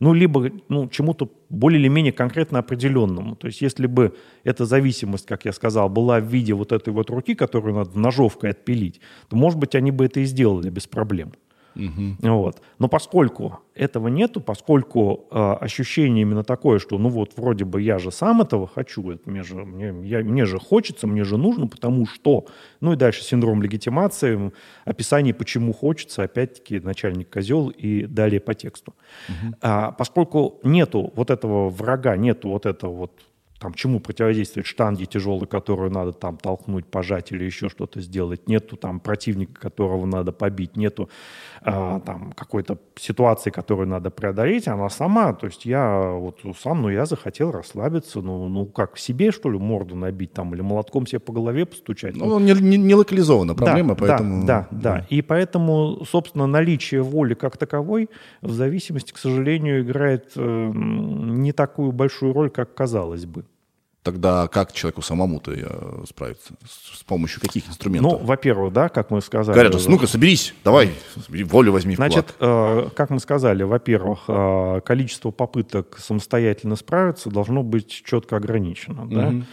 [0.00, 3.36] Ну, либо ну, чему-то более или менее конкретно определенному.
[3.36, 7.10] То есть, если бы эта зависимость, как я сказал, была в виде вот этой вот
[7.10, 11.34] руки, которую надо ножовкой отпилить, то, может быть, они бы это и сделали без проблем.
[11.74, 12.28] Угу.
[12.28, 12.60] Вот.
[12.78, 17.98] Но поскольку этого нету, поскольку э, ощущение именно такое, что ну вот вроде бы я
[17.98, 21.68] же сам этого хочу, это мне, же, мне, я, мне же хочется, мне же нужно,
[21.68, 22.46] потому что...
[22.80, 24.52] Ну и дальше синдром легитимации,
[24.84, 28.94] описание, почему хочется, опять-таки начальник козел и далее по тексту.
[29.28, 29.54] Угу.
[29.62, 33.12] А, поскольку нету вот этого врага, нету вот этого вот
[33.58, 38.48] там, чему противодействует штанги тяжелые, которую надо там толкнуть, пожать или еще что-то сделать.
[38.48, 40.76] Нету там противника, которого надо побить.
[40.76, 41.08] Нету
[41.62, 44.68] э, там какой-то ситуации, которую надо преодолеть.
[44.68, 49.32] Она сама, то есть я вот сам, ну я захотел расслабиться, ну, ну как, себе
[49.32, 52.14] что ли морду набить там или молотком себе по голове постучать?
[52.14, 54.46] Ну, не, не, не локализована проблема, да, поэтому...
[54.46, 55.06] Да, да, да.
[55.10, 58.08] И поэтому, собственно, наличие воли как таковой
[58.40, 63.47] в зависимости, к сожалению, играет э, не такую большую роль, как казалось бы.
[64.08, 66.54] Тогда как человеку самому-то э, справиться?
[66.66, 68.12] С помощью каких инструментов?
[68.12, 69.54] Ну, во-первых, да, как мы сказали...
[69.54, 70.94] Говорят, ну-ка, соберись, давай,
[71.28, 77.62] волю возьми в Значит, э, как мы сказали, во-первых, э, количество попыток самостоятельно справиться должно
[77.62, 79.44] быть четко ограничено, угу.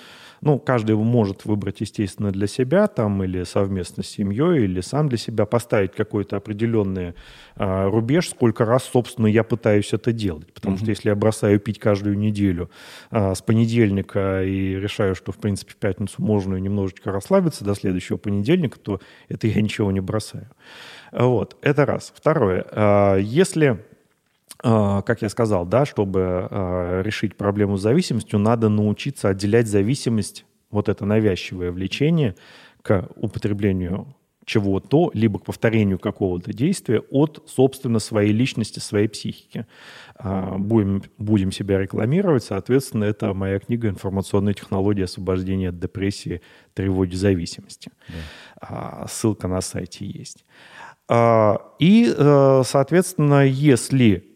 [0.41, 5.17] Ну, каждый может выбрать, естественно, для себя там или совместно с семьей, или сам для
[5.17, 7.13] себя поставить какой-то определенный
[7.55, 10.51] э, рубеж, сколько раз, собственно, я пытаюсь это делать.
[10.53, 10.79] Потому mm-hmm.
[10.79, 12.69] что если я бросаю пить каждую неделю
[13.11, 18.17] э, с понедельника и решаю, что, в принципе, в пятницу можно немножечко расслабиться до следующего
[18.17, 18.99] понедельника, то
[19.29, 20.49] это я ничего не бросаю.
[21.11, 22.13] Вот, это раз.
[22.15, 22.65] Второе.
[22.71, 23.79] Э, если а,
[24.65, 30.89] как я сказал, да, чтобы а, решить проблему с зависимостью, надо научиться отделять зависимость, вот
[30.89, 32.35] это навязчивое влечение
[32.81, 39.67] к употреблению чего-то, либо к повторению какого-то действия от, собственно, своей личности, своей психики.
[40.15, 46.41] А, будем, будем себя рекламировать, соответственно, это моя книга «Информационные технологии освобождения от депрессии,
[46.73, 47.91] тревоги, зависимости».
[48.61, 49.05] Да.
[49.07, 50.43] Ссылка на сайте есть.
[51.07, 54.34] И, э, соответственно, если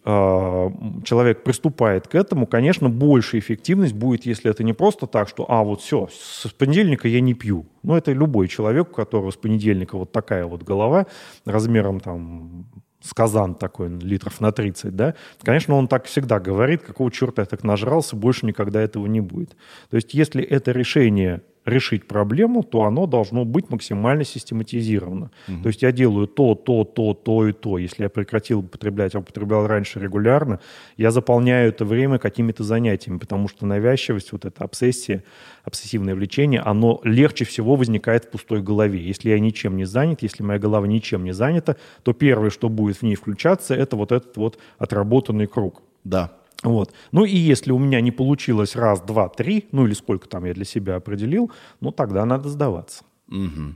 [1.03, 5.64] человек приступает к этому, конечно, большая эффективность будет, если это не просто так, что, а,
[5.64, 7.65] вот все, с понедельника я не пью.
[7.84, 11.07] Ну, это любой человек, у которого с понедельника вот такая вот голова
[11.45, 12.65] размером там
[13.02, 17.64] сказан такой, литров на 30, да, конечно, он так всегда говорит, какого черта я так
[17.64, 19.56] нажрался, больше никогда этого не будет.
[19.90, 25.32] То есть, если это решение решить проблему, то оно должно быть максимально систематизировано.
[25.48, 25.62] Угу.
[25.62, 27.78] То есть я делаю то, то, то, то и то.
[27.78, 30.60] Если я прекратил употреблять, а употреблял раньше регулярно,
[30.98, 35.24] я заполняю это время какими-то занятиями, потому что навязчивость, вот эта обсессия,
[35.64, 39.00] обсессивное влечение, оно легче всего возникает в пустой голове.
[39.00, 42.98] Если я ничем не занят, если моя голова ничем не занята, то первое, что будет
[42.98, 45.82] в ней включаться, это вот этот вот отработанный круг.
[46.04, 46.39] Да.
[46.64, 46.94] Вот.
[47.11, 50.53] Ну и если у меня не получилось раз, два, три, ну или сколько там я
[50.53, 53.03] для себя определил, ну тогда надо сдаваться.
[53.30, 53.76] Угу.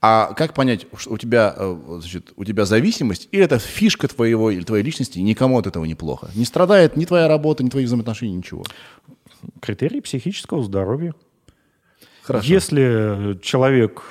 [0.00, 4.50] А как понять, что у тебя, э, значит, у тебя зависимость, или это фишка твоего
[4.50, 6.30] или твоей личности, и никому от этого неплохо?
[6.34, 8.64] Не страдает ни твоя работа, ни твои взаимоотношения, ничего?
[9.60, 11.14] Критерий психического здоровья.
[12.22, 12.46] Хорошо.
[12.46, 14.02] Если человек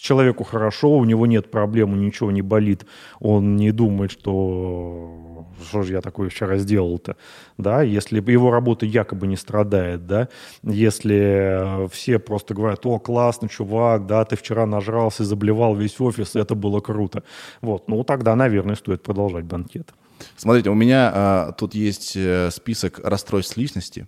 [0.00, 2.86] человеку хорошо, у него нет проблем, ничего не болит,
[3.18, 7.16] он не думает, что что же я такое вчера сделал-то,
[7.58, 10.28] да, если его работа якобы не страдает, да,
[10.62, 16.54] если все просто говорят, о, классно, чувак, да, ты вчера нажрался, заблевал весь офис, это
[16.54, 17.22] было круто,
[17.60, 19.92] вот, ну тогда, наверное, стоит продолжать банкет.
[20.36, 24.06] Смотрите, у меня а, тут есть э, список расстройств личности,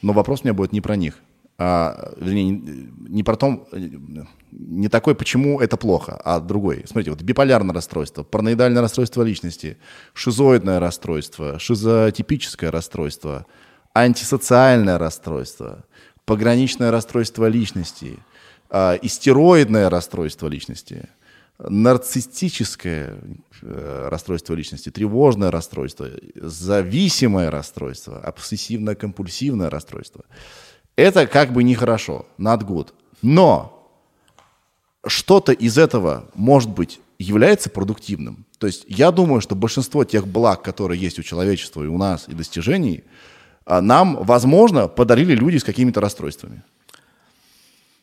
[0.00, 1.20] но вопрос у меня будет не про них
[1.58, 3.66] а, вернее, не, не про том,
[4.58, 6.84] не такой, почему это плохо, а другой.
[6.86, 9.76] Смотрите, вот биполярное расстройство, параноидальное расстройство личности,
[10.14, 13.46] шизоидное расстройство, шизотипическое расстройство,
[13.94, 15.84] антисоциальное расстройство,
[16.24, 18.18] пограничное расстройство личности,
[18.70, 21.08] а, истероидное расстройство личности,
[21.58, 23.16] нарциссическое
[23.62, 30.24] э, расстройство личности, тревожное расстройство, зависимое расстройство, обсессивно-компульсивное расстройство–
[30.96, 32.88] это как бы нехорошо, not good.
[33.22, 33.75] Но
[35.06, 38.46] что-то из этого, может быть, является продуктивным.
[38.58, 42.28] То есть я думаю, что большинство тех благ, которые есть у человечества и у нас,
[42.28, 43.04] и достижений,
[43.64, 46.62] а, нам, возможно, подарили люди с какими-то расстройствами.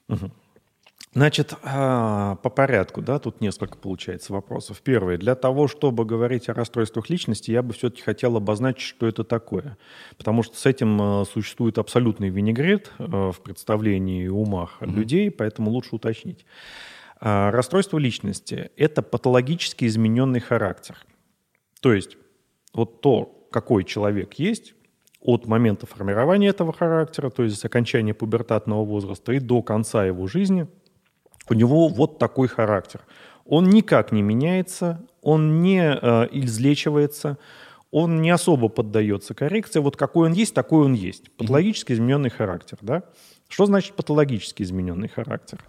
[0.09, 0.31] Угу.
[1.13, 4.81] Значит, а, по порядку, да, тут несколько получается вопросов.
[4.83, 9.23] Первое, для того, чтобы говорить о расстройствах личности, я бы все-таки хотел обозначить, что это
[9.23, 9.77] такое.
[10.17, 14.93] Потому что с этим а, существует абсолютный винегрет в представлении и умах mm-hmm.
[14.93, 16.45] людей, поэтому лучше уточнить.
[17.25, 20.97] Расстройство личности– это патологически измененный характер.
[21.79, 22.17] То есть
[22.73, 24.73] вот то, какой человек есть,
[25.21, 30.27] от момента формирования этого характера, то есть с окончания пубертатного возраста и до конца его
[30.27, 30.67] жизни–
[31.49, 33.01] у него вот такой характер.
[33.45, 37.37] Он никак не меняется, он не э, излечивается,
[37.91, 39.79] он не особо поддается коррекции.
[39.79, 41.31] Вот какой он есть, такой он есть.
[41.35, 42.77] Патологически измененный характер.
[42.81, 43.03] Да?
[43.49, 45.59] Что значит патологически измененный характер?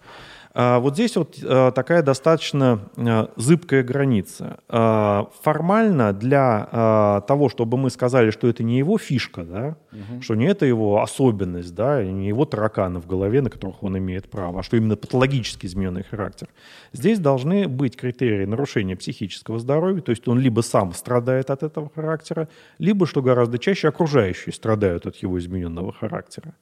[0.56, 4.59] А, вот здесь вот а, такая достаточно а, зыбкая граница.
[5.43, 10.22] Формально для того, чтобы мы сказали, что это не его фишка, да, угу.
[10.22, 14.28] что не это его особенность, да, не его тараканы в голове, на которых он имеет
[14.31, 16.48] право, а что именно патологически измененный характер,
[16.93, 21.90] здесь должны быть критерии нарушения психического здоровья, то есть он либо сам страдает от этого
[21.94, 22.48] характера,
[22.78, 26.55] либо, что гораздо чаще, окружающие страдают от его измененного характера.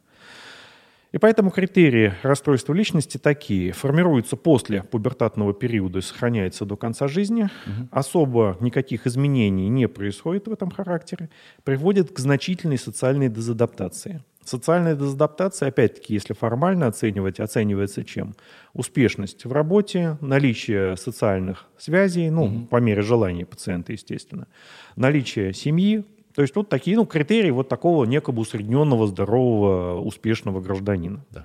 [1.12, 3.72] И поэтому критерии расстройства личности такие.
[3.72, 7.44] Формируются после пубертатного периода и сохраняются до конца жизни.
[7.66, 7.89] Угу.
[7.90, 11.28] Особо никаких изменений не происходит в этом характере.
[11.64, 14.22] Приводит к значительной социальной дезадаптации.
[14.44, 18.34] Социальная дезадаптация, опять-таки, если формально оценивать, оценивается чем?
[18.72, 22.66] Успешность в работе, наличие социальных связей, ну, угу.
[22.66, 24.48] по мере желания пациента, естественно,
[24.97, 26.05] наличие семьи,
[26.35, 31.25] то есть вот такие ну, критерии вот такого некого усредненного, здорового, успешного гражданина.
[31.31, 31.45] Да.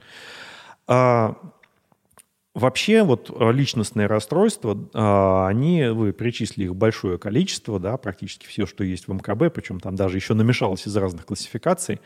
[0.88, 1.36] А,
[2.54, 8.84] вообще вот личностные расстройства, а, они, вы перечислили их большое количество, да, практически все, что
[8.84, 12.00] есть в МКБ, причем там даже еще намешалось из разных классификаций,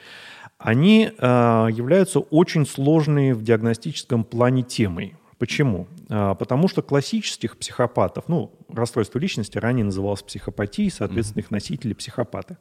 [0.58, 5.16] они а, являются очень сложной в диагностическом плане темой.
[5.38, 5.88] Почему?
[6.14, 12.58] А, потому что классических психопатов, ну, расстройство личности ранее называлось психопатией, соответственно, их носители психопаты.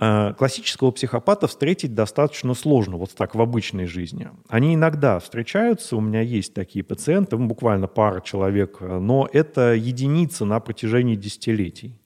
[0.00, 4.30] А, классического психопата встретить достаточно сложно, вот так в обычной жизни.
[4.48, 10.44] Они иногда встречаются, у меня есть такие пациенты, ну, буквально пара человек, но это единицы
[10.44, 12.00] на протяжении десятилетий.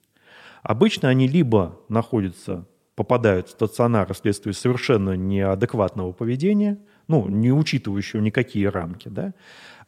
[0.62, 2.66] Обычно они либо находятся,
[2.96, 9.34] попадают в стационар вследствие совершенно неадекватного поведения– ну, не учитывающего никакие рамки, да,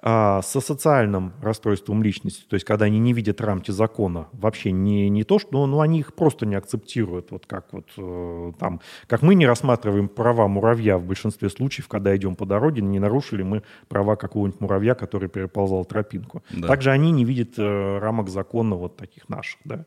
[0.02, 5.24] со социальным расстройством личности, то есть когда они не видят рамки закона, вообще не, не
[5.24, 9.34] то, что ну, они их просто не акцептируют, вот как вот э, там, как мы
[9.34, 14.16] не рассматриваем права муравья в большинстве случаев, когда идем по дороге, не нарушили мы права
[14.16, 16.42] какого-нибудь муравья, который переползал тропинку.
[16.50, 16.68] Да.
[16.68, 19.86] Также они не видят э, рамок закона вот таких наших, да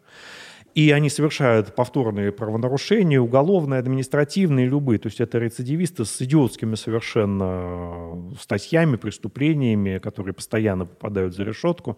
[0.76, 5.00] и они совершают повторные правонарушения, уголовные, административные, любые.
[5.00, 11.98] То есть это рецидивисты с идиотскими совершенно статьями, преступлениями, которые постоянно попадают за решетку.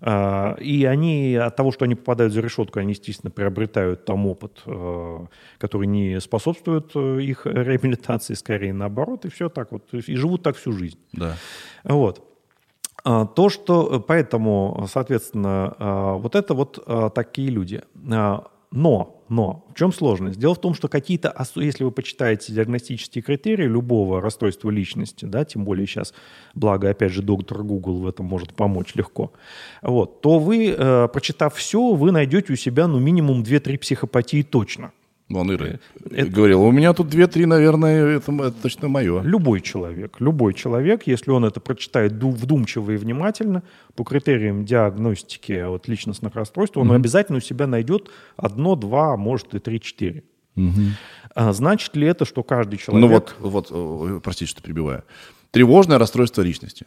[0.00, 4.62] А, и они от того, что они попадают за решетку, они, естественно, приобретают там опыт,
[4.66, 5.26] а,
[5.58, 9.92] который не способствует э, их реабилитации, скорее наоборот, и все так вот.
[9.92, 10.98] И живут так всю жизнь.
[11.12, 11.36] Да.
[11.84, 12.31] Вот.
[13.04, 17.82] А, то, что э, поэтому, соответственно, а, вот это вот а, такие люди.
[18.74, 20.38] Но, но, в чем сложность?
[20.38, 25.64] Дело в том, что какие-то, если вы почитаете диагностические критерии любого расстройства личности, да, тем
[25.64, 26.14] более сейчас,
[26.54, 29.32] благо, опять же, доктор Google в этом может помочь легко,
[29.82, 34.92] вот, то вы, э, прочитав все, вы найдете у себя, ну, минимум 2-3 психопатии точно–
[35.32, 35.78] Вон Ира
[36.10, 36.30] это...
[36.30, 39.22] говорил, у меня тут две-три, наверное, это, это точно мое.
[39.22, 43.62] Любой человек, любой человек, если он это прочитает вдумчиво и внимательно,
[43.94, 46.96] по критериям диагностики вот, личностных расстройств, он mm-hmm.
[46.96, 50.24] обязательно у себя найдет одно, два, может и три-четыре.
[50.54, 50.82] Угу.
[51.34, 53.34] А, значит ли это, что каждый человек...
[53.40, 55.02] Ну вот, вот, простите, что прибиваю.
[55.50, 56.84] Тревожное расстройство личности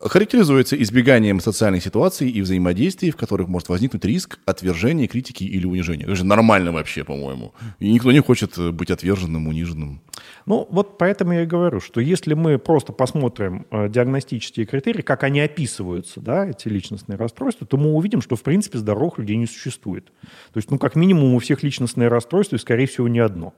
[0.00, 6.04] характеризуется избеганием социальных ситуаций и взаимодействий, в которых может возникнуть риск отвержения, критики или унижения.
[6.04, 7.52] Это же нормально вообще, по-моему.
[7.78, 10.00] И никто не хочет быть отверженным, униженным.
[10.46, 15.24] Ну, вот поэтому я и говорю, что если мы просто посмотрим э, диагностические критерии, как
[15.24, 19.46] они описываются, да, эти личностные расстройства, то мы увидим, что, в принципе, здоровых людей не
[19.46, 20.06] существует.
[20.52, 23.54] То есть, ну, как минимум, у всех личностные расстройства, и, скорее всего, не одно.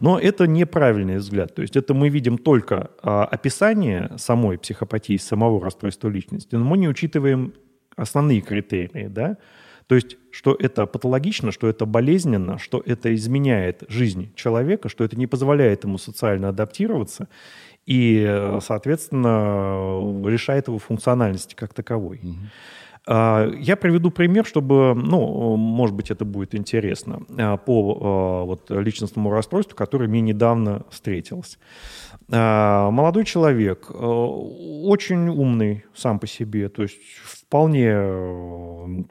[0.00, 1.54] Но это неправильный взгляд.
[1.54, 6.78] То есть это мы видим только а, описание самой психопатии, самого расстройства личности, но мы
[6.78, 7.54] не учитываем
[7.96, 9.38] основные критерии, да,
[9.86, 15.16] то есть, что это патологично, что это болезненно, что это изменяет жизнь человека, что это
[15.16, 17.28] не позволяет ему социально адаптироваться
[17.86, 22.18] и, соответственно, решает его функциональности как таковой.
[22.18, 22.36] Угу.
[23.08, 29.30] Я приведу пример, чтобы, ну, может быть, это будет интересно, а, по а, вот, личностному
[29.30, 31.56] расстройству, которое мне недавно встретилось.
[32.28, 39.04] Молодой человек, очень умный сам по себе, то есть вполне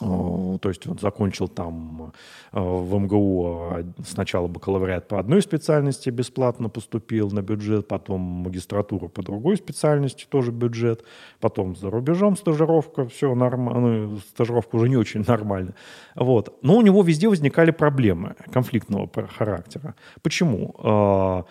[0.00, 2.12] Э, то есть он закончил там
[2.52, 9.22] э, в МГУ сначала бакалавриат по одной специальности бесплатно поступил на бюджет, потом магистратуру по
[9.22, 11.04] другой специальности тоже бюджет,
[11.40, 15.74] потом за рубежом стажировка, все нормально, ну, стажировка уже не очень нормально.
[16.14, 16.58] Вот.
[16.62, 19.94] Но у него везде возникали проблемы конфликтного характера.
[20.22, 20.74] Почему?
[20.78, 21.42] Э,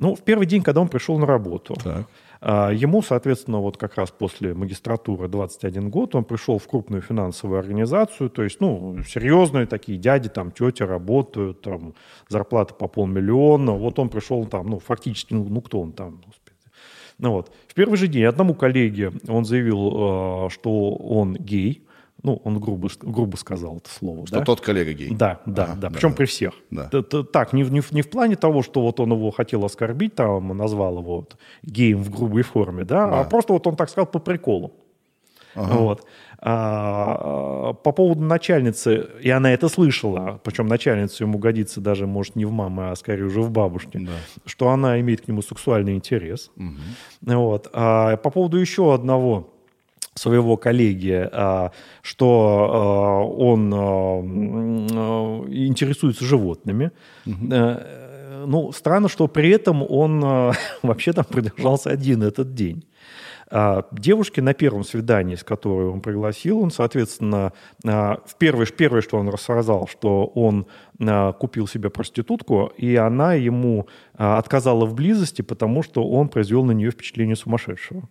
[0.00, 2.06] ну, в первый день, когда он пришел на работу, так
[2.42, 7.58] А, ему, соответственно, вот как раз после магистратуры 21 год он пришел в крупную финансовую
[7.58, 11.92] организацию, то есть, ну, серьезные такие дяди, там, тети работают, там,
[12.28, 13.72] зарплата по полмиллиона.
[13.72, 16.56] Вот он пришел там, ну, фактически, ну, ну кто он там, господи.
[17.18, 17.52] Ну вот.
[17.68, 21.86] В первый же день одному коллеге он заявил, э, что он гей,
[22.22, 24.26] ну, он грубо, грубо сказал это слово.
[24.26, 24.44] Что да?
[24.44, 25.14] тот коллега гей.
[25.14, 25.90] Да, да, ага, да.
[25.90, 26.16] Причем да.
[26.16, 26.54] при всех.
[26.70, 26.88] Да.
[27.32, 30.98] Так, не, не, не в плане того, что вот он его хотел оскорбить, там, назвал
[30.98, 33.20] его вот геем в грубой форме, да, да.
[33.20, 34.72] а просто вот он так сказал по приколу.
[35.54, 35.74] Ага.
[35.74, 36.06] Вот.
[36.42, 42.44] А, по поводу начальницы, и она это слышала, причем начальница ему годится даже, может, не
[42.44, 44.12] в мамы, а скорее уже в бабушке, да.
[44.46, 46.50] что она имеет к нему сексуальный интерес.
[46.56, 47.34] Угу.
[47.34, 47.68] Вот.
[47.72, 49.52] А по поводу еще одного
[50.14, 51.70] своего коллеги, а,
[52.02, 54.20] что а, он а,
[55.48, 56.90] интересуется животными.
[57.26, 57.54] Угу.
[58.46, 60.20] Ну, странно, что при этом он
[60.82, 62.84] вообще там продержался один этот день.
[63.90, 69.28] Девушке на первом свидании, с которой он пригласил, он, соответственно, в первое, первое, что он
[69.28, 70.66] рассказал, что он
[71.40, 76.92] купил себе проститутку, и она ему отказала в близости, потому что он произвел на нее
[76.92, 78.08] впечатление сумасшедшего.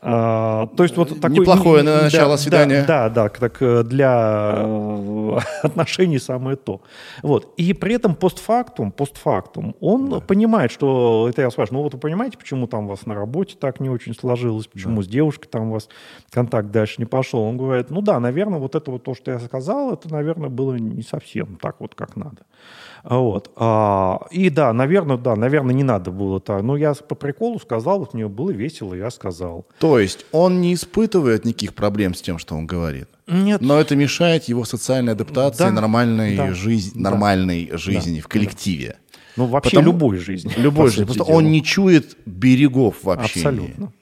[0.00, 1.40] А, то есть вот такое...
[1.40, 2.84] Неплохое на начало да, свидания.
[2.86, 6.82] Да, да, да, так э, для э, отношений самое то.
[7.22, 7.52] Вот.
[7.56, 10.20] И при этом постфактум, постфактум, он да.
[10.20, 11.26] понимает, что...
[11.28, 13.90] Это я спрашиваю, ну вот вы понимаете, почему там у вас на работе так не
[13.90, 15.02] очень сложилось, почему да.
[15.02, 15.88] с девушкой там у вас
[16.30, 17.40] контакт дальше не пошел?
[17.40, 20.74] Он говорит, ну да, наверное, вот это вот то, что я сказал, это, наверное, было
[20.74, 22.42] не совсем так вот, как надо.
[23.04, 23.50] Вот.
[23.56, 26.62] А, и да, наверное, да, наверное, не надо было так.
[26.62, 29.66] Но я по приколу сказал, вот мне было весело, я сказал.
[29.78, 33.08] То есть он не испытывает никаких проблем с тем, что он говорит?
[33.26, 33.60] Нет.
[33.60, 38.28] Но это мешает его социальной адаптации, да, нормальной, да, жизни, нормальной да, жизни да, в
[38.28, 38.96] коллективе.
[39.36, 40.52] Ну, вообще Потому, любой жизни.
[40.56, 41.04] Любой жизни.
[41.04, 43.38] Потому что он не чует берегов вообще.
[43.38, 43.92] Абсолютно.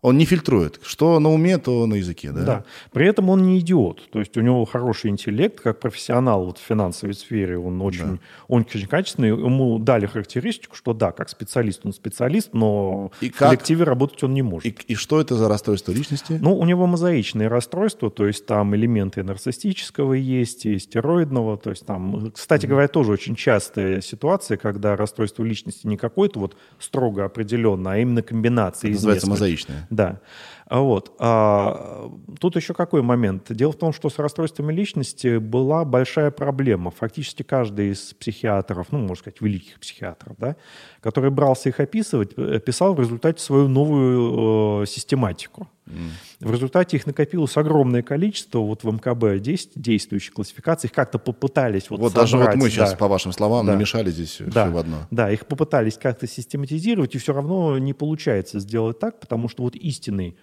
[0.00, 0.78] Он не фильтрует.
[0.82, 2.44] Что на уме, то на языке, да?
[2.44, 2.64] Да.
[2.92, 4.10] При этом он не идиот.
[4.10, 7.58] То есть у него хороший интеллект, как профессионал вот в финансовой сфере.
[7.58, 8.18] Он очень, да.
[8.46, 9.30] он очень качественный.
[9.30, 13.48] Ему дали характеристику, что да, как специалист он специалист, но и в как?
[13.48, 14.66] коллективе работать он не может.
[14.66, 16.38] И, и что это за расстройство личности?
[16.40, 21.58] Ну, у него мозаичные расстройства, то есть там элементы нарциссического есть, и стероидного.
[21.58, 22.68] То есть там, кстати mm-hmm.
[22.68, 28.22] говоря, тоже очень частая ситуация, когда расстройство личности не какое-то вот строго определенное, а именно
[28.22, 29.40] комбинация это из называется нескольких.
[29.40, 29.88] мозаичное.
[29.98, 30.20] Да.
[30.66, 31.12] А вот.
[31.18, 32.08] А,
[32.38, 33.52] тут еще какой момент?
[33.52, 36.92] Дело в том, что с расстройствами личности была большая проблема.
[36.92, 40.56] Фактически каждый из психиатров, ну, можно сказать, великих психиатров, да,
[41.00, 45.68] который брался их описывать, э, писал в результате свою новую э, систематику.
[45.86, 46.10] Mm.
[46.40, 48.58] В результате их накопилось огромное количество.
[48.58, 50.88] Вот в МКБ 10 действующих классификаций.
[50.88, 53.72] Их как-то попытались вот Вот собрать, даже вот мы сейчас, по вашим словам, да.
[53.72, 54.64] намешали здесь да.
[54.64, 54.96] все в одно.
[55.10, 59.76] Да, их попытались как-то систематизировать, и все равно не получается сделать так, потому что вот
[59.76, 60.36] истинный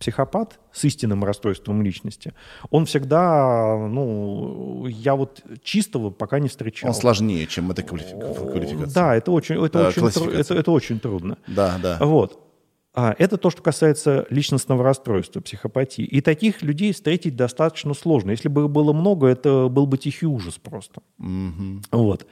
[0.00, 2.32] психопат с истинным расстройством личности,
[2.70, 6.88] он всегда, ну, я вот чистого пока не встречал.
[6.88, 8.86] Он сложнее, чем эта квалификация.
[8.92, 11.36] Да, это очень, это, очень, это, это очень трудно.
[11.46, 11.98] Да, да.
[12.00, 12.46] Вот.
[12.92, 16.02] А это то, что касается личностного расстройства, психопатии.
[16.02, 18.32] И таких людей встретить достаточно сложно.
[18.32, 21.02] Если бы их было много, это был бы тихий ужас просто.
[21.18, 21.82] Угу.
[21.92, 22.26] Вот.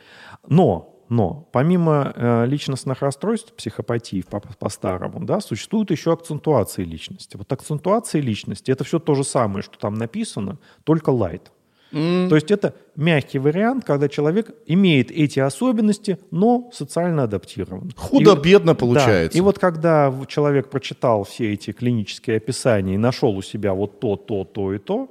[0.49, 7.37] Но но помимо э, личностных расстройств, психопатии по- по-старому, да, существуют еще акцентуации личности.
[7.37, 11.53] Вот акцентуации личности– это все то же самое, что там написано, только лайт.
[11.93, 12.29] Mm.
[12.29, 17.93] То есть это мягкий вариант, когда человек имеет эти особенности, но социально адаптирован.
[17.97, 19.33] Худо-бедно получается.
[19.33, 24.01] Да, и вот когда человек прочитал все эти клинические описания и нашел у себя вот
[24.01, 25.09] то, то, то и то,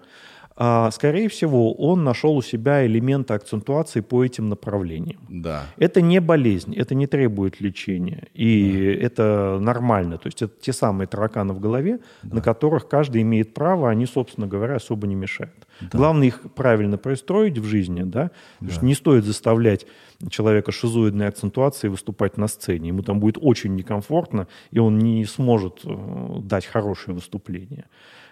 [0.92, 5.20] скорее всего, он нашел у себя элементы акцентуации по этим направлениям.
[5.30, 5.66] Да.
[5.78, 9.06] Это не болезнь, это не требует лечения, и да.
[9.06, 10.18] это нормально.
[10.18, 12.36] То есть это те самые тараканы в голове, да.
[12.36, 15.68] на которых каждый имеет право, они, собственно говоря, особо не мешают.
[15.82, 15.98] Да.
[15.98, 18.32] Главное их правильно пристроить в жизни, да?
[18.60, 18.74] да.
[18.82, 19.86] не стоит заставлять
[20.30, 22.88] человека шизоидной акцентуации выступать на сцене.
[22.88, 27.86] Ему там будет очень некомфортно, и он не сможет э, дать хорошее выступление.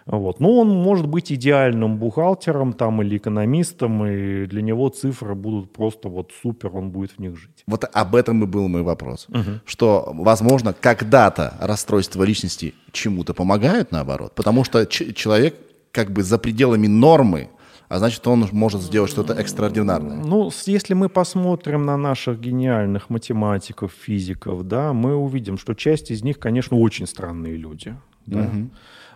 [0.06, 0.38] Вот.
[0.38, 6.08] Но он может быть идеальным бухгалтером там, или экономистом, и для него цифры будут просто
[6.08, 7.64] вот супер, он будет в них жить.
[7.66, 9.26] Вот об этом и был мой вопрос.
[9.28, 9.60] Угу.
[9.64, 15.56] Что, возможно, когда-то расстройства личности чему-то помогают, наоборот, потому что человек
[15.90, 17.48] как бы за пределами нормы,
[17.88, 20.16] а значит, он может сделать что-то экстраординарное.
[20.16, 26.22] Ну, если мы посмотрим на наших гениальных математиков, физиков, да, мы увидим, что часть из
[26.22, 27.94] них, конечно, очень странные люди.
[28.26, 28.40] Да?
[28.40, 28.70] Угу.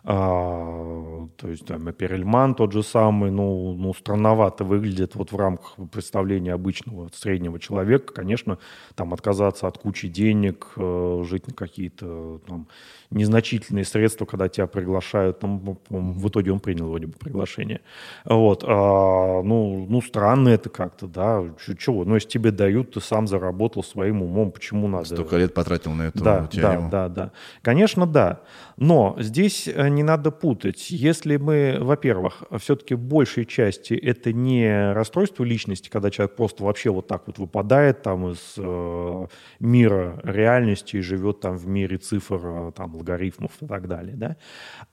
[0.05, 5.77] А, то есть там Перельман тот же самый, ну, ну, странновато выглядит вот в рамках
[5.93, 8.15] представления обычного среднего человека.
[8.15, 8.59] Конечно,
[8.95, 12.69] там отказаться от кучи денег, э, жить на какие-то там
[13.11, 15.41] незначительные средства, когда тебя приглашают.
[15.41, 17.81] Там, в итоге он принял вроде бы приглашение.
[18.25, 18.65] Вот.
[18.67, 21.45] А, ну, ну, странно это как-то, да.
[21.79, 22.05] Чего?
[22.05, 25.07] Ну, если тебе дают, ты сам заработал своим умом, почему надо...
[25.07, 26.89] Столько лет потратил на эту да, тему.
[26.91, 27.33] Да, да, да.
[27.63, 28.41] Конечно, да.
[28.77, 30.91] Но здесь э, не надо путать.
[30.91, 36.91] Если мы, во-первых, все-таки в большей части это не расстройство личности, когда человек просто вообще
[36.91, 39.27] вот так вот выпадает там из э,
[39.59, 44.37] мира реальности и живет там в мире цифр, э, там, алгоритмов и так далее, да,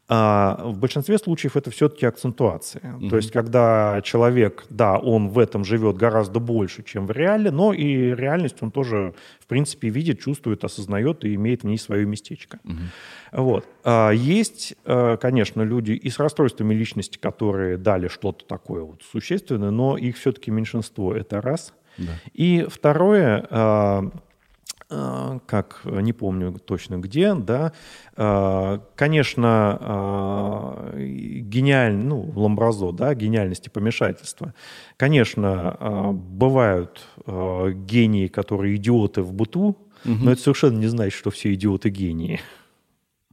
[0.09, 2.81] а в большинстве случаев это все-таки акцентуация.
[2.81, 3.09] Mm-hmm.
[3.09, 7.73] То есть, когда человек, да, он в этом живет гораздо больше, чем в реале, но
[7.73, 12.59] и реальность он тоже, в принципе, видит, чувствует, осознает и имеет в ней свое местечко.
[12.63, 12.77] Mm-hmm.
[13.33, 13.67] Вот.
[13.83, 19.71] А есть, э, конечно, люди и с расстройствами личности, которые дали что-то такое вот существенное,
[19.71, 21.13] но их все-таки меньшинство.
[21.13, 21.73] Это раз.
[21.97, 22.13] Да.
[22.33, 24.09] И второе, а,
[24.89, 27.73] как, не помню точно где, да,
[28.15, 34.53] а, конечно, гениальный, ну, Ламбразо, да, гениальности помешательства.
[34.95, 39.77] Конечно, бывают гении, которые идиоты в быту, угу.
[40.03, 42.39] но это совершенно не значит, что все идиоты гении.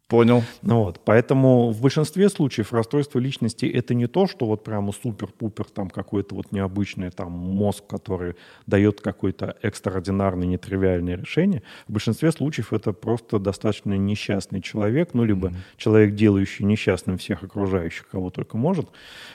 [0.07, 0.43] Понял.
[0.61, 5.65] Ну вот, поэтому в большинстве случаев расстройство личности это не то, что вот прямо супер-пупер
[5.65, 8.37] там какой-то вот необычный там мозг, который
[8.67, 11.63] дает какое-то экстраординарное, нетривиальное решение.
[11.89, 15.57] В большинстве случаев это просто достаточно несчастный человек, ну либо mm-hmm.
[15.79, 18.91] человек, делающий несчастным всех окружающих, кого только может,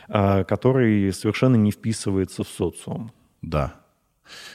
[0.08, 3.12] а, который совершенно не вписывается в социум.
[3.42, 3.74] Да,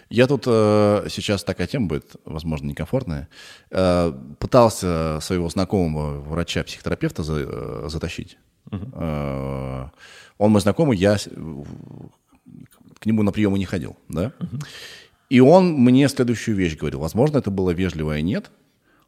[0.08, 3.28] я тут э, сейчас такая тема будет, возможно, некомфортная.
[3.70, 8.38] Э, пытался своего знакомого врача-психотерапевта за, э, затащить.
[8.70, 8.90] Uh-huh.
[8.94, 9.88] Э,
[10.38, 14.32] он мой знакомый, я к нему на приемы не ходил, да.
[14.38, 14.62] Uh-huh.
[15.30, 17.00] И он мне следующую вещь говорил.
[17.00, 18.50] Возможно, это было вежливое нет.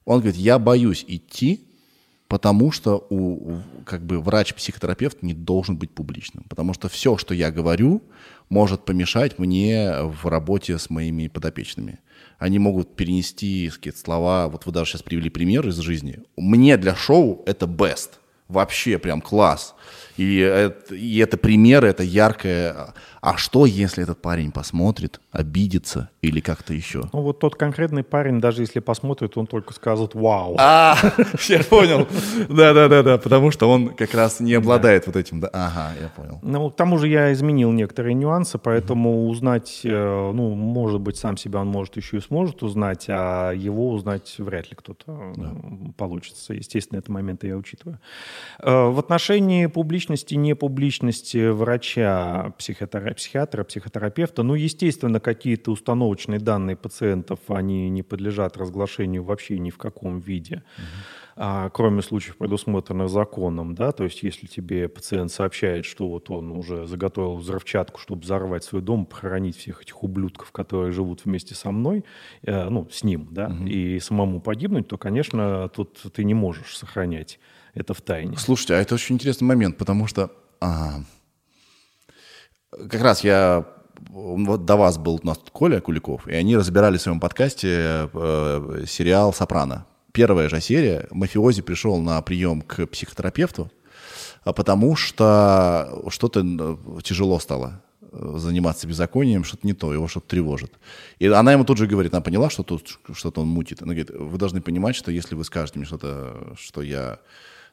[0.04, 1.66] Он говорит, я боюсь идти,
[2.28, 6.44] потому что у, как бы врач-психотерапевт не должен быть публичным.
[6.48, 8.02] Потому что все, что я говорю,
[8.48, 11.98] может помешать мне в работе с моими подопечными.
[12.38, 16.20] Они могут перенести какие-то слова, вот вы даже сейчас привели пример из жизни.
[16.36, 18.10] Мне для шоу это best,
[18.48, 19.74] вообще прям класс.
[20.16, 22.94] И это, и это пример, это яркое.
[23.20, 27.08] А что, если этот парень посмотрит, обидится или как-то еще?
[27.12, 30.56] Ну вот тот конкретный парень, даже если посмотрит, он только скажет «Вау».
[30.60, 30.96] А,
[31.48, 32.06] я понял.
[32.48, 35.44] Да-да-да, потому что он как раз не обладает вот этим.
[35.52, 36.38] Ага, я понял.
[36.42, 41.36] Ну, к тому же я изменил некоторые нюансы, поэтому узнать, э, ну, может быть, сам
[41.36, 45.34] себя он может еще и сможет узнать, а его узнать вряд ли кто-то
[45.96, 46.54] получится.
[46.54, 47.98] Естественно, это моменты я учитываю.
[48.60, 49.66] Э, в отношении
[50.06, 53.12] публичности, непубличности врача, психотера...
[53.14, 59.78] психиатра, психотерапевта, ну, естественно, какие-то установочные данные пациентов, они не подлежат разглашению вообще ни в
[59.78, 60.62] каком виде.
[61.38, 66.50] А, кроме случаев, предусмотренных законом, да, то есть если тебе пациент сообщает, что вот он
[66.52, 71.72] уже заготовил взрывчатку, чтобы взорвать свой дом, похоронить всех этих ублюдков, которые живут вместе со
[71.72, 72.04] мной,
[72.42, 73.66] э, ну, с ним, да, угу.
[73.66, 77.38] и самому погибнуть, то, конечно, тут ты не можешь сохранять
[77.76, 78.36] это в тайне.
[78.38, 81.00] Слушайте, а это очень интересный момент, потому что а,
[82.90, 83.66] как раз я
[84.08, 88.84] вот до вас был у нас Коля Куликов, и они разбирали в своем подкасте э,
[88.86, 89.86] сериал «Сопрано».
[90.12, 93.70] Первая же серия, мафиози пришел на прием к психотерапевту,
[94.44, 100.28] а потому что что-то э, тяжело стало э, заниматься беззаконием, что-то не то, его что-то
[100.28, 100.72] тревожит.
[101.18, 103.82] И она ему тут же говорит, она поняла, что тут что-то он мутит.
[103.82, 107.18] Она говорит, вы должны понимать, что если вы скажете мне что-то, что я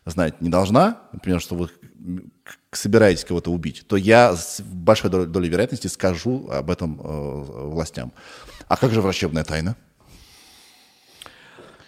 [0.05, 1.69] знать не должна, например, что вы
[2.71, 8.11] собираетесь кого-то убить, то я с большой долей вероятности скажу об этом э, властям.
[8.67, 9.75] А как же врачебная тайна?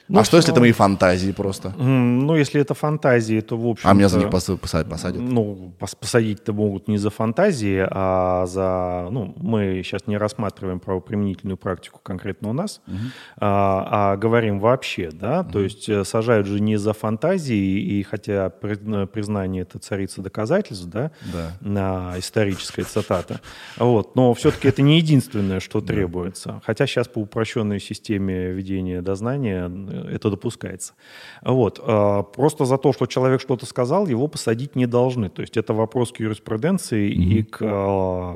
[0.07, 1.73] Ну, а что, если это мои фантазии просто?
[1.77, 4.88] Ну, если это фантазии, то, в общем А меня за них посадят?
[5.15, 9.07] Ну, посадить-то могут не за фантазии, а за...
[9.11, 12.98] Ну, мы сейчас не рассматриваем правоприменительную практику конкретно у нас, угу.
[13.38, 15.41] а, а говорим вообще, да?
[15.41, 15.52] Угу.
[15.52, 21.11] То есть э, сажают же не за фантазии, и хотя признание это царица доказательств, да?
[21.34, 21.52] Да.
[21.61, 23.41] На историческая цитата.
[23.77, 26.61] Вот, но все-таки это не единственное, что требуется.
[26.65, 30.93] Хотя сейчас по упрощенной системе ведения дознания это допускается.
[31.41, 31.80] Вот.
[31.84, 35.30] А, просто за то, что человек что-то сказал, его посадить не должны.
[35.30, 37.39] То есть это вопрос к юриспруденции mm-hmm.
[37.39, 38.35] и к а,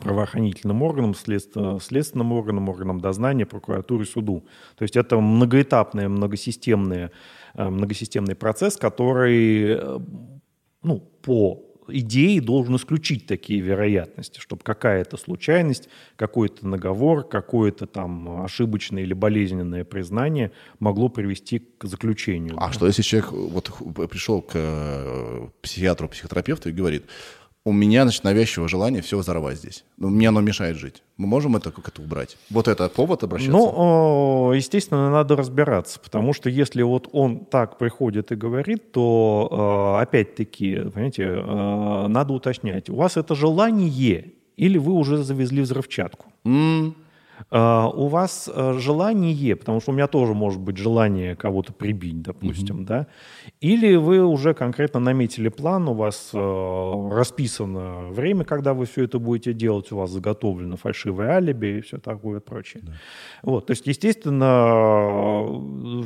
[0.00, 4.44] правоохранительным органам, следственным органам, органам дознания, прокуратуре, суду.
[4.76, 7.10] То есть это многоэтапный, многосистемный,
[7.54, 9.98] э, многосистемный процесс, который э,
[10.82, 19.02] ну, по идее должен исключить такие вероятности, чтобы какая-то случайность, какой-то наговор, какое-то там ошибочное
[19.02, 22.56] или болезненное признание могло привести к заключению.
[22.58, 22.72] А да?
[22.72, 23.70] что если человек вот
[24.10, 27.04] пришел к э, психиатру, психотерапевту и говорит,
[27.64, 29.84] у меня, значит, навязчивое желание все взорвать здесь.
[29.98, 31.02] Ну, мне оно мешает жить.
[31.18, 32.38] Мы можем это как-то убрать?
[32.48, 33.52] Вот это повод обращаться?
[33.52, 40.02] Ну, естественно, надо разбираться, потому что если вот он так приходит и говорит, то, э,
[40.02, 46.26] опять-таки, понимаете, э, надо уточнять, у вас это желание или вы уже завезли взрывчатку?
[46.44, 46.94] Mm.
[47.50, 52.22] А, у вас э, желание, потому что у меня тоже может быть желание кого-то прибить,
[52.22, 52.86] допустим, mm-hmm.
[52.86, 53.06] да,
[53.60, 59.18] или вы уже конкретно наметили план, у вас э, расписано время, когда вы все это
[59.18, 62.82] будете делать, у вас заготовлено фальшивое алиби и все такое прочее.
[62.84, 62.92] Да.
[63.42, 65.46] Вот, то есть, естественно,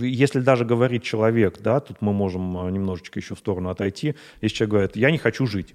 [0.01, 4.57] э, если даже говорит человек, да, тут мы можем немножечко еще в сторону отойти, если
[4.57, 5.75] человек говорит, я не хочу жить,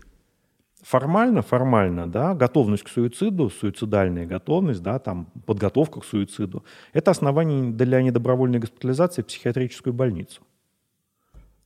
[0.82, 7.72] Формально, формально, да, готовность к суициду, суицидальная готовность, да, там, подготовка к суициду, это основание
[7.72, 10.42] для недобровольной госпитализации в психиатрическую больницу.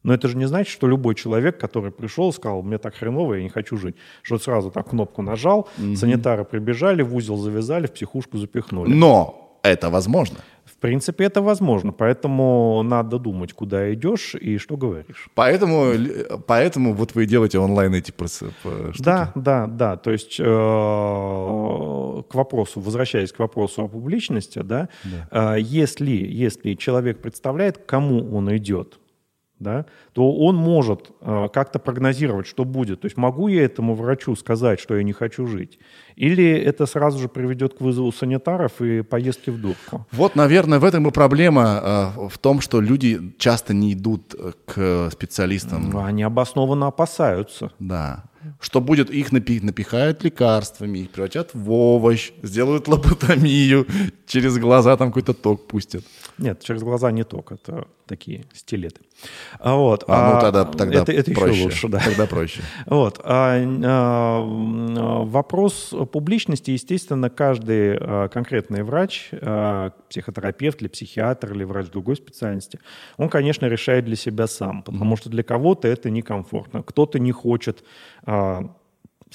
[0.03, 3.35] Но это же не значит, что любой человек, который пришел и сказал, мне так хреново,
[3.35, 7.87] я не хочу жить, что сразу так кнопку нажал, mm санитары прибежали, в узел завязали,
[7.87, 8.91] в психушку запихнули.
[8.93, 10.39] Но это возможно.
[10.83, 15.29] В принципе, это возможно, поэтому надо думать, куда идешь и что говоришь.
[15.33, 15.93] Поэтому,
[16.45, 19.01] поэтому вот вы делаете онлайн эти штуки.
[19.01, 19.95] Да, да, да.
[19.95, 25.55] То есть э, к вопросу, возвращаясь к вопросу о публичности, да, да.
[25.55, 28.99] Э, если, если человек представляет, кому он идет,
[29.63, 33.01] да, то он может э, как-то прогнозировать, что будет.
[33.01, 35.79] То есть могу я этому врачу сказать, что я не хочу жить?
[36.15, 40.05] Или это сразу же приведет к вызову санитаров и поездке в дурку?
[40.11, 44.51] Вот, наверное, в этом и проблема э, в том, что люди часто не идут э,
[44.65, 45.89] к специалистам.
[45.89, 47.71] Ну, они обоснованно опасаются.
[47.79, 48.25] Да.
[48.59, 53.87] Что будет, их напи- напихают лекарствами, их превратят в овощ, сделают лоботомию,
[54.25, 56.03] через глаза там какой-то ток пустят.
[56.37, 59.01] Нет, через глаза не ток, это такие стилеты.
[59.59, 60.03] А вот.
[60.07, 61.53] А, ну а, тогда, тогда это, это проще.
[61.53, 61.99] еще лучше, да.
[62.03, 62.61] Тогда проще.
[62.85, 63.19] Вот.
[63.23, 71.87] А, а, вопрос публичности, естественно, каждый а, конкретный врач, а, психотерапевт или психиатр или врач
[71.87, 72.79] другой специальности,
[73.17, 76.83] он, конечно, решает для себя сам, потому что для кого-то это некомфортно.
[76.83, 77.83] Кто-то не хочет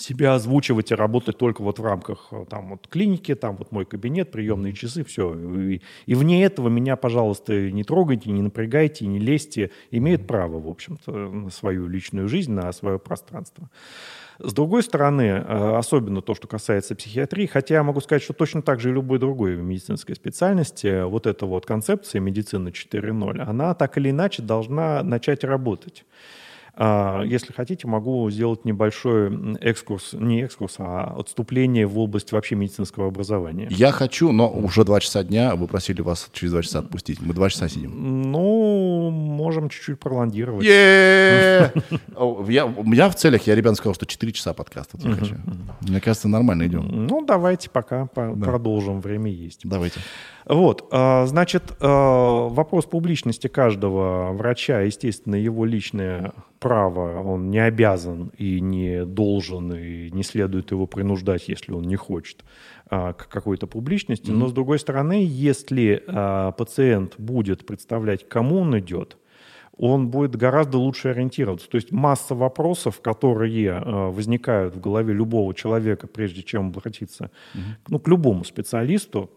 [0.00, 3.84] себя озвучивать и работать только вот в рамках э, там вот клиники, там вот мой
[3.84, 5.34] кабинет, приемные часы, все.
[5.34, 9.70] И, и вне этого меня, пожалуйста, не трогайте, не напрягайте, не лезьте.
[9.90, 13.70] Имеют право, в общем-то, на свою личную жизнь, на свое пространство.
[14.38, 18.62] С другой стороны, э, особенно то, что касается психиатрии, хотя я могу сказать, что точно
[18.62, 23.98] так же и любой другой медицинской специальности, вот эта вот концепция медицины 4.0, она так
[23.98, 26.04] или иначе должна начать работать.
[26.80, 33.08] А, если хотите, могу сделать небольшой экскурс, не экскурс, а отступление в область вообще медицинского
[33.08, 33.66] образования.
[33.68, 37.20] Я хочу, но уже два часа дня, вы просили вас через два часа отпустить.
[37.20, 38.30] Мы два часа сидим.
[38.30, 40.64] Ну, можем чуть-чуть пролонгировать.
[40.64, 41.72] Я,
[42.66, 44.98] у меня в целях, я ребятам сказал, что 4 часа подкаста.
[45.80, 47.06] Мне кажется, нормально идем.
[47.08, 49.62] Ну, давайте пока продолжим, время есть.
[49.64, 49.98] Давайте.
[50.48, 58.32] Вот, а, значит, а, вопрос публичности каждого врача, естественно, его личное право, он не обязан
[58.36, 62.44] и не должен, и не следует его принуждать, если он не хочет
[62.90, 64.30] а, к какой-то публичности.
[64.30, 64.34] Mm-hmm.
[64.34, 66.02] Но, с другой стороны, если
[66.56, 69.16] пациент будет представлять, кому он идет,
[69.76, 71.68] он будет гораздо лучше ориентироваться.
[71.70, 73.80] То есть масса вопросов, которые
[74.10, 77.60] возникают в голове любого человека, прежде чем обратиться mm-hmm.
[77.88, 79.30] ну, к любому специалисту,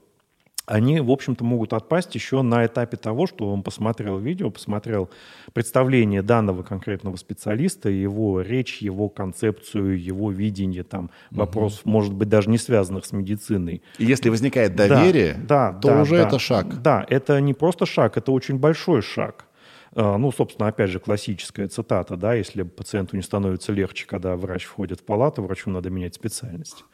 [0.65, 5.09] они, в общем-то, могут отпасть еще на этапе того, что он посмотрел видео, посмотрел
[5.53, 11.91] представление данного конкретного специалиста, его речь, его концепцию, его видение там вопросов, угу.
[11.91, 13.81] может быть, даже не связанных с медициной.
[13.97, 16.81] И если возникает доверие, да, да, то да, уже да, это шаг.
[16.81, 19.45] Да, это не просто шаг, это очень большой шаг.
[19.93, 24.63] А, ну, собственно, опять же, классическая цитата, да, если пациенту не становится легче, когда врач
[24.63, 26.85] входит в палату, врачу надо менять специальность.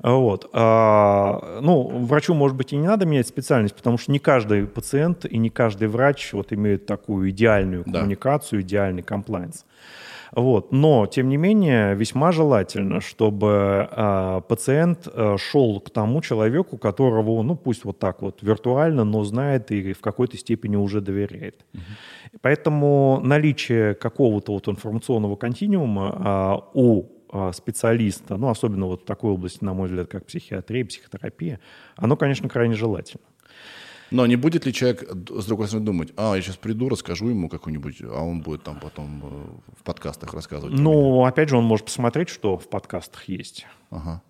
[0.00, 0.48] А, вот.
[0.52, 5.26] А, ну, врачу, может быть, и не надо менять специальность, потому что не каждый пациент
[5.26, 8.66] и не каждый врач вот имеет такую идеальную коммуникацию, да.
[8.66, 9.64] идеальный комплайнс.
[10.32, 10.72] Вот.
[10.72, 17.42] Но, тем не менее, весьма желательно, чтобы э, пациент э, шел к тому человеку, которого,
[17.42, 21.64] ну пусть вот так вот виртуально, но знает и в какой-то степени уже доверяет.
[21.74, 21.82] Угу.
[22.40, 29.32] Поэтому наличие какого-то вот информационного континуума э, у а, специалиста, ну, особенно вот в такой
[29.32, 31.60] области, на мой взгляд, как психиатрия, психотерапия,
[31.96, 33.24] оно, конечно, крайне желательно.
[34.10, 37.48] Но не будет ли человек, с другой стороны, думать, а, я сейчас приду, расскажу ему
[37.48, 40.78] какую-нибудь, а он будет там потом э, в подкастах рассказывать?
[40.78, 43.66] Ну, опять же, он может посмотреть, что в подкастах есть.
[43.90, 44.22] Ага.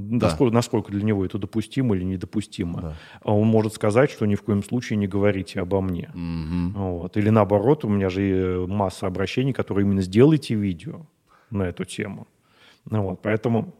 [0.00, 0.54] Насколько, да.
[0.54, 2.80] насколько для него это допустимо или недопустимо.
[2.80, 2.96] Да.
[3.22, 6.10] А он может сказать, что ни в коем случае не говорите обо мне.
[6.14, 6.78] Угу.
[6.78, 7.16] Вот.
[7.16, 11.06] Или наоборот, у меня же масса обращений, которые именно сделайте видео
[11.50, 12.28] на эту тему.
[12.84, 13.20] Вот.
[13.22, 13.74] Поэтому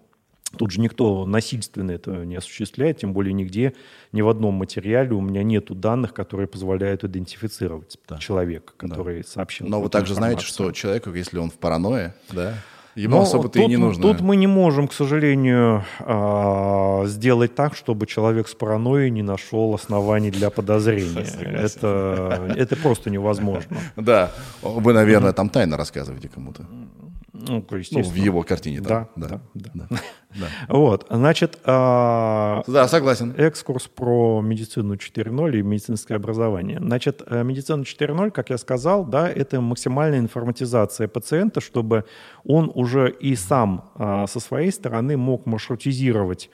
[0.57, 3.75] Тут же никто насильственно это не осуществляет, тем более нигде,
[4.13, 8.17] ни в одном материале у меня нету данных, которые позволяют идентифицировать да.
[8.19, 9.29] человека, который да.
[9.29, 9.67] сообщил.
[9.67, 12.55] Но вы также знаете, что человеку, если он в паранойе, да,
[12.99, 14.03] Ему особо-то и не нужно.
[14.03, 19.73] Тут мы не можем, к сожалению, а, сделать так, чтобы человек с паранойей не нашел
[19.75, 21.25] оснований для подозрения.
[21.41, 23.77] Это, это просто невозможно.
[23.97, 26.67] Да, вы, наверное, там тайно рассказываете кому-то.
[27.39, 27.65] Ну.
[27.91, 28.81] Ну, в его картине.
[28.81, 29.41] Да, да, да.
[29.55, 29.87] да, да.
[30.35, 30.47] да.
[30.69, 31.59] Вот, значит...
[31.65, 33.35] А, да, согласен.
[33.37, 36.79] Экскурс про медицину 4.0 и медицинское образование.
[36.81, 42.05] Значит, э, медицина 4.0, как я сказал, да, это максимальная информатизация пациента, чтобы
[42.45, 46.51] он уже и сам а, со своей стороны мог маршрутизировать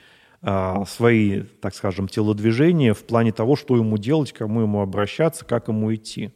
[0.86, 5.94] свои, так скажем, телодвижения в плане того, что ему делать, кому ему обращаться, как ему
[5.94, 6.32] идти.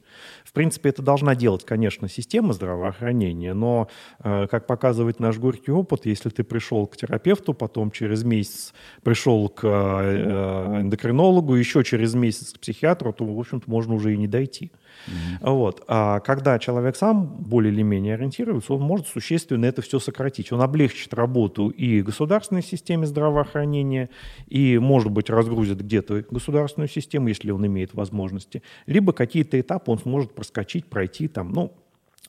[0.48, 3.89] В принципе, это должна делать, конечно, система здравоохранения, но,
[4.24, 8.72] э, как показывает наш горький опыт, если ты пришел к терапевту, потом через месяц
[9.02, 14.16] пришел к э, эндокринологу, еще через месяц к психиатру, то, в общем-то, можно уже и
[14.16, 14.72] не дойти.
[15.09, 15.51] Mm-hmm.
[15.51, 15.85] Вот.
[15.89, 20.52] А когда человек сам более или менее ориентируется, он может существенно это все сократить.
[20.52, 24.10] Он облегчит работу и государственной системе здравоохранения,
[24.48, 29.98] и, может быть, разгрузит где-то государственную систему, если он имеет возможности, либо какие-то этапы он
[29.98, 31.72] сможет проскочить, пройти там, ну,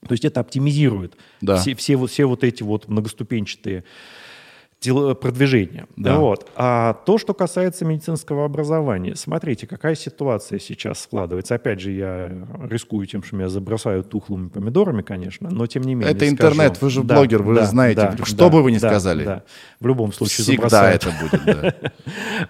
[0.07, 1.57] то есть это оптимизирует да.
[1.57, 3.83] все, все, все вот эти вот многоступенчатые
[4.81, 5.87] продвижения.
[5.97, 6.17] Да.
[6.17, 6.49] Вот.
[6.55, 11.55] А то, что касается медицинского образования, смотрите, какая ситуация сейчас складывается.
[11.55, 12.31] Опять же, я
[12.69, 16.13] рискую тем, что меня забросают тухлыми помидорами, конечно, но тем не менее.
[16.13, 18.71] Это интернет, скажу, вы же да, блогер, вы да, знаете, да, что да, бы вы
[18.71, 19.25] ни да, сказали.
[19.25, 19.43] Да.
[19.79, 21.03] В любом случае Всегда забросают.
[21.03, 21.91] это будет, да.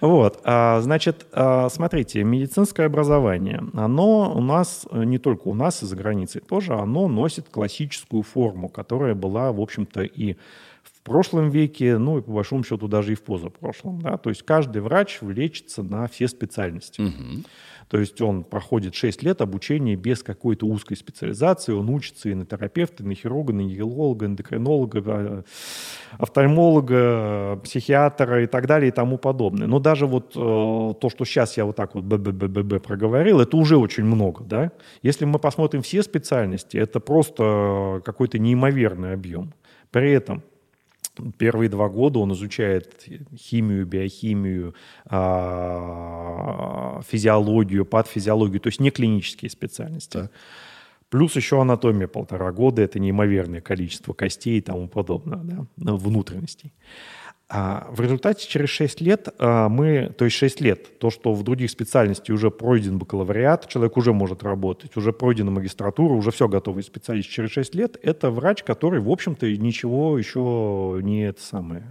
[0.00, 5.86] Вот, а, значит, а, смотрите, медицинское образование, оно у нас, не только у нас и
[5.86, 10.36] за границей тоже, оно носит классическую форму, которая была, в общем-то, и
[11.00, 14.02] в прошлом веке, ну и по большому счету даже и в позапрошлом.
[14.02, 14.18] Да?
[14.18, 17.00] То есть каждый врач лечится на все специальности.
[17.00, 17.44] Угу.
[17.88, 22.46] То есть он проходит 6 лет обучения без какой-то узкой специализации, он учится и на
[22.46, 25.42] терапевта, и на хирурга, на невролога, эндокринолога, а,
[26.18, 29.66] офтальмолога, психиатра и так далее и тому подобное.
[29.66, 33.76] Но даже вот э, то, что сейчас я вот так вот б проговорил, это уже
[33.76, 34.44] очень много.
[34.44, 34.70] Да?
[35.02, 39.52] Если мы посмотрим все специальности, это просто какой-то неимоверный объем.
[39.90, 40.44] При этом
[41.38, 43.04] Первые два года он изучает
[43.36, 44.74] химию, биохимию,
[45.06, 50.12] а, физиологию, патофизиологию, то есть не клинические специальности.
[50.12, 50.32] Так.
[51.10, 55.40] Плюс еще анатомия полтора года, это неимоверное количество костей и тому подобное,
[55.76, 56.72] да, внутренностей.
[57.52, 61.42] А в результате через 6 лет а, мы, то есть 6 лет, то, что в
[61.42, 66.84] других специальностях уже пройден бакалавриат, человек уже может работать, уже пройдена магистратура, уже все готовый
[66.84, 71.84] специалист через 6 лет, это врач, который, в общем-то, ничего еще не это самое,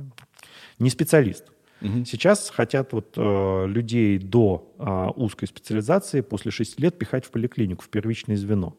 [0.80, 1.44] не специалист.
[1.82, 2.06] Угу.
[2.06, 7.84] Сейчас хотят вот, э, людей до э, узкой специализации после 6 лет пихать в поликлинику,
[7.84, 8.78] в первичное звено.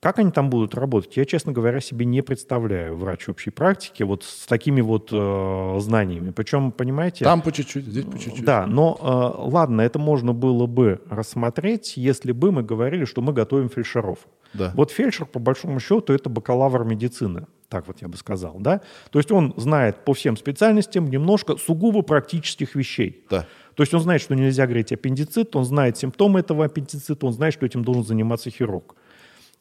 [0.00, 4.22] Как они там будут работать, я, честно говоря, себе не представляю врач общей практики вот
[4.22, 6.30] с такими вот э, знаниями.
[6.30, 7.24] Причем, понимаете...
[7.24, 8.44] Там по чуть-чуть, здесь по чуть-чуть.
[8.44, 13.32] Да, но э, ладно, это можно было бы рассмотреть, если бы мы говорили, что мы
[13.32, 14.18] готовим фельдшеров.
[14.52, 14.72] Да.
[14.74, 18.82] Вот фельдшер, по большому счету, это бакалавр медицины, так вот я бы сказал, да?
[19.10, 23.24] То есть он знает по всем специальностям немножко сугубо практических вещей.
[23.30, 23.46] Да.
[23.74, 27.54] То есть он знает, что нельзя говорить аппендицит, он знает симптомы этого аппендицита, он знает,
[27.54, 28.94] что этим должен заниматься хирург.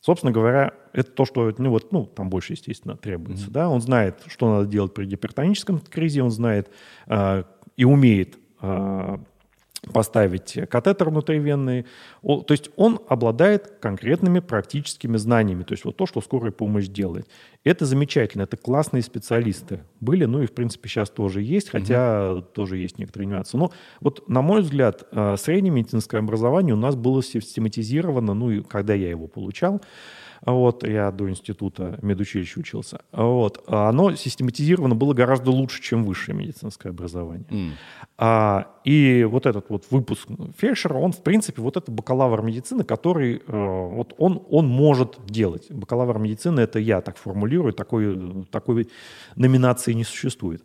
[0.05, 3.47] Собственно говоря, это то, что ну, вот, ну, там больше, естественно, требуется.
[3.47, 3.53] Mm-hmm.
[3.53, 3.69] Да?
[3.69, 6.69] Он знает, что надо делать при гипертоническом кризе, он знает
[7.07, 7.43] э,
[7.77, 9.17] и умеет э,
[9.91, 11.85] поставить катетер внутривенный.
[12.22, 17.27] То есть он обладает конкретными практическими знаниями, то есть вот то, что скорая помощь делает.
[17.64, 22.41] Это замечательно, это классные специалисты были, ну и в принципе сейчас тоже есть, хотя угу.
[22.41, 23.57] тоже есть некоторые нюансы.
[23.57, 28.61] Но вот на мой взгляд, э, среднее медицинское образование у нас было систематизировано, ну и
[28.61, 29.81] когда я его получал,
[30.45, 36.89] вот, я до института медучилища учился, вот, оно систематизировано было гораздо лучше, чем высшее медицинское
[36.89, 37.47] образование.
[37.49, 37.71] Mm.
[38.17, 43.37] А, и вот этот вот выпуск фельдшера, он, в принципе, вот это бакалавр медицины, который,
[43.37, 45.71] э, вот он, он может делать.
[45.71, 48.89] Бакалавр медицины, это я так формулирую, такой, такой
[49.35, 50.63] номинации не существует.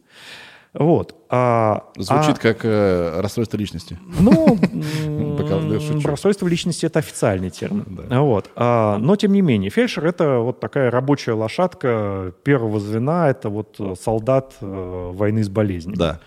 [0.79, 1.17] Вот.
[1.29, 3.99] А, Звучит а, как э, расстройство личности.
[4.21, 4.57] Ну,
[6.05, 7.85] расстройство личности это официальный термин.
[8.09, 8.21] Да.
[8.21, 8.49] Вот.
[8.55, 13.99] А, но тем не менее, фельдшер это вот такая рабочая лошадка первого звена, это вот
[14.01, 15.97] солдат э, войны с болезнями.
[15.97, 16.21] Да.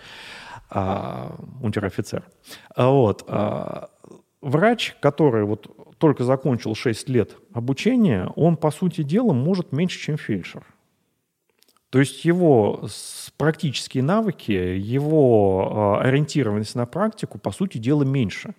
[0.68, 2.22] А, унтер-офицер.
[2.76, 3.24] А, вот.
[3.28, 3.88] А,
[4.42, 10.18] врач, который вот только закончил 6 лет обучения, он, по сути дела, может меньше, чем
[10.18, 10.62] фельдшер.
[11.92, 12.88] То есть его
[13.36, 18.54] практические навыки, его э, ориентированность на практику, по сути дела, меньше.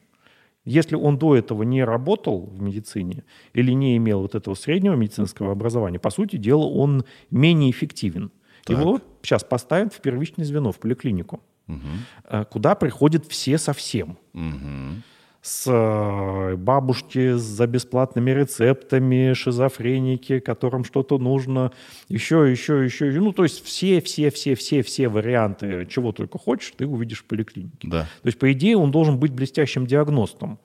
[0.66, 3.24] Если он до этого не работал в медицине
[3.54, 8.32] или не имел вот этого среднего медицинского образования, по сути дела, он менее эффективен.
[8.66, 8.78] Так.
[8.78, 12.46] Его сейчас поставят в первичное звено, в поликлинику, угу.
[12.52, 14.20] куда приходят все совсем.
[14.36, 15.02] Угу
[15.44, 21.74] с э, бабушки за бесплатными рецептами, шизофреники, которым что-то нужно,
[22.08, 23.12] еще, еще, еще.
[23.20, 27.26] Ну, то есть все, все, все, все, все варианты, чего только хочешь, ты увидишь в
[27.26, 27.90] поликлинике.
[27.90, 28.04] Да.
[28.22, 30.60] То есть, по идее, он должен быть блестящим диагностом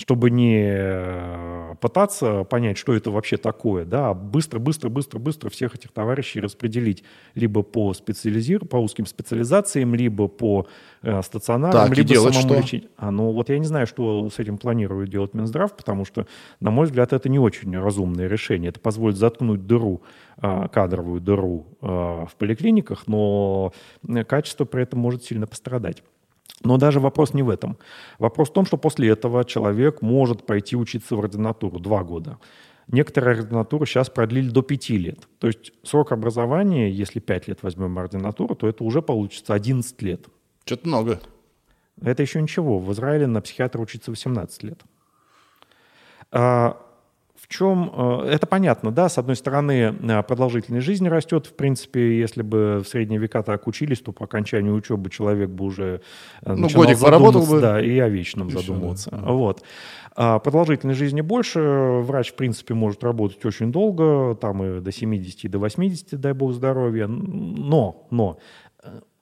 [0.00, 5.50] чтобы не э, пытаться понять, что это вообще такое, да, а быстро, быстро, быстро, быстро
[5.50, 7.04] всех этих товарищей распределить
[7.34, 10.66] либо по специализир, по узким специализациям, либо по
[11.02, 12.54] э, стационарам, так, либо самому что?
[12.54, 12.88] лечить.
[12.96, 16.26] А, ну вот я не знаю, что с этим планирует делать Минздрав, потому что,
[16.60, 18.70] на мой взгляд, это не очень разумное решение.
[18.70, 20.00] Это позволит заткнуть дыру,
[20.40, 23.74] э, кадровую дыру э, в поликлиниках, но
[24.26, 26.02] качество при этом может сильно пострадать.
[26.62, 27.78] Но даже вопрос не в этом.
[28.18, 32.38] Вопрос в том, что после этого человек может пойти учиться в ординатуру два года.
[32.86, 35.28] Некоторые ординатуры сейчас продлили до пяти лет.
[35.38, 40.26] То есть срок образования, если пять лет возьмем ординатуру, то это уже получится 11 лет.
[40.64, 41.20] Что-то много.
[42.02, 42.78] Это еще ничего.
[42.78, 44.82] В Израиле на психиатра учиться 18 лет.
[46.32, 46.76] А,
[47.50, 47.90] чем...
[47.94, 52.80] Э, это понятно, да, с одной стороны, э, продолжительность жизни растет, в принципе, если бы
[52.82, 56.00] в средние века так учились, то по окончанию учебы человек бы уже
[56.42, 57.60] э, ну, годик поработал бы.
[57.60, 59.10] Да, и о вечном Еще, задумываться.
[59.10, 59.32] Да.
[59.32, 59.62] Вот.
[60.16, 65.44] А продолжительность жизни больше, врач, в принципе, может работать очень долго, там и до 70,
[65.44, 68.38] и до 80, дай бог здоровья, но, но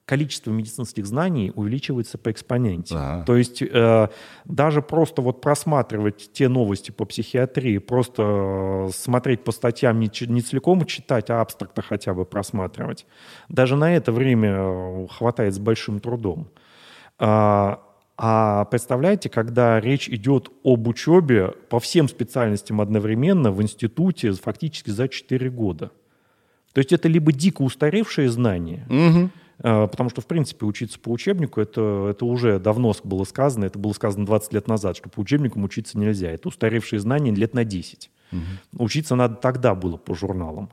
[0.08, 2.94] количество медицинских знаний увеличивается по экспоненте.
[2.96, 3.24] Ага.
[3.26, 4.08] То есть э,
[4.46, 10.40] даже просто вот просматривать те новости по психиатрии, просто э, смотреть по статьям, не, не
[10.40, 13.04] целиком читать, а абстракта хотя бы просматривать,
[13.50, 16.48] даже на это время э, хватает с большим трудом.
[17.18, 17.82] А,
[18.16, 25.06] а представляете, когда речь идет об учебе по всем специальностям одновременно в институте фактически за
[25.06, 25.90] 4 года.
[26.72, 29.30] То есть это либо дико устаревшие знания, угу
[29.60, 33.92] потому что, в принципе, учиться по учебнику, это, это уже давно было сказано, это было
[33.92, 36.30] сказано 20 лет назад, что по учебникам учиться нельзя.
[36.30, 38.10] Это устаревшие знания лет на 10.
[38.30, 38.84] Угу.
[38.84, 40.70] Учиться надо тогда было по журналам.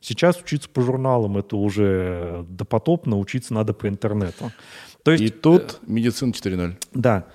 [0.00, 4.52] Сейчас учиться по журналам это уже допотопно, учиться надо по интернету.
[5.02, 6.76] То есть, И тут э, медицина 4.0.
[6.92, 7.26] Да.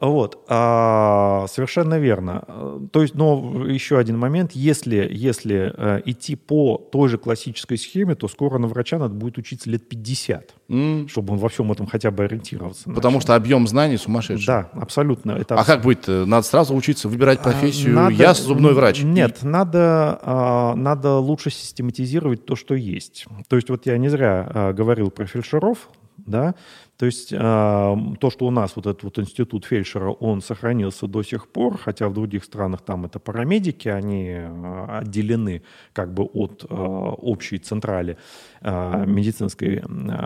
[0.00, 2.44] Вот, а, совершенно верно.
[2.92, 8.14] То есть, но еще один момент, если, если а, идти по той же классической схеме,
[8.14, 11.08] то скоро на врача надо будет учиться лет 50, mm.
[11.08, 12.84] чтобы он во всем этом хотя бы ориентироваться.
[12.84, 13.20] Потому начал.
[13.26, 14.46] что объем знаний сумасшедший.
[14.46, 15.32] Да, абсолютно.
[15.32, 16.06] Это а как будет?
[16.06, 17.94] Надо сразу учиться выбирать а, профессию?
[17.94, 19.02] Надо, Я зубной врач.
[19.02, 23.26] Нет, надо, а, надо лучше систематизировать то, что есть.
[23.48, 25.88] То есть вот я не зря а, говорил про фельдшеров,
[26.18, 26.54] да,
[26.98, 31.22] то есть э, то, что у нас вот этот вот институт фельдшера, он сохранился до
[31.22, 35.62] сих пор, хотя в других странах там это парамедики, они э, отделены
[35.92, 38.18] как бы от э, общей централи
[38.60, 39.80] медицинской,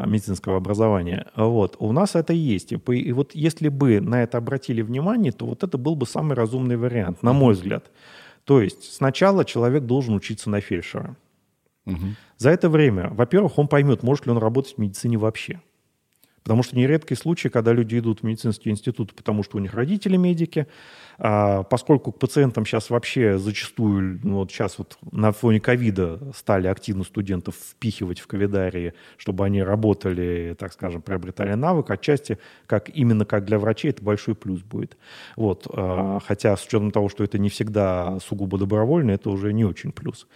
[0.06, 1.26] медицинского образования.
[1.36, 1.76] Вот.
[1.78, 2.72] У нас это есть.
[2.72, 6.34] И, и вот если бы на это обратили внимание, то вот это был бы самый
[6.34, 7.90] разумный вариант, на мой взгляд.
[8.44, 11.16] То есть сначала человек должен учиться на фельдшера.
[11.84, 12.06] Угу.
[12.38, 15.60] За это время, во-первых, он поймет, может ли он работать в медицине вообще.
[16.42, 20.16] Потому что нередкий случай, когда люди идут в медицинский институт, потому что у них родители
[20.16, 20.66] медики,
[21.18, 26.66] а, поскольку к пациентам сейчас вообще зачастую, ну, вот сейчас вот на фоне ковида стали
[26.66, 33.24] активно студентов впихивать в ковидарии, чтобы они работали, так скажем, приобретали навык, отчасти как именно
[33.24, 34.96] как для врачей это большой плюс будет.
[35.36, 39.64] Вот, а, хотя с учетом того, что это не всегда сугубо добровольно, это уже не
[39.64, 40.26] очень плюс.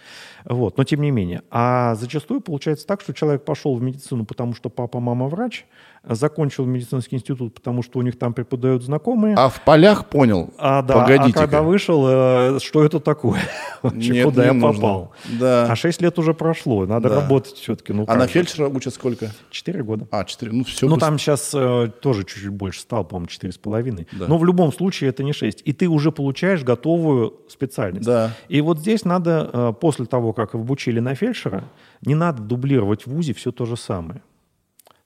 [0.45, 1.41] Вот, но тем не менее.
[1.49, 5.65] А зачастую получается так, что человек пошел в медицину, потому что папа, мама врач,
[6.03, 9.35] закончил медицинский институт, потому что у них там преподают знакомые.
[9.35, 10.53] А в полях понял?
[10.67, 13.39] А, да, Погодите а когда вышел, э, что это такое?
[13.81, 14.73] Вообще, Нет, куда не я нужно.
[14.73, 15.11] попал?
[15.39, 15.67] Да.
[15.71, 17.15] А 6 лет уже прошло, надо Да.
[17.21, 17.93] работать все-таки.
[17.93, 19.31] Ну, А на фельдшера учат сколько?
[19.49, 20.07] 4 года.
[20.11, 20.51] А, 4.
[20.51, 20.89] Ну, все.
[20.89, 24.07] Ну, там сейчас э, тоже чуть-чуть больше стало, по-моему, 4,5.
[24.11, 24.25] Да.
[24.27, 25.61] Но в любом случае это не 6.
[25.63, 28.05] И ты уже получаешь готовую специальность.
[28.05, 28.31] Да.
[28.49, 31.63] И вот здесь надо, э, после того, как обучили на фельдшера,
[32.05, 34.21] не надо дублировать в ВУЗе все то же самое.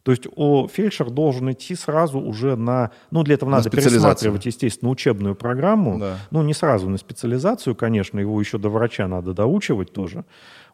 [0.04, 2.92] То есть о, фельдшер должен идти сразу уже на...
[3.12, 6.00] Ну, для этого На надо пересматривать, естественно, учебную программу.
[6.00, 6.18] Да.
[6.32, 10.26] Ну, не сразу на специализацию, конечно, его еще до врача надо доучивать тоже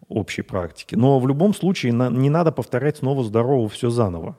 [0.09, 0.95] общей практики.
[0.95, 4.37] Но в любом случае на- не надо повторять снова здорово все заново.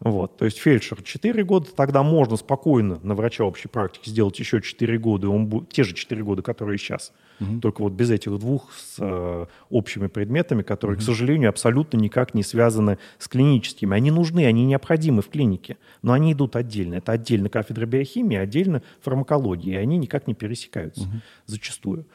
[0.00, 0.36] Вот.
[0.36, 4.98] То есть фельдшер 4 года, тогда можно спокойно на врача общей практики сделать еще 4
[4.98, 7.12] года, он будет, те же 4 года, которые сейчас.
[7.60, 12.42] Только вот без этих двух с э, общими предметами, которые, к сожалению, абсолютно никак не
[12.42, 13.94] связаны с клиническими.
[13.94, 16.94] Они нужны, они необходимы в клинике, но они идут отдельно.
[16.96, 21.02] Это отдельно кафедра биохимии, отдельно фармакология, и они никак не пересекаются
[21.46, 22.06] зачастую.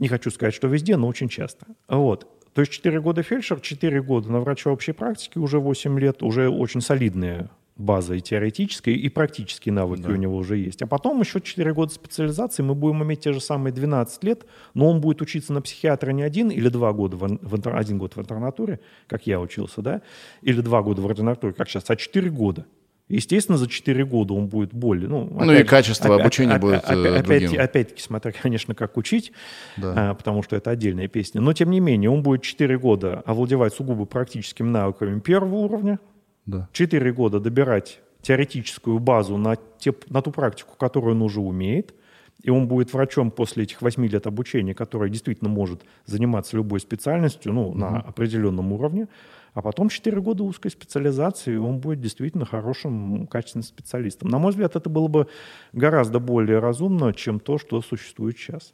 [0.00, 1.66] Не хочу сказать, что везде, но очень часто.
[1.88, 2.26] Вот.
[2.54, 6.48] То есть 4 года фельдшер, 4 года на врача общей практики, уже 8 лет, уже
[6.48, 10.82] очень солидная база и теоретическая, и практические навыки у него уже есть.
[10.82, 14.90] А потом еще 4 года специализации, мы будем иметь те же самые 12 лет, но
[14.90, 18.16] он будет учиться на психиатра не один или два года, в, в интер- один год
[18.16, 20.02] в интернатуре, как я учился, да,
[20.42, 22.66] или два года в ординатуре, как сейчас, а 4 года.
[23.10, 25.08] Естественно, за 4 года он будет более...
[25.08, 27.60] Ну, Ну и качество обучения будет, э, опять, другим.
[27.60, 29.32] опять-таки, смотря, конечно, как учить,
[29.76, 30.10] Да.
[30.10, 31.40] а, потому что это отдельная песня.
[31.40, 35.98] Но, тем не менее, он будет 4 года овладевать сугубо практическими навыками первого уровня,
[36.46, 36.68] Да.
[36.72, 41.94] 4 года добирать теоретическую базу на, те, на ту практику, которую он уже умеет,
[42.42, 47.52] и он будет врачом после этих 8 лет обучения, который действительно может заниматься любой специальностью
[47.52, 49.08] ну, на определенном уровне,
[49.52, 54.28] а потом 4 года узкой специализации, и он будет действительно хорошим, качественным специалистом.
[54.28, 55.26] На мой взгляд, это было бы
[55.72, 58.72] гораздо более разумно, чем то, что существует сейчас.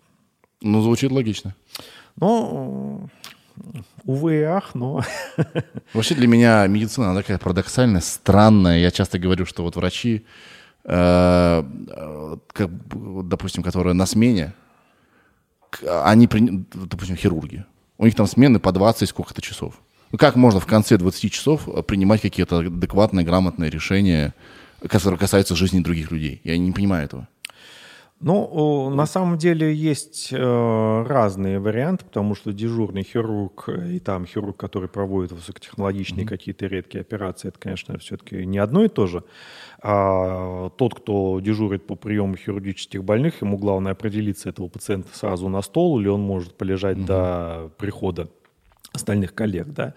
[0.61, 1.55] Ну, звучит логично.
[2.17, 3.09] Но,
[3.57, 5.03] э, увы и ах, но
[5.93, 8.79] Вообще для меня медицина, она такая парадоксальная, странная.
[8.79, 10.25] Я часто говорю, что вот врачи,
[10.87, 14.55] как, вот, допустим, которые на смене,
[15.83, 17.65] они, допустим, хирурги,
[17.99, 19.81] у них там смены по 20 сколько-то часов.
[20.13, 24.35] Ну как можно в конце 20 часов э, принимать какие-то адекватные, грамотные решения,
[24.89, 26.41] которые касаются жизни других людей?
[26.45, 27.29] Я не понимаю этого.
[28.19, 34.25] Ну, на самом деле есть э, разные варианты, потому что дежурный хирург э, и там
[34.25, 39.23] хирург, который проводит высокотехнологичные какие-то редкие операции, это, конечно, все-таки не одно и то же.
[39.89, 45.63] А тот, кто дежурит по приему хирургических больных, ему главное определиться этого пациента сразу на
[45.63, 48.29] стол, или он может полежать до прихода
[48.93, 49.95] остальных коллег, да.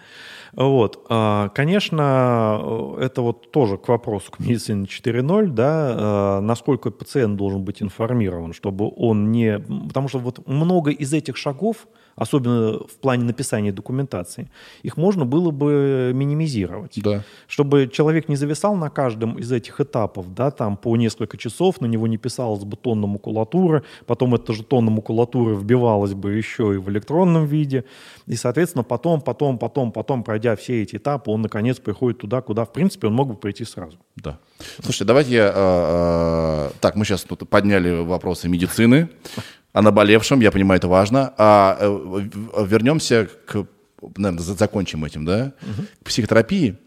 [0.53, 1.08] Вот.
[1.09, 7.64] А, Конечно, это вот тоже к вопросу к медицине 4.0, да, э, насколько пациент должен
[7.64, 9.58] быть информирован, чтобы он не...
[9.88, 11.88] Потому что вот много из этих шагов,
[12.20, 14.50] особенно в плане написания документации,
[14.84, 17.00] их можно было бы минимизировать.
[17.02, 17.24] Да.
[17.48, 21.86] Чтобы человек не зависал на каждом из этих этапов, да, там по несколько часов, на
[21.86, 26.78] него не писалась бы тонна макулатуры, потом эта же тонна макулатуры вбивалась бы еще и
[26.78, 27.86] в электронном виде,
[28.28, 32.66] и, соответственно, потом, потом, потом, потом, пройдя все эти этапы, он, наконец, приходит туда, куда,
[32.66, 33.98] в принципе, он мог бы прийти сразу.
[34.16, 34.38] Да.
[34.82, 35.52] Слушайте, давайте я...
[35.56, 39.10] э, э, так, мы сейчас тут подняли вопросы медицины,
[39.74, 41.34] о наболевшем, я понимаю, это важно.
[41.38, 42.30] А э,
[42.66, 43.66] вернемся к...
[44.18, 45.54] Наверное, за- закончим этим, да?
[46.02, 46.78] К психотерапии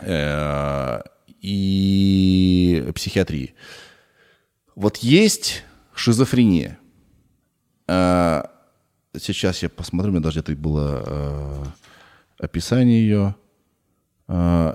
[0.00, 1.00] э,
[1.40, 3.54] и психиатрии.
[4.74, 5.62] Вот есть
[5.94, 6.78] шизофрения.
[7.86, 8.42] Э,
[9.18, 11.64] сейчас я посмотрю, у меня даже это было э,
[12.44, 13.34] описание ее.
[14.28, 14.74] Э,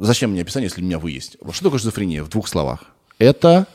[0.00, 1.36] Зачем мне описание, если у меня вы есть?
[1.52, 2.84] Что такое шизофрения в двух словах?
[3.18, 3.66] Это А,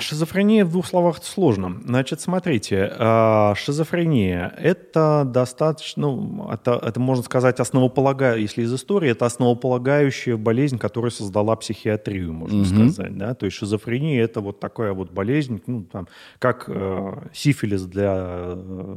[0.00, 1.82] Шизофрения в двух словах сложно.
[1.84, 9.10] Значит, смотрите, а, шизофрения– это достаточно, ну, это, это можно сказать, основополагающая, если из истории,
[9.10, 13.18] это основополагающая болезнь, которая создала психиатрию, можно сказать.
[13.18, 13.34] Да?
[13.34, 16.08] То есть шизофрения– это вот такая вот болезнь, ну, там,
[16.38, 18.96] как э, сифилис для э,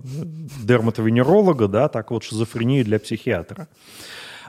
[0.64, 3.68] дерматовенеролога, да, так вот шизофрения для психиатра.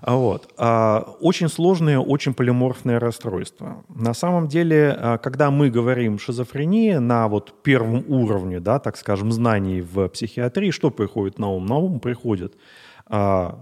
[0.06, 0.52] А Вот.
[0.58, 3.84] А, Очень сложное, очень полиморфное расстройство.
[3.88, 9.32] На самом деле, а, когда мы говорим шизофрения на вот первом уровне, да, так скажем,
[9.32, 11.64] знаний в психиатрии, что приходит на ум?
[11.64, 12.54] На ум приходит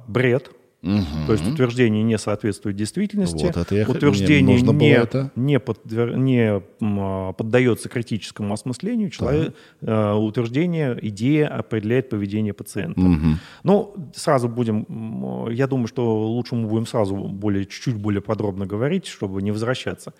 [0.06, 0.52] бред,
[0.82, 1.26] Угу.
[1.26, 5.30] То есть утверждение не соответствует действительности, вот это я утверждение мне не, это.
[5.36, 6.16] не, подвер...
[6.16, 10.16] не а, поддается критическому осмыслению, человек, да.
[10.16, 13.00] утверждение, идея определяет поведение пациента.
[13.00, 13.26] Угу.
[13.62, 19.06] Ну, сразу будем, я думаю, что лучше мы будем сразу более, чуть-чуть более подробно говорить,
[19.06, 20.14] чтобы не возвращаться.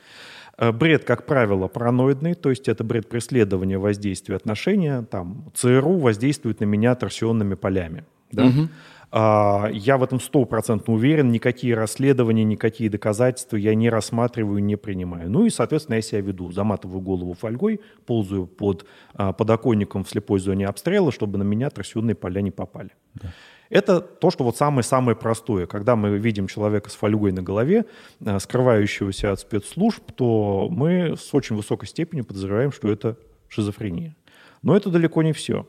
[0.59, 5.03] Э, бред, как правило, параноидный, то есть это бред преследования, воздействия, отношения.
[5.03, 8.05] Там, ЦРУ воздействует на меня торсионными полями.
[8.31, 8.47] Да?
[8.47, 8.69] Угу.
[9.15, 15.31] А, я в этом стопроцентно уверен, никакие расследования, никакие доказательства я не рассматриваю, не принимаю.
[15.31, 20.41] Ну и, соответственно, я себя веду, заматываю голову фольгой, ползаю под а, подоконником в слепой
[20.41, 22.91] зоне обстрела, чтобы на меня торсионные поля не попали.
[23.15, 23.35] Да.
[23.69, 25.67] Это то, что вот самое-самое простое.
[25.67, 27.85] Когда мы видим человека с фольгой на голове,
[28.25, 33.19] а, скрывающегося от спецслужб, то мы с очень высокой степенью подозреваем, что это
[33.49, 34.17] шизофрения.
[34.63, 35.67] Но это далеко не все.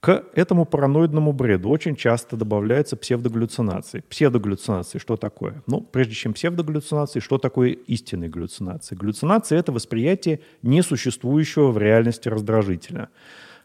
[0.00, 4.04] К этому параноидному бреду очень часто добавляются псевдогаллюцинации.
[4.08, 5.62] Псевдогаллюцинации что такое?
[5.66, 8.94] Ну, прежде чем псевдогаллюцинации, что такое истинные галлюцинации?
[8.94, 13.08] Галлюцинации– это восприятие несуществующего в реальности раздражителя.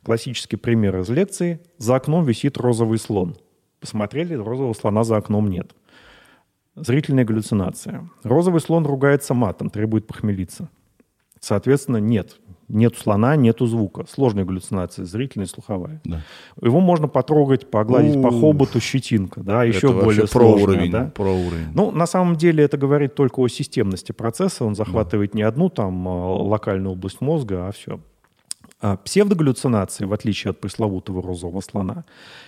[0.04, 3.38] Классический пример из лекции– за окном висит розовый слон.
[3.80, 5.76] Посмотрели, розового слона за окном нет.
[6.76, 8.10] Зрительная галлюцинация.
[8.24, 10.70] Розовый слон ругается матом, требует похмелиться.
[11.40, 12.40] Соответственно, нет,
[12.74, 14.06] нет слона, нету звука.
[14.10, 16.02] Сложная галлюцинация, зрительная, слуховая.
[16.04, 16.24] Да.
[16.62, 18.24] Его можно потрогать, погладить У-у-у.
[18.24, 21.12] по хоботу, щетинка, да, еще это более про сложная, уровень, да?
[21.16, 21.68] про уровень.
[21.74, 24.66] Ну, на самом деле это говорит только о системности процесса.
[24.66, 25.38] Он захватывает да.
[25.38, 28.00] не одну там а, локальную область мозга, а все.
[28.82, 32.04] А псевдогаллюцинации, в отличие от пресловутого розового слона,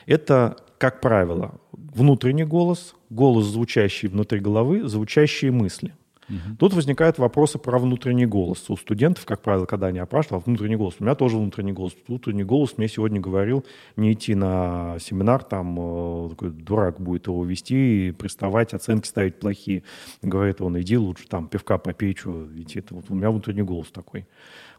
[0.05, 5.93] это, как правило, внутренний голос, голос, звучащий внутри головы, звучащие мысли–
[6.29, 6.57] Угу.
[6.59, 8.69] Тут возникают вопросы про внутренний голос.
[8.69, 10.95] У студентов, как правило, когда они опрашивают, внутренний голос.
[10.99, 11.95] У меня тоже внутренний голос.
[12.07, 17.45] Внутренний голос мне сегодня говорил не идти на семинар, там э, такой дурак будет его
[17.45, 19.83] вести, и приставать, оценки ставить плохие.
[20.21, 22.83] Говорит он, иди лучше там пивка попей, что идти.
[22.89, 24.25] Вот у меня внутренний голос такой.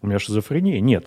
[0.02, 0.80] У меня шизофрения?
[0.80, 1.06] Нет.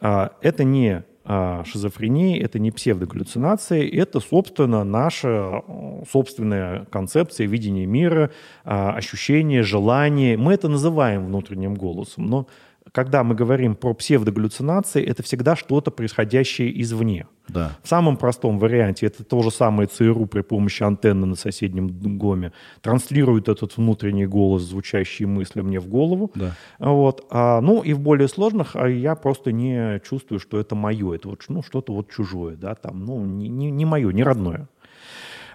[0.00, 5.62] А, это не а, шизофрения, это не псевдогаллюцинации, это, собственно, наша
[6.08, 8.30] собственная концепция, видение мира,
[8.64, 10.36] а, ощущение, желание.
[10.36, 12.46] Мы это называем внутренним голосом, но
[12.92, 17.26] когда мы говорим про псевдогаллюцинации, это всегда что-то происходящее извне.
[17.48, 17.76] Да.
[17.82, 22.52] В самом простом варианте это то же самое ЦРУ при помощи антенны на соседнем ГОМе
[22.80, 26.30] транслирует этот внутренний голос, звучащие мысли мне в голову.
[26.34, 26.54] Да.
[26.78, 27.26] Вот.
[27.30, 31.28] А, ну и в более сложных а я просто не чувствую, что это мое, это
[31.28, 34.68] вот, ну, что-то вот чужое, да, там, ну, не, не, не мое, не родное.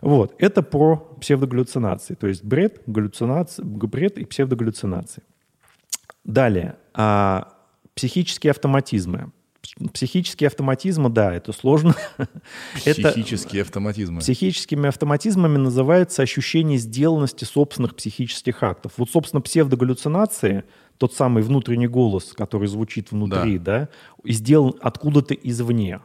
[0.01, 0.33] Вот.
[0.39, 5.23] Это про псевдогаллюцинации, то есть бред, галлюцинации, бред и псевдогаллюцинации.
[6.23, 6.77] Далее.
[6.93, 7.53] А,
[7.95, 9.31] психические автоматизмы.
[9.93, 11.95] Психические автоматизмы, да, это сложно.
[12.75, 14.19] Психические автоматизмы.
[14.19, 18.93] Психическими автоматизмами называется ощущение сделанности собственных психических актов.
[18.97, 20.65] Вот, собственно, псевдогаллюцинации,
[20.97, 23.89] тот самый внутренний голос, который звучит внутри, да,
[24.23, 26.01] да сделан откуда-то извне.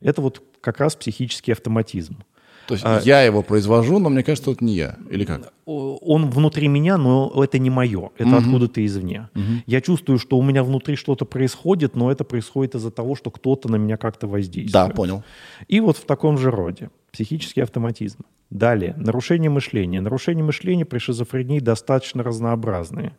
[0.00, 2.18] Это вот как раз психический автоматизм.
[2.66, 4.96] То есть а, я его произвожу, но мне кажется, это не я.
[5.10, 5.52] Или как?
[5.64, 8.10] Он внутри меня, но это не мое.
[8.18, 8.36] Это угу.
[8.36, 9.28] откуда-то извне.
[9.34, 9.42] Угу.
[9.66, 13.70] Я чувствую, что у меня внутри что-то происходит, но это происходит из-за того, что кто-то
[13.70, 14.72] на меня как-то воздействует.
[14.72, 15.22] Да, понял.
[15.68, 16.90] И вот в таком же роде.
[17.12, 18.20] Психический автоматизм.
[18.50, 18.94] Далее.
[18.96, 20.00] Нарушение мышления.
[20.00, 23.12] Нарушение мышления при шизофрении достаточно разнообразные.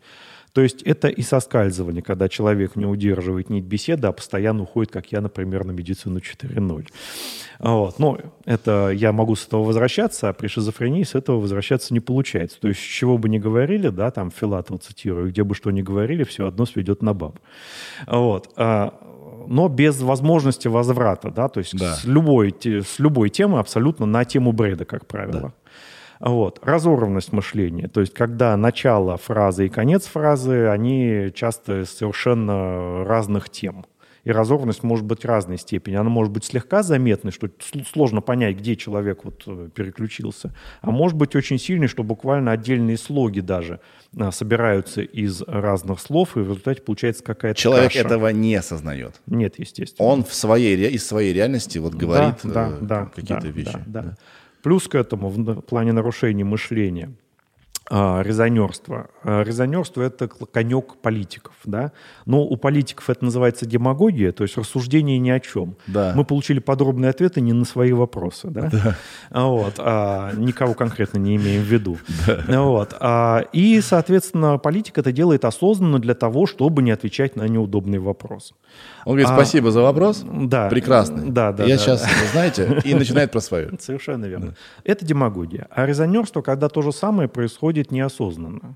[0.57, 5.11] То есть это и соскальзывание, когда человек не удерживает нить беседы, а постоянно уходит, как
[5.11, 6.87] я, например, на медицину 4.0.
[7.59, 7.99] Вот.
[7.99, 12.59] Но это я могу с этого возвращаться, а при шизофрении с этого возвращаться не получается.
[12.59, 16.23] То есть чего бы ни говорили, да, там Филатова цитирую, где бы что ни говорили,
[16.23, 17.37] все одно сведет на баб.
[18.07, 18.95] Вот а,
[19.45, 21.93] но без возможности возврата, да, то есть да.
[21.93, 25.39] с, любой, с любой темы абсолютно на тему бреда, как правило.
[25.39, 25.53] Да.
[26.19, 26.59] Вот.
[26.63, 33.85] Разорванность мышления, то есть когда начало фразы и конец фразы, они часто совершенно разных тем.
[34.27, 35.95] И разорванность может быть разной степени.
[35.95, 37.49] Она может быть слегка заметной, что
[37.89, 40.53] сложно понять, где человек вот э, переключился.
[40.81, 43.79] А может быть очень сильной, что буквально отдельные слоги даже
[44.13, 47.99] э, собираются из разных слов, и в результате получается какая-то Человек каша.
[48.05, 49.21] этого не осознает.
[49.27, 50.05] Нет, естественно.
[50.05, 53.79] Он в своей, из своей реальности вот говорит да, да, какие-то да, вещи.
[53.85, 54.01] Да, да.
[54.01, 54.17] Да.
[54.67, 57.13] Плюс к этому в плане нарушений мышления
[57.89, 59.07] а, резонерство.
[59.23, 61.93] А, резонерство– это конек политиков, да?
[62.25, 65.77] Но у политиков это называется демагогия, то есть рассуждение ни о чем.
[65.87, 66.11] Да.
[66.15, 68.69] Мы получили подробные ответы не на свои вопросы, да?
[68.69, 68.97] Да.
[69.31, 71.97] А, Вот, а, никого конкретно не имеем в виду.
[72.47, 77.99] Вот, а, и, соответственно, политик это делает осознанно для того, чтобы не отвечать на неудобный
[77.99, 78.53] вопрос.
[79.07, 80.21] Он говорит, А, спасибо за вопрос.
[80.29, 80.67] Да.
[80.67, 81.29] Прекрасный.
[81.29, 83.71] Да, да, Я да, сейчас, знаете, и начинает про свое.
[83.79, 84.53] Совершенно верно.
[84.83, 85.67] Это демагогия.
[85.71, 88.75] А резонерство, когда то же самое происходит неосознанно.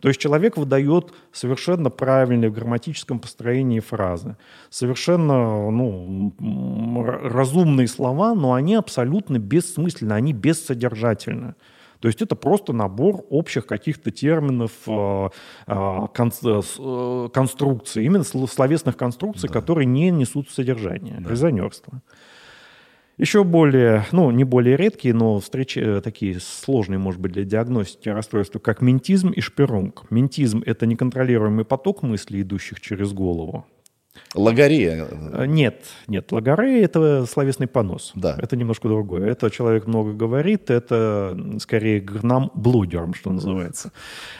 [0.00, 4.36] То есть человек выдает совершенно правильные в грамматическом построении фразы,
[4.68, 11.54] совершенно ну, разумные слова, но они абсолютно бессмысленны, они бессодержательны.
[12.00, 15.28] То есть это просто набор общих каких-то терминов, э,
[15.66, 22.02] э, э, конструкций, именно сло- словесных конструкций, которые не несут содержания, резонерство.
[23.18, 28.58] Еще более, ну, не более редкие, но встречи такие сложные, может быть, для диагностики расстройства,
[28.60, 30.04] как ментизм и шпирунг.
[30.08, 33.66] Ментизм– это неконтролируемый поток мыслей, идущих через голову.
[34.34, 35.08] Логорея.
[35.32, 38.12] Э, Нет, нет, лагаре– это словесный понос.
[38.14, 38.36] Да.
[38.38, 39.28] Это немножко другое.
[39.28, 43.92] Это человек много говорит, это скорее грнам блогером, что называется.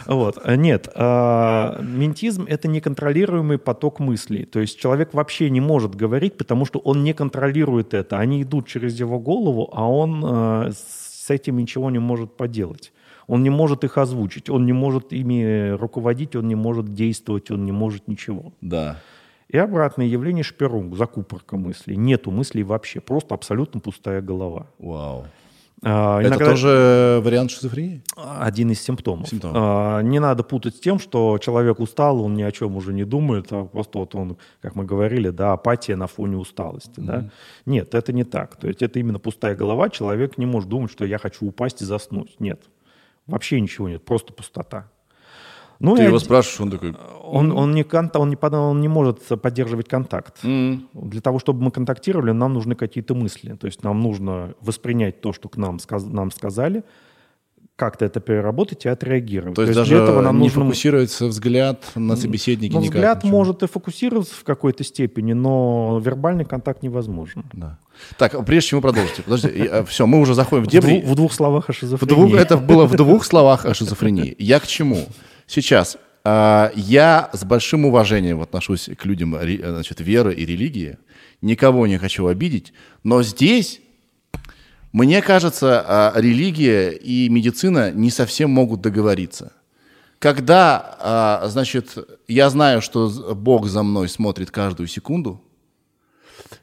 [0.07, 0.39] Вот.
[0.45, 4.45] А Нет, а, ментизм– это неконтролируемый поток мыслей.
[4.45, 8.19] То есть человек вообще не может говорить, потому что он не контролирует это.
[8.19, 12.93] Они идут через его голову, а он э, с этим ничего не может поделать.
[13.27, 17.65] Он не может их озвучить, он не может ими руководить, он не может действовать, он
[17.65, 18.53] не может ничего.
[18.61, 19.01] Да.
[19.53, 21.97] И обратное явление шпирунг, закупорка мыслей.
[21.97, 24.69] Нету мыслей вообще, просто абсолютно пустая голова.
[24.79, 25.27] Вау.
[25.83, 28.03] А, Это иногда- тоже вариант шизофрении?
[28.17, 29.29] один из симптомов.
[29.29, 29.53] Симптом.
[29.55, 33.05] А, не надо путать с тем, что человек устал, он ни о чем уже не
[33.05, 37.01] думает, а просто вот он, как мы говорили, да, апатия на фоне усталости.
[37.01, 37.31] Да?
[37.67, 38.57] Нет, это не так.
[38.57, 41.85] То есть это именно пустая голова, человек не может думать, что я хочу упасть и
[41.87, 42.39] заснуть.
[42.39, 42.61] Нет,
[43.27, 44.91] вообще ничего нет, просто пустота.
[45.81, 46.95] Ну, Ты и его спрашиваешь, он такой...
[47.25, 47.85] он, он, не
[48.15, 50.37] он, не, он не может поддерживать контакт.
[50.45, 53.55] «М, Для того, чтобы мы контактировали, нам нужны какие-то мысли.
[53.59, 56.85] То есть нам нужно воспринять то, что к нам, сказ- нам сказали,
[57.77, 59.55] как-то это переработать и отреагировать.
[59.57, 60.65] То есть для даже этого нам не нужно...
[60.65, 62.95] фокусируется взгляд на собеседнике Ну, никак.
[62.95, 63.39] взгляд ничего.
[63.39, 67.43] может и фокусироваться в какой-то степени, но вербальный контакт невозможен.
[67.55, 67.79] Да.
[68.19, 71.01] Так, прежде чем вы продолжите, подождите, все, мы уже заходим в дебри.
[71.01, 72.37] в двух словах о шизофрении.
[72.39, 74.37] это было в двух словах о шизофрении.
[74.39, 75.07] Я к чему?
[75.51, 75.99] Сейчас.
[76.23, 80.97] а, я с большим уважением отношусь к людям значит, веры и религии.
[81.43, 82.73] Никого не хочу обидеть.
[83.03, 83.81] Но здесь,
[84.93, 89.53] мне кажется, а, религия и медицина не совсем могут договориться.
[90.21, 91.99] Когда, а, значит,
[92.29, 95.43] я знаю, что Бог за мной смотрит каждую секунду,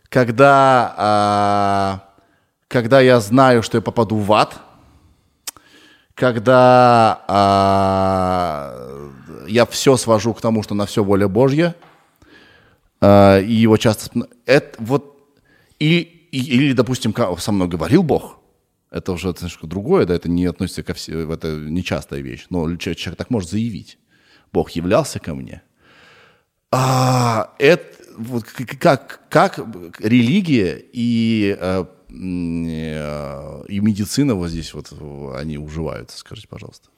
[0.07, 2.01] когда,
[2.69, 4.61] когда я знаю, что я попаду в ад,
[6.17, 8.73] когда а,
[9.47, 11.75] я все свожу к тому, что на все воля Божья,
[12.99, 14.27] а, и его часто...
[14.47, 15.15] Это вот...
[15.79, 18.39] И, и- или, допустим, со мной говорил Бог,
[18.89, 22.95] это уже немножко другое, да, это не относится ко всем, это нечастая вещь, но че-
[22.95, 23.99] человек так может заявить.
[24.51, 25.61] Бог являлся ко мне.
[26.71, 27.85] А, это,
[28.17, 28.43] вот,
[28.79, 29.59] как, как
[29.99, 36.89] религия и, э, и медицина вот здесь вот э, они уживаются, скажите, пожалуйста.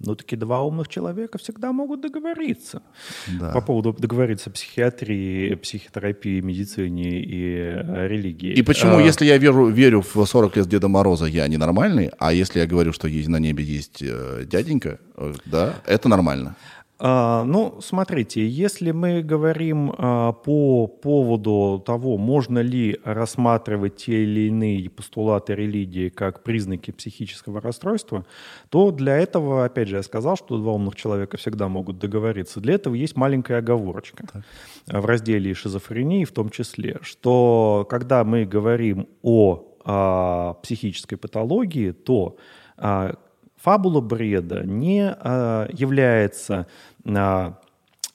[0.00, 2.82] Ну, таки два умных человека всегда могут договориться.
[3.26, 3.50] Да.
[3.50, 8.52] По поводу договориться о психиатрии, психотерапии, медицине и э, религии.
[8.52, 12.32] И почему, А, если я верю, верю в 40 лет Деда Мороза, я ненормальный, а
[12.32, 16.54] если я говорю, что есть, на небе есть э, дяденька, э, да, это нормально.
[17.00, 24.48] А, ну, смотрите, если мы говорим а, по поводу того, можно ли рассматривать те или
[24.48, 28.26] иные постулаты религии как признаки психического расстройства,
[28.68, 32.58] то для этого, опять же, я сказал, что два умных человека всегда могут договориться.
[32.60, 34.24] Для этого есть маленькая оговорочка
[34.88, 41.92] а, в разделе шизофрении в том числе, что когда мы говорим о а, психической патологии,
[41.92, 42.36] то
[43.60, 46.66] фабула бреда не а, является
[47.04, 47.58] а,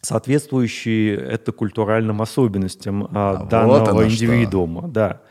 [0.02, 4.10] соответствующей это культуральным особенностям а, вот данного что.
[4.10, 4.88] индивидуума.
[4.88, 5.22] Да.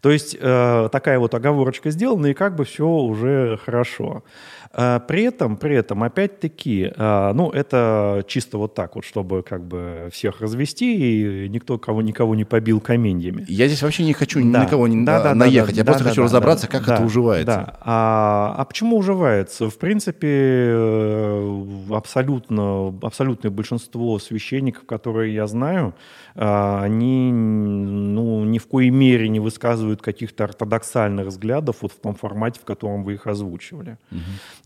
[0.00, 4.24] То есть э, такая вот оговорочка сделана, и как бы все уже хорошо.
[4.72, 9.64] А, при этом, при этом, опять-таки, а, ну, это чисто вот так вот, чтобы как
[9.64, 13.44] бы всех развести, и никто кого никого не побил каменьями.
[13.48, 14.60] Я здесь вообще не хочу ни Да.
[14.60, 16.78] на кого не Да, да, да, наехать, да, я просто да, хочу да, разобраться, да,
[16.78, 17.46] как да, это уживается.
[17.46, 17.78] Да.
[17.80, 19.68] А, а почему уживается?
[19.68, 25.94] В принципе, э, абсолютно, абсолютное большинство священников, которые я знаю,
[26.36, 32.14] а, они ну, ни в коей мере не высказывают каких-то ортодоксальных взглядов вот в том
[32.14, 33.98] формате, в котором вы их озвучивали.
[34.12, 34.20] Угу.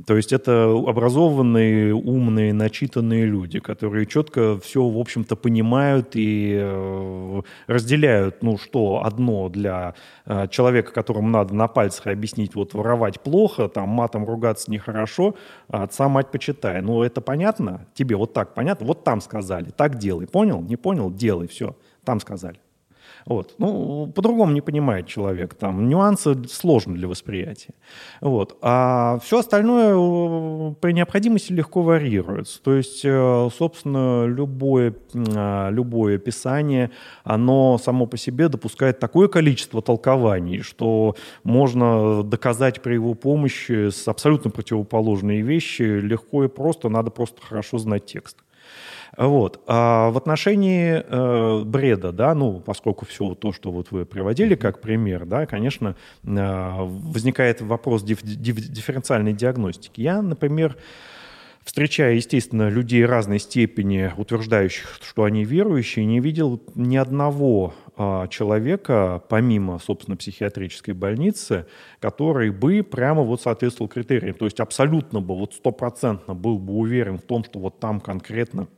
[0.06, 7.42] То есть это образованные, умные, начитанные люди, которые четко все, в общем-то, понимают и э,
[7.66, 9.94] разделяют, ну, что одно для
[10.26, 15.36] э, человека, которому надо на пальцах объяснить, вот воровать плохо, там матом ругаться нехорошо,
[15.68, 16.82] а отца мать почитай.
[16.82, 17.86] Ну, это понятно?
[17.94, 18.86] Тебе вот так понятно?
[18.86, 20.26] Вот там сказали, так делай.
[20.26, 20.60] Понял?
[20.60, 21.10] Не понял?
[21.10, 21.76] Делай, все.
[22.04, 22.63] Там сказали.
[23.26, 23.54] Вот.
[23.58, 25.54] Ну, по-другому не понимает человек.
[25.54, 27.74] Там нюансы сложны для восприятия.
[28.20, 28.58] Вот.
[28.60, 32.62] А все остальное э, при необходимости легко варьируется.
[32.62, 34.94] То есть, э, собственно, любое,
[35.34, 36.90] а, любое писание,
[37.22, 44.06] оно само по себе допускает такое количество толкований, что можно доказать при его помощи с
[44.06, 46.90] абсолютно противоположные вещи легко и просто.
[46.90, 48.43] Надо просто хорошо знать текст.
[49.16, 49.62] Вот.
[49.66, 54.80] А в отношении э, бреда, да, ну, поскольку все то, что вот вы приводили как
[54.80, 60.00] пример, да, конечно, э, возникает вопрос диф- диф- дифференциальной диагностики.
[60.00, 60.76] Я, например,
[61.64, 69.22] встречая, естественно, людей разной степени, утверждающих, что они верующие, не видел ни одного а, человека,
[69.28, 71.66] помимо, собственно, психиатрической больницы,
[72.00, 74.34] который бы прямо вот соответствовал критериям.
[74.34, 78.68] То есть абсолютно бы, вот стопроцентно был бы уверен в том, что вот там конкретно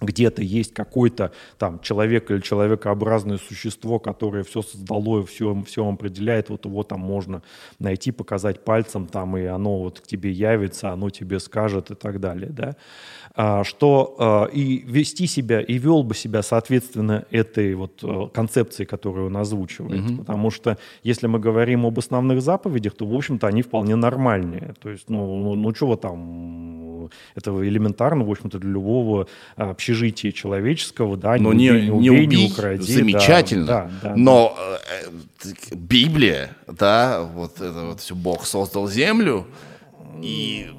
[0.00, 6.50] где-то есть какой-то там человек или человекообразное существо, которое все создало и все, все определяет,
[6.50, 7.42] вот его там можно
[7.78, 12.20] найти, показать пальцем там, и оно вот к тебе явится, оно тебе скажет и так
[12.20, 12.76] далее, да,
[13.62, 19.26] что а, и вести себя, и вел бы себя соответственно этой вот а, концепции, которую
[19.26, 20.18] он озвучивает, mm-hmm.
[20.18, 24.90] потому что если мы говорим об основных заповедях, то, в общем-то, они вполне нормальные, то
[24.90, 31.36] есть, ну, ну, ну чего там, это элементарно, в общем-то, для любого общежитии человеческого, да,
[31.36, 32.92] но не, не, не убей, не укради.
[32.92, 33.66] Замечательно.
[33.66, 34.78] Да, да, но да.
[35.44, 39.46] Э, Библия, да, вот это вот все Бог создал землю,
[40.20, 40.70] и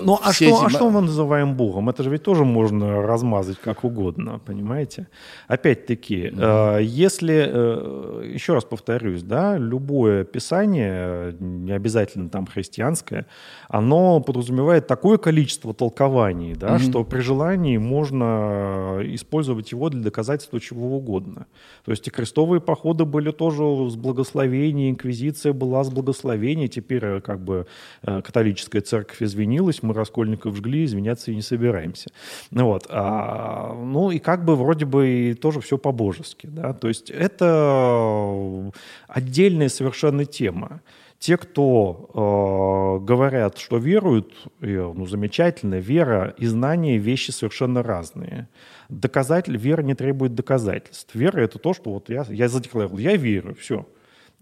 [0.00, 0.64] ну, а что, эти...
[0.66, 1.88] а что мы называем Богом?
[1.88, 5.08] Это же ведь тоже можно размазать как угодно, понимаете?
[5.48, 6.78] Опять-таки, mm-hmm.
[6.78, 13.26] э, если, э, еще раз повторюсь, да, любое писание, не обязательно там христианское,
[13.68, 16.90] оно подразумевает такое количество толкований, да, mm-hmm.
[16.90, 21.46] что при желании можно использовать его для доказательства чего угодно.
[21.84, 27.20] То есть и крестовые походы были тоже с благословения, инквизиция была с благословения, теперь э,
[27.20, 27.66] как бы
[28.02, 32.10] э, католическая церковь извинилась, мы Раскольников жгли, извиняться и не собираемся.
[32.50, 32.86] Ну, вот.
[32.88, 36.46] А, ну и как бы вроде бы и тоже все по-божески.
[36.46, 36.72] Да?
[36.72, 38.72] То есть это
[39.06, 40.80] отдельная совершенно тема.
[41.18, 48.48] Те, кто э, говорят, что веруют, ну, замечательно, вера и знания– вещи совершенно разные.
[48.90, 51.14] Доказатель, вера не требует доказательств.
[51.14, 53.86] Вера– это то, что вот я, я задекларировал, я верю, все.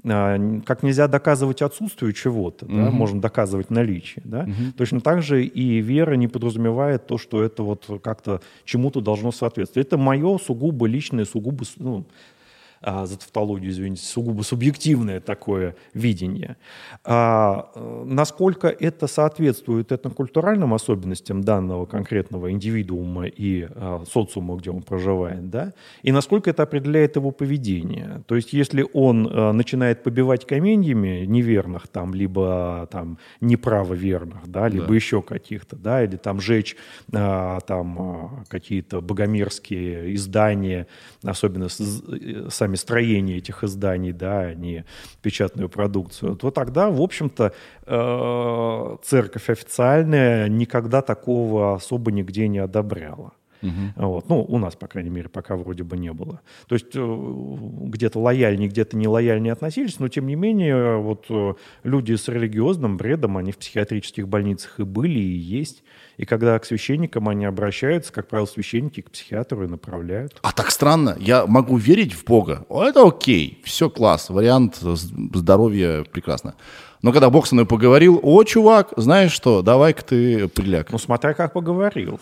[0.04, 2.74] А, как нельзя доказывать отсутствие чего-то, угу.
[2.74, 4.22] да, можно доказывать наличие.
[4.24, 4.40] Да?
[4.40, 4.72] Угу.
[4.76, 9.86] Точно так же и вера не подразумевает то, что это вот как-то чему-то должно соответствовать.
[9.86, 12.04] Это мое сугубо личное, сугубо ну,
[12.82, 16.56] а, за тавтологию, извините, сугубо субъективное такое видение.
[17.04, 17.70] А,
[18.04, 25.72] насколько это соответствует этнокультуральным особенностям данного конкретного индивидуума и а, социума, где он проживает, да,
[26.02, 28.22] и насколько это определяет его поведение.
[28.26, 34.88] То есть если он а, начинает побивать каменьями неверных, там, либо там неправоверных, да, либо
[34.88, 34.94] да.
[34.94, 36.76] еще каких-то, да, или там жечь
[37.12, 40.86] а, там а, какие-то богомерзкие издания,
[41.22, 42.02] особенно с,
[42.50, 44.84] сами сами строения этих изданий, да, а не
[45.22, 47.52] печатную продукцию, то тогда, в общем-то,
[47.86, 53.32] э, церковь официальная никогда такого особо нигде не одобряла.
[53.62, 54.06] Угу.
[54.08, 54.28] Вот.
[54.28, 56.40] Ну, у нас, по крайней мере, пока вроде бы не было.
[56.66, 61.54] То есть э, где-то лояльнее, где-то не лояльнее относились, но тем не менее вот э,
[61.84, 65.82] люди с религиозным бредом, они в психиатрических больницах и были, и есть.
[66.16, 70.38] И когда к священникам они обращаются, как правило, священники к психиатру и направляют.
[70.42, 71.16] А так странно.
[71.18, 72.66] Я могу верить в Бога.
[72.68, 73.60] Это окей.
[73.64, 74.28] Все класс.
[74.30, 76.54] Вариант здоровья прекрасно.
[77.02, 80.92] Но когда Бог со мной поговорил, о, чувак, знаешь что, давай-ка ты приляг.
[80.92, 82.20] Ну, смотря как поговорил.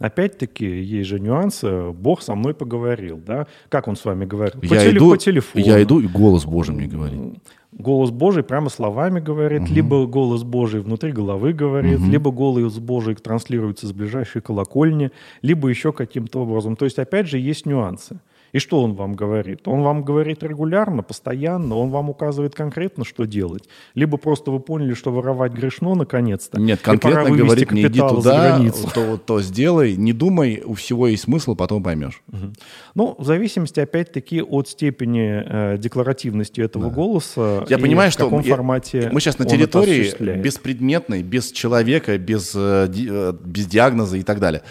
[0.00, 1.90] Опять-таки, есть же нюансы.
[1.90, 3.46] Бог со мной поговорил, да?
[3.68, 4.60] Как он с вами говорил?
[4.60, 5.64] По, я теле- иду, по телефону.
[5.64, 7.38] Я иду, и голос Божий мне говорит
[7.78, 9.74] голос Божий прямо словами говорит, угу.
[9.74, 12.10] либо голос Божий внутри головы говорит, угу.
[12.10, 15.10] либо голос Божий транслируется с ближайшей колокольни,
[15.42, 16.76] либо еще каким-то образом.
[16.76, 18.20] То есть, опять же, есть нюансы.
[18.54, 19.66] И что он вам говорит?
[19.66, 23.64] Он вам говорит регулярно, постоянно, он вам указывает конкретно, что делать.
[23.96, 26.60] Либо просто вы поняли, что воровать грешно наконец-то.
[26.60, 28.60] Нет, конкретно говорит, не иди туда,
[28.94, 32.22] то, то сделай, не думай, у всего есть смысл, потом поймешь.
[32.28, 32.52] Угу.
[32.94, 36.94] Ну, в зависимости, опять-таки, от степени э, декларативности этого да.
[36.94, 37.64] голоса.
[37.68, 42.88] Я понимаю, в каком что формате мы сейчас на территории беспредметной, без человека, без, э,
[42.88, 44.62] э, без диагноза и так далее.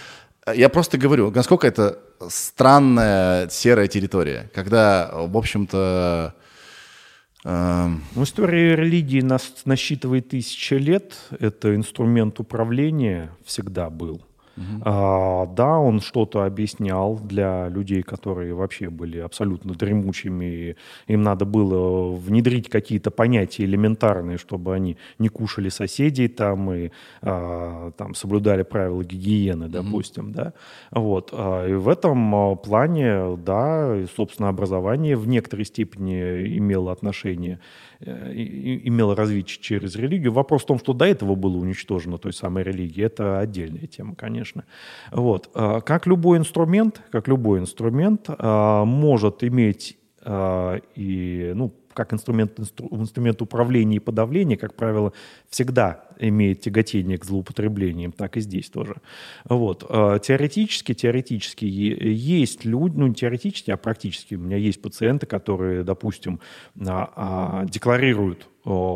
[0.52, 6.34] Я просто говорю, насколько это странная серая территория, когда, в общем-то...
[7.46, 7.88] Э...
[8.16, 11.14] Ну, история религии нас насчитывает тысячи лет.
[11.40, 14.26] Это инструмент управления всегда был.
[14.56, 14.82] Угу.
[14.86, 20.76] А, да, он что-то объяснял для людей, которые вообще были абсолютно дремучими.
[21.08, 26.92] Им надо было внедрить какие-то понятия элементарные, чтобы они не кушали соседей там и
[27.22, 30.34] а, там соблюдали правила гигиены, допустим, угу.
[30.34, 30.54] да.
[30.92, 31.30] Вот.
[31.34, 37.60] А, и в этом а, плане, да, собственно, образование в некоторой степени имело отношение
[38.06, 40.34] Э, имела развитие через религию.
[40.34, 44.66] Вопрос в том, что до этого было уничтожено той самой религии, это отдельная тема, конечно.
[45.12, 45.50] Вот.
[45.54, 52.60] А как любой инструмент, как любой инструмент а, может иметь а, и, ну, как инструмент,
[52.60, 55.14] инстру, инструмент управления и подавления, как правило,
[55.50, 58.96] всегда имеет тяготение к злоупотреблениям, так и здесь тоже.
[59.46, 59.86] Вот.
[59.90, 65.84] А, теоретически, теоретически есть люди, ну не теоретически, а практически у меня есть пациенты, которые,
[65.84, 66.40] допустим,
[66.80, 68.48] а, а, декларируют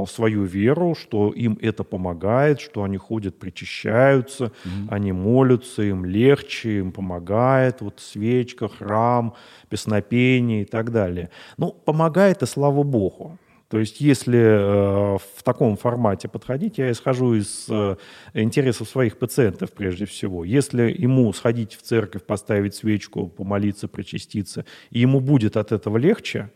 [0.07, 4.87] свою веру, что им это помогает, что они ходят, причащаются, mm-hmm.
[4.89, 9.33] они молятся, им легче, им помогает, вот свечка, храм,
[9.67, 11.31] песнопение и так далее.
[11.57, 13.37] Ну, помогает, и слава богу.
[13.69, 17.97] То есть если э, в таком формате подходить, я исхожу из э,
[18.33, 20.45] интересов своих пациентов прежде всего.
[20.45, 26.49] Если ему сходить в церковь, поставить свечку, помолиться, причаститься, и ему будет от этого легче,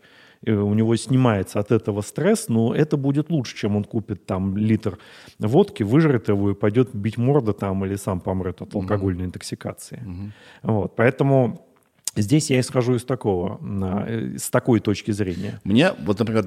[0.44, 4.98] у него снимается от этого стресс, но это будет лучше, чем он купит там литр
[5.38, 10.02] водки, выжрет его и пойдет бить морда там или сам помрет от алкогольной интоксикации.
[10.04, 10.72] Угу.
[10.72, 11.71] Вот, поэтому
[12.14, 13.58] Здесь я исхожу из такого,
[14.06, 15.60] э, с такой точки зрения.
[15.64, 16.46] Мне, вот, например,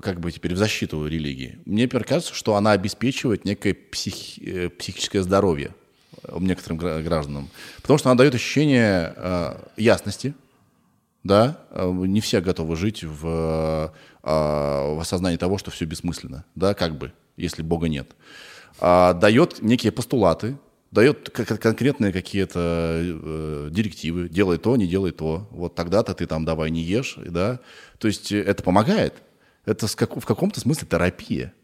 [0.00, 4.70] как бы теперь в защиту религии, мне теперь кажется, что она обеспечивает некое псих, э,
[4.70, 5.74] психическое здоровье
[6.38, 7.48] некоторым гражданам.
[7.80, 10.34] Потому что она дает ощущение э, ясности,
[11.24, 13.92] да, э, не все готовы жить в,
[14.22, 14.28] э,
[14.94, 18.10] в осознании того, что все бессмысленно, да, как бы, если Бога нет.
[18.80, 20.56] А, дает некие постулаты,
[20.92, 26.70] дает конкретные какие-то э, директивы, делай то, не делай то, вот тогда-то ты там давай
[26.70, 27.60] не ешь, да,
[27.98, 29.14] то есть это помогает,
[29.64, 31.54] это в каком-то смысле терапия.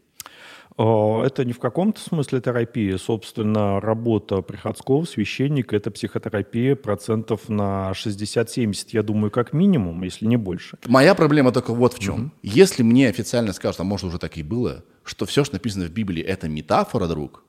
[0.79, 2.97] Это не в каком-то смысле терапия.
[2.97, 10.37] Собственно, работа приходского священника– это психотерапия процентов на 60-70, я думаю, как минимум, если не
[10.37, 10.77] больше.
[10.87, 12.15] Моя проблема только вот в чем.
[12.15, 12.31] Угу.
[12.43, 15.91] Если мне официально скажут, а может уже так и было, что все, что написано в
[15.91, 17.43] Библии, это метафора, друг,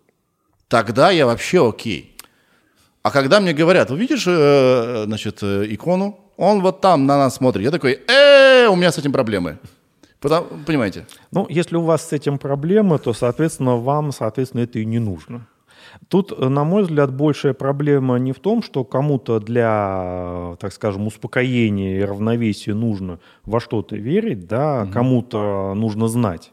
[0.70, 2.16] тогда я вообще окей.
[3.02, 7.64] А когда мне говорят, увидишь, э, значит, э, икону, он вот там на нас смотрит,
[7.64, 9.58] я такой, э, у меня с этим проблемы.
[10.20, 11.06] Потому, понимаете?
[11.32, 15.46] Ну, если у вас с этим проблемы, то, соответственно, вам, соответственно, это и не нужно.
[16.08, 21.98] Тут, на мой взгляд, большая проблема не в том, что кому-то для, так скажем, успокоения
[21.98, 24.92] и равновесия нужно во что-то верить, да, угу.
[24.92, 26.52] кому-то нужно знать.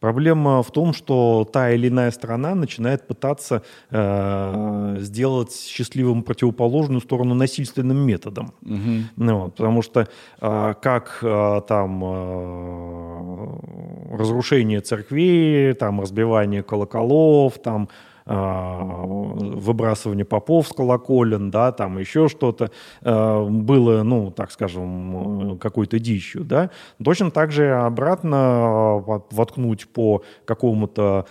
[0.00, 7.34] Проблема в том, что та или иная страна начинает пытаться э, сделать счастливым противоположную сторону
[7.34, 8.52] насильственным методом.
[8.62, 9.02] Угу.
[9.16, 10.08] Ну, вот, потому что
[10.40, 17.88] э, как э, там э, разрушение церквей, там разбивание колоколов, там
[18.28, 22.70] выбрасывание попов с колоколен, да, там еще что-то
[23.02, 26.70] а, было, ну, так скажем, какой-то дичью, да.
[27.02, 31.26] Точно так же обратно а, воткнуть по какому-то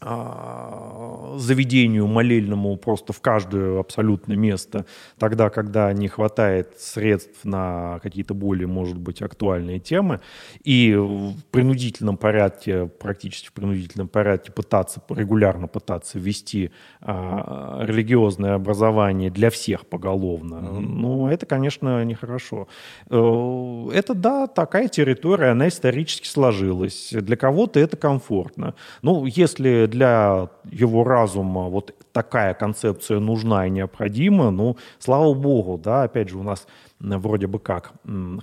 [0.00, 4.86] заведению молельному просто в каждое абсолютно место,
[5.18, 10.20] тогда, когда не хватает средств на какие-то более, может быть, актуальные темы,
[10.62, 16.70] и в принудительном порядке, практически в принудительном порядке пытаться, регулярно пытаться ввести
[17.00, 20.80] а, религиозное образование для всех поголовно, mm-hmm.
[20.80, 22.68] ну, это, конечно, нехорошо.
[23.10, 27.10] Э, это, да, такая территория, она исторически сложилась.
[27.12, 28.74] Для кого-то это комфортно.
[29.02, 36.04] Ну, если для его разума вот такая концепция нужна и необходима, ну, слава богу, да,
[36.04, 36.66] опять же, у нас
[37.00, 37.92] вроде бы как,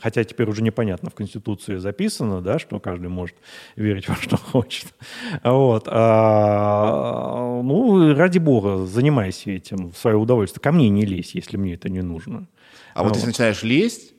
[0.01, 3.35] хотя теперь уже непонятно, в Конституции записано, да, что каждый может
[3.75, 4.93] верить во что хочет.
[5.43, 5.87] Вот.
[5.87, 10.61] А, ну, ради бога, занимайся этим в свое удовольствие.
[10.61, 12.47] Ко мне не лезь, если мне это не нужно.
[12.93, 13.15] А вот, вот.
[13.15, 14.14] если начинаешь лезть,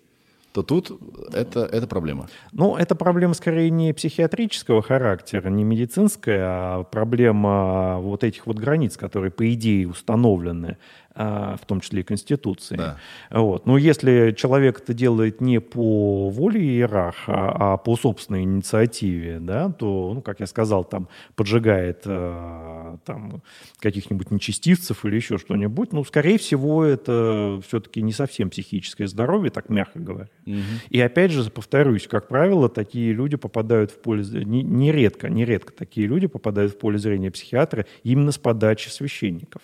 [0.57, 0.99] то тут
[1.35, 2.29] это, это проблема.
[2.53, 8.97] Ну, это проблема скорее не психиатрического характера, не медицинская, а проблема вот этих вот границ,
[8.97, 10.79] которые, по идее, установлены
[11.17, 12.77] в том числе и Конституции.
[12.77, 12.99] Да.
[13.31, 13.67] Вот.
[13.67, 20.13] Но если человек это делает не по воле иерарха, а по собственной инициативе, да, то,
[20.15, 23.43] ну, как я сказал, там поджигает э, там,
[23.79, 29.71] каких-нибудь нечестивцев или еще что-нибудь, ну, скорее всего, это все-таки не совсем психическое здоровье, так
[29.71, 30.29] мягко говоря.
[30.47, 30.57] Угу.
[30.91, 34.23] И опять же, повторюсь, как правило, такие люди попадают в поле...
[34.45, 39.63] Нередко, нередко такие люди попадают в поле зрения психиатра именно с подачи священников.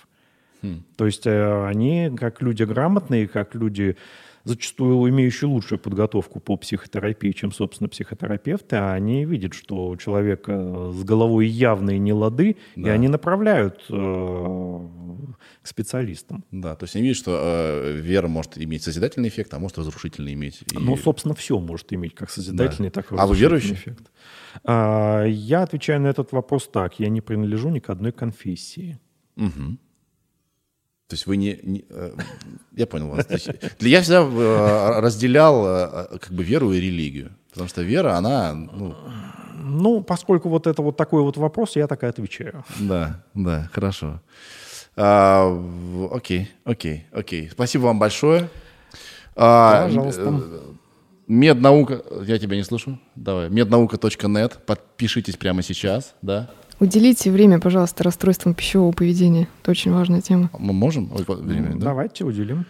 [0.63, 0.83] Хм.
[0.97, 3.97] То есть э, они, как люди грамотные, как люди
[4.45, 10.91] зачастую имеющие лучшую подготовку по психотерапии, чем, собственно, психотерапевты, а они видят, что у человека
[10.93, 12.89] с головой явные нелады, да.
[12.89, 13.95] и они направляют э,
[15.63, 16.45] к специалистам.
[16.51, 20.33] Да, то есть они видят, что э, вера может иметь созидательный эффект, а может разрушительный
[20.35, 20.63] иметь.
[20.73, 20.79] И...
[20.79, 23.03] Ну, собственно, все может иметь как созидательный, да.
[23.03, 23.75] так и разрушительный а вы верующий?
[23.75, 24.11] эффект.
[24.65, 26.99] А, я отвечаю на этот вопрос так.
[26.99, 28.99] Я не принадлежу ни к одной конфессии.
[29.37, 29.79] Угу.
[31.13, 31.59] То есть вы не...
[31.63, 32.15] не э,
[32.75, 33.27] я понял вас.
[33.81, 37.33] Я всегда э, разделял э, как бы веру и религию.
[37.51, 38.55] Потому что вера, она...
[38.55, 38.95] Ну,
[39.63, 42.65] ну, поскольку вот это вот такой вот вопрос, я так и отвечаю.
[42.81, 44.23] Да, да, хорошо.
[44.97, 45.55] А,
[46.11, 47.51] окей, окей, окей.
[47.51, 48.49] Спасибо вам большое.
[49.37, 50.43] А, Пожалуйста.
[51.27, 52.03] Меднаука...
[52.25, 52.99] Я тебя не слышу.
[53.17, 53.51] Давай.
[53.51, 54.61] Меднаука.нет.
[54.65, 56.49] Подпишитесь прямо сейчас, да.
[56.81, 59.49] Уделите время, пожалуйста, расстройствам пищевого поведения.
[59.63, 60.51] Это очень важная тема.
[60.59, 61.07] Мы можем?
[61.07, 61.87] Время, да?
[61.87, 62.65] Давайте уделим.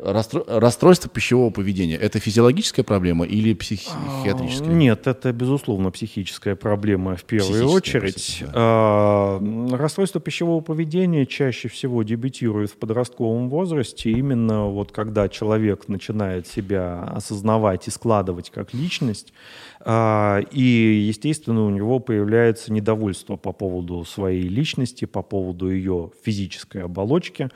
[0.00, 4.68] Расстрой, расстройство пищевого поведения– это физиологическая проблема или психиатрическая?
[4.68, 8.38] Нет, это, безусловно, психическая проблема в первую очередь.
[8.42, 8.52] Да.
[8.54, 9.40] А,
[9.72, 17.02] расстройство пищевого поведения чаще всего дебютирует в подростковом возрасте, именно вот когда человек начинает себя
[17.02, 19.32] осознавать и складывать как личность,
[19.80, 20.60] а, и,
[21.08, 27.48] естественно, у него появляется недовольство по поводу своей личности, по поводу ее физической оболочки.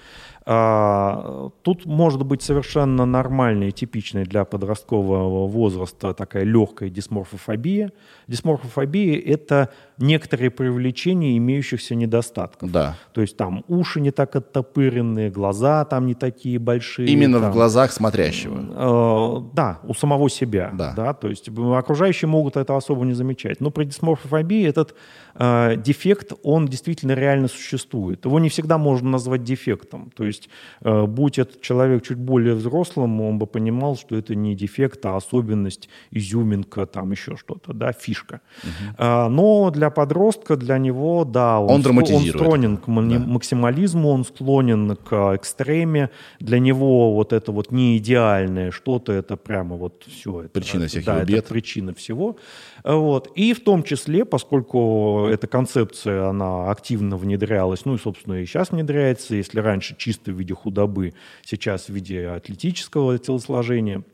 [0.45, 7.93] А, тут может быть совершенно нормальная типичная для подросткового возраста такая легкая дисморфофобия.
[8.33, 12.73] Дисморфофобия– это некоторые привлечения имеющихся недостатков.
[12.73, 12.97] Да.
[13.13, 17.09] То есть там уши не так оттопыренные, глаза там не такие большие.
[17.09, 18.57] Именно там, в глазах смотрящего.
[18.57, 20.71] Э, да, у самого себя.
[20.73, 20.95] Да.
[20.97, 21.13] да.
[21.13, 23.61] То есть окружающие могут это особо не замечать.
[23.61, 24.95] Но при дисморфофобии этот
[25.35, 28.25] э, дефект, он действительно реально существует.
[28.25, 30.11] Его не всегда можно назвать дефектом.
[30.17, 30.49] То есть
[30.81, 35.17] э, будь этот человек чуть более взрослым, он бы понимал, что это не дефект, а
[35.17, 38.22] особенность, изюминка, там еще что-то, да, фишка.
[38.31, 38.71] Угу.
[38.99, 42.35] Э, но для подростка, для него, да, он, он, драматизирует.
[42.35, 43.19] он склонен к да.
[43.19, 46.11] максимализму, он склонен к экстреме.
[46.41, 50.43] Для него вот это вот не идеальное что-то, это прямо вот все.
[50.43, 51.39] Это, причина всех да, бед.
[51.39, 52.37] Это причина всего.
[52.85, 53.31] Вот.
[53.35, 58.71] И в том числе, поскольку эта концепция, она активно внедрялась, ну и, собственно, и сейчас
[58.71, 64.03] внедряется, если раньше чисто в виде худобы, сейчас в виде атлетического телосложения–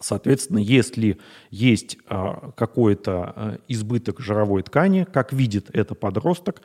[0.00, 1.18] Соответственно, если
[1.50, 6.62] есть а, какой-то а, избыток жировой ткани, как видит это подросток,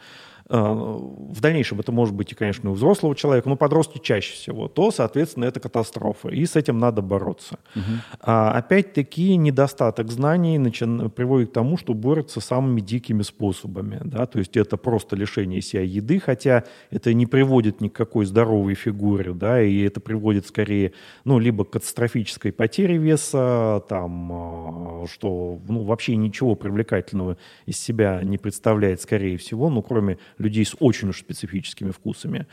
[0.49, 4.91] в дальнейшем это может быть, и, конечно, у взрослого человека, но подростки чаще всего, то,
[4.91, 7.59] соответственно, это катастрофа, и с этим надо бороться.
[7.75, 7.83] Угу.
[8.21, 10.85] А, опять-таки, недостаток знаний начи...
[11.09, 14.01] приводит к тому, что борются самыми дикими способами.
[14.03, 14.25] Да?
[14.25, 18.75] То есть это просто лишение себя еды, хотя это не приводит ни к какой здоровой
[18.75, 25.59] фигуре, да, и это приводит скорее, ну, либо к катастрофической потере веса, там, а, что
[25.67, 31.09] ну, вообще ничего привлекательного из себя не представляет, скорее всего, ну, кроме людей с очень
[31.09, 32.47] уж специфическими вкусами.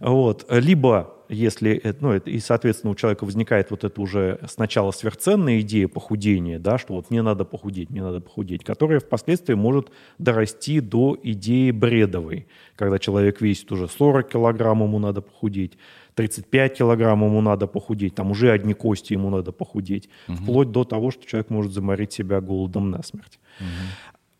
[0.00, 0.46] Вот.
[0.50, 6.58] Либо если, ну, и, соответственно, у человека возникает вот эта уже сначала сверхценная идея похудения,
[6.58, 11.70] да, что вот мне надо похудеть, мне надо похудеть, которая впоследствии может дорасти до идеи
[11.70, 15.78] бредовой, когда человек весит уже 40 килограмм, ему надо похудеть,
[16.14, 20.36] 35 килограмм ему надо похудеть, там уже одни кости ему надо похудеть, угу.
[20.36, 23.38] вплоть до того, что человек может заморить себя голодом насмерть.
[23.60, 23.66] Угу.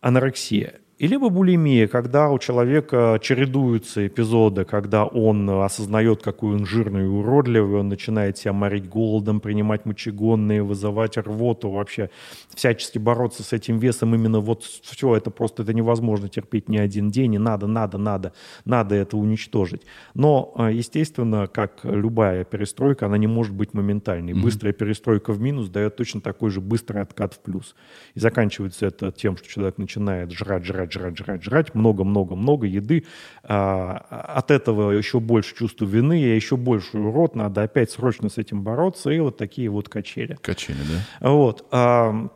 [0.01, 7.03] Анорексия И либо булимия, когда у человека чередуются эпизоды, когда он осознает, какой он жирный
[7.03, 12.09] и уродливый, он начинает себя морить голодом, принимать мочегонные, вызывать рвоту, вообще
[12.55, 14.15] всячески бороться с этим весом.
[14.15, 18.33] Именно вот все это просто это невозможно терпеть ни один день, и надо, надо, надо,
[18.65, 19.83] надо это уничтожить.
[20.15, 24.33] Но, э, естественно, как любая перестройка, она не может быть моментальной.
[24.33, 24.43] Mm-hmm.
[24.43, 27.75] Быстрая перестройка в минус дает точно такой же быстрый откат в плюс.
[28.15, 33.05] И заканчивается это тем, что человек начинает жрать, жрать, жрать, жрать, жрать, жрать, много-много-много еды.
[33.43, 38.39] А, от этого еще больше чувство вины, я еще больше урод, надо опять срочно с
[38.39, 40.37] этим бороться, и вот такие вот качели.
[40.41, 40.79] Качели,
[41.21, 41.29] да.
[41.29, 41.67] Вот.
[41.71, 42.29] А,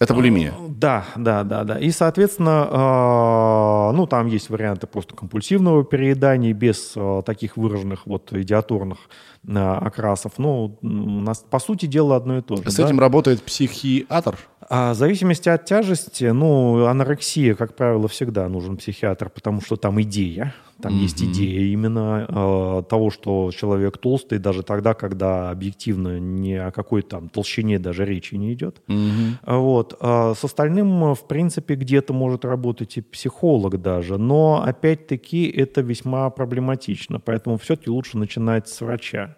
[0.00, 0.52] это булимия.
[0.68, 1.78] Да, да, да, да.
[1.78, 8.98] И, соответственно, ну, там есть варианты просто компульсивного переедания без таких выраженных вот идиаторных
[9.46, 10.32] окрасов.
[10.38, 12.70] Ну, у нас, по сути дела, одно и то же.
[12.70, 12.84] С да?
[12.84, 14.38] этим работает психиатр?
[14.68, 20.00] А в зависимости от тяжести, ну, анорексия, как правило, всегда нужен психиатр, потому что там
[20.00, 21.02] идея, там mm-hmm.
[21.02, 27.02] есть идея именно э, того, что человек толстый даже тогда, когда объективно ни о какой
[27.02, 28.80] там толщине даже речи не идет.
[28.88, 29.58] Mm-hmm.
[29.58, 29.96] Вот.
[30.00, 36.30] А с остальным, в принципе, где-то может работать и психолог даже, но опять-таки это весьма
[36.30, 39.33] проблематично, поэтому все-таки лучше начинать с врача.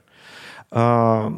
[0.70, 1.30] А,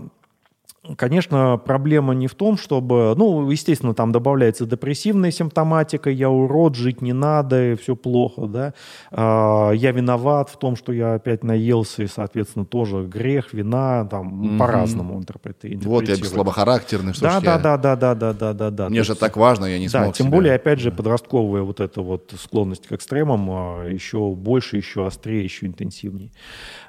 [0.97, 3.15] Конечно, проблема не в том, чтобы...
[3.17, 8.75] Ну, естественно, там добавляется депрессивная симптоматика, я урод, жить не надо, и все плохо, да.
[9.11, 14.45] А, я виноват в том, что я опять наелся, и, соответственно, тоже грех, вина, там,
[14.45, 14.59] mm-hmm.
[14.59, 15.85] по-разному интерпретируют.
[15.85, 18.89] Вот, я слабохарактерный, что да, да, да, да, да, да, да, да, да.
[18.89, 19.21] Мне же есть...
[19.21, 20.37] так важно, я не да, смог тем себя...
[20.37, 25.43] более, опять же, подростковая вот эта вот склонность к экстремам а, еще больше, еще острее,
[25.43, 26.31] еще интенсивнее.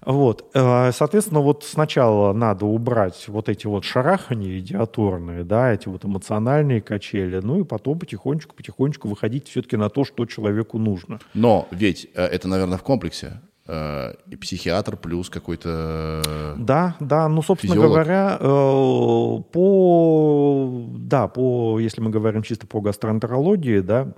[0.05, 0.45] Вот.
[0.53, 6.81] Э, соответственно, вот сначала надо убрать вот эти вот шарахания идиаторные, да, эти вот эмоциональные
[6.81, 11.19] качели, ну и потом потихонечку, потихонечку выходить все-таки на то, что человеку нужно.
[11.33, 17.41] Но ведь э, это, наверное, в комплексе э, и психиатр плюс какой-то да да ну
[17.41, 17.91] собственно физиолог.
[17.91, 18.37] говоря
[19.51, 24.13] по да по если мы говорим чисто по гастроэнтерологии да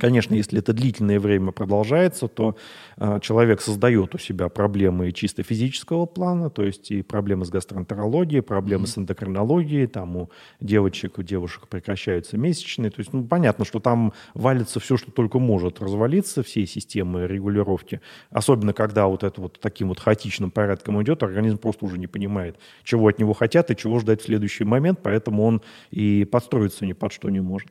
[0.00, 2.56] Конечно, если это длительное время продолжается, то
[2.96, 8.40] э, человек создает у себя проблемы чисто физического плана, то есть и проблемы с гастроэнтерологией,
[8.40, 8.88] проблемы mm-hmm.
[8.88, 12.90] с эндокринологией, там у девочек, у девушек прекращаются месячные.
[12.90, 18.00] То есть, ну, понятно, что там валится все, что только может развалиться, все системы регулировки.
[18.30, 22.56] Особенно, когда вот это вот таким вот хаотичным порядком идет, организм просто уже не понимает,
[22.84, 26.94] чего от него хотят и чего ждать в следующий момент, поэтому он и подстроиться ни
[26.94, 27.68] под что не может.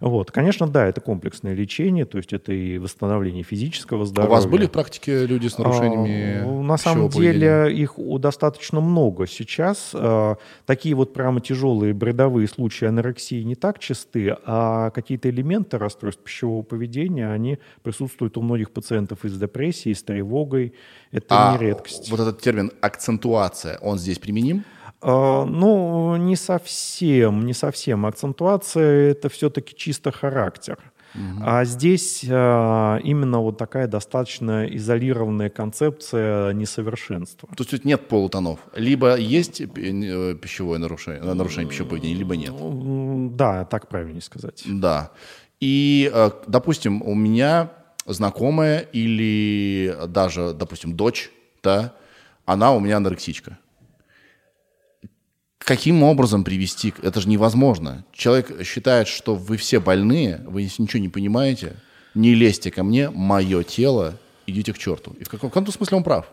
[0.00, 0.30] Вот.
[0.30, 1.69] Конечно, да, это комплексное лечение,
[2.04, 4.30] то есть это и восстановление физического здоровья.
[4.30, 6.42] У вас были в практике люди с нарушениями?
[6.42, 9.92] А, на самом деле их достаточно много сейчас.
[9.94, 16.22] А, такие вот прямо тяжелые бредовые случаи анорексии не так часты, а какие-то элементы расстройств
[16.22, 20.74] пищевого поведения, они присутствуют у многих пациентов из депрессии, с тревогой.
[21.12, 22.10] Это а не редкость.
[22.10, 24.64] Вот этот термин акцентуация, он здесь применим?
[25.02, 28.06] А, ну, не совсем, не совсем.
[28.06, 30.78] Акцентуация– это все-таки чисто характер.
[31.14, 31.42] Угу.
[31.42, 37.48] А здесь а, именно вот такая достаточно изолированная концепция несовершенства.
[37.48, 38.60] То есть тут нет полутонов.
[38.74, 42.54] Либо есть э, пищевое нарушение, нарушение пищевого поведения, либо нет.
[43.36, 44.62] Да, так правильнее сказать.
[44.66, 45.10] Да.
[45.60, 47.70] И, э, допустим, у меня
[48.06, 51.30] знакомая или даже, допустим, дочь,
[51.62, 51.92] да,
[52.46, 53.58] она у меня анорексичка
[55.60, 56.92] каким образом привести?
[57.02, 58.04] Это же невозможно.
[58.12, 61.76] Человек считает, что вы все больные, вы ничего не понимаете,
[62.14, 65.14] не лезьте ко мне, мое тело, идите к черту.
[65.20, 66.26] И в каком-то смысле он прав.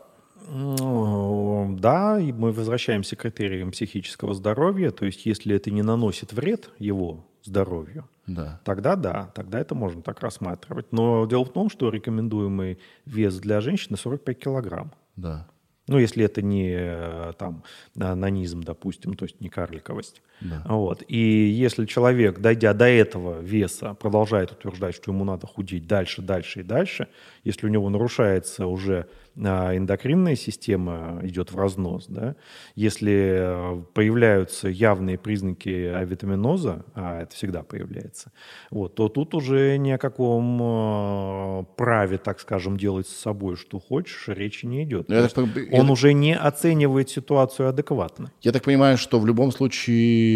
[0.49, 4.91] Ну, да, и мы возвращаемся к критериям психического здоровья.
[4.91, 8.59] То есть, если это не наносит вред его здоровью, да.
[8.63, 10.91] тогда да, тогда это можно так рассматривать.
[10.91, 14.93] Но дело в том, что рекомендуемый вес для женщины 45 килограмм.
[15.15, 15.47] Да.
[15.87, 17.63] Ну, если это не э, там
[17.95, 20.21] нанизм, допустим, то есть не карликовость.
[20.41, 20.63] Да.
[20.65, 21.03] Вот.
[21.07, 26.59] И если человек, дойдя до этого веса, продолжает утверждать, что ему надо худеть дальше, дальше
[26.59, 27.07] и дальше,
[27.43, 29.07] если у него нарушается уже
[29.43, 32.35] а, эндокринная система, идет в разнос, да,
[32.75, 38.31] если э, появляются явные признаки авитаминоза, а это всегда появляется,
[38.71, 43.79] вот, то тут уже ни о каком э, праве, так скажем, делать с собой, что
[43.79, 45.09] хочешь, речи не идет.
[45.09, 45.91] Я так, он я...
[45.91, 48.31] уже не оценивает ситуацию адекватно.
[48.41, 50.26] Я так понимаю, что в любом случае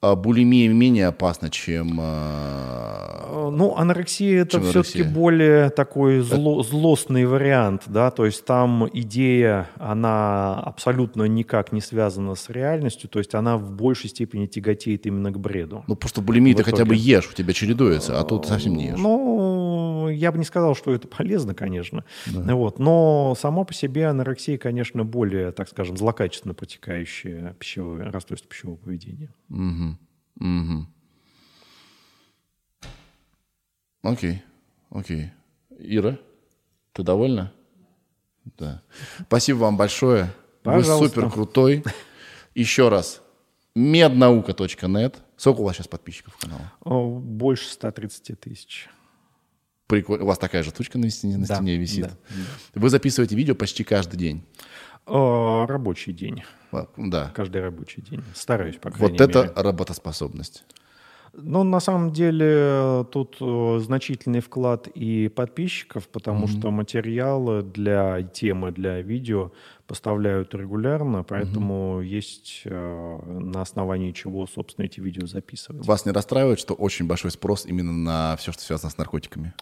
[0.00, 1.98] а, булимия менее опасна, чем...
[2.00, 9.68] А, ну, анорексия это все-таки более такой зло, злостный вариант, да, то есть там идея,
[9.76, 15.32] она абсолютно никак не связана с реальностью, то есть она в большей степени тяготеет именно
[15.32, 15.82] к бреду.
[15.88, 18.88] Ну, просто в булимии ты хотя бы ешь, у тебя чередуется, а тут совсем не
[18.88, 18.98] ешь.
[18.98, 19.47] Ну,
[20.10, 22.04] я бы не сказал, что это полезно, конечно.
[22.26, 22.54] Да.
[22.54, 28.76] Вот, но сама по себе анорексия, конечно, более, так скажем, злокачественно протекающее пищевое, расстройство пищевого
[28.76, 29.32] поведения.
[29.48, 29.98] Угу.
[30.40, 30.86] Угу.
[34.02, 34.42] Окей,
[34.90, 35.30] окей.
[35.78, 36.18] Ира,
[36.92, 37.52] ты довольна?
[38.56, 38.82] Да.
[39.26, 40.32] Спасибо вам большое.
[40.62, 40.96] Пожалуйста.
[40.96, 41.84] Вы супер крутой.
[42.54, 43.22] Еще раз.
[43.74, 45.16] Меднаука.нет.
[45.36, 46.72] Сколько у вас сейчас подписчиков канала?
[46.82, 48.88] Больше 130 тысяч.
[49.88, 50.24] Прикольно.
[50.24, 52.02] У вас такая же тучка на стене, на да, стене висит.
[52.02, 52.80] Да, да.
[52.80, 54.44] Вы записываете видео почти каждый день.
[55.06, 56.44] О, рабочий день.
[56.98, 57.32] Да.
[57.34, 58.22] Каждый рабочий день.
[58.34, 59.52] Стараюсь, по крайней Вот это мере.
[59.56, 60.64] работоспособность.
[61.32, 66.58] Ну, на самом деле, тут э, значительный вклад и подписчиков, потому mm-hmm.
[66.58, 69.52] что материалы для темы, для видео
[69.88, 72.06] поставляют регулярно, поэтому mm-hmm.
[72.06, 75.84] есть э, на основании чего, собственно, эти видео записывать.
[75.86, 79.54] Вас не расстраивает, что очень большой спрос именно на все, что связано с наркотиками?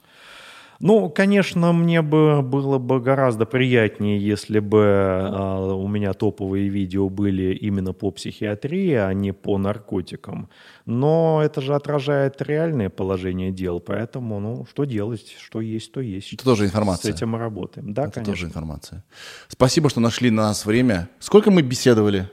[0.80, 7.08] Ну, конечно, мне бы было бы гораздо приятнее, если бы э, у меня топовые видео
[7.08, 10.48] были именно по психиатрии, а не по наркотикам.
[10.84, 16.34] Но это же отражает реальное положение дел, поэтому, ну, что делать, что есть, то есть.
[16.34, 17.12] Это тоже информация.
[17.12, 18.32] С этим мы работаем, да, это конечно.
[18.32, 19.04] тоже информация.
[19.48, 21.08] Спасибо, что нашли на нас время.
[21.20, 22.28] Сколько мы беседовали?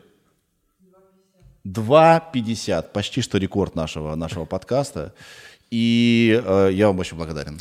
[1.65, 5.13] 2.50, почти что рекорд нашего, нашего подкаста.
[5.72, 7.59] И э, я вам очень благодарен.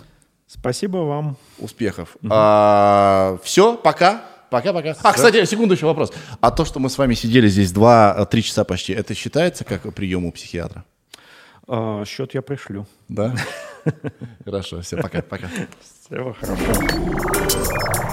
[0.52, 1.36] Спасибо вам.
[1.58, 2.16] Успехов.
[2.22, 2.28] Угу.
[2.30, 4.22] А, все, пока.
[4.50, 4.94] Пока-пока.
[5.02, 6.12] А, кстати, секунду еще вопрос.
[6.42, 10.26] А то, что мы с вами сидели здесь 2-3 часа почти, это считается как прием
[10.26, 10.84] у психиатра?
[11.66, 12.86] А, счет я пришлю.
[13.08, 13.34] Да?
[14.44, 15.48] Хорошо, все, пока, пока.
[16.06, 18.11] Всего хорошего.